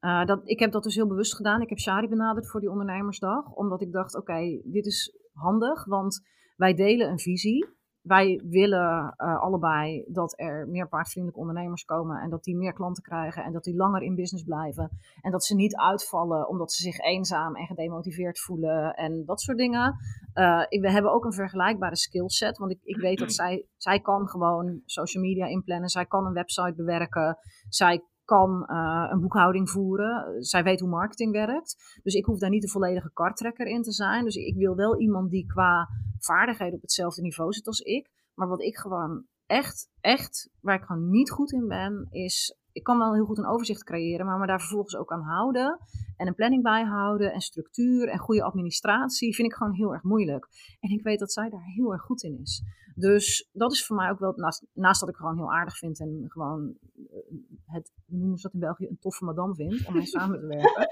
Uh, 0.00 0.24
dat, 0.24 0.48
ik 0.48 0.58
heb 0.58 0.72
dat 0.72 0.82
dus 0.82 0.94
heel 0.94 1.08
bewust 1.08 1.36
gedaan. 1.36 1.60
Ik 1.60 1.68
heb 1.68 1.78
Shari 1.78 2.08
benaderd 2.08 2.50
voor 2.50 2.60
die 2.60 2.70
ondernemersdag, 2.70 3.52
omdat 3.52 3.82
ik 3.82 3.92
dacht, 3.92 4.16
oké, 4.16 4.60
dit 4.64 4.86
is 4.86 5.18
handig, 5.32 5.84
want 5.84 6.22
wij 6.56 6.74
delen 6.74 7.08
een 7.08 7.18
visie 7.18 7.66
wij 8.04 8.40
willen 8.44 9.14
uh, 9.16 9.40
allebei 9.40 10.04
dat 10.08 10.34
er 10.36 10.68
meer 10.68 10.88
paardvriendelijke 10.88 11.40
ondernemers 11.40 11.84
komen 11.84 12.20
en 12.20 12.30
dat 12.30 12.44
die 12.44 12.56
meer 12.56 12.72
klanten 12.72 13.02
krijgen 13.02 13.44
en 13.44 13.52
dat 13.52 13.64
die 13.64 13.76
langer 13.76 14.02
in 14.02 14.14
business 14.14 14.44
blijven. 14.44 14.90
En 15.20 15.30
dat 15.30 15.44
ze 15.44 15.54
niet 15.54 15.76
uitvallen 15.76 16.48
omdat 16.48 16.72
ze 16.72 16.82
zich 16.82 16.98
eenzaam 16.98 17.56
en 17.56 17.66
gedemotiveerd 17.66 18.40
voelen 18.40 18.94
en 18.94 19.24
dat 19.24 19.40
soort 19.40 19.58
dingen. 19.58 19.96
Uh, 20.34 20.60
we 20.68 20.90
hebben 20.90 21.12
ook 21.12 21.24
een 21.24 21.32
vergelijkbare 21.32 21.96
skillset, 21.96 22.58
want 22.58 22.70
ik, 22.70 22.78
ik 22.82 22.96
weet 22.96 23.18
dat 23.18 23.32
zij, 23.42 23.66
zij 23.76 24.00
kan 24.00 24.28
gewoon 24.28 24.80
social 24.84 25.22
media 25.22 25.46
inplannen, 25.46 25.88
zij 25.88 26.06
kan 26.06 26.26
een 26.26 26.32
website 26.32 26.74
bewerken, 26.74 27.38
zij 27.68 28.02
kan 28.24 28.66
uh, 28.70 29.08
een 29.10 29.20
boekhouding 29.20 29.70
voeren. 29.70 30.44
Zij 30.44 30.62
weet 30.62 30.80
hoe 30.80 30.88
marketing 30.88 31.32
werkt. 31.32 32.00
Dus 32.02 32.14
ik 32.14 32.24
hoef 32.24 32.38
daar 32.38 32.50
niet 32.50 32.62
de 32.62 32.68
volledige 32.68 33.10
karttrekker 33.12 33.66
in 33.66 33.82
te 33.82 33.92
zijn. 33.92 34.24
Dus 34.24 34.36
ik 34.36 34.56
wil 34.56 34.74
wel 34.74 35.00
iemand 35.00 35.30
die 35.30 35.46
qua 35.46 35.88
vaardigheden 36.18 36.74
op 36.74 36.80
hetzelfde 36.80 37.22
niveau 37.22 37.52
zit 37.52 37.66
als 37.66 37.80
ik. 37.80 38.10
Maar 38.34 38.48
wat 38.48 38.62
ik 38.62 38.76
gewoon 38.76 39.24
echt, 39.46 39.90
echt, 40.00 40.50
waar 40.60 40.74
ik 40.74 40.84
gewoon 40.84 41.10
niet 41.10 41.30
goed 41.30 41.52
in 41.52 41.68
ben, 41.68 42.06
is. 42.10 42.56
Ik 42.74 42.82
kan 42.82 42.98
wel 42.98 43.14
heel 43.14 43.24
goed 43.24 43.38
een 43.38 43.46
overzicht 43.46 43.84
creëren, 43.84 44.26
maar 44.26 44.38
me 44.38 44.46
daar 44.46 44.60
vervolgens 44.60 44.96
ook 44.96 45.12
aan 45.12 45.22
houden. 45.22 45.80
En 46.16 46.26
een 46.26 46.34
planning 46.34 46.62
bijhouden 46.62 47.32
en 47.32 47.40
structuur 47.40 48.08
en 48.08 48.18
goede 48.18 48.42
administratie 48.42 49.34
vind 49.34 49.48
ik 49.48 49.54
gewoon 49.54 49.72
heel 49.72 49.92
erg 49.92 50.02
moeilijk. 50.02 50.48
En 50.80 50.90
ik 50.90 51.02
weet 51.02 51.18
dat 51.18 51.32
zij 51.32 51.50
daar 51.50 51.64
heel 51.64 51.92
erg 51.92 52.02
goed 52.02 52.22
in 52.22 52.38
is. 52.40 52.62
Dus 52.94 53.48
dat 53.52 53.72
is 53.72 53.86
voor 53.86 53.96
mij 53.96 54.10
ook 54.10 54.18
wel, 54.18 54.32
naast, 54.74 55.00
dat 55.00 55.08
ik 55.08 55.16
gewoon 55.16 55.36
heel 55.36 55.52
aardig 55.52 55.78
vind 55.78 56.00
en 56.00 56.24
gewoon 56.28 56.74
eh, 57.10 57.18
het, 57.66 57.92
hoe 58.06 58.18
noemen 58.18 58.36
ze 58.38 58.42
dat 58.42 58.52
in 58.52 58.60
België, 58.60 58.86
een 58.86 58.98
toffe 59.00 59.24
madame 59.24 59.54
vind 59.54 59.86
om 59.86 59.94
mee 59.94 60.06
samen 60.06 60.40
te 60.40 60.46
werken. 60.46 60.88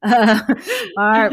Uh, 0.00 0.48
maar, 0.98 1.32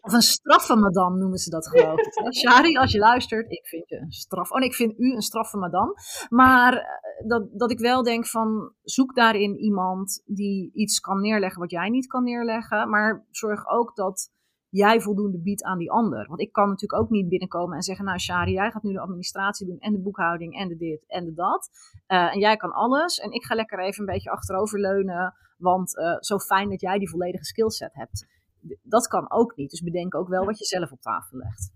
of 0.00 0.12
een 0.12 0.22
straffe 0.22 0.76
madame 0.76 1.18
noemen 1.18 1.38
ze 1.38 1.50
dat 1.50 1.68
geloof 1.68 1.98
ik. 1.98 2.34
Shari, 2.34 2.76
als 2.76 2.92
je 2.92 2.98
luistert, 2.98 3.50
ik 3.50 3.66
vind 3.66 3.88
je 3.88 3.96
een 3.96 4.12
straf. 4.12 4.50
Oh, 4.50 4.62
ik 4.62 4.74
vind 4.74 4.98
u 4.98 5.12
een 5.12 5.22
straffe 5.22 5.56
madame. 5.56 5.94
Maar 6.28 6.72
eh, 6.72 6.84
dat, 7.24 7.48
dat 7.52 7.70
ik 7.70 7.78
wel 7.78 8.02
denk 8.02 8.26
van, 8.26 8.72
zoek 8.82 9.14
daarin 9.14 9.56
iemand 9.56 10.22
die 10.24 10.70
iets 10.72 11.00
kan 11.00 11.20
neerleggen 11.20 11.60
wat 11.60 11.70
jij 11.70 11.88
niet 11.88 12.06
kan 12.06 12.24
neerleggen. 12.24 12.90
Maar 12.90 13.26
zorg 13.30 13.68
ook 13.68 13.96
dat 13.96 14.30
jij 14.68 15.00
voldoende 15.00 15.38
biedt 15.38 15.62
aan 15.62 15.78
die 15.78 15.90
ander. 15.90 16.26
Want 16.28 16.40
ik 16.40 16.52
kan 16.52 16.68
natuurlijk 16.68 17.02
ook 17.02 17.10
niet 17.10 17.28
binnenkomen 17.28 17.76
en 17.76 17.82
zeggen, 17.82 18.04
nou 18.04 18.18
Shari, 18.18 18.52
jij 18.52 18.70
gaat 18.70 18.82
nu 18.82 18.92
de 18.92 19.00
administratie 19.00 19.66
doen 19.66 19.78
en 19.78 19.92
de 19.92 20.00
boekhouding 20.00 20.54
en 20.54 20.68
de 20.68 20.76
dit 20.76 21.04
en 21.06 21.24
de 21.24 21.34
dat. 21.34 21.70
Uh, 22.08 22.34
en 22.34 22.38
jij 22.38 22.56
kan 22.56 22.72
alles 22.72 23.18
en 23.18 23.30
ik 23.30 23.44
ga 23.44 23.54
lekker 23.54 23.78
even 23.78 24.00
een 24.00 24.12
beetje 24.12 24.30
achteroverleunen, 24.30 25.34
want 25.58 25.96
uh, 25.96 26.16
zo 26.18 26.38
fijn 26.38 26.68
dat 26.68 26.80
jij 26.80 26.98
die 26.98 27.10
volledige 27.10 27.44
skillset 27.44 27.94
hebt. 27.94 28.26
Dat 28.82 29.06
kan 29.06 29.30
ook 29.30 29.56
niet, 29.56 29.70
dus 29.70 29.82
bedenk 29.82 30.14
ook 30.14 30.28
wel 30.28 30.44
wat 30.44 30.58
je 30.58 30.64
zelf 30.64 30.92
op 30.92 31.00
tafel 31.00 31.38
legt. 31.38 31.72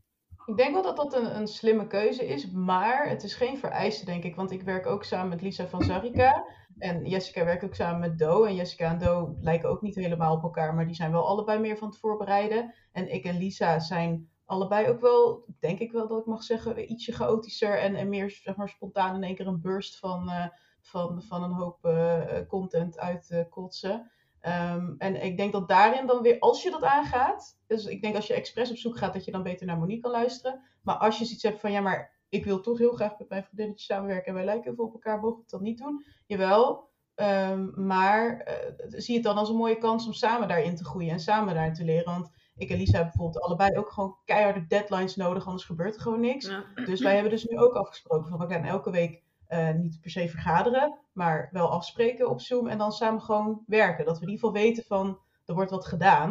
Ik 0.50 0.56
denk 0.56 0.72
wel 0.72 0.82
dat 0.82 0.96
dat 0.96 1.14
een, 1.14 1.36
een 1.36 1.46
slimme 1.46 1.86
keuze 1.86 2.26
is, 2.26 2.50
maar 2.50 3.08
het 3.08 3.22
is 3.22 3.34
geen 3.34 3.58
vereiste, 3.58 4.04
denk 4.04 4.24
ik. 4.24 4.36
Want 4.36 4.50
ik 4.50 4.62
werk 4.62 4.86
ook 4.86 5.04
samen 5.04 5.28
met 5.28 5.42
Lisa 5.42 5.66
van 5.66 5.82
Zarika. 5.82 6.46
En 6.78 7.04
Jessica 7.04 7.44
werkt 7.44 7.64
ook 7.64 7.74
samen 7.74 8.00
met 8.00 8.18
Do. 8.18 8.44
En 8.44 8.54
Jessica 8.54 8.90
en 8.90 8.98
Do 8.98 9.36
lijken 9.40 9.68
ook 9.68 9.80
niet 9.80 9.94
helemaal 9.94 10.36
op 10.36 10.42
elkaar, 10.42 10.74
maar 10.74 10.86
die 10.86 10.94
zijn 10.94 11.12
wel 11.12 11.26
allebei 11.26 11.58
meer 11.58 11.76
van 11.76 11.88
het 11.88 11.98
voorbereiden. 11.98 12.74
En 12.92 13.12
ik 13.12 13.24
en 13.24 13.38
Lisa 13.38 13.78
zijn 13.78 14.28
allebei 14.44 14.88
ook 14.88 15.00
wel, 15.00 15.44
denk 15.60 15.78
ik 15.78 15.92
wel 15.92 16.08
dat 16.08 16.20
ik 16.20 16.26
mag 16.26 16.42
zeggen, 16.42 16.90
ietsje 16.90 17.12
chaotischer 17.12 17.78
en, 17.78 17.94
en 17.94 18.08
meer 18.08 18.30
zeg 18.30 18.56
maar, 18.56 18.68
spontaan 18.68 19.14
in 19.14 19.22
één 19.22 19.34
keer 19.34 19.46
een 19.46 19.60
burst 19.60 19.98
van, 19.98 20.28
uh, 20.28 20.46
van, 20.80 21.22
van 21.22 21.42
een 21.42 21.52
hoop 21.52 21.84
uh, 21.84 22.20
content 22.48 22.98
uit 22.98 23.30
uh, 23.30 23.40
kotsen. 23.50 24.10
Ehm, 24.40 24.94
en 24.98 25.22
ik 25.22 25.36
denk 25.36 25.52
dat 25.52 25.68
daarin 25.68 26.06
dan 26.06 26.22
weer, 26.22 26.38
als 26.38 26.62
je 26.62 26.70
dat 26.70 26.82
aangaat, 26.82 27.58
dus 27.66 27.84
ik 27.84 28.02
denk 28.02 28.14
als 28.14 28.26
je 28.26 28.34
expres 28.34 28.70
op 28.70 28.76
zoek 28.76 28.98
gaat, 28.98 29.12
dat 29.12 29.24
je 29.24 29.30
dan 29.30 29.42
beter 29.42 29.66
naar 29.66 29.78
Monique 29.78 30.02
kan 30.02 30.10
luisteren. 30.10 30.60
Maar 30.82 30.94
als 30.94 31.18
je 31.18 31.24
zoiets 31.24 31.42
hebt 31.42 31.60
van, 31.60 31.72
ja, 31.72 31.80
maar 31.80 32.18
ik 32.28 32.44
wil 32.44 32.60
toch 32.60 32.78
heel 32.78 32.92
graag 32.92 33.18
met 33.18 33.28
mijn 33.28 33.44
vriendinnetje 33.44 33.84
samenwerken 33.84 34.26
en 34.26 34.34
wij 34.34 34.44
lijken 34.44 34.64
heel 34.64 34.74
veel 34.74 34.84
op 34.84 34.92
elkaar, 34.92 35.20
mogen 35.20 35.38
we 35.38 35.44
dan 35.46 35.62
niet 35.62 35.78
doen? 35.78 36.04
Jawel, 36.26 36.88
um, 37.16 37.86
maar 37.86 38.48
uh, 38.48 39.00
zie 39.00 39.14
het 39.14 39.24
dan 39.24 39.36
als 39.36 39.48
een 39.48 39.56
mooie 39.56 39.78
kans 39.78 40.06
om 40.06 40.12
samen 40.12 40.48
daarin 40.48 40.76
te 40.76 40.84
groeien 40.84 41.10
en 41.10 41.20
samen 41.20 41.54
daarin 41.54 41.74
te 41.74 41.84
leren. 41.84 42.12
Want 42.12 42.30
ik 42.56 42.70
en 42.70 42.76
Lisa 42.76 42.92
hebben 42.92 43.12
bijvoorbeeld 43.12 43.44
allebei 43.44 43.76
ook 43.76 43.92
gewoon 43.92 44.16
keiharde 44.24 44.66
deadlines 44.66 45.16
nodig, 45.16 45.46
anders 45.46 45.64
gebeurt 45.64 45.94
er 45.94 46.00
gewoon 46.00 46.20
niks. 46.20 46.50
Dus 46.84 47.00
wij 47.00 47.14
hebben 47.14 47.30
dus 47.30 47.44
nu 47.44 47.58
ook 47.58 47.74
afgesproken 47.74 48.28
van 48.28 48.38
we 48.38 48.54
gaan 48.54 48.64
elke 48.64 48.90
week 48.90 49.22
uh, 49.50 49.70
niet 49.74 50.00
per 50.00 50.10
se 50.10 50.28
vergaderen, 50.28 50.98
maar 51.12 51.48
wel 51.52 51.70
afspreken 51.70 52.28
op 52.28 52.40
Zoom 52.40 52.68
en 52.68 52.78
dan 52.78 52.92
samen 52.92 53.22
gewoon 53.22 53.62
werken. 53.66 54.04
Dat 54.04 54.18
we 54.18 54.24
in 54.24 54.30
ieder 54.30 54.46
geval 54.46 54.62
weten 54.62 54.84
van 54.84 55.18
er 55.44 55.54
wordt 55.54 55.70
wat 55.70 55.86
gedaan. 55.86 56.30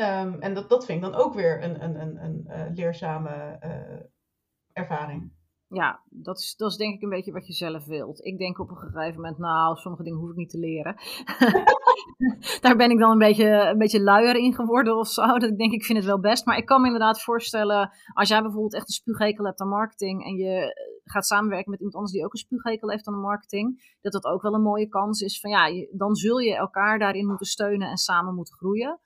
Um, 0.00 0.40
en 0.40 0.54
dat, 0.54 0.68
dat 0.68 0.84
vind 0.84 1.04
ik 1.04 1.10
dan 1.10 1.20
ook 1.20 1.34
weer 1.34 1.62
een, 1.62 1.84
een, 1.84 2.00
een, 2.00 2.24
een 2.24 2.44
uh, 2.46 2.74
leerzame 2.74 3.58
uh, 3.64 4.00
ervaring. 4.72 5.32
Ja, 5.68 6.02
dat 6.10 6.38
is, 6.38 6.54
dat 6.56 6.70
is 6.70 6.76
denk 6.76 6.94
ik 6.94 7.02
een 7.02 7.08
beetje 7.08 7.32
wat 7.32 7.46
je 7.46 7.52
zelf 7.52 7.86
wilt. 7.86 8.24
Ik 8.24 8.38
denk 8.38 8.58
op 8.58 8.70
een 8.70 8.76
gegeven 8.76 9.14
moment, 9.14 9.38
nou, 9.38 9.76
sommige 9.76 10.02
dingen 10.02 10.18
hoef 10.18 10.30
ik 10.30 10.36
niet 10.36 10.50
te 10.50 10.58
leren. 10.58 10.94
Daar 12.60 12.76
ben 12.76 12.90
ik 12.90 12.98
dan 12.98 13.10
een 13.10 13.18
beetje, 13.18 13.50
een 13.50 13.78
beetje 13.78 14.02
luier 14.02 14.36
in 14.36 14.54
geworden 14.54 14.98
of 14.98 15.08
zo. 15.08 15.26
Dat 15.26 15.50
ik 15.50 15.58
denk, 15.58 15.72
ik 15.72 15.84
vind 15.84 15.98
het 15.98 16.06
wel 16.06 16.20
best. 16.20 16.46
Maar 16.46 16.56
ik 16.56 16.66
kan 16.66 16.80
me 16.80 16.86
inderdaad 16.86 17.22
voorstellen, 17.22 17.90
als 18.12 18.28
jij 18.28 18.42
bijvoorbeeld 18.42 18.74
echt 18.74 18.88
een 18.88 18.94
spuughekel 18.94 19.44
hebt 19.44 19.60
aan 19.60 19.68
marketing 19.68 20.24
en 20.24 20.34
je 20.34 20.74
gaat 21.04 21.26
samenwerken 21.26 21.70
met 21.70 21.78
iemand 21.78 21.96
anders 21.96 22.14
die 22.14 22.24
ook 22.24 22.32
een 22.32 22.38
spuughekel 22.38 22.90
heeft 22.90 23.06
aan 23.06 23.14
de 23.14 23.20
marketing, 23.20 23.96
dat 24.00 24.12
dat 24.12 24.24
ook 24.24 24.42
wel 24.42 24.54
een 24.54 24.62
mooie 24.62 24.88
kans 24.88 25.20
is 25.20 25.40
van 25.40 25.50
ja, 25.50 25.86
dan 25.90 26.14
zul 26.14 26.38
je 26.38 26.56
elkaar 26.56 26.98
daarin 26.98 27.26
moeten 27.26 27.46
steunen 27.46 27.88
en 27.88 27.96
samen 27.96 28.34
moeten 28.34 28.54
groeien. 28.54 29.00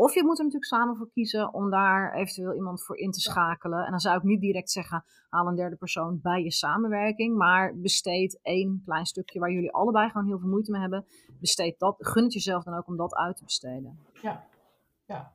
Of 0.00 0.14
je 0.14 0.24
moet 0.24 0.38
er 0.38 0.44
natuurlijk 0.44 0.72
samen 0.72 0.96
voor 0.96 1.10
kiezen 1.10 1.54
om 1.54 1.70
daar 1.70 2.14
eventueel 2.14 2.54
iemand 2.54 2.84
voor 2.84 2.96
in 2.96 3.10
te 3.10 3.20
schakelen. 3.20 3.84
En 3.84 3.90
dan 3.90 4.00
zou 4.00 4.16
ik 4.16 4.22
niet 4.22 4.40
direct 4.40 4.70
zeggen, 4.70 5.04
haal 5.28 5.46
een 5.46 5.54
derde 5.54 5.76
persoon 5.76 6.20
bij 6.22 6.42
je 6.42 6.52
samenwerking. 6.52 7.36
Maar 7.36 7.76
besteed 7.76 8.38
één 8.42 8.82
klein 8.84 9.06
stukje 9.06 9.40
waar 9.40 9.52
jullie 9.52 9.72
allebei 9.72 10.10
gewoon 10.10 10.26
heel 10.26 10.38
veel 10.38 10.48
moeite 10.48 10.70
mee 10.70 10.80
hebben. 10.80 11.06
Besteed 11.40 11.78
dat, 11.78 11.96
gun 11.98 12.22
het 12.22 12.32
jezelf 12.32 12.64
dan 12.64 12.74
ook 12.74 12.86
om 12.86 12.96
dat 12.96 13.14
uit 13.14 13.36
te 13.36 13.44
besteden. 13.44 13.98
Ja, 14.22 14.46
ja. 15.04 15.32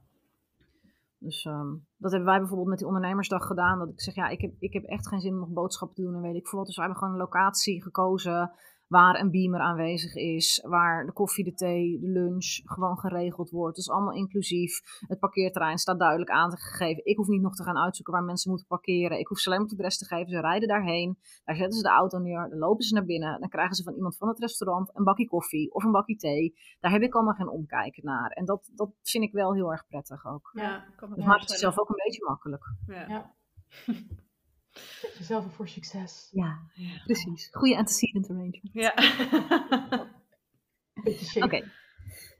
Dus 1.23 1.45
um, 1.45 1.87
dat 1.97 2.11
hebben 2.11 2.29
wij 2.29 2.37
bijvoorbeeld 2.37 2.69
met 2.69 2.77
die 2.77 2.87
ondernemersdag 2.87 3.47
gedaan. 3.47 3.79
Dat 3.79 3.89
ik 3.89 4.01
zeg, 4.01 4.15
ja, 4.15 4.27
ik 4.27 4.41
heb, 4.41 4.53
ik 4.59 4.73
heb 4.73 4.83
echt 4.83 5.07
geen 5.07 5.19
zin 5.19 5.33
om 5.33 5.39
nog 5.39 5.49
boodschappen 5.49 5.95
te 5.95 6.01
doen 6.03 6.15
en 6.15 6.21
weet 6.21 6.35
ik 6.35 6.47
veel 6.47 6.57
wat. 6.57 6.67
Dus 6.67 6.75
we 6.75 6.81
hebben 6.81 6.99
gewoon 6.99 7.13
een 7.13 7.19
locatie 7.19 7.83
gekozen 7.83 8.51
waar 8.93 9.19
een 9.19 9.31
beamer 9.31 9.59
aanwezig 9.59 10.15
is, 10.15 10.63
waar 10.67 11.05
de 11.05 11.11
koffie, 11.11 11.43
de 11.43 11.53
thee, 11.53 11.99
de 11.99 12.07
lunch 12.07 12.59
gewoon 12.63 12.97
geregeld 12.97 13.49
wordt. 13.49 13.75
Dus 13.75 13.89
allemaal 13.89 14.13
inclusief. 14.13 14.81
Het 15.07 15.19
parkeerterrein 15.19 15.77
staat 15.77 15.99
duidelijk 15.99 16.29
aangegeven. 16.29 17.05
Ik 17.05 17.17
hoef 17.17 17.27
niet 17.27 17.41
nog 17.41 17.55
te 17.55 17.63
gaan 17.63 17.77
uitzoeken 17.77 18.13
waar 18.13 18.23
mensen 18.23 18.49
moeten 18.49 18.67
parkeren. 18.67 19.19
Ik 19.19 19.27
hoef 19.27 19.39
ze 19.39 19.47
alleen 19.47 19.59
maar 19.59 19.69
het 19.69 19.79
adres 19.79 19.97
te 19.97 20.05
geven. 20.05 20.29
Ze 20.29 20.39
rijden 20.39 20.67
daarheen. 20.67 21.17
Daar 21.43 21.55
zetten 21.55 21.77
ze 21.77 21.83
de 21.83 21.89
auto 21.89 22.17
neer. 22.17 22.49
Dan 22.49 22.59
lopen 22.59 22.83
ze 22.83 22.93
naar 22.93 23.05
binnen. 23.05 23.39
Dan 23.39 23.49
krijgen 23.49 23.75
ze 23.75 23.83
van 23.83 23.93
iemand 23.93 24.17
van 24.17 24.27
het 24.27 24.39
restaurant 24.39 24.89
een 24.93 25.03
bakje 25.03 25.27
koffie 25.27 25.73
of 25.73 25.83
een 25.83 25.91
bakje 25.91 26.15
thee. 26.15 26.55
Daar 26.79 26.91
heb 26.91 27.01
ik 27.01 27.13
allemaal 27.13 27.33
geen 27.33 27.49
omkijken 27.49 28.05
naar. 28.05 28.29
En 28.29 28.45
dat, 28.45 28.71
dat 28.75 28.91
vind 29.01 29.23
ik 29.23 29.31
wel 29.31 29.53
heel 29.53 29.71
erg 29.71 29.87
prettig 29.87 30.25
ook. 30.25 30.49
Ja, 30.53 30.85
dus 31.15 31.25
maakt 31.25 31.49
het 31.49 31.59
zelf 31.59 31.79
ook 31.79 31.89
een 31.89 32.03
beetje 32.03 32.25
makkelijk. 32.25 32.63
Ja. 32.87 33.07
ja. 33.07 33.33
jezelf 35.17 35.53
voor 35.53 35.67
succes. 35.67 36.29
Ja, 36.31 36.59
precies. 37.05 37.47
Goede 37.51 37.77
antecedent 37.77 38.29
arrangement. 38.29 38.69
Ja. 38.73 38.93
Oké. 41.43 41.71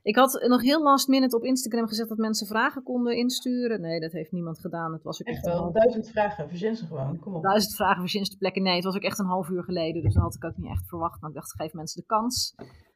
Ik 0.02 0.16
had 0.16 0.44
nog 0.48 0.62
heel 0.62 0.82
last 0.82 1.08
minute 1.08 1.36
op 1.36 1.44
Instagram 1.44 1.86
gezegd 1.86 2.08
dat 2.08 2.18
mensen 2.18 2.46
vragen 2.46 2.82
konden 2.82 3.16
insturen. 3.16 3.80
Nee, 3.80 4.00
dat 4.00 4.12
heeft 4.12 4.32
niemand 4.32 4.60
gedaan. 4.60 4.92
Het 4.92 5.02
was 5.02 5.20
ook 5.20 5.26
echt, 5.26 5.46
echt 5.46 5.56
wel. 5.56 5.72
Duizend 5.72 6.10
vragen, 6.10 6.48
verzin 6.48 6.76
ze 6.76 6.86
gewoon. 6.86 7.18
Kom 7.18 7.34
op. 7.34 7.42
Duizend 7.42 7.74
vragen, 7.74 8.00
verzin 8.00 8.24
ze 8.24 8.30
de 8.30 8.36
plekken. 8.36 8.62
Nee, 8.62 8.74
het 8.74 8.84
was 8.84 8.94
ook 8.96 9.02
echt 9.02 9.18
een 9.18 9.26
half 9.26 9.48
uur 9.48 9.64
geleden. 9.64 10.02
Dus 10.02 10.14
dat 10.14 10.22
had 10.22 10.34
ik 10.34 10.44
ook 10.44 10.56
niet 10.56 10.70
echt 10.70 10.88
verwacht. 10.88 11.20
Maar 11.20 11.30
ik 11.30 11.36
dacht, 11.36 11.54
geef 11.54 11.72
mensen 11.72 12.00
de 12.00 12.06
kans. 12.06 12.54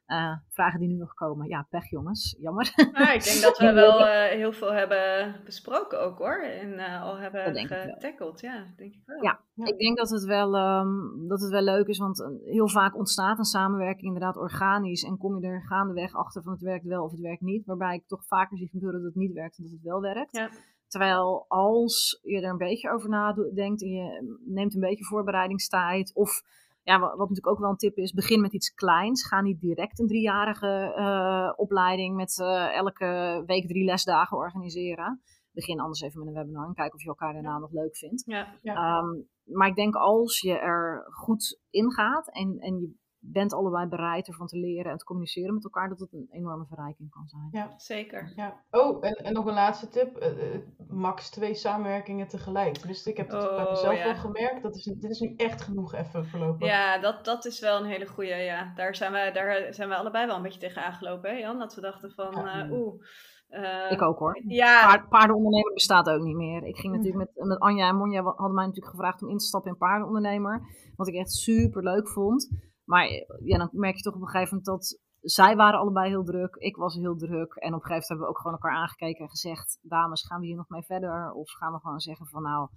Uh, 0.09 0.35
vragen 0.49 0.79
die 0.79 0.89
nu 0.89 0.95
nog 0.95 1.13
komen. 1.13 1.47
Ja, 1.47 1.67
pech 1.69 1.89
jongens. 1.89 2.35
Jammer. 2.39 2.73
Ja, 2.75 3.13
ik 3.13 3.23
denk 3.23 3.41
dat 3.41 3.57
we 3.57 3.71
wel 3.83 3.99
uh, 3.99 4.25
heel 4.25 4.53
veel 4.53 4.73
hebben 4.73 5.35
besproken 5.45 6.01
ook 6.01 6.17
hoor. 6.17 6.41
En 6.41 6.73
uh, 6.73 7.01
al 7.01 7.17
hebben 7.17 7.67
getackled. 7.67 8.39
Ja, 8.39 8.65
denk 8.75 8.93
ik 8.93 9.01
wel. 9.05 9.23
Ja, 9.23 9.39
ja, 9.53 9.65
ik 9.65 9.77
denk 9.77 9.97
dat 9.97 10.09
het, 10.09 10.23
wel, 10.23 10.55
um, 10.55 11.27
dat 11.27 11.41
het 11.41 11.51
wel 11.51 11.61
leuk 11.61 11.87
is. 11.87 11.97
Want 11.97 12.25
heel 12.45 12.69
vaak 12.69 12.95
ontstaat 12.95 13.37
een 13.37 13.43
samenwerking 13.43 14.05
inderdaad 14.05 14.37
organisch. 14.37 15.03
En 15.03 15.17
kom 15.17 15.39
je 15.39 15.47
er 15.47 15.61
gaandeweg 15.61 16.15
achter 16.15 16.43
van 16.43 16.51
het 16.51 16.61
werkt 16.61 16.85
wel 16.85 17.03
of 17.03 17.11
het 17.11 17.19
werkt 17.19 17.41
niet. 17.41 17.65
Waarbij 17.65 17.95
ik 17.95 18.07
toch 18.07 18.25
vaker 18.25 18.57
zie 18.57 18.69
gebeuren 18.69 19.01
dat 19.01 19.13
het 19.13 19.21
niet 19.21 19.33
werkt 19.33 19.57
en 19.57 19.63
dat 19.63 19.73
het 19.73 19.83
wel 19.83 20.01
werkt. 20.01 20.35
Ja. 20.35 20.49
Terwijl 20.87 21.45
als 21.47 22.19
je 22.23 22.41
er 22.41 22.49
een 22.49 22.57
beetje 22.57 22.91
over 22.91 23.09
nadenkt 23.09 23.81
en 23.81 23.89
je 23.89 24.37
neemt 24.45 24.73
een 24.73 24.79
beetje 24.79 25.05
voorbereidingstijd 25.05 26.13
of 26.13 26.43
ja, 26.83 26.99
wat, 26.99 27.17
natuurlijk 27.17 27.47
ook 27.47 27.59
wel 27.59 27.69
een 27.69 27.77
tip 27.77 27.97
is, 27.97 28.11
begin 28.11 28.41
met 28.41 28.53
iets 28.53 28.73
kleins. 28.73 29.27
Ga 29.27 29.41
niet 29.41 29.59
direct 29.61 29.99
een 29.99 30.07
driejarige 30.07 30.95
uh, 30.97 31.53
opleiding 31.55 32.15
met 32.15 32.37
uh, 32.37 32.75
elke 32.75 33.43
week 33.45 33.67
drie 33.67 33.85
lesdagen 33.85 34.37
organiseren. 34.37 35.21
Begin 35.51 35.79
anders 35.79 36.01
even 36.01 36.19
met 36.19 36.27
een 36.27 36.33
webinar 36.33 36.67
en 36.67 36.73
kijk 36.73 36.93
of 36.93 37.01
je 37.01 37.07
elkaar 37.07 37.33
daarna 37.33 37.57
nog 37.57 37.71
leuk 37.71 37.97
vindt. 37.97 38.23
Ja, 38.25 38.57
ja. 38.61 38.97
Um, 38.97 39.27
maar 39.43 39.67
ik 39.67 39.75
denk 39.75 39.95
als 39.95 40.39
je 40.39 40.57
er 40.57 41.05
goed 41.09 41.59
in 41.69 41.91
gaat 41.91 42.31
en, 42.31 42.57
en 42.59 42.79
je 42.79 42.93
bent 43.19 43.53
allebei 43.53 43.87
bereid 43.87 44.27
ervan 44.27 44.47
te 44.47 44.57
leren 44.57 44.91
en 44.91 44.97
te 44.97 45.05
communiceren 45.05 45.53
met 45.53 45.63
elkaar, 45.63 45.89
dat 45.89 45.99
het 45.99 46.13
een 46.13 46.27
enorme 46.31 46.65
verrijking 46.65 47.09
kan 47.09 47.27
zijn. 47.27 47.47
Ja, 47.51 47.73
zeker. 47.77 48.33
Ja. 48.35 48.63
Oh, 48.71 49.05
en, 49.05 49.13
en 49.13 49.33
nog 49.33 49.45
een 49.45 49.53
laatste 49.53 49.87
tip. 49.87 50.23
Uh, 50.23 50.59
max 50.87 51.29
twee 51.29 51.53
samenwerkingen 51.53 52.27
tegelijk. 52.27 52.87
Dus 52.87 53.05
ik 53.05 53.17
heb 53.17 53.31
het 53.31 53.43
oh, 53.43 53.55
bij 53.55 53.69
mezelf 53.69 53.97
ja. 53.97 54.03
wel 54.03 54.15
gemerkt. 54.15 54.63
Dat 54.63 54.75
is, 54.75 54.83
dit 54.83 55.11
is 55.11 55.19
nu 55.19 55.33
echt 55.35 55.61
genoeg 55.61 55.93
even 55.93 56.25
verlopen. 56.25 56.67
Ja, 56.67 56.99
dat, 56.99 57.25
dat 57.25 57.45
is 57.45 57.59
wel 57.59 57.79
een 57.79 57.89
hele 57.89 58.07
goede. 58.07 58.35
Ja. 58.35 58.73
Daar, 58.75 58.95
zijn 58.95 59.11
we, 59.11 59.31
daar 59.33 59.73
zijn 59.73 59.89
we 59.89 59.95
allebei 59.95 60.25
wel 60.25 60.35
een 60.35 60.41
beetje 60.41 60.59
tegen 60.59 60.83
aangelopen, 60.83 61.29
hè 61.29 61.37
Jan? 61.37 61.59
Dat 61.59 61.75
we 61.75 61.81
dachten 61.81 62.11
van, 62.11 62.31
ja. 62.31 62.65
uh, 62.65 62.71
oeh. 62.71 63.03
Uh, 63.49 63.91
ik 63.91 64.01
ook 64.01 64.19
hoor. 64.19 64.41
Ja. 64.47 64.87
Paard, 64.87 65.09
paardenondernemer 65.09 65.73
bestaat 65.73 66.09
ook 66.09 66.21
niet 66.21 66.35
meer. 66.35 66.63
Ik 66.63 66.77
ging 66.77 66.95
natuurlijk 66.95 67.17
met, 67.35 67.47
met 67.47 67.59
Anja 67.59 67.87
en 67.87 67.95
Monja 67.95 68.23
hadden 68.23 68.53
mij 68.53 68.65
natuurlijk 68.65 68.95
gevraagd 68.95 69.21
om 69.21 69.29
in 69.29 69.37
te 69.37 69.45
stappen 69.45 69.71
in 69.71 69.77
paardenondernemer. 69.77 70.61
Wat 70.95 71.07
ik 71.07 71.13
echt 71.13 71.31
super 71.31 71.83
leuk 71.83 72.09
vond. 72.09 72.49
Maar 72.89 73.05
ja, 73.43 73.57
dan 73.57 73.69
merk 73.71 73.95
je 73.95 74.01
toch 74.01 74.15
op 74.15 74.21
een 74.21 74.27
gegeven 74.27 74.57
moment 74.57 74.65
dat 74.65 74.99
zij 75.19 75.55
waren 75.55 75.79
allebei 75.79 76.09
heel 76.09 76.23
druk. 76.23 76.55
Ik 76.55 76.75
was 76.75 76.95
heel 76.95 77.15
druk. 77.15 77.53
En 77.53 77.73
op 77.73 77.81
een 77.81 77.87
gegeven 77.87 77.89
moment 77.89 78.07
hebben 78.07 78.25
we 78.25 78.31
ook 78.31 78.37
gewoon 78.37 78.53
elkaar 78.53 78.75
aangekeken 78.75 79.23
en 79.23 79.29
gezegd: 79.29 79.79
Dames, 79.81 80.25
gaan 80.25 80.39
we 80.39 80.45
hier 80.45 80.55
nog 80.55 80.69
mee 80.69 80.83
verder? 80.83 81.31
Of 81.31 81.49
gaan 81.51 81.73
we 81.73 81.79
gewoon 81.79 81.99
zeggen 81.99 82.27
van 82.27 82.41
nou, 82.41 82.69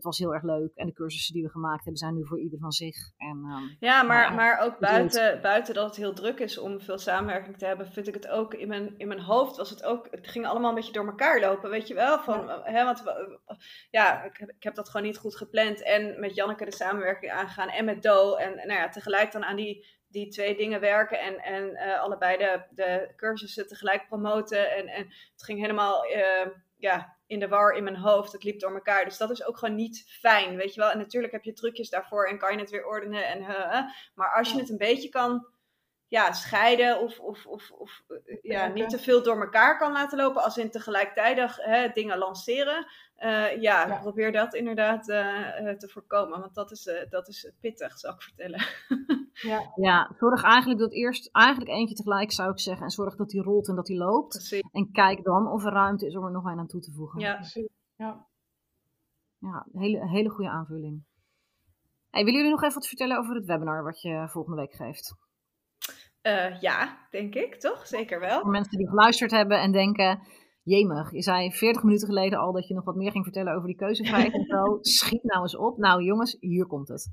het 0.00 0.08
was 0.08 0.18
heel 0.18 0.34
erg 0.34 0.42
leuk. 0.42 0.74
En 0.74 0.86
de 0.86 0.92
cursussen 0.92 1.34
die 1.34 1.42
we 1.42 1.50
gemaakt 1.50 1.84
hebben 1.84 1.96
zijn 1.96 2.14
nu 2.14 2.26
voor 2.26 2.40
ieder 2.40 2.58
van 2.58 2.72
zich. 2.72 2.96
En, 3.16 3.36
um, 3.36 3.76
ja, 3.80 4.02
maar, 4.02 4.24
nou, 4.24 4.34
maar 4.34 4.60
ook 4.60 4.78
buiten, 4.78 5.40
buiten 5.40 5.74
dat 5.74 5.86
het 5.86 5.96
heel 5.96 6.12
druk 6.12 6.38
is 6.38 6.58
om 6.58 6.80
veel 6.80 6.98
samenwerking 6.98 7.58
te 7.58 7.66
hebben, 7.66 7.92
vind 7.92 8.08
ik 8.08 8.14
het 8.14 8.28
ook 8.28 8.54
in 8.54 8.68
mijn, 8.68 8.94
in 8.96 9.08
mijn 9.08 9.20
hoofd 9.20 9.56
was 9.56 9.70
het 9.70 9.84
ook, 9.84 10.08
het 10.10 10.28
ging 10.28 10.46
allemaal 10.46 10.68
een 10.68 10.74
beetje 10.74 10.92
door 10.92 11.06
elkaar 11.06 11.40
lopen, 11.40 11.70
weet 11.70 11.88
je 11.88 11.94
wel? 11.94 12.18
Van, 12.18 12.46
ja. 12.46 12.62
Hè, 12.64 12.84
want 12.84 13.02
ja, 13.90 14.24
ik 14.24 14.36
heb, 14.36 14.48
ik 14.48 14.62
heb 14.62 14.74
dat 14.74 14.88
gewoon 14.88 15.06
niet 15.06 15.18
goed 15.18 15.36
gepland 15.36 15.82
en 15.82 16.20
met 16.20 16.34
Janneke 16.34 16.64
de 16.64 16.72
samenwerking 16.72 17.32
aangegaan 17.32 17.68
en 17.68 17.84
met 17.84 18.02
Do. 18.02 18.34
En 18.34 18.54
nou 18.54 18.72
ja, 18.72 18.88
tegelijk 18.88 19.32
dan 19.32 19.44
aan 19.44 19.56
die, 19.56 19.86
die 20.08 20.28
twee 20.28 20.56
dingen 20.56 20.80
werken 20.80 21.20
en, 21.20 21.38
en 21.38 21.70
uh, 21.70 22.00
allebei 22.00 22.36
de, 22.36 22.62
de 22.70 23.12
cursussen 23.16 23.68
tegelijk 23.68 24.06
promoten. 24.08 24.76
En, 24.76 24.86
en 24.86 25.04
het 25.32 25.44
ging 25.44 25.60
helemaal, 25.60 26.04
uh, 26.04 26.46
ja, 26.76 27.18
in 27.30 27.40
de 27.40 27.48
war 27.48 27.72
in 27.72 27.84
mijn 27.84 27.96
hoofd. 27.96 28.32
Het 28.32 28.44
liep 28.44 28.60
door 28.60 28.74
elkaar. 28.74 29.04
Dus 29.04 29.16
dat 29.16 29.30
is 29.30 29.44
ook 29.44 29.58
gewoon 29.58 29.74
niet 29.74 30.04
fijn, 30.08 30.56
weet 30.56 30.74
je 30.74 30.80
wel. 30.80 30.90
En 30.90 30.98
natuurlijk 30.98 31.32
heb 31.32 31.44
je 31.44 31.52
trucjes 31.52 31.88
daarvoor 31.88 32.26
en 32.26 32.38
kan 32.38 32.52
je 32.52 32.58
het 32.58 32.70
weer 32.70 32.86
ordenen. 32.86 33.26
En, 33.26 33.40
uh, 33.40 33.80
maar 34.14 34.34
als 34.36 34.52
je 34.52 34.58
het 34.58 34.70
een 34.70 34.76
beetje 34.76 35.08
kan 35.08 35.46
ja, 36.10 36.32
scheiden 36.32 37.00
of, 37.00 37.20
of, 37.20 37.46
of, 37.46 37.70
of 37.70 38.02
ja, 38.42 38.66
niet 38.66 38.90
te 38.90 38.98
veel 38.98 39.22
door 39.22 39.40
elkaar 39.40 39.78
kan 39.78 39.92
laten 39.92 40.18
lopen, 40.18 40.42
als 40.42 40.56
in 40.56 40.70
tegelijkertijd 40.70 41.56
hè, 41.56 41.88
dingen 41.88 42.18
lanceren. 42.18 42.86
Uh, 43.18 43.60
ja, 43.60 43.86
ja, 43.86 43.98
probeer 44.00 44.32
dat 44.32 44.54
inderdaad 44.54 45.08
uh, 45.08 45.70
te 45.70 45.88
voorkomen, 45.88 46.40
want 46.40 46.54
dat 46.54 46.70
is, 46.70 46.86
uh, 46.86 46.94
dat 47.10 47.28
is 47.28 47.52
pittig, 47.60 47.98
zou 47.98 48.14
ik 48.14 48.22
vertellen. 48.22 48.66
ja. 49.50 49.72
ja, 49.74 50.10
zorg 50.18 50.42
eigenlijk 50.42 50.80
dat 50.80 50.92
eerst 50.92 51.28
eigenlijk 51.32 51.70
eentje 51.70 51.94
tegelijk, 51.94 52.32
zou 52.32 52.50
ik 52.50 52.60
zeggen, 52.60 52.84
en 52.84 52.90
zorg 52.90 53.16
dat 53.16 53.28
die 53.28 53.42
rolt 53.42 53.68
en 53.68 53.74
dat 53.74 53.86
die 53.86 53.98
loopt. 53.98 54.36
Precies. 54.36 54.68
En 54.72 54.92
kijk 54.92 55.24
dan 55.24 55.48
of 55.48 55.64
er 55.64 55.72
ruimte 55.72 56.06
is 56.06 56.16
om 56.16 56.24
er 56.24 56.30
nog 56.30 56.44
een 56.44 56.58
aan 56.58 56.66
toe 56.66 56.80
te 56.80 56.92
voegen. 56.92 57.20
Ja, 57.20 57.34
Precies. 57.34 57.68
Ja, 57.96 58.26
ja 59.38 59.66
hele, 59.72 60.08
hele 60.08 60.28
goede 60.28 60.50
aanvulling. 60.50 61.04
Hey, 62.10 62.24
willen 62.24 62.38
jullie 62.38 62.54
nog 62.54 62.62
even 62.62 62.74
wat 62.74 62.88
vertellen 62.88 63.18
over 63.18 63.34
het 63.34 63.44
webinar 63.44 63.82
wat 63.84 64.00
je 64.00 64.28
volgende 64.28 64.60
week 64.60 64.72
geeft? 64.72 65.28
Uh, 66.22 66.60
ja, 66.60 67.06
denk 67.10 67.34
ik, 67.34 67.54
toch? 67.54 67.86
Zeker 67.86 68.20
wel. 68.20 68.40
Voor 68.40 68.50
mensen 68.50 68.78
die 68.78 68.88
geluisterd 68.88 69.30
hebben 69.30 69.60
en 69.60 69.72
denken, 69.72 70.20
Jemig, 70.62 71.12
je 71.12 71.22
zei 71.22 71.52
40 71.52 71.82
minuten 71.82 72.08
geleden 72.08 72.38
al 72.38 72.52
dat 72.52 72.68
je 72.68 72.74
nog 72.74 72.84
wat 72.84 72.94
meer 72.94 73.10
ging 73.10 73.24
vertellen 73.24 73.54
over 73.54 73.66
die 73.66 73.76
keuzevrijheid 73.76 74.32
en 74.32 74.44
zo. 74.44 74.78
Schiet 74.80 75.22
nou 75.22 75.42
eens 75.42 75.56
op. 75.56 75.78
Nou 75.78 76.02
jongens, 76.02 76.36
hier 76.40 76.66
komt 76.66 76.88
het. 76.88 77.12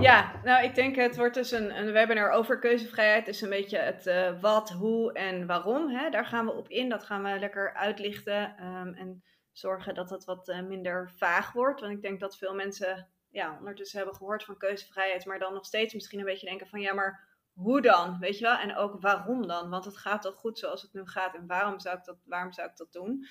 Ja, 0.00 0.40
nou 0.44 0.64
ik 0.64 0.74
denk 0.74 0.96
het 0.96 1.16
wordt 1.16 1.34
dus 1.34 1.50
een, 1.50 1.78
een 1.78 1.92
webinar 1.92 2.30
over 2.30 2.58
keuzevrijheid. 2.58 3.28
is 3.28 3.40
een 3.40 3.48
beetje 3.48 3.78
het 3.78 4.06
uh, 4.06 4.40
wat, 4.40 4.70
hoe 4.70 5.12
en 5.12 5.46
waarom. 5.46 5.88
Hè? 5.88 6.10
Daar 6.10 6.26
gaan 6.26 6.46
we 6.46 6.52
op 6.52 6.68
in. 6.68 6.88
Dat 6.88 7.04
gaan 7.04 7.22
we 7.22 7.38
lekker 7.38 7.74
uitlichten. 7.74 8.64
Um, 8.64 8.94
en 8.94 9.22
zorgen 9.52 9.94
dat 9.94 10.10
het 10.10 10.24
wat 10.24 10.48
uh, 10.48 10.62
minder 10.62 11.12
vaag 11.16 11.52
wordt. 11.52 11.80
Want 11.80 11.92
ik 11.92 12.02
denk 12.02 12.20
dat 12.20 12.38
veel 12.38 12.54
mensen 12.54 13.08
ja, 13.30 13.56
ondertussen 13.58 13.98
hebben 13.98 14.16
gehoord 14.16 14.44
van 14.44 14.56
keuzevrijheid. 14.56 15.26
Maar 15.26 15.38
dan 15.38 15.54
nog 15.54 15.64
steeds 15.64 15.94
misschien 15.94 16.18
een 16.18 16.24
beetje 16.24 16.48
denken 16.48 16.66
van 16.66 16.80
ja, 16.80 16.94
maar 16.94 17.31
hoe 17.52 17.80
dan? 17.80 18.18
Weet 18.18 18.38
je 18.38 18.44
wel? 18.44 18.56
En 18.56 18.76
ook 18.76 19.00
waarom 19.00 19.46
dan? 19.46 19.70
Want 19.70 19.84
het 19.84 19.96
gaat 19.96 20.22
toch 20.22 20.34
goed 20.34 20.58
zoals 20.58 20.82
het 20.82 20.92
nu 20.92 21.06
gaat. 21.06 21.34
En 21.34 21.46
waarom 21.46 21.80
zou 21.80 21.98
ik 21.98 22.04
dat, 22.04 22.16
waarom 22.24 22.52
zou 22.52 22.68
ik 22.68 22.76
dat 22.76 22.92
doen? 22.92 23.26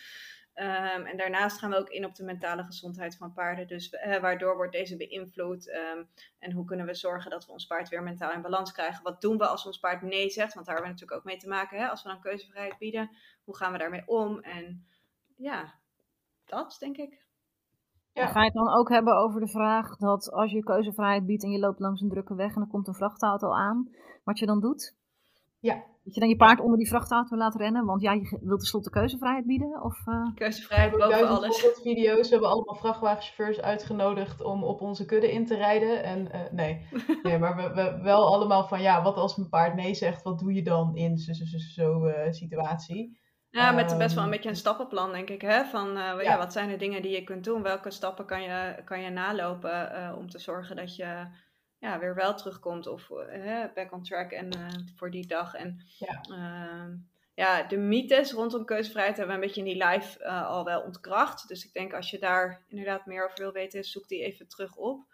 Um, 0.56 1.06
en 1.06 1.18
daarnaast 1.18 1.58
gaan 1.60 1.70
we 1.70 1.78
ook 1.78 1.90
in 1.90 2.06
op 2.06 2.16
de 2.16 2.24
mentale 2.24 2.64
gezondheid 2.64 3.18
van 3.18 3.34
paarden. 3.34 3.68
Dus 3.68 3.92
uh, 3.92 4.18
waardoor 4.18 4.56
wordt 4.56 4.72
deze 4.72 4.98
beïnvloed? 4.98 5.68
Um, 5.68 6.10
en 6.40 6.52
hoe 6.52 6.66
kunnen 6.66 6.86
we 6.86 6.94
zorgen 6.94 7.32
dat 7.32 7.46
we 7.46 7.52
ons 7.52 7.66
paard 7.66 7.90
weer 7.90 8.04
mentaal 8.04 8.32
in 8.32 8.42
balans 8.42 8.72
krijgen? 8.72 9.04
Wat 9.04 9.22
doen 9.22 9.38
we 9.38 9.46
als 9.46 9.66
ons 9.66 9.80
paard 9.80 10.02
nee 10.02 10.30
zegt? 10.30 10.54
Want 10.54 10.66
daar 10.66 10.76
hebben 10.76 10.94
we 10.94 11.00
natuurlijk 11.00 11.20
ook 11.20 11.32
mee 11.32 11.38
te 11.38 11.48
maken. 11.48 11.80
Hè? 11.80 11.88
Als 11.88 12.04
we 12.04 12.10
dan 12.10 12.22
keuzevrijheid 12.22 12.78
bieden, 12.78 13.10
hoe 13.44 13.56
gaan 13.56 13.72
we 13.72 13.78
daarmee 13.78 14.08
om? 14.08 14.40
En 14.40 14.88
ja, 15.36 15.74
dat 16.46 16.76
denk 16.80 16.98
ik. 16.98 17.26
Ja. 18.14 18.28
Ga 18.28 18.40
je 18.40 18.46
het 18.46 18.54
dan 18.54 18.74
ook 18.74 18.90
hebben 18.90 19.18
over 19.18 19.40
de 19.40 19.48
vraag 19.48 19.98
dat 19.98 20.32
als 20.32 20.52
je 20.52 20.64
keuzevrijheid 20.64 21.26
biedt 21.26 21.44
en 21.44 21.52
je 21.52 21.60
loopt 21.60 21.80
langs 21.80 22.02
een 22.02 22.10
drukke 22.10 22.36
weg 22.36 22.56
en 22.56 22.62
er 22.62 22.68
komt 22.68 22.88
een 22.88 22.94
vrachtauto 22.94 23.52
aan, 23.52 23.90
wat 24.24 24.40
je 24.40 24.46
dan 24.46 24.60
doet? 24.60 24.96
Ja. 25.60 25.84
Dat 26.04 26.14
je 26.14 26.20
dan 26.20 26.30
je 26.30 26.36
paard 26.36 26.60
onder 26.60 26.78
die 26.78 26.88
vrachtauto 26.88 27.38
laat 27.38 27.56
rennen, 27.56 27.86
want 27.86 28.02
ja, 28.02 28.14
je 28.14 28.40
wilt 28.42 28.60
tenslotte 28.60 28.90
keuzevrijheid 28.90 29.46
bieden? 29.46 29.84
Of, 29.84 30.06
uh... 30.08 30.36
Keuzevrijheid 30.36 30.92
boven 30.92 31.28
alles. 31.28 31.66
video's. 31.82 32.28
We 32.28 32.34
hebben 32.34 32.50
allemaal 32.50 32.76
vrachtwagenchauffeurs 32.76 33.62
uitgenodigd 33.62 34.44
om 34.44 34.64
op 34.64 34.82
onze 34.82 35.06
kudde 35.06 35.32
in 35.32 35.46
te 35.46 35.56
rijden. 35.56 36.04
En 36.04 36.26
uh, 36.36 36.52
nee. 36.52 36.88
nee, 37.24 37.38
maar 37.38 37.56
we, 37.56 37.74
we, 37.74 38.02
wel 38.02 38.34
allemaal 38.34 38.68
van 38.68 38.82
ja, 38.82 39.04
wat 39.04 39.16
als 39.16 39.36
mijn 39.36 39.50
paard 39.50 39.76
nee 39.76 39.94
zegt, 39.94 40.24
wat 40.24 40.40
doe 40.40 40.54
je 40.54 40.64
dan 40.64 40.96
in 40.96 41.18
zo'n 41.18 41.34
zo, 41.36 41.46
zo, 41.46 41.58
zo, 41.58 42.06
uh, 42.06 42.32
situatie? 42.32 43.21
Ja, 43.52 43.72
met 43.72 43.98
best 43.98 43.98
wel 43.98 44.24
een 44.24 44.30
ehm, 44.30 44.30
beetje 44.30 44.50
een 44.50 44.56
stappenplan, 44.56 45.12
denk 45.12 45.30
ik. 45.30 45.42
Hè? 45.42 45.66
Van 45.66 45.98
uh, 45.98 46.22
ja. 46.22 46.38
wat 46.38 46.54
zijn 46.54 46.70
de 46.70 46.78
dingen 46.78 47.02
die 47.02 47.12
je 47.12 47.24
kunt 47.24 47.44
doen? 47.44 47.62
Welke 47.62 47.92
stappen 47.92 48.26
kan 48.26 48.42
je, 48.42 48.82
kan 48.86 49.02
je 49.02 49.10
nalopen 49.10 49.92
uh, 49.92 50.16
om 50.18 50.30
te 50.30 50.40
zorgen 50.40 50.76
dat 50.76 50.96
je 50.96 51.28
ja, 51.78 52.00
weer 52.00 52.16
wel 52.16 52.36
terugkomt 52.36 52.88
of 52.88 53.10
uh, 53.10 53.64
back 53.74 53.92
on 53.92 54.04
track 54.04 54.32
en 54.32 54.50
voor 54.96 55.12
die 55.12 55.28
dag. 55.28 55.54
En 55.54 55.86
ja. 56.00 56.22
Ehm, 56.22 56.96
ja, 57.34 57.64
de 57.64 57.78
mythes 57.78 58.32
rondom 58.32 58.66
keuzevrijheid 58.66 59.18
hebben 59.18 59.36
we 59.36 59.42
een 59.42 59.48
beetje 59.48 59.66
in 59.68 59.74
die 59.78 59.86
live 59.88 60.26
al 60.26 60.64
wel 60.64 60.82
ontkracht. 60.82 61.48
Dus 61.48 61.66
ik 61.66 61.74
denk 61.74 61.94
als 61.94 62.10
je 62.10 62.20
daar 62.20 62.66
inderdaad 62.68 63.06
meer 63.06 63.26
over 63.26 63.38
wil 63.38 63.52
weten, 63.52 63.84
zoek 63.84 64.08
die 64.08 64.24
even 64.24 64.48
terug 64.48 64.76
op. 64.76 65.11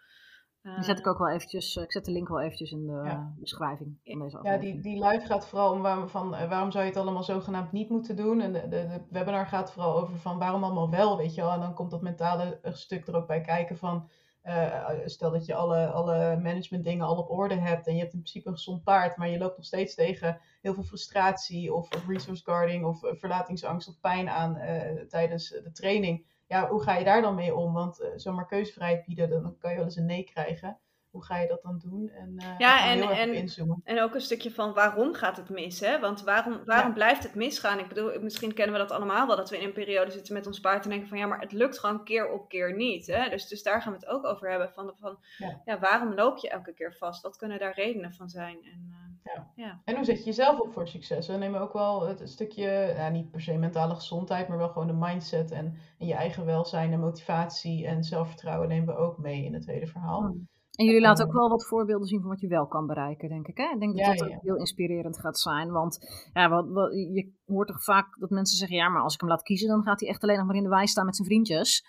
Die 0.62 0.84
zet 0.84 0.98
ik 0.98 1.06
ook 1.06 1.18
wel 1.18 1.30
eventjes, 1.30 1.76
eh, 1.76 1.82
ik 1.82 1.92
zet 1.92 2.04
de 2.04 2.10
link 2.10 2.28
wel 2.28 2.40
eventjes 2.40 2.70
in 2.70 2.86
de 2.86 3.26
beschrijving 3.38 3.98
van 4.04 4.18
deze 4.18 4.38
Ja, 4.42 4.56
die, 4.56 4.80
die 4.80 5.04
live 5.04 5.26
gaat 5.26 5.46
vooral 5.46 5.72
om 5.72 5.82
waarom, 5.82 6.08
van, 6.08 6.34
eh, 6.34 6.48
waarom 6.48 6.70
zou 6.70 6.84
je 6.84 6.90
het 6.90 6.98
allemaal 6.98 7.22
zogenaamd 7.22 7.72
niet 7.72 7.88
moeten 7.88 8.16
doen. 8.16 8.40
En 8.40 8.52
de, 8.52 8.60
de, 8.60 8.68
de, 8.68 9.00
webinar 9.10 9.46
gaat 9.46 9.72
vooral 9.72 10.00
over 10.00 10.16
van 10.16 10.38
waarom 10.38 10.64
allemaal 10.64 10.90
wel, 10.90 11.16
weet 11.16 11.34
je 11.34 11.40
wel. 11.40 11.52
En 11.52 11.60
dan 11.60 11.74
komt 11.74 11.90
dat 11.90 12.02
mentale 12.02 12.58
stuk 12.62 13.06
er 13.06 13.16
ook 13.16 13.26
bij 13.26 13.40
kijken 13.40 13.76
van... 13.76 14.08
Uh, 14.44 14.88
stel 15.04 15.30
dat 15.30 15.46
je 15.46 15.54
alle, 15.54 15.86
alle 15.86 16.36
management 16.42 16.84
dingen 16.84 17.06
al 17.06 17.16
op 17.16 17.30
orde 17.30 17.54
hebt 17.54 17.86
en 17.86 17.92
je 17.92 18.00
hebt 18.00 18.12
in 18.12 18.18
principe 18.18 18.48
een 18.48 18.54
gezond 18.54 18.84
paard, 18.84 19.16
maar 19.16 19.28
je 19.28 19.38
loopt 19.38 19.56
nog 19.56 19.66
steeds 19.66 19.94
tegen 19.94 20.40
heel 20.60 20.74
veel 20.74 20.82
frustratie 20.82 21.74
of, 21.74 21.94
of 21.94 22.08
resource 22.08 22.44
guarding 22.44 22.84
of 22.84 23.00
verlatingsangst 23.00 23.88
of 23.88 24.00
pijn 24.00 24.28
aan 24.28 24.56
uh, 24.56 25.00
tijdens 25.08 25.48
de 25.48 25.72
training 25.72 26.26
ja, 26.48 26.68
hoe 26.68 26.82
ga 26.82 26.96
je 26.96 27.04
daar 27.04 27.22
dan 27.22 27.34
mee 27.34 27.54
om? 27.54 27.72
Want 27.72 28.00
uh, 28.00 28.08
zomaar 28.16 28.46
keuzevrijheid 28.46 29.04
bieden, 29.04 29.30
dan 29.30 29.56
kan 29.58 29.70
je 29.70 29.76
wel 29.76 29.84
eens 29.84 29.96
een 29.96 30.06
nee 30.06 30.24
krijgen. 30.24 30.78
Hoe 31.10 31.24
ga 31.24 31.38
je 31.38 31.48
dat 31.48 31.62
dan 31.62 31.78
doen? 31.78 32.08
En, 32.08 32.34
uh, 32.36 32.58
ja, 32.58 32.86
en, 32.86 33.02
en, 33.02 33.48
en 33.84 34.00
ook 34.02 34.14
een 34.14 34.20
stukje 34.20 34.50
van 34.50 34.72
waarom 34.74 35.14
gaat 35.14 35.36
het 35.36 35.48
mis? 35.48 35.80
Hè? 35.80 36.00
Want 36.00 36.22
waarom, 36.22 36.60
waarom 36.64 36.92
blijft 36.92 37.22
het 37.22 37.34
misgaan? 37.34 37.78
Ik 37.78 37.88
bedoel, 37.88 38.20
misschien 38.20 38.54
kennen 38.54 38.74
we 38.74 38.80
dat 38.80 38.90
allemaal 38.90 39.26
wel, 39.26 39.36
dat 39.36 39.50
we 39.50 39.58
in 39.58 39.66
een 39.66 39.72
periode 39.72 40.10
zitten 40.10 40.34
met 40.34 40.46
ons 40.46 40.60
paard 40.60 40.84
en 40.84 40.90
denken 40.90 41.08
van 41.08 41.18
ja, 41.18 41.26
maar 41.26 41.40
het 41.40 41.52
lukt 41.52 41.78
gewoon 41.78 42.04
keer 42.04 42.32
op 42.32 42.48
keer 42.48 42.76
niet. 42.76 43.06
Hè? 43.06 43.28
Dus, 43.28 43.48
dus 43.48 43.62
daar 43.62 43.82
gaan 43.82 43.92
we 43.92 43.98
het 43.98 44.08
ook 44.08 44.24
over 44.24 44.50
hebben. 44.50 44.70
Van, 44.70 44.92
van 44.96 45.18
ja. 45.38 45.62
ja 45.64 45.78
waarom 45.78 46.14
loop 46.14 46.38
je 46.38 46.48
elke 46.48 46.72
keer 46.72 46.94
vast? 46.94 47.22
Wat 47.22 47.36
kunnen 47.36 47.58
daar 47.58 47.74
redenen 47.74 48.12
van 48.12 48.28
zijn? 48.28 48.56
En, 48.64 48.86
uh, 48.88 49.34
ja. 49.34 49.50
ja. 49.54 49.80
En 49.84 49.94
hoe 49.94 50.04
zet 50.04 50.18
je 50.18 50.24
jezelf 50.24 50.60
op 50.60 50.72
voor 50.72 50.88
succes? 50.88 51.26
We 51.26 51.36
nemen 51.36 51.60
ook 51.60 51.72
wel 51.72 52.06
het 52.06 52.22
stukje, 52.24 52.94
ja, 52.96 53.08
niet 53.08 53.30
per 53.30 53.40
se 53.40 53.56
mentale 53.56 53.94
gezondheid, 53.94 54.48
maar 54.48 54.58
wel 54.58 54.68
gewoon 54.68 54.86
de 54.86 55.06
mindset 55.06 55.50
en, 55.50 55.78
en 55.98 56.06
je 56.06 56.14
eigen 56.14 56.44
welzijn 56.44 56.92
en 56.92 57.00
motivatie 57.00 57.86
en 57.86 58.04
zelfvertrouwen 58.04 58.68
nemen 58.68 58.94
we 58.94 59.00
ook 59.00 59.18
mee 59.18 59.44
in 59.44 59.54
het 59.54 59.66
hele 59.66 59.86
verhaal. 59.86 60.20
Hmm. 60.20 60.48
En 60.78 60.84
jullie 60.84 61.00
laten 61.00 61.26
ook 61.26 61.32
wel 61.32 61.48
wat 61.48 61.66
voorbeelden 61.66 62.06
zien 62.06 62.20
van 62.20 62.28
wat 62.28 62.40
je 62.40 62.48
wel 62.48 62.66
kan 62.66 62.86
bereiken, 62.86 63.28
denk 63.28 63.46
ik. 63.46 63.56
Hè? 63.56 63.64
Ik 63.64 63.80
denk 63.80 63.96
dat 63.96 64.18
dat 64.18 64.28
ook 64.28 64.42
heel 64.42 64.56
inspirerend 64.56 65.18
gaat 65.18 65.38
zijn. 65.38 65.70
Want 65.70 65.98
ja, 66.32 66.48
wat, 66.48 66.68
wat, 66.68 66.92
je 66.92 67.32
hoort 67.46 67.68
toch 67.68 67.84
vaak 67.84 68.18
dat 68.18 68.30
mensen 68.30 68.56
zeggen: 68.56 68.76
ja, 68.76 68.88
maar 68.88 69.02
als 69.02 69.14
ik 69.14 69.20
hem 69.20 69.28
laat 69.28 69.42
kiezen, 69.42 69.68
dan 69.68 69.82
gaat 69.82 70.00
hij 70.00 70.08
echt 70.08 70.22
alleen 70.22 70.36
nog 70.36 70.46
maar 70.46 70.56
in 70.56 70.62
de 70.62 70.68
wei 70.68 70.86
staan 70.86 71.04
met 71.04 71.16
zijn 71.16 71.28
vriendjes. 71.28 71.84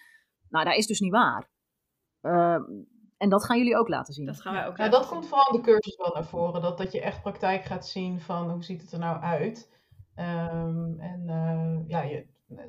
Nou, 0.49 0.65
dat 0.65 0.75
is 0.75 0.87
dus 0.87 0.99
niet 0.99 1.11
waar. 1.11 1.49
Uh, 2.21 2.59
en 3.17 3.29
dat 3.29 3.45
gaan 3.45 3.57
jullie 3.57 3.77
ook 3.77 3.87
laten 3.87 4.13
zien. 4.13 4.25
Dat 4.25 4.41
gaan 4.41 4.53
wij 4.53 4.67
ook. 4.67 4.77
Ja, 4.77 4.89
dat 4.89 5.07
komt 5.07 5.27
vooral 5.27 5.53
in 5.53 5.61
de 5.61 5.65
cursus 5.65 5.95
wel 5.95 6.11
naar 6.13 6.25
voren. 6.25 6.61
Dat, 6.61 6.77
dat 6.77 6.91
je 6.91 7.01
echt 7.01 7.21
praktijk 7.21 7.63
gaat 7.63 7.87
zien 7.87 8.19
van 8.19 8.49
hoe 8.49 8.63
ziet 8.63 8.81
het 8.81 8.91
er 8.91 8.99
nou 8.99 9.21
uit. 9.21 9.71
Um, 10.15 10.99
en 10.99 11.23
uh, 11.25 11.87
ja, 11.87 12.01
je, 12.01 12.25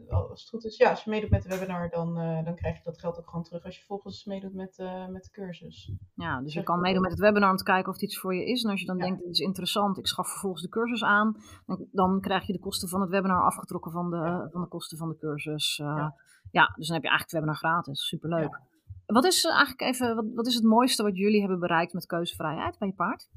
als 0.08 0.40
het 0.40 0.48
goed 0.48 0.64
is, 0.64 0.76
ja, 0.76 0.90
als 0.90 1.04
je 1.04 1.10
meedoet 1.10 1.30
met 1.30 1.42
de 1.42 1.48
webinar, 1.48 1.88
dan, 1.90 2.18
uh, 2.18 2.44
dan 2.44 2.54
krijg 2.54 2.76
je 2.76 2.82
dat 2.82 2.98
geld 2.98 3.18
ook 3.18 3.28
gewoon 3.28 3.44
terug 3.44 3.64
als 3.64 3.78
je 3.78 3.84
volgens 3.84 4.24
meedoet 4.24 4.54
met, 4.54 4.78
uh, 4.78 5.06
met 5.06 5.24
de 5.24 5.30
cursus. 5.30 5.92
Ja, 6.14 6.40
dus 6.40 6.52
je 6.52 6.62
kan 6.62 6.80
meedoen 6.80 7.02
met 7.02 7.10
het 7.10 7.20
webinar 7.20 7.50
om 7.50 7.56
te 7.56 7.64
kijken 7.64 7.88
of 7.88 7.94
het 7.94 8.02
iets 8.02 8.18
voor 8.18 8.34
je 8.34 8.46
is. 8.46 8.64
En 8.64 8.70
als 8.70 8.80
je 8.80 8.86
dan 8.86 8.98
denkt, 8.98 9.22
dit 9.22 9.30
is 9.30 9.38
interessant, 9.38 9.98
ik 9.98 10.06
schaf 10.06 10.28
vervolgens 10.28 10.62
de 10.62 10.68
cursus 10.68 11.04
aan, 11.04 11.36
dan, 11.66 11.86
dan, 11.92 12.20
krijg 12.20 12.46
je 12.46 12.52
de 12.52 12.58
kosten 12.58 12.88
van 12.88 13.00
het 13.00 13.10
webinar 13.10 13.42
afgetrokken 13.42 13.92
van 13.92 14.10
de, 14.10 14.16
ja. 14.16 14.48
van 14.50 14.60
de 14.60 14.68
kosten 14.68 14.98
van 14.98 15.08
de 15.08 15.16
cursus. 15.16 15.76
Ja. 15.76 16.14
ja. 16.50 16.72
dus 16.76 16.86
dan 16.86 16.94
heb 16.94 17.04
je 17.04 17.10
eigenlijk 17.10 17.20
het 17.20 17.32
webinar 17.32 17.56
gratis. 17.56 18.06
Superleuk. 18.06 18.60
Wat 19.06 19.24
is 19.24 19.44
eh, 19.44 19.50
eigenlijk 19.50 19.80
even, 19.80 20.14
wat, 20.14 20.24
wat 20.34 20.46
is 20.46 20.54
het 20.54 20.64
mooiste 20.64 21.02
wat 21.02 21.16
jullie 21.16 21.40
hebben 21.40 21.58
bereikt 21.58 21.92
met 21.92 22.06
keuzevrijheid 22.06 22.78
bij 22.78 22.88
je 22.88 22.94
paard? 22.94 23.28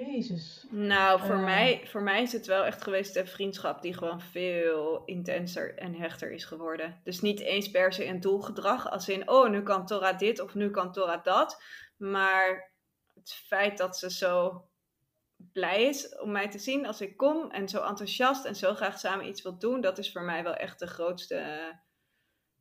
Jezus. 0.00 0.66
Nou, 0.70 1.20
voor, 1.20 1.36
uh. 1.36 1.44
mij, 1.44 1.86
voor 1.86 2.02
mij 2.02 2.22
is 2.22 2.32
het 2.32 2.46
wel 2.46 2.64
echt 2.64 2.82
geweest 2.82 3.16
een 3.16 3.26
vriendschap 3.26 3.82
die 3.82 3.94
gewoon 3.94 4.20
veel 4.20 5.04
intenser 5.04 5.78
en 5.78 5.94
hechter 5.94 6.32
is 6.32 6.44
geworden. 6.44 7.00
Dus 7.04 7.20
niet 7.20 7.40
eens 7.40 7.70
per 7.70 7.92
se 7.92 8.06
een 8.06 8.20
doelgedrag, 8.20 8.90
als 8.90 9.08
in, 9.08 9.28
oh, 9.28 9.50
nu 9.50 9.62
kan 9.62 9.86
Tora 9.86 10.12
dit 10.12 10.40
of 10.40 10.54
nu 10.54 10.70
kan 10.70 10.92
Tora 10.92 11.16
dat. 11.16 11.62
Maar 11.96 12.72
het 13.14 13.32
feit 13.32 13.78
dat 13.78 13.96
ze 13.96 14.10
zo 14.10 14.64
blij 15.36 15.82
is 15.82 16.18
om 16.18 16.32
mij 16.32 16.48
te 16.50 16.58
zien 16.58 16.86
als 16.86 17.00
ik 17.00 17.16
kom 17.16 17.50
en 17.50 17.68
zo 17.68 17.82
enthousiast 17.82 18.44
en 18.44 18.56
zo 18.56 18.74
graag 18.74 18.98
samen 18.98 19.26
iets 19.26 19.42
wil 19.42 19.58
doen, 19.58 19.80
dat 19.80 19.98
is 19.98 20.12
voor 20.12 20.22
mij 20.22 20.42
wel 20.42 20.54
echt 20.54 20.78
de 20.78 20.86
grootste 20.86 21.36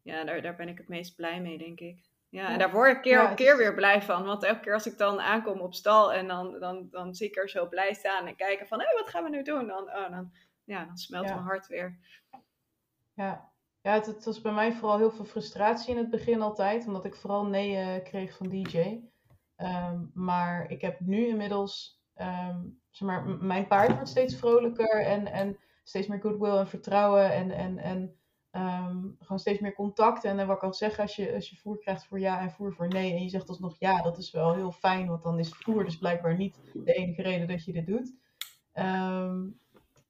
ja, 0.04 0.24
daar, 0.24 0.42
daar 0.42 0.56
ben 0.56 0.68
ik 0.68 0.78
het 0.78 0.88
meest 0.88 1.16
blij 1.16 1.42
mee, 1.42 1.58
denk 1.58 1.80
ik. 1.80 2.11
Ja, 2.32 2.50
en 2.50 2.60
daar 2.60 2.72
word 2.72 2.96
ik 2.96 3.02
keer 3.02 3.30
op 3.30 3.36
keer 3.36 3.58
weer 3.58 3.74
blij 3.74 4.02
van. 4.02 4.26
Want 4.26 4.44
elke 4.44 4.60
keer 4.60 4.74
als 4.74 4.86
ik 4.86 4.98
dan 4.98 5.22
aankom 5.22 5.60
op 5.60 5.74
stal 5.74 6.14
en 6.14 6.28
dan, 6.28 6.60
dan, 6.60 6.88
dan 6.90 7.16
zie 7.16 7.28
ik 7.28 7.36
er 7.36 7.50
zo 7.50 7.68
blij 7.68 7.94
staan 7.94 8.28
en 8.28 8.36
kijken 8.36 8.68
van, 8.68 8.80
hé, 8.80 8.86
hey, 8.86 8.96
wat 8.96 9.10
gaan 9.10 9.24
we 9.24 9.30
nu 9.30 9.44
doen? 9.44 9.68
Dan, 9.68 9.84
oh, 9.84 10.10
dan, 10.10 10.32
ja, 10.64 10.86
dan 10.86 10.98
smelt 10.98 11.26
mijn 11.26 11.38
hart 11.38 11.68
weer. 11.68 12.00
Ja, 13.14 13.52
ja 13.82 13.94
het, 13.94 14.06
het, 14.06 14.26
was 14.26 14.42
bij 14.42 14.52
mij 14.52 14.74
vooral 14.74 14.98
heel 14.98 15.12
veel 15.12 15.26
frustratie 15.26 15.92
in 15.92 15.98
het 15.98 16.10
begin 16.10 16.42
altijd, 16.42 16.88
omdat 16.88 17.06
ik 17.06 17.16
vooral 17.16 17.46
nee 17.46 17.98
uh, 17.98 18.04
kreeg 18.04 18.38
van 18.38 18.50
DJ. 18.50 18.78
Um, 18.78 19.10
ehm, 19.56 20.00
maar 20.14 20.70
ik 20.70 20.82
heb 20.82 21.00
nu 21.00 21.28
inmiddels, 21.28 22.02
um, 22.16 22.82
zeg 22.92 23.08
maar, 23.08 23.26
mijn 23.26 23.68
paard 23.68 23.94
wordt 23.94 24.10
steeds 24.10 24.36
vrolijker 24.36 25.06
en, 25.06 25.28
en 25.28 25.58
steeds 25.84 26.08
meer 26.08 26.22
goodwill 26.22 26.58
en 26.58 26.68
vertrouwen 26.68 27.34
en, 27.34 27.52
en, 27.52 27.78
en 27.78 28.21
Um, 28.52 29.16
gewoon 29.20 29.40
steeds 29.40 29.60
meer 29.60 29.74
contact. 29.74 30.24
En 30.24 30.48
wat 30.48 30.56
ik 30.56 30.64
al 30.64 30.74
zeg, 30.74 31.00
als 31.00 31.16
je, 31.16 31.34
als 31.34 31.50
je 31.50 31.56
voer 31.56 31.78
krijgt 31.78 32.06
voor 32.06 32.20
ja 32.20 32.40
en 32.40 32.52
voer 32.52 32.74
voor 32.74 32.88
nee. 32.88 33.14
En 33.14 33.24
je 33.24 33.30
zegt 33.30 33.50
alsnog 33.50 33.76
ja, 33.80 34.02
dat 34.02 34.18
is 34.18 34.32
wel 34.32 34.54
heel 34.54 34.72
fijn. 34.72 35.08
Want 35.08 35.24
dan 35.24 35.40
is 35.40 35.50
voer 35.50 35.84
dus 35.84 35.98
blijkbaar 35.98 36.38
niet 36.38 36.60
de 36.74 36.94
enige 36.94 37.22
reden 37.22 37.48
dat 37.48 37.66
je 37.66 37.74
dit 37.74 37.88
doet. 37.88 38.14
Um, 38.74 39.60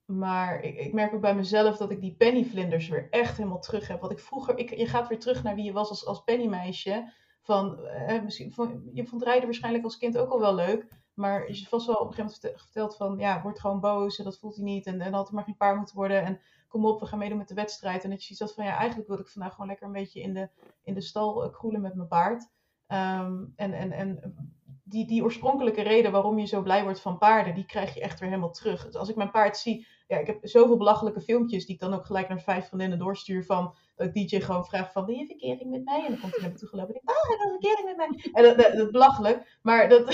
maar 0.05 0.61
ik, 0.61 0.77
ik, 0.77 0.93
merk 0.93 1.13
ook 1.13 1.21
bij 1.21 1.35
mezelf 1.35 1.77
dat 1.77 1.91
ik 1.91 2.01
die 2.01 2.15
pennyvlinders 2.15 2.87
weer 2.87 3.07
echt 3.09 3.37
helemaal 3.37 3.59
terug 3.59 3.87
heb. 3.87 4.01
Wat 4.01 4.11
ik 4.11 4.19
vroeger, 4.19 4.57
ik, 4.57 4.75
je 4.75 4.85
gaat 4.85 5.07
weer 5.07 5.19
terug 5.19 5.43
naar 5.43 5.55
wie 5.55 5.63
je 5.63 5.71
was 5.71 5.89
als, 5.89 6.05
als 6.05 6.23
pennymeisje. 6.23 7.11
Van, 7.41 7.85
eh, 7.85 8.23
misschien, 8.23 8.51
van, 8.51 8.89
je 8.93 9.05
vond 9.05 9.23
rijden 9.23 9.45
waarschijnlijk 9.45 9.83
als 9.83 9.97
kind 9.97 10.17
ook 10.17 10.31
al 10.31 10.39
wel 10.39 10.55
leuk. 10.55 10.87
Maar 11.21 11.51
je 11.51 11.67
vast 11.67 11.85
wel 11.85 11.95
op 11.95 12.07
een 12.07 12.13
gegeven 12.13 12.39
moment 12.41 12.61
verteld 12.61 12.95
van, 12.95 13.17
ja, 13.17 13.41
word 13.41 13.59
gewoon 13.59 13.79
boos 13.79 14.17
en 14.17 14.23
dat 14.23 14.39
voelt 14.39 14.55
hij 14.55 14.63
niet. 14.63 14.85
En, 14.85 15.01
en 15.01 15.13
had 15.13 15.27
er 15.27 15.33
maar 15.33 15.43
geen 15.43 15.57
paar 15.57 15.75
moeten 15.75 15.95
worden. 15.95 16.23
En 16.23 16.39
kom 16.67 16.85
op, 16.85 16.99
we 16.99 17.05
gaan 17.05 17.19
meedoen 17.19 17.37
met 17.37 17.47
de 17.47 17.53
wedstrijd. 17.53 18.03
En 18.03 18.09
dat 18.09 18.21
je 18.21 18.27
ziet 18.27 18.37
dat 18.37 18.53
van, 18.53 18.65
ja, 18.65 18.77
eigenlijk 18.77 19.09
wil 19.09 19.19
ik 19.19 19.27
vandaag 19.27 19.51
gewoon 19.51 19.67
lekker 19.67 19.85
een 19.85 19.91
beetje 19.91 20.21
in 20.21 20.33
de, 20.33 20.49
in 20.83 20.93
de 20.93 21.01
stal 21.01 21.45
uh, 21.45 21.51
kroelen 21.51 21.81
met 21.81 21.95
mijn 21.95 22.07
paard. 22.07 22.49
Um, 22.87 23.53
en, 23.55 23.73
en, 23.73 23.91
en 23.91 24.35
die, 24.83 25.07
die 25.07 25.23
oorspronkelijke 25.23 25.81
reden 25.81 26.11
waarom 26.11 26.39
je 26.39 26.45
zo 26.45 26.61
blij 26.61 26.83
wordt 26.83 27.01
van 27.01 27.17
paarden, 27.17 27.55
die 27.55 27.65
krijg 27.65 27.93
je 27.93 28.01
echt 28.01 28.19
weer 28.19 28.29
helemaal 28.29 28.51
terug. 28.51 28.85
Dus 28.85 28.95
als 28.95 29.09
ik 29.09 29.15
mijn 29.15 29.31
paard 29.31 29.57
zie, 29.57 29.87
ja, 30.07 30.17
ik 30.17 30.27
heb 30.27 30.39
zoveel 30.41 30.77
belachelijke 30.77 31.21
filmpjes 31.21 31.65
die 31.65 31.75
ik 31.75 31.81
dan 31.81 31.93
ook 31.93 32.05
gelijk 32.05 32.29
naar 32.29 32.41
vijf 32.41 32.67
vriendinnen 32.67 32.99
doorstuur 32.99 33.45
van 33.45 33.75
dat 34.01 34.15
ik 34.15 34.29
DJ 34.29 34.39
gewoon 34.39 34.65
vraag 34.65 34.91
van, 34.91 35.05
wil 35.05 35.15
je 35.15 35.25
verkering 35.25 35.69
met 35.69 35.83
mij? 35.83 36.05
En 36.05 36.11
dan 36.11 36.19
komt 36.19 36.31
hij 36.31 36.41
naar 36.41 36.51
me 36.51 36.57
toe 36.57 36.69
gelopen 36.69 36.93
en 36.93 37.01
ik, 37.03 37.09
ah, 37.09 37.27
hij 37.27 37.37
wil 37.37 37.59
verkering 37.59 37.85
met 37.85 37.97
mij. 37.97 38.31
En 38.33 38.57
dat, 38.57 38.77
dat, 38.77 38.91
belachelijk, 38.91 39.57
maar 39.61 39.89
dat, 39.89 40.05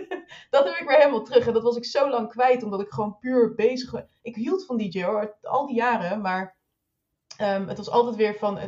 dat 0.50 0.64
heb 0.64 0.74
ik 0.80 0.86
weer 0.86 0.96
helemaal 0.96 1.22
terug. 1.22 1.46
En 1.46 1.52
dat 1.52 1.62
was 1.62 1.76
ik 1.76 1.84
zo 1.84 2.08
lang 2.08 2.28
kwijt, 2.28 2.62
omdat 2.62 2.80
ik 2.80 2.90
gewoon 2.90 3.18
puur 3.18 3.54
bezig. 3.54 4.06
Ik 4.22 4.36
hield 4.36 4.66
van 4.66 4.76
DJ 4.76 5.02
hoor, 5.02 5.36
al 5.42 5.66
die 5.66 5.76
jaren, 5.76 6.20
maar 6.20 6.56
um, 7.40 7.68
het 7.68 7.76
was 7.76 7.90
altijd 7.90 8.16
weer 8.16 8.34
van, 8.34 8.58
uh, 8.58 8.64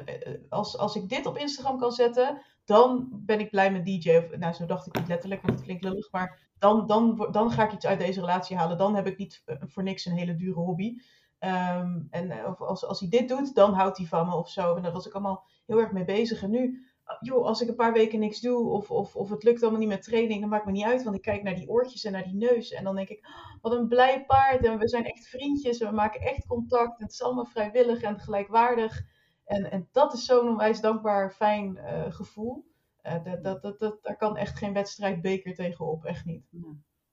als, 0.49 0.79
als 0.79 0.97
ik 0.97 1.09
dit 1.09 1.27
op 1.27 1.37
Instagram 1.37 1.79
kan 1.79 1.93
zetten, 1.93 2.43
dan 2.65 3.09
ben 3.13 3.41
ik 3.41 3.51
blij 3.51 3.73
met 3.73 3.85
DJ. 3.85 4.29
Nou, 4.39 4.55
zo 4.55 4.67
dacht 4.67 4.87
ik 4.87 4.99
niet 4.99 5.09
letterlijk, 5.09 5.43
want 5.43 5.55
het 5.55 5.65
klinkt 5.65 5.85
lullig, 5.85 6.11
maar 6.11 6.53
dan, 6.59 6.87
dan, 6.87 7.29
dan 7.31 7.51
ga 7.51 7.65
ik 7.65 7.73
iets 7.73 7.87
uit 7.87 7.99
deze 7.99 8.21
relatie 8.21 8.57
halen. 8.57 8.79
Dan 8.79 8.95
heb 8.95 9.07
ik 9.07 9.19
niet 9.19 9.43
voor 9.45 9.83
niks 9.83 10.05
een 10.05 10.17
hele 10.17 10.35
dure 10.37 10.61
hobby. 10.61 10.97
Um, 11.45 12.07
en 12.11 12.47
of 12.47 12.61
als, 12.61 12.85
als 12.85 13.01
hij 13.01 13.09
dit 13.09 13.29
doet, 13.29 13.55
dan 13.55 13.73
houdt 13.73 13.97
hij 13.97 14.07
van 14.07 14.27
me 14.27 14.35
of 14.35 14.49
zo. 14.49 14.75
En 14.75 14.83
daar 14.83 14.93
was 14.93 15.07
ik 15.07 15.13
allemaal 15.13 15.45
heel 15.67 15.79
erg 15.79 15.93
mee 15.93 16.05
bezig. 16.05 16.43
En 16.43 16.51
nu, 16.51 16.87
joh, 17.21 17.47
als 17.47 17.61
ik 17.61 17.69
een 17.69 17.75
paar 17.75 17.93
weken 17.93 18.19
niks 18.19 18.41
doe 18.41 18.69
of, 18.69 18.91
of, 18.91 19.17
of 19.17 19.31
het 19.31 19.43
lukt 19.43 19.63
allemaal 19.63 19.81
niet 19.81 19.89
met 19.89 20.03
training, 20.03 20.41
dan 20.41 20.49
maakt 20.49 20.65
me 20.67 20.73
niet 20.73 20.85
uit. 20.85 21.03
Want 21.03 21.17
ik 21.17 21.23
kijk 21.23 21.43
naar 21.43 21.55
die 21.55 21.69
oortjes 21.69 22.05
en 22.05 22.13
naar 22.13 22.25
die 22.25 22.35
neus. 22.35 22.73
En 22.73 22.85
dan 22.85 22.95
denk 22.95 23.09
ik, 23.09 23.27
oh, 23.27 23.63
wat 23.63 23.73
een 23.73 23.89
blij 23.89 24.25
paard. 24.25 24.65
En 24.65 24.79
we 24.79 24.89
zijn 24.89 25.05
echt 25.05 25.29
vriendjes 25.29 25.79
en 25.79 25.89
we 25.89 25.95
maken 25.95 26.21
echt 26.21 26.47
contact. 26.47 26.99
En 26.99 27.05
het 27.05 27.13
is 27.13 27.23
allemaal 27.23 27.45
vrijwillig 27.47 28.03
en 28.03 28.19
gelijkwaardig. 28.19 29.03
En, 29.45 29.71
en 29.71 29.89
dat 29.93 30.13
is 30.13 30.25
zo'n 30.25 30.49
onwijs 30.49 30.81
dankbaar, 30.81 31.31
fijn 31.31 31.77
uh, 31.77 32.13
gevoel. 32.13 32.65
Uh, 33.03 33.25
dat, 33.25 33.45
dat, 33.45 33.63
dat, 33.63 33.79
dat, 33.79 34.03
daar 34.03 34.17
kan 34.17 34.37
echt 34.37 34.59
geen 34.59 34.73
wedstrijd 34.73 35.21
beker 35.21 35.55
tegenop, 35.55 36.05
echt 36.05 36.25
niet. 36.25 36.47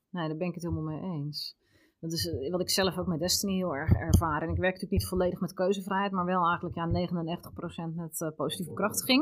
Nee, 0.10 0.28
daar 0.28 0.38
ben 0.38 0.48
ik 0.48 0.54
het 0.54 0.64
helemaal 0.64 0.84
mee 0.84 1.02
eens. 1.02 1.58
Dat 2.02 2.12
is 2.12 2.26
eh, 2.28 2.52
wat 2.52 2.62
ik 2.62 2.70
zelf 2.70 2.98
ook 2.98 3.08
met 3.08 3.20
Destiny 3.20 3.56
heel 3.56 3.76
erg 3.76 3.92
ervaar. 3.92 4.42
En 4.42 4.50
ik 4.50 4.58
werk 4.58 4.74
natuurlijk 4.74 5.02
niet 5.02 5.08
volledig 5.08 5.40
met 5.40 5.54
keuzevrijheid, 5.54 6.12
maar 6.12 6.26
wel 6.26 6.46
eigenlijk 6.46 6.76
ja, 6.76 6.88
99% 6.88 7.96
met 7.96 8.20
uh, 8.22 8.30
positieve 8.36 8.74
krachtiging. 8.74 9.22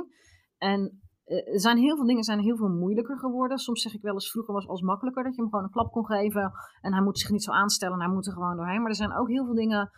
En 0.57 1.01
uh, 1.25 1.53
er 1.53 1.59
zijn 1.59 1.77
heel 1.77 1.95
veel 1.95 2.05
dingen 2.05 2.23
zijn 2.23 2.39
heel 2.39 2.57
veel 2.57 2.69
moeilijker 2.69 3.17
geworden. 3.17 3.57
Soms 3.57 3.81
zeg 3.81 3.93
ik 3.93 4.01
wel 4.01 4.13
eens, 4.13 4.31
vroeger 4.31 4.53
was 4.53 4.67
als 4.67 4.81
makkelijker 4.81 5.23
dat 5.23 5.35
je 5.35 5.41
hem 5.41 5.49
gewoon 5.49 5.65
een 5.65 5.71
klap 5.71 5.91
kon 5.91 6.05
geven. 6.05 6.51
En 6.81 6.93
hij 6.93 7.01
moet 7.01 7.19
zich 7.19 7.29
niet 7.29 7.43
zo 7.43 7.51
aanstellen, 7.51 7.99
hij 7.99 8.09
moet 8.09 8.27
er 8.27 8.33
gewoon 8.33 8.55
doorheen. 8.55 8.81
Maar 8.81 8.89
er 8.89 8.95
zijn 8.95 9.17
ook 9.17 9.29
heel 9.29 9.45
veel 9.45 9.55
dingen 9.55 9.89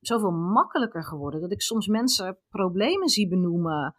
zoveel 0.00 0.30
makkelijker 0.30 1.04
geworden. 1.04 1.40
Dat 1.40 1.52
ik 1.52 1.62
soms 1.62 1.86
mensen 1.86 2.38
problemen 2.48 3.08
zie 3.08 3.28
benoemen. 3.28 3.94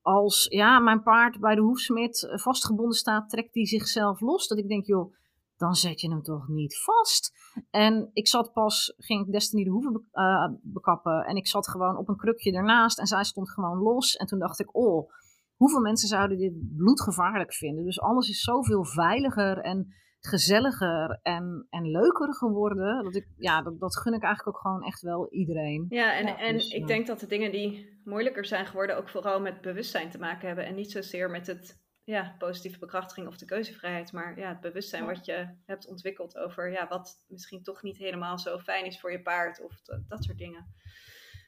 Als, 0.00 0.46
ja, 0.48 0.78
mijn 0.78 1.02
paard 1.02 1.40
bij 1.40 1.54
de 1.54 1.60
hoefsmid 1.60 2.28
vastgebonden 2.32 2.96
staat, 2.96 3.28
trekt 3.28 3.54
hij 3.54 3.66
zichzelf 3.66 4.20
los. 4.20 4.48
Dat 4.48 4.58
ik 4.58 4.68
denk, 4.68 4.86
joh, 4.86 5.12
dan 5.60 5.74
zet 5.74 6.00
je 6.00 6.10
hem 6.10 6.22
toch 6.22 6.48
niet 6.48 6.78
vast. 6.78 7.32
En 7.70 8.10
ik 8.12 8.28
zat 8.28 8.52
pas, 8.52 8.94
ging 8.96 9.26
ik 9.26 9.32
Destiny 9.32 9.64
de 9.64 9.70
hoeven 9.70 10.08
uh, 10.12 10.48
bekappen. 10.62 11.24
En 11.24 11.36
ik 11.36 11.46
zat 11.46 11.68
gewoon 11.68 11.96
op 11.96 12.08
een 12.08 12.16
krukje 12.16 12.52
ernaast 12.52 12.98
en 12.98 13.06
zij 13.06 13.24
stond 13.24 13.50
gewoon 13.50 13.78
los. 13.78 14.16
En 14.16 14.26
toen 14.26 14.38
dacht 14.38 14.60
ik, 14.60 14.76
oh, 14.76 15.10
hoeveel 15.56 15.80
mensen 15.80 16.08
zouden 16.08 16.38
dit 16.38 16.76
bloedgevaarlijk 16.76 17.54
vinden? 17.54 17.84
Dus 17.84 18.00
alles 18.00 18.28
is 18.28 18.40
zoveel 18.40 18.84
veiliger 18.84 19.58
en 19.58 19.94
gezelliger 20.20 21.18
en, 21.22 21.66
en 21.70 21.90
leuker 21.90 22.34
geworden. 22.34 23.04
Dat, 23.04 23.14
ik, 23.14 23.26
ja, 23.36 23.62
dat, 23.62 23.80
dat 23.80 23.96
gun 23.96 24.14
ik 24.14 24.22
eigenlijk 24.22 24.56
ook 24.56 24.62
gewoon 24.62 24.82
echt 24.82 25.00
wel 25.00 25.32
iedereen. 25.32 25.86
Ja, 25.88 26.18
en, 26.18 26.26
en 26.26 26.52
dus, 26.52 26.70
ik 26.70 26.86
denk 26.86 27.06
dat 27.06 27.20
de 27.20 27.26
dingen 27.26 27.50
die 27.50 28.00
moeilijker 28.04 28.44
zijn 28.44 28.66
geworden 28.66 28.96
ook 28.96 29.08
vooral 29.08 29.40
met 29.40 29.60
bewustzijn 29.60 30.10
te 30.10 30.18
maken 30.18 30.46
hebben. 30.46 30.66
En 30.66 30.74
niet 30.74 30.90
zozeer 30.90 31.30
met 31.30 31.46
het 31.46 31.78
ja, 32.04 32.34
positieve 32.38 32.78
bekrachtiging 32.78 33.26
of 33.26 33.36
de 33.36 33.44
keuzevrijheid, 33.44 34.12
maar 34.12 34.38
ja, 34.38 34.48
het 34.48 34.60
bewustzijn 34.60 35.06
wat 35.06 35.24
je 35.24 35.48
hebt 35.66 35.86
ontwikkeld 35.86 36.36
over 36.36 36.72
ja, 36.72 36.88
wat 36.88 37.24
misschien 37.28 37.62
toch 37.62 37.82
niet 37.82 37.96
helemaal 37.96 38.38
zo 38.38 38.58
fijn 38.58 38.86
is 38.86 39.00
voor 39.00 39.12
je 39.12 39.22
paard 39.22 39.60
of 39.60 39.82
dat, 39.82 40.08
dat 40.08 40.24
soort 40.24 40.38
dingen. 40.38 40.74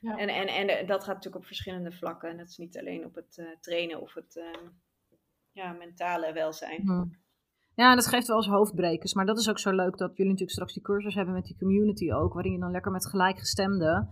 Ja. 0.00 0.16
En, 0.16 0.28
en, 0.28 0.68
en 0.68 0.86
dat 0.86 1.04
gaat 1.04 1.14
natuurlijk 1.14 1.42
op 1.42 1.46
verschillende 1.46 1.92
vlakken. 1.92 2.30
En 2.30 2.36
dat 2.36 2.48
is 2.48 2.56
niet 2.56 2.78
alleen 2.78 3.04
op 3.04 3.14
het 3.14 3.36
uh, 3.36 3.46
trainen 3.60 4.00
of 4.00 4.14
het 4.14 4.36
uh, 4.36 4.68
ja, 5.52 5.72
mentale 5.72 6.32
welzijn. 6.32 6.82
Hmm. 6.82 7.20
Ja, 7.74 7.94
dat 7.94 8.06
geeft 8.06 8.26
wel 8.26 8.36
eens 8.36 8.46
hoofdbrekers. 8.46 9.14
Maar 9.14 9.26
dat 9.26 9.38
is 9.38 9.50
ook 9.50 9.58
zo 9.58 9.70
leuk 9.70 9.96
dat 9.96 10.16
jullie 10.16 10.32
natuurlijk 10.32 10.50
straks 10.50 10.72
die 10.72 10.82
cursus 10.82 11.14
hebben 11.14 11.34
met 11.34 11.44
die 11.44 11.58
community 11.58 12.12
ook. 12.12 12.32
Waarin 12.32 12.52
je 12.52 12.58
dan 12.58 12.70
lekker 12.70 12.92
met 12.92 13.08
gelijkgestemden, 13.08 14.08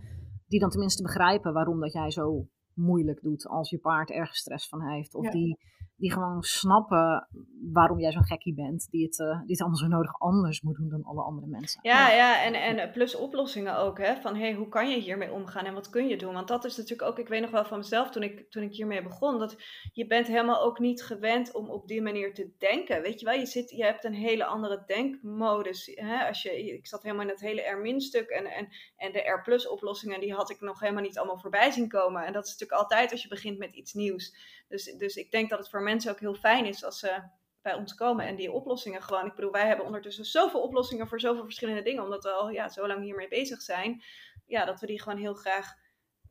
die 0.47 0.59
dan 0.59 0.69
tenminste 0.69 1.03
begrijpen 1.03 1.53
waarom 1.53 1.79
dat 1.79 1.93
jij 1.93 2.11
zo 2.11 2.47
moeilijk 2.73 3.21
doet 3.21 3.47
als 3.47 3.69
je 3.69 3.79
paard 3.79 4.11
ergens 4.11 4.39
stress 4.39 4.67
van 4.67 4.89
heeft. 4.89 5.13
Of 5.13 5.29
die 5.29 5.57
die 6.01 6.11
gewoon 6.11 6.43
snappen 6.43 7.27
waarom 7.73 7.99
jij 7.99 8.11
zo'n 8.11 8.25
gekkie 8.25 8.53
bent, 8.53 8.87
die 8.89 9.05
het, 9.05 9.19
uh, 9.19 9.39
die 9.39 9.51
het 9.51 9.59
allemaal 9.59 9.79
zo 9.79 9.87
nodig 9.87 10.19
anders 10.19 10.61
moet 10.61 10.75
doen 10.75 10.89
dan 10.89 11.03
alle 11.03 11.21
andere 11.21 11.47
mensen. 11.47 11.79
Ja, 11.83 12.11
ja, 12.11 12.43
en, 12.43 12.53
en 12.53 12.91
plus 12.91 13.15
oplossingen 13.15 13.77
ook, 13.77 13.97
hè, 13.97 14.15
van 14.15 14.35
hey, 14.35 14.53
hoe 14.53 14.67
kan 14.67 14.89
je 14.89 14.99
hiermee 14.99 15.31
omgaan 15.31 15.65
en 15.65 15.73
wat 15.73 15.89
kun 15.89 16.07
je 16.07 16.17
doen? 16.17 16.33
Want 16.33 16.47
dat 16.47 16.65
is 16.65 16.77
natuurlijk 16.77 17.09
ook, 17.09 17.19
ik 17.19 17.27
weet 17.27 17.41
nog 17.41 17.51
wel 17.51 17.65
van 17.65 17.77
mezelf 17.77 18.09
toen 18.09 18.23
ik, 18.23 18.51
toen 18.51 18.63
ik 18.63 18.73
hiermee 18.73 19.03
begon, 19.03 19.39
dat 19.39 19.55
je 19.93 20.07
bent 20.07 20.27
helemaal 20.27 20.61
ook 20.61 20.79
niet 20.79 21.03
gewend 21.03 21.53
om 21.53 21.69
op 21.69 21.87
die 21.87 22.01
manier 22.01 22.33
te 22.33 22.51
denken, 22.57 23.01
weet 23.01 23.19
je 23.19 23.25
wel? 23.25 23.39
Je, 23.39 23.45
zit, 23.45 23.69
je 23.69 23.83
hebt 23.83 24.03
een 24.03 24.13
hele 24.13 24.45
andere 24.45 24.83
denkmodus, 24.85 25.91
hè? 25.93 26.27
Als 26.27 26.41
je, 26.41 26.73
ik 26.73 26.87
zat 26.87 27.03
helemaal 27.03 27.25
in 27.25 27.31
het 27.31 27.41
hele 27.41 27.61
R-stuk 27.61 28.29
en, 28.29 28.45
en, 28.45 28.67
en 28.97 29.11
de 29.11 29.19
R-plus 29.19 29.67
oplossingen, 29.67 30.19
die 30.19 30.33
had 30.33 30.49
ik 30.49 30.61
nog 30.61 30.79
helemaal 30.79 31.03
niet 31.03 31.17
allemaal 31.17 31.39
voorbij 31.39 31.71
zien 31.71 31.87
komen. 31.87 32.25
En 32.25 32.33
dat 32.33 32.45
is 32.45 32.51
natuurlijk 32.51 32.81
altijd 32.81 33.11
als 33.11 33.21
je 33.21 33.27
begint 33.27 33.57
met 33.57 33.75
iets 33.75 33.93
nieuws. 33.93 34.35
Dus, 34.71 34.83
dus 34.97 35.15
ik 35.15 35.31
denk 35.31 35.49
dat 35.49 35.59
het 35.59 35.69
voor 35.69 35.81
mensen 35.81 36.11
ook 36.11 36.19
heel 36.19 36.35
fijn 36.35 36.65
is 36.65 36.83
als 36.83 36.99
ze 36.99 37.21
bij 37.61 37.73
ons 37.73 37.93
komen 37.93 38.25
en 38.25 38.35
die 38.35 38.51
oplossingen 38.51 39.01
gewoon. 39.01 39.25
Ik 39.25 39.35
bedoel, 39.35 39.51
wij 39.51 39.67
hebben 39.67 39.85
ondertussen 39.85 40.25
zoveel 40.25 40.61
oplossingen 40.61 41.07
voor 41.07 41.19
zoveel 41.19 41.43
verschillende 41.43 41.81
dingen, 41.81 42.03
omdat 42.03 42.23
we 42.23 42.31
al 42.31 42.49
ja, 42.49 42.69
zo 42.69 42.87
lang 42.87 43.03
hiermee 43.03 43.27
bezig 43.27 43.61
zijn. 43.61 44.03
Ja, 44.45 44.65
dat 44.65 44.79
we 44.79 44.87
die 44.87 45.01
gewoon 45.01 45.19
heel 45.19 45.33
graag 45.33 45.73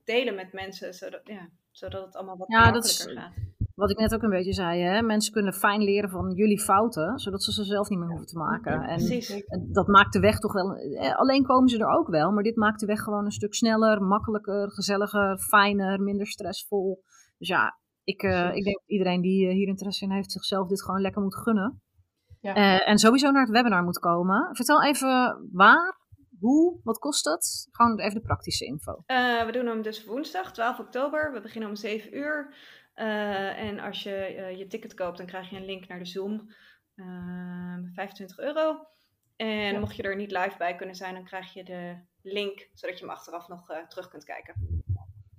delen 0.04 0.34
met 0.34 0.52
mensen, 0.52 0.94
zodat, 0.94 1.20
ja, 1.24 1.48
zodat 1.70 2.04
het 2.04 2.16
allemaal 2.16 2.36
wat 2.36 2.48
ja, 2.48 2.70
makkelijker 2.70 3.16
gaat. 3.16 3.32
Wat 3.74 3.90
ik 3.90 3.98
net 3.98 4.14
ook 4.14 4.22
een 4.22 4.30
beetje 4.30 4.52
zei, 4.52 4.82
hè? 4.82 5.02
mensen 5.02 5.32
kunnen 5.32 5.52
fijn 5.52 5.82
leren 5.82 6.10
van 6.10 6.32
jullie 6.34 6.60
fouten, 6.60 7.18
zodat 7.18 7.42
ze 7.42 7.52
ze 7.52 7.64
zelf 7.64 7.88
niet 7.88 7.98
meer 7.98 8.08
hoeven 8.08 8.26
te 8.26 8.38
maken. 8.38 8.72
Ja, 8.72 8.88
en 9.46 9.72
dat 9.72 9.86
maakt 9.86 10.12
de 10.12 10.20
weg 10.20 10.38
toch 10.38 10.52
wel. 10.52 10.76
Alleen 11.16 11.44
komen 11.44 11.68
ze 11.68 11.78
er 11.78 11.98
ook 11.98 12.08
wel, 12.08 12.32
maar 12.32 12.42
dit 12.42 12.56
maakt 12.56 12.80
de 12.80 12.86
weg 12.86 13.00
gewoon 13.00 13.24
een 13.24 13.30
stuk 13.30 13.54
sneller, 13.54 14.02
makkelijker, 14.02 14.70
gezelliger, 14.70 15.38
fijner, 15.38 16.00
minder 16.00 16.26
stressvol. 16.26 17.02
Dus 17.38 17.48
ja, 17.48 17.78
ik, 18.10 18.22
uh, 18.22 18.54
ik 18.54 18.64
denk 18.64 18.76
dat 18.76 18.88
iedereen 18.88 19.20
die 19.20 19.46
uh, 19.46 19.52
hier 19.52 19.68
interesse 19.68 20.04
in 20.04 20.10
heeft, 20.10 20.32
zichzelf 20.32 20.68
dit 20.68 20.82
gewoon 20.82 21.00
lekker 21.00 21.22
moet 21.22 21.36
gunnen. 21.36 21.82
Ja. 22.40 22.56
Uh, 22.56 22.88
en 22.88 22.98
sowieso 22.98 23.30
naar 23.30 23.42
het 23.42 23.50
webinar 23.50 23.82
moet 23.82 23.98
komen. 23.98 24.56
Vertel 24.56 24.82
even 24.82 25.48
waar, 25.52 25.98
hoe, 26.38 26.80
wat 26.82 26.98
kost 26.98 27.24
het? 27.24 27.68
Gewoon 27.70 28.00
even 28.00 28.14
de 28.14 28.26
praktische 28.26 28.64
info. 28.64 29.02
we 29.46 29.48
doen 29.52 29.66
hem 29.66 29.82
dus 29.82 30.04
woensdag, 30.04 30.52
12 30.52 30.78
oktober. 30.78 31.32
We 31.32 31.40
beginnen 31.40 31.68
om 31.68 31.76
7 31.76 32.16
uur. 32.16 32.54
en 32.94 33.78
als 33.78 34.02
je 34.02 34.54
je 34.56 34.66
ticket 34.66 34.94
koopt, 34.94 35.16
dan 35.16 35.26
krijg 35.26 35.50
je 35.50 35.56
een 35.56 35.64
link 35.64 35.88
naar 35.88 35.98
de 35.98 36.06
Zoom. 36.06 36.50
25 37.94 38.38
euro. 38.38 38.86
En 39.36 39.72
ja. 39.72 39.78
mocht 39.78 39.96
je 39.96 40.02
er 40.02 40.16
niet 40.16 40.30
live 40.30 40.54
bij 40.58 40.74
kunnen 40.74 40.94
zijn, 40.94 41.14
dan 41.14 41.24
krijg 41.24 41.52
je 41.52 41.64
de 41.64 41.96
link, 42.22 42.68
zodat 42.74 42.98
je 42.98 43.04
hem 43.04 43.14
achteraf 43.14 43.48
nog 43.48 43.86
terug 43.88 44.08
kunt 44.08 44.24
kijken. 44.24 44.79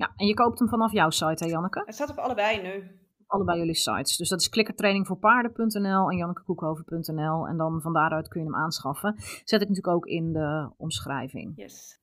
Ja, 0.01 0.13
en 0.15 0.27
je 0.27 0.33
koopt 0.33 0.59
hem 0.59 0.67
vanaf 0.67 0.91
jouw 0.91 1.09
site, 1.09 1.43
hè 1.43 1.49
Janneke? 1.49 1.81
Het 1.85 1.95
staat 1.95 2.09
op 2.09 2.17
allebei 2.17 2.61
nu. 2.61 2.99
Allebei 3.27 3.57
jullie 3.57 3.75
sites. 3.75 4.17
Dus 4.17 4.29
dat 4.29 4.39
is 4.39 4.49
klikkertrainingvoorpaarden.nl 4.49 6.09
en 6.09 6.17
jannekekoekhoven.nl. 6.17 7.47
En 7.47 7.57
dan 7.57 7.81
van 7.81 7.93
daaruit 7.93 8.27
kun 8.27 8.39
je 8.41 8.45
hem 8.45 8.55
aanschaffen. 8.55 9.15
Zet 9.17 9.61
ik 9.61 9.67
natuurlijk 9.67 9.95
ook 9.95 10.05
in 10.05 10.33
de 10.33 10.71
omschrijving. 10.77 11.53
Yes. 11.55 11.99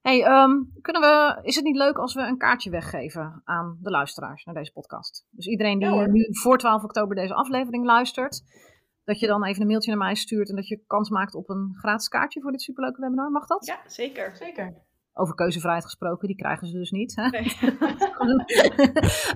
Hey, 0.00 0.42
um, 0.42 0.72
kunnen 0.80 1.02
we, 1.02 1.38
is 1.42 1.54
het 1.54 1.64
niet 1.64 1.76
leuk 1.76 1.98
als 1.98 2.14
we 2.14 2.20
een 2.20 2.38
kaartje 2.38 2.70
weggeven 2.70 3.42
aan 3.44 3.78
de 3.80 3.90
luisteraars 3.90 4.44
naar 4.44 4.54
deze 4.54 4.72
podcast? 4.72 5.26
Dus 5.30 5.46
iedereen 5.46 5.78
die 5.78 5.88
ja, 5.88 6.06
nu 6.06 6.26
voor 6.30 6.58
12 6.58 6.84
oktober 6.84 7.16
deze 7.16 7.34
aflevering 7.34 7.84
luistert, 7.84 8.42
dat 9.04 9.20
je 9.20 9.26
dan 9.26 9.44
even 9.44 9.60
een 9.62 9.68
mailtje 9.68 9.90
naar 9.90 10.04
mij 10.04 10.14
stuurt 10.14 10.48
en 10.48 10.56
dat 10.56 10.68
je 10.68 10.84
kans 10.86 11.10
maakt 11.10 11.34
op 11.34 11.48
een 11.48 11.74
gratis 11.78 12.08
kaartje 12.08 12.40
voor 12.40 12.50
dit 12.50 12.62
superleuke 12.62 13.00
webinar. 13.00 13.30
Mag 13.30 13.46
dat? 13.46 13.66
Ja, 13.66 13.80
zeker. 13.86 14.36
Zeker. 14.36 14.88
Over 15.12 15.34
keuzevrijheid 15.34 15.84
gesproken, 15.84 16.28
die 16.28 16.36
krijgen 16.36 16.66
ze 16.66 16.78
dus 16.78 16.90
niet. 16.90 17.16
Hè? 17.16 17.28
Nee. 17.28 17.56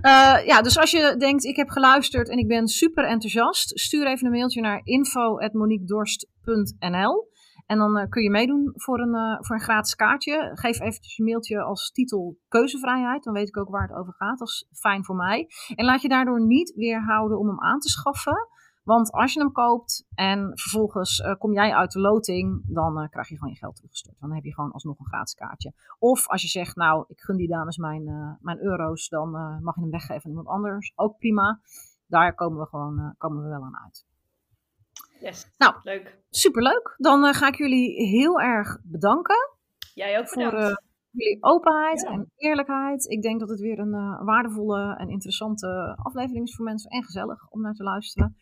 uh, 0.03 0.47
ja, 0.51 0.63
dus 0.63 0.79
als 0.79 0.91
je 0.91 1.15
denkt, 1.19 1.45
ik 1.45 1.57
heb 1.57 1.69
geluisterd 1.69 2.29
en 2.29 2.39
ik 2.39 2.49
ben 2.49 2.69
super 2.69 3.05
enthousiast, 3.05 3.79
stuur 3.79 4.07
even 4.07 4.27
een 4.27 4.33
mailtje 4.33 4.61
naar 4.61 4.81
info.moniquedorst.nl. 4.85 7.33
En 7.67 7.79
dan 7.79 7.99
uh, 7.99 8.05
kun 8.09 8.23
je 8.23 8.31
meedoen 8.31 8.73
voor 8.75 9.01
een, 9.01 9.15
uh, 9.15 9.37
voor 9.41 9.57
een 9.57 9.63
gratis 9.63 9.95
kaartje. 9.95 10.51
Geef 10.55 10.81
eventjes 10.81 11.17
je 11.17 11.25
mailtje 11.25 11.63
als 11.63 11.91
titel 11.91 12.39
keuzevrijheid. 12.49 13.23
Dan 13.23 13.35
weet 13.35 13.49
ik 13.49 13.57
ook 13.57 13.69
waar 13.69 13.89
het 13.89 13.97
over 13.97 14.13
gaat. 14.13 14.39
Dat 14.39 14.49
is 14.49 14.69
fijn 14.73 15.05
voor 15.05 15.17
mij. 15.17 15.47
En 15.75 15.85
laat 15.85 16.03
je 16.03 16.09
daardoor 16.09 16.47
niet 16.47 16.73
weerhouden 16.75 17.39
om 17.39 17.47
hem 17.47 17.61
aan 17.61 17.79
te 17.79 17.89
schaffen. 17.89 18.49
Want 18.85 19.13
als 19.13 19.33
je 19.33 19.41
hem 19.41 19.53
koopt 19.53 20.07
en 20.15 20.51
vervolgens 20.55 21.19
uh, 21.19 21.35
kom 21.39 21.53
jij 21.53 21.75
uit 21.75 21.93
de 21.93 22.01
loting, 22.01 22.63
dan 22.67 23.03
uh, 23.03 23.09
krijg 23.09 23.29
je 23.29 23.37
gewoon 23.39 23.53
je 23.53 23.59
geld 23.59 23.75
teruggestort. 23.75 24.17
Dan 24.21 24.33
heb 24.33 24.45
je 24.45 24.55
gewoon 24.55 24.73
alsnog 24.73 24.99
een 24.99 25.07
gratis 25.07 25.35
kaartje. 25.35 25.73
Of 25.99 26.29
als 26.29 26.43
je 26.43 26.49
zegt, 26.49 26.77
nou, 26.77 27.05
ik 27.09 27.21
gun 27.21 27.37
die 27.37 27.49
dames 27.49 27.77
mijn, 27.77 28.09
uh, 28.09 28.33
mijn 28.41 28.59
euro's, 28.61 29.09
dan 29.09 29.31
mag 29.63 29.75
je 29.75 29.81
hem 29.81 29.91
weggeven 29.91 30.23
aan 30.25 30.31
iemand 30.31 30.49
anders. 30.49 30.93
Ook 30.95 31.19
prima. 31.19 31.61
daar 32.07 32.35
komen 32.35 32.59
we 32.59 32.67
gewoon 32.67 33.15
komen 33.19 33.43
we 33.43 33.49
wel 33.49 33.63
aan 33.63 33.79
uit. 33.85 34.07
Yes, 35.21 35.51
nou, 35.59 35.75
leuk. 35.83 36.19
Superleuk. 36.31 36.95
Dan 36.97 37.35
ga 37.35 37.47
ik 37.47 37.55
jullie 37.55 38.09
heel 38.09 38.41
erg 38.41 38.79
bedanken. 38.83 39.57
Jij 39.95 40.19
ook 40.19 40.29
voor 40.29 40.43
jullie 41.11 41.45
openheid 41.45 42.07
en 42.07 42.33
eerlijkheid. 42.37 43.11
Ik 43.11 43.23
denk 43.23 43.41
dat 43.41 43.49
het 43.49 43.61
weer 43.61 43.79
een 43.79 44.25
waardevolle 44.25 44.97
en 44.97 45.09
interessante 45.09 45.99
aflevering 46.03 46.47
is 46.47 46.55
voor 46.55 46.65
mensen 46.65 46.91
en 46.91 47.05
gezellig 47.05 47.51
om 47.51 47.61
naar 47.61 47.75
te 47.75 47.83
luisteren. 47.83 48.37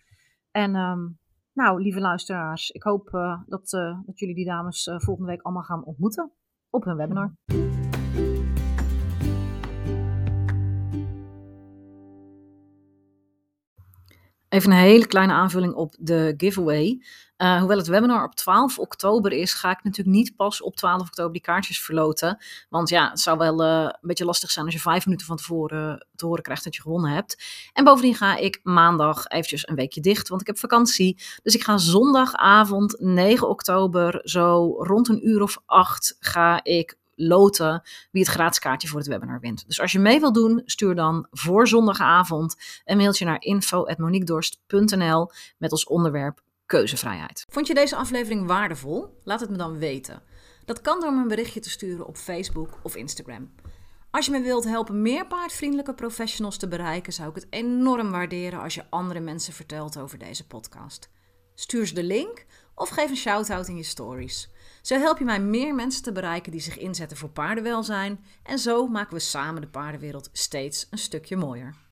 En 0.53 0.75
ehm, 0.75 1.09
nou, 1.53 1.83
lieve 1.83 2.01
luisteraars, 2.01 2.71
ik 2.71 2.83
hoop 2.83 3.11
dat, 3.47 3.71
dat 4.07 4.19
jullie 4.19 4.35
die 4.35 4.45
dames 4.45 4.91
volgende 4.97 5.31
week 5.31 5.43
allemaal 5.43 5.63
gaan 5.63 5.85
ontmoeten 5.85 6.33
op 6.71 6.85
hun 6.85 6.97
webinar. 6.97 7.33
Even 14.53 14.71
een 14.71 14.79
hele 14.79 15.07
kleine 15.07 15.33
aanvulling 15.33 15.75
op 15.75 15.95
de 15.99 16.35
giveaway. 16.37 17.03
Uh, 17.37 17.59
hoewel 17.59 17.77
het 17.77 17.87
webinar 17.87 18.25
op 18.25 18.35
12 18.35 18.79
oktober 18.79 19.33
is, 19.33 19.53
ga 19.53 19.71
ik 19.71 19.85
natuurlijk 19.85 20.17
niet 20.17 20.37
pas 20.37 20.63
op 20.63 20.77
12 20.77 21.01
oktober 21.01 21.33
die 21.33 21.43
kaartjes 21.43 21.83
verloten. 21.83 22.39
Want 22.69 22.89
ja, 22.89 23.11
het 23.11 23.21
zou 23.21 23.39
wel 23.39 23.63
uh, 23.63 23.83
een 23.83 23.99
beetje 24.01 24.25
lastig 24.25 24.51
zijn 24.51 24.65
als 24.65 24.75
je 24.75 24.81
vijf 24.81 25.05
minuten 25.05 25.27
van 25.27 25.37
tevoren 25.37 26.07
te 26.17 26.27
horen 26.27 26.43
krijgt 26.43 26.65
dat 26.65 26.75
je 26.75 26.83
gewonnen 26.83 27.11
hebt. 27.11 27.45
En 27.73 27.85
bovendien 27.85 28.15
ga 28.15 28.37
ik 28.37 28.61
maandag 28.63 29.27
eventjes 29.27 29.69
een 29.69 29.75
weekje 29.75 30.01
dicht, 30.01 30.29
want 30.29 30.41
ik 30.41 30.47
heb 30.47 30.59
vakantie. 30.59 31.23
Dus 31.43 31.55
ik 31.55 31.65
ga 31.65 31.79
zondagavond 31.79 32.97
9 33.01 33.49
oktober, 33.49 34.21
zo 34.23 34.75
rond 34.79 35.09
een 35.09 35.29
uur 35.29 35.43
of 35.43 35.59
acht, 35.67 36.17
ga 36.19 36.65
ik 36.65 36.99
loten 37.27 37.83
wie 38.11 38.23
het 38.23 38.31
gratis 38.31 38.59
kaartje 38.59 38.89
voor 38.89 38.99
het 38.99 39.09
webinar 39.09 39.41
wint. 39.41 39.67
Dus 39.67 39.81
als 39.81 39.93
je 39.93 39.99
mee 39.99 40.21
wilt 40.21 40.35
doen, 40.35 40.63
stuur 40.65 40.95
dan 40.95 41.27
voor 41.31 41.69
zondagavond 41.69 42.57
een 42.85 42.97
mailtje 42.97 43.25
naar 43.25 43.43
info.moniquedorst.nl 43.43 45.31
met 45.59 45.71
als 45.71 45.87
onderwerp 45.87 46.43
keuzevrijheid. 46.67 47.45
Vond 47.49 47.67
je 47.67 47.75
deze 47.75 47.97
aflevering 47.97 48.47
waardevol? 48.47 49.19
Laat 49.25 49.41
het 49.41 49.51
me 49.51 49.57
dan 49.57 49.79
weten. 49.79 50.23
Dat 50.65 50.81
kan 50.81 51.01
door 51.01 51.13
me 51.13 51.23
een 51.23 51.29
berichtje 51.29 51.61
te 51.61 51.71
sturen 51.71 52.07
op 52.07 52.17
Facebook 52.17 52.79
of 52.83 52.97
Instagram. 52.97 53.51
Als 54.11 54.27
je 54.27 54.33
me 54.33 54.41
wilt 54.41 54.65
helpen 54.65 55.03
meer 55.03 55.27
paardvriendelijke 55.27 55.95
professionals 55.95 56.57
te 56.57 56.69
bereiken, 56.69 57.13
zou 57.13 57.29
ik 57.29 57.35
het 57.35 57.47
enorm 57.51 58.11
waarderen 58.11 58.61
als 58.61 58.75
je 58.75 58.85
andere 58.91 59.21
mensen 59.21 59.53
vertelt 59.53 59.99
over 59.99 60.19
deze 60.19 60.47
podcast. 60.47 61.11
Stuur 61.55 61.87
ze 61.87 61.95
de 61.95 62.03
link 62.03 62.47
of 62.75 62.89
geef 62.89 63.11
een 63.11 63.17
shout-out 63.17 63.69
in 63.69 63.77
je 63.77 63.83
stories. 63.83 64.51
Zo 64.83 64.99
help 64.99 65.19
je 65.19 65.25
mij 65.25 65.41
meer 65.41 65.75
mensen 65.75 66.03
te 66.03 66.13
bereiken 66.13 66.53
die 66.53 66.61
zich 66.61 66.79
inzetten 66.79 67.17
voor 67.17 67.29
paardenwelzijn 67.29 68.25
en 68.43 68.59
zo 68.59 68.87
maken 68.87 69.15
we 69.15 69.21
samen 69.21 69.61
de 69.61 69.69
paardenwereld 69.69 70.31
steeds 70.33 70.87
een 70.91 70.99
stukje 70.99 71.37
mooier. 71.37 71.75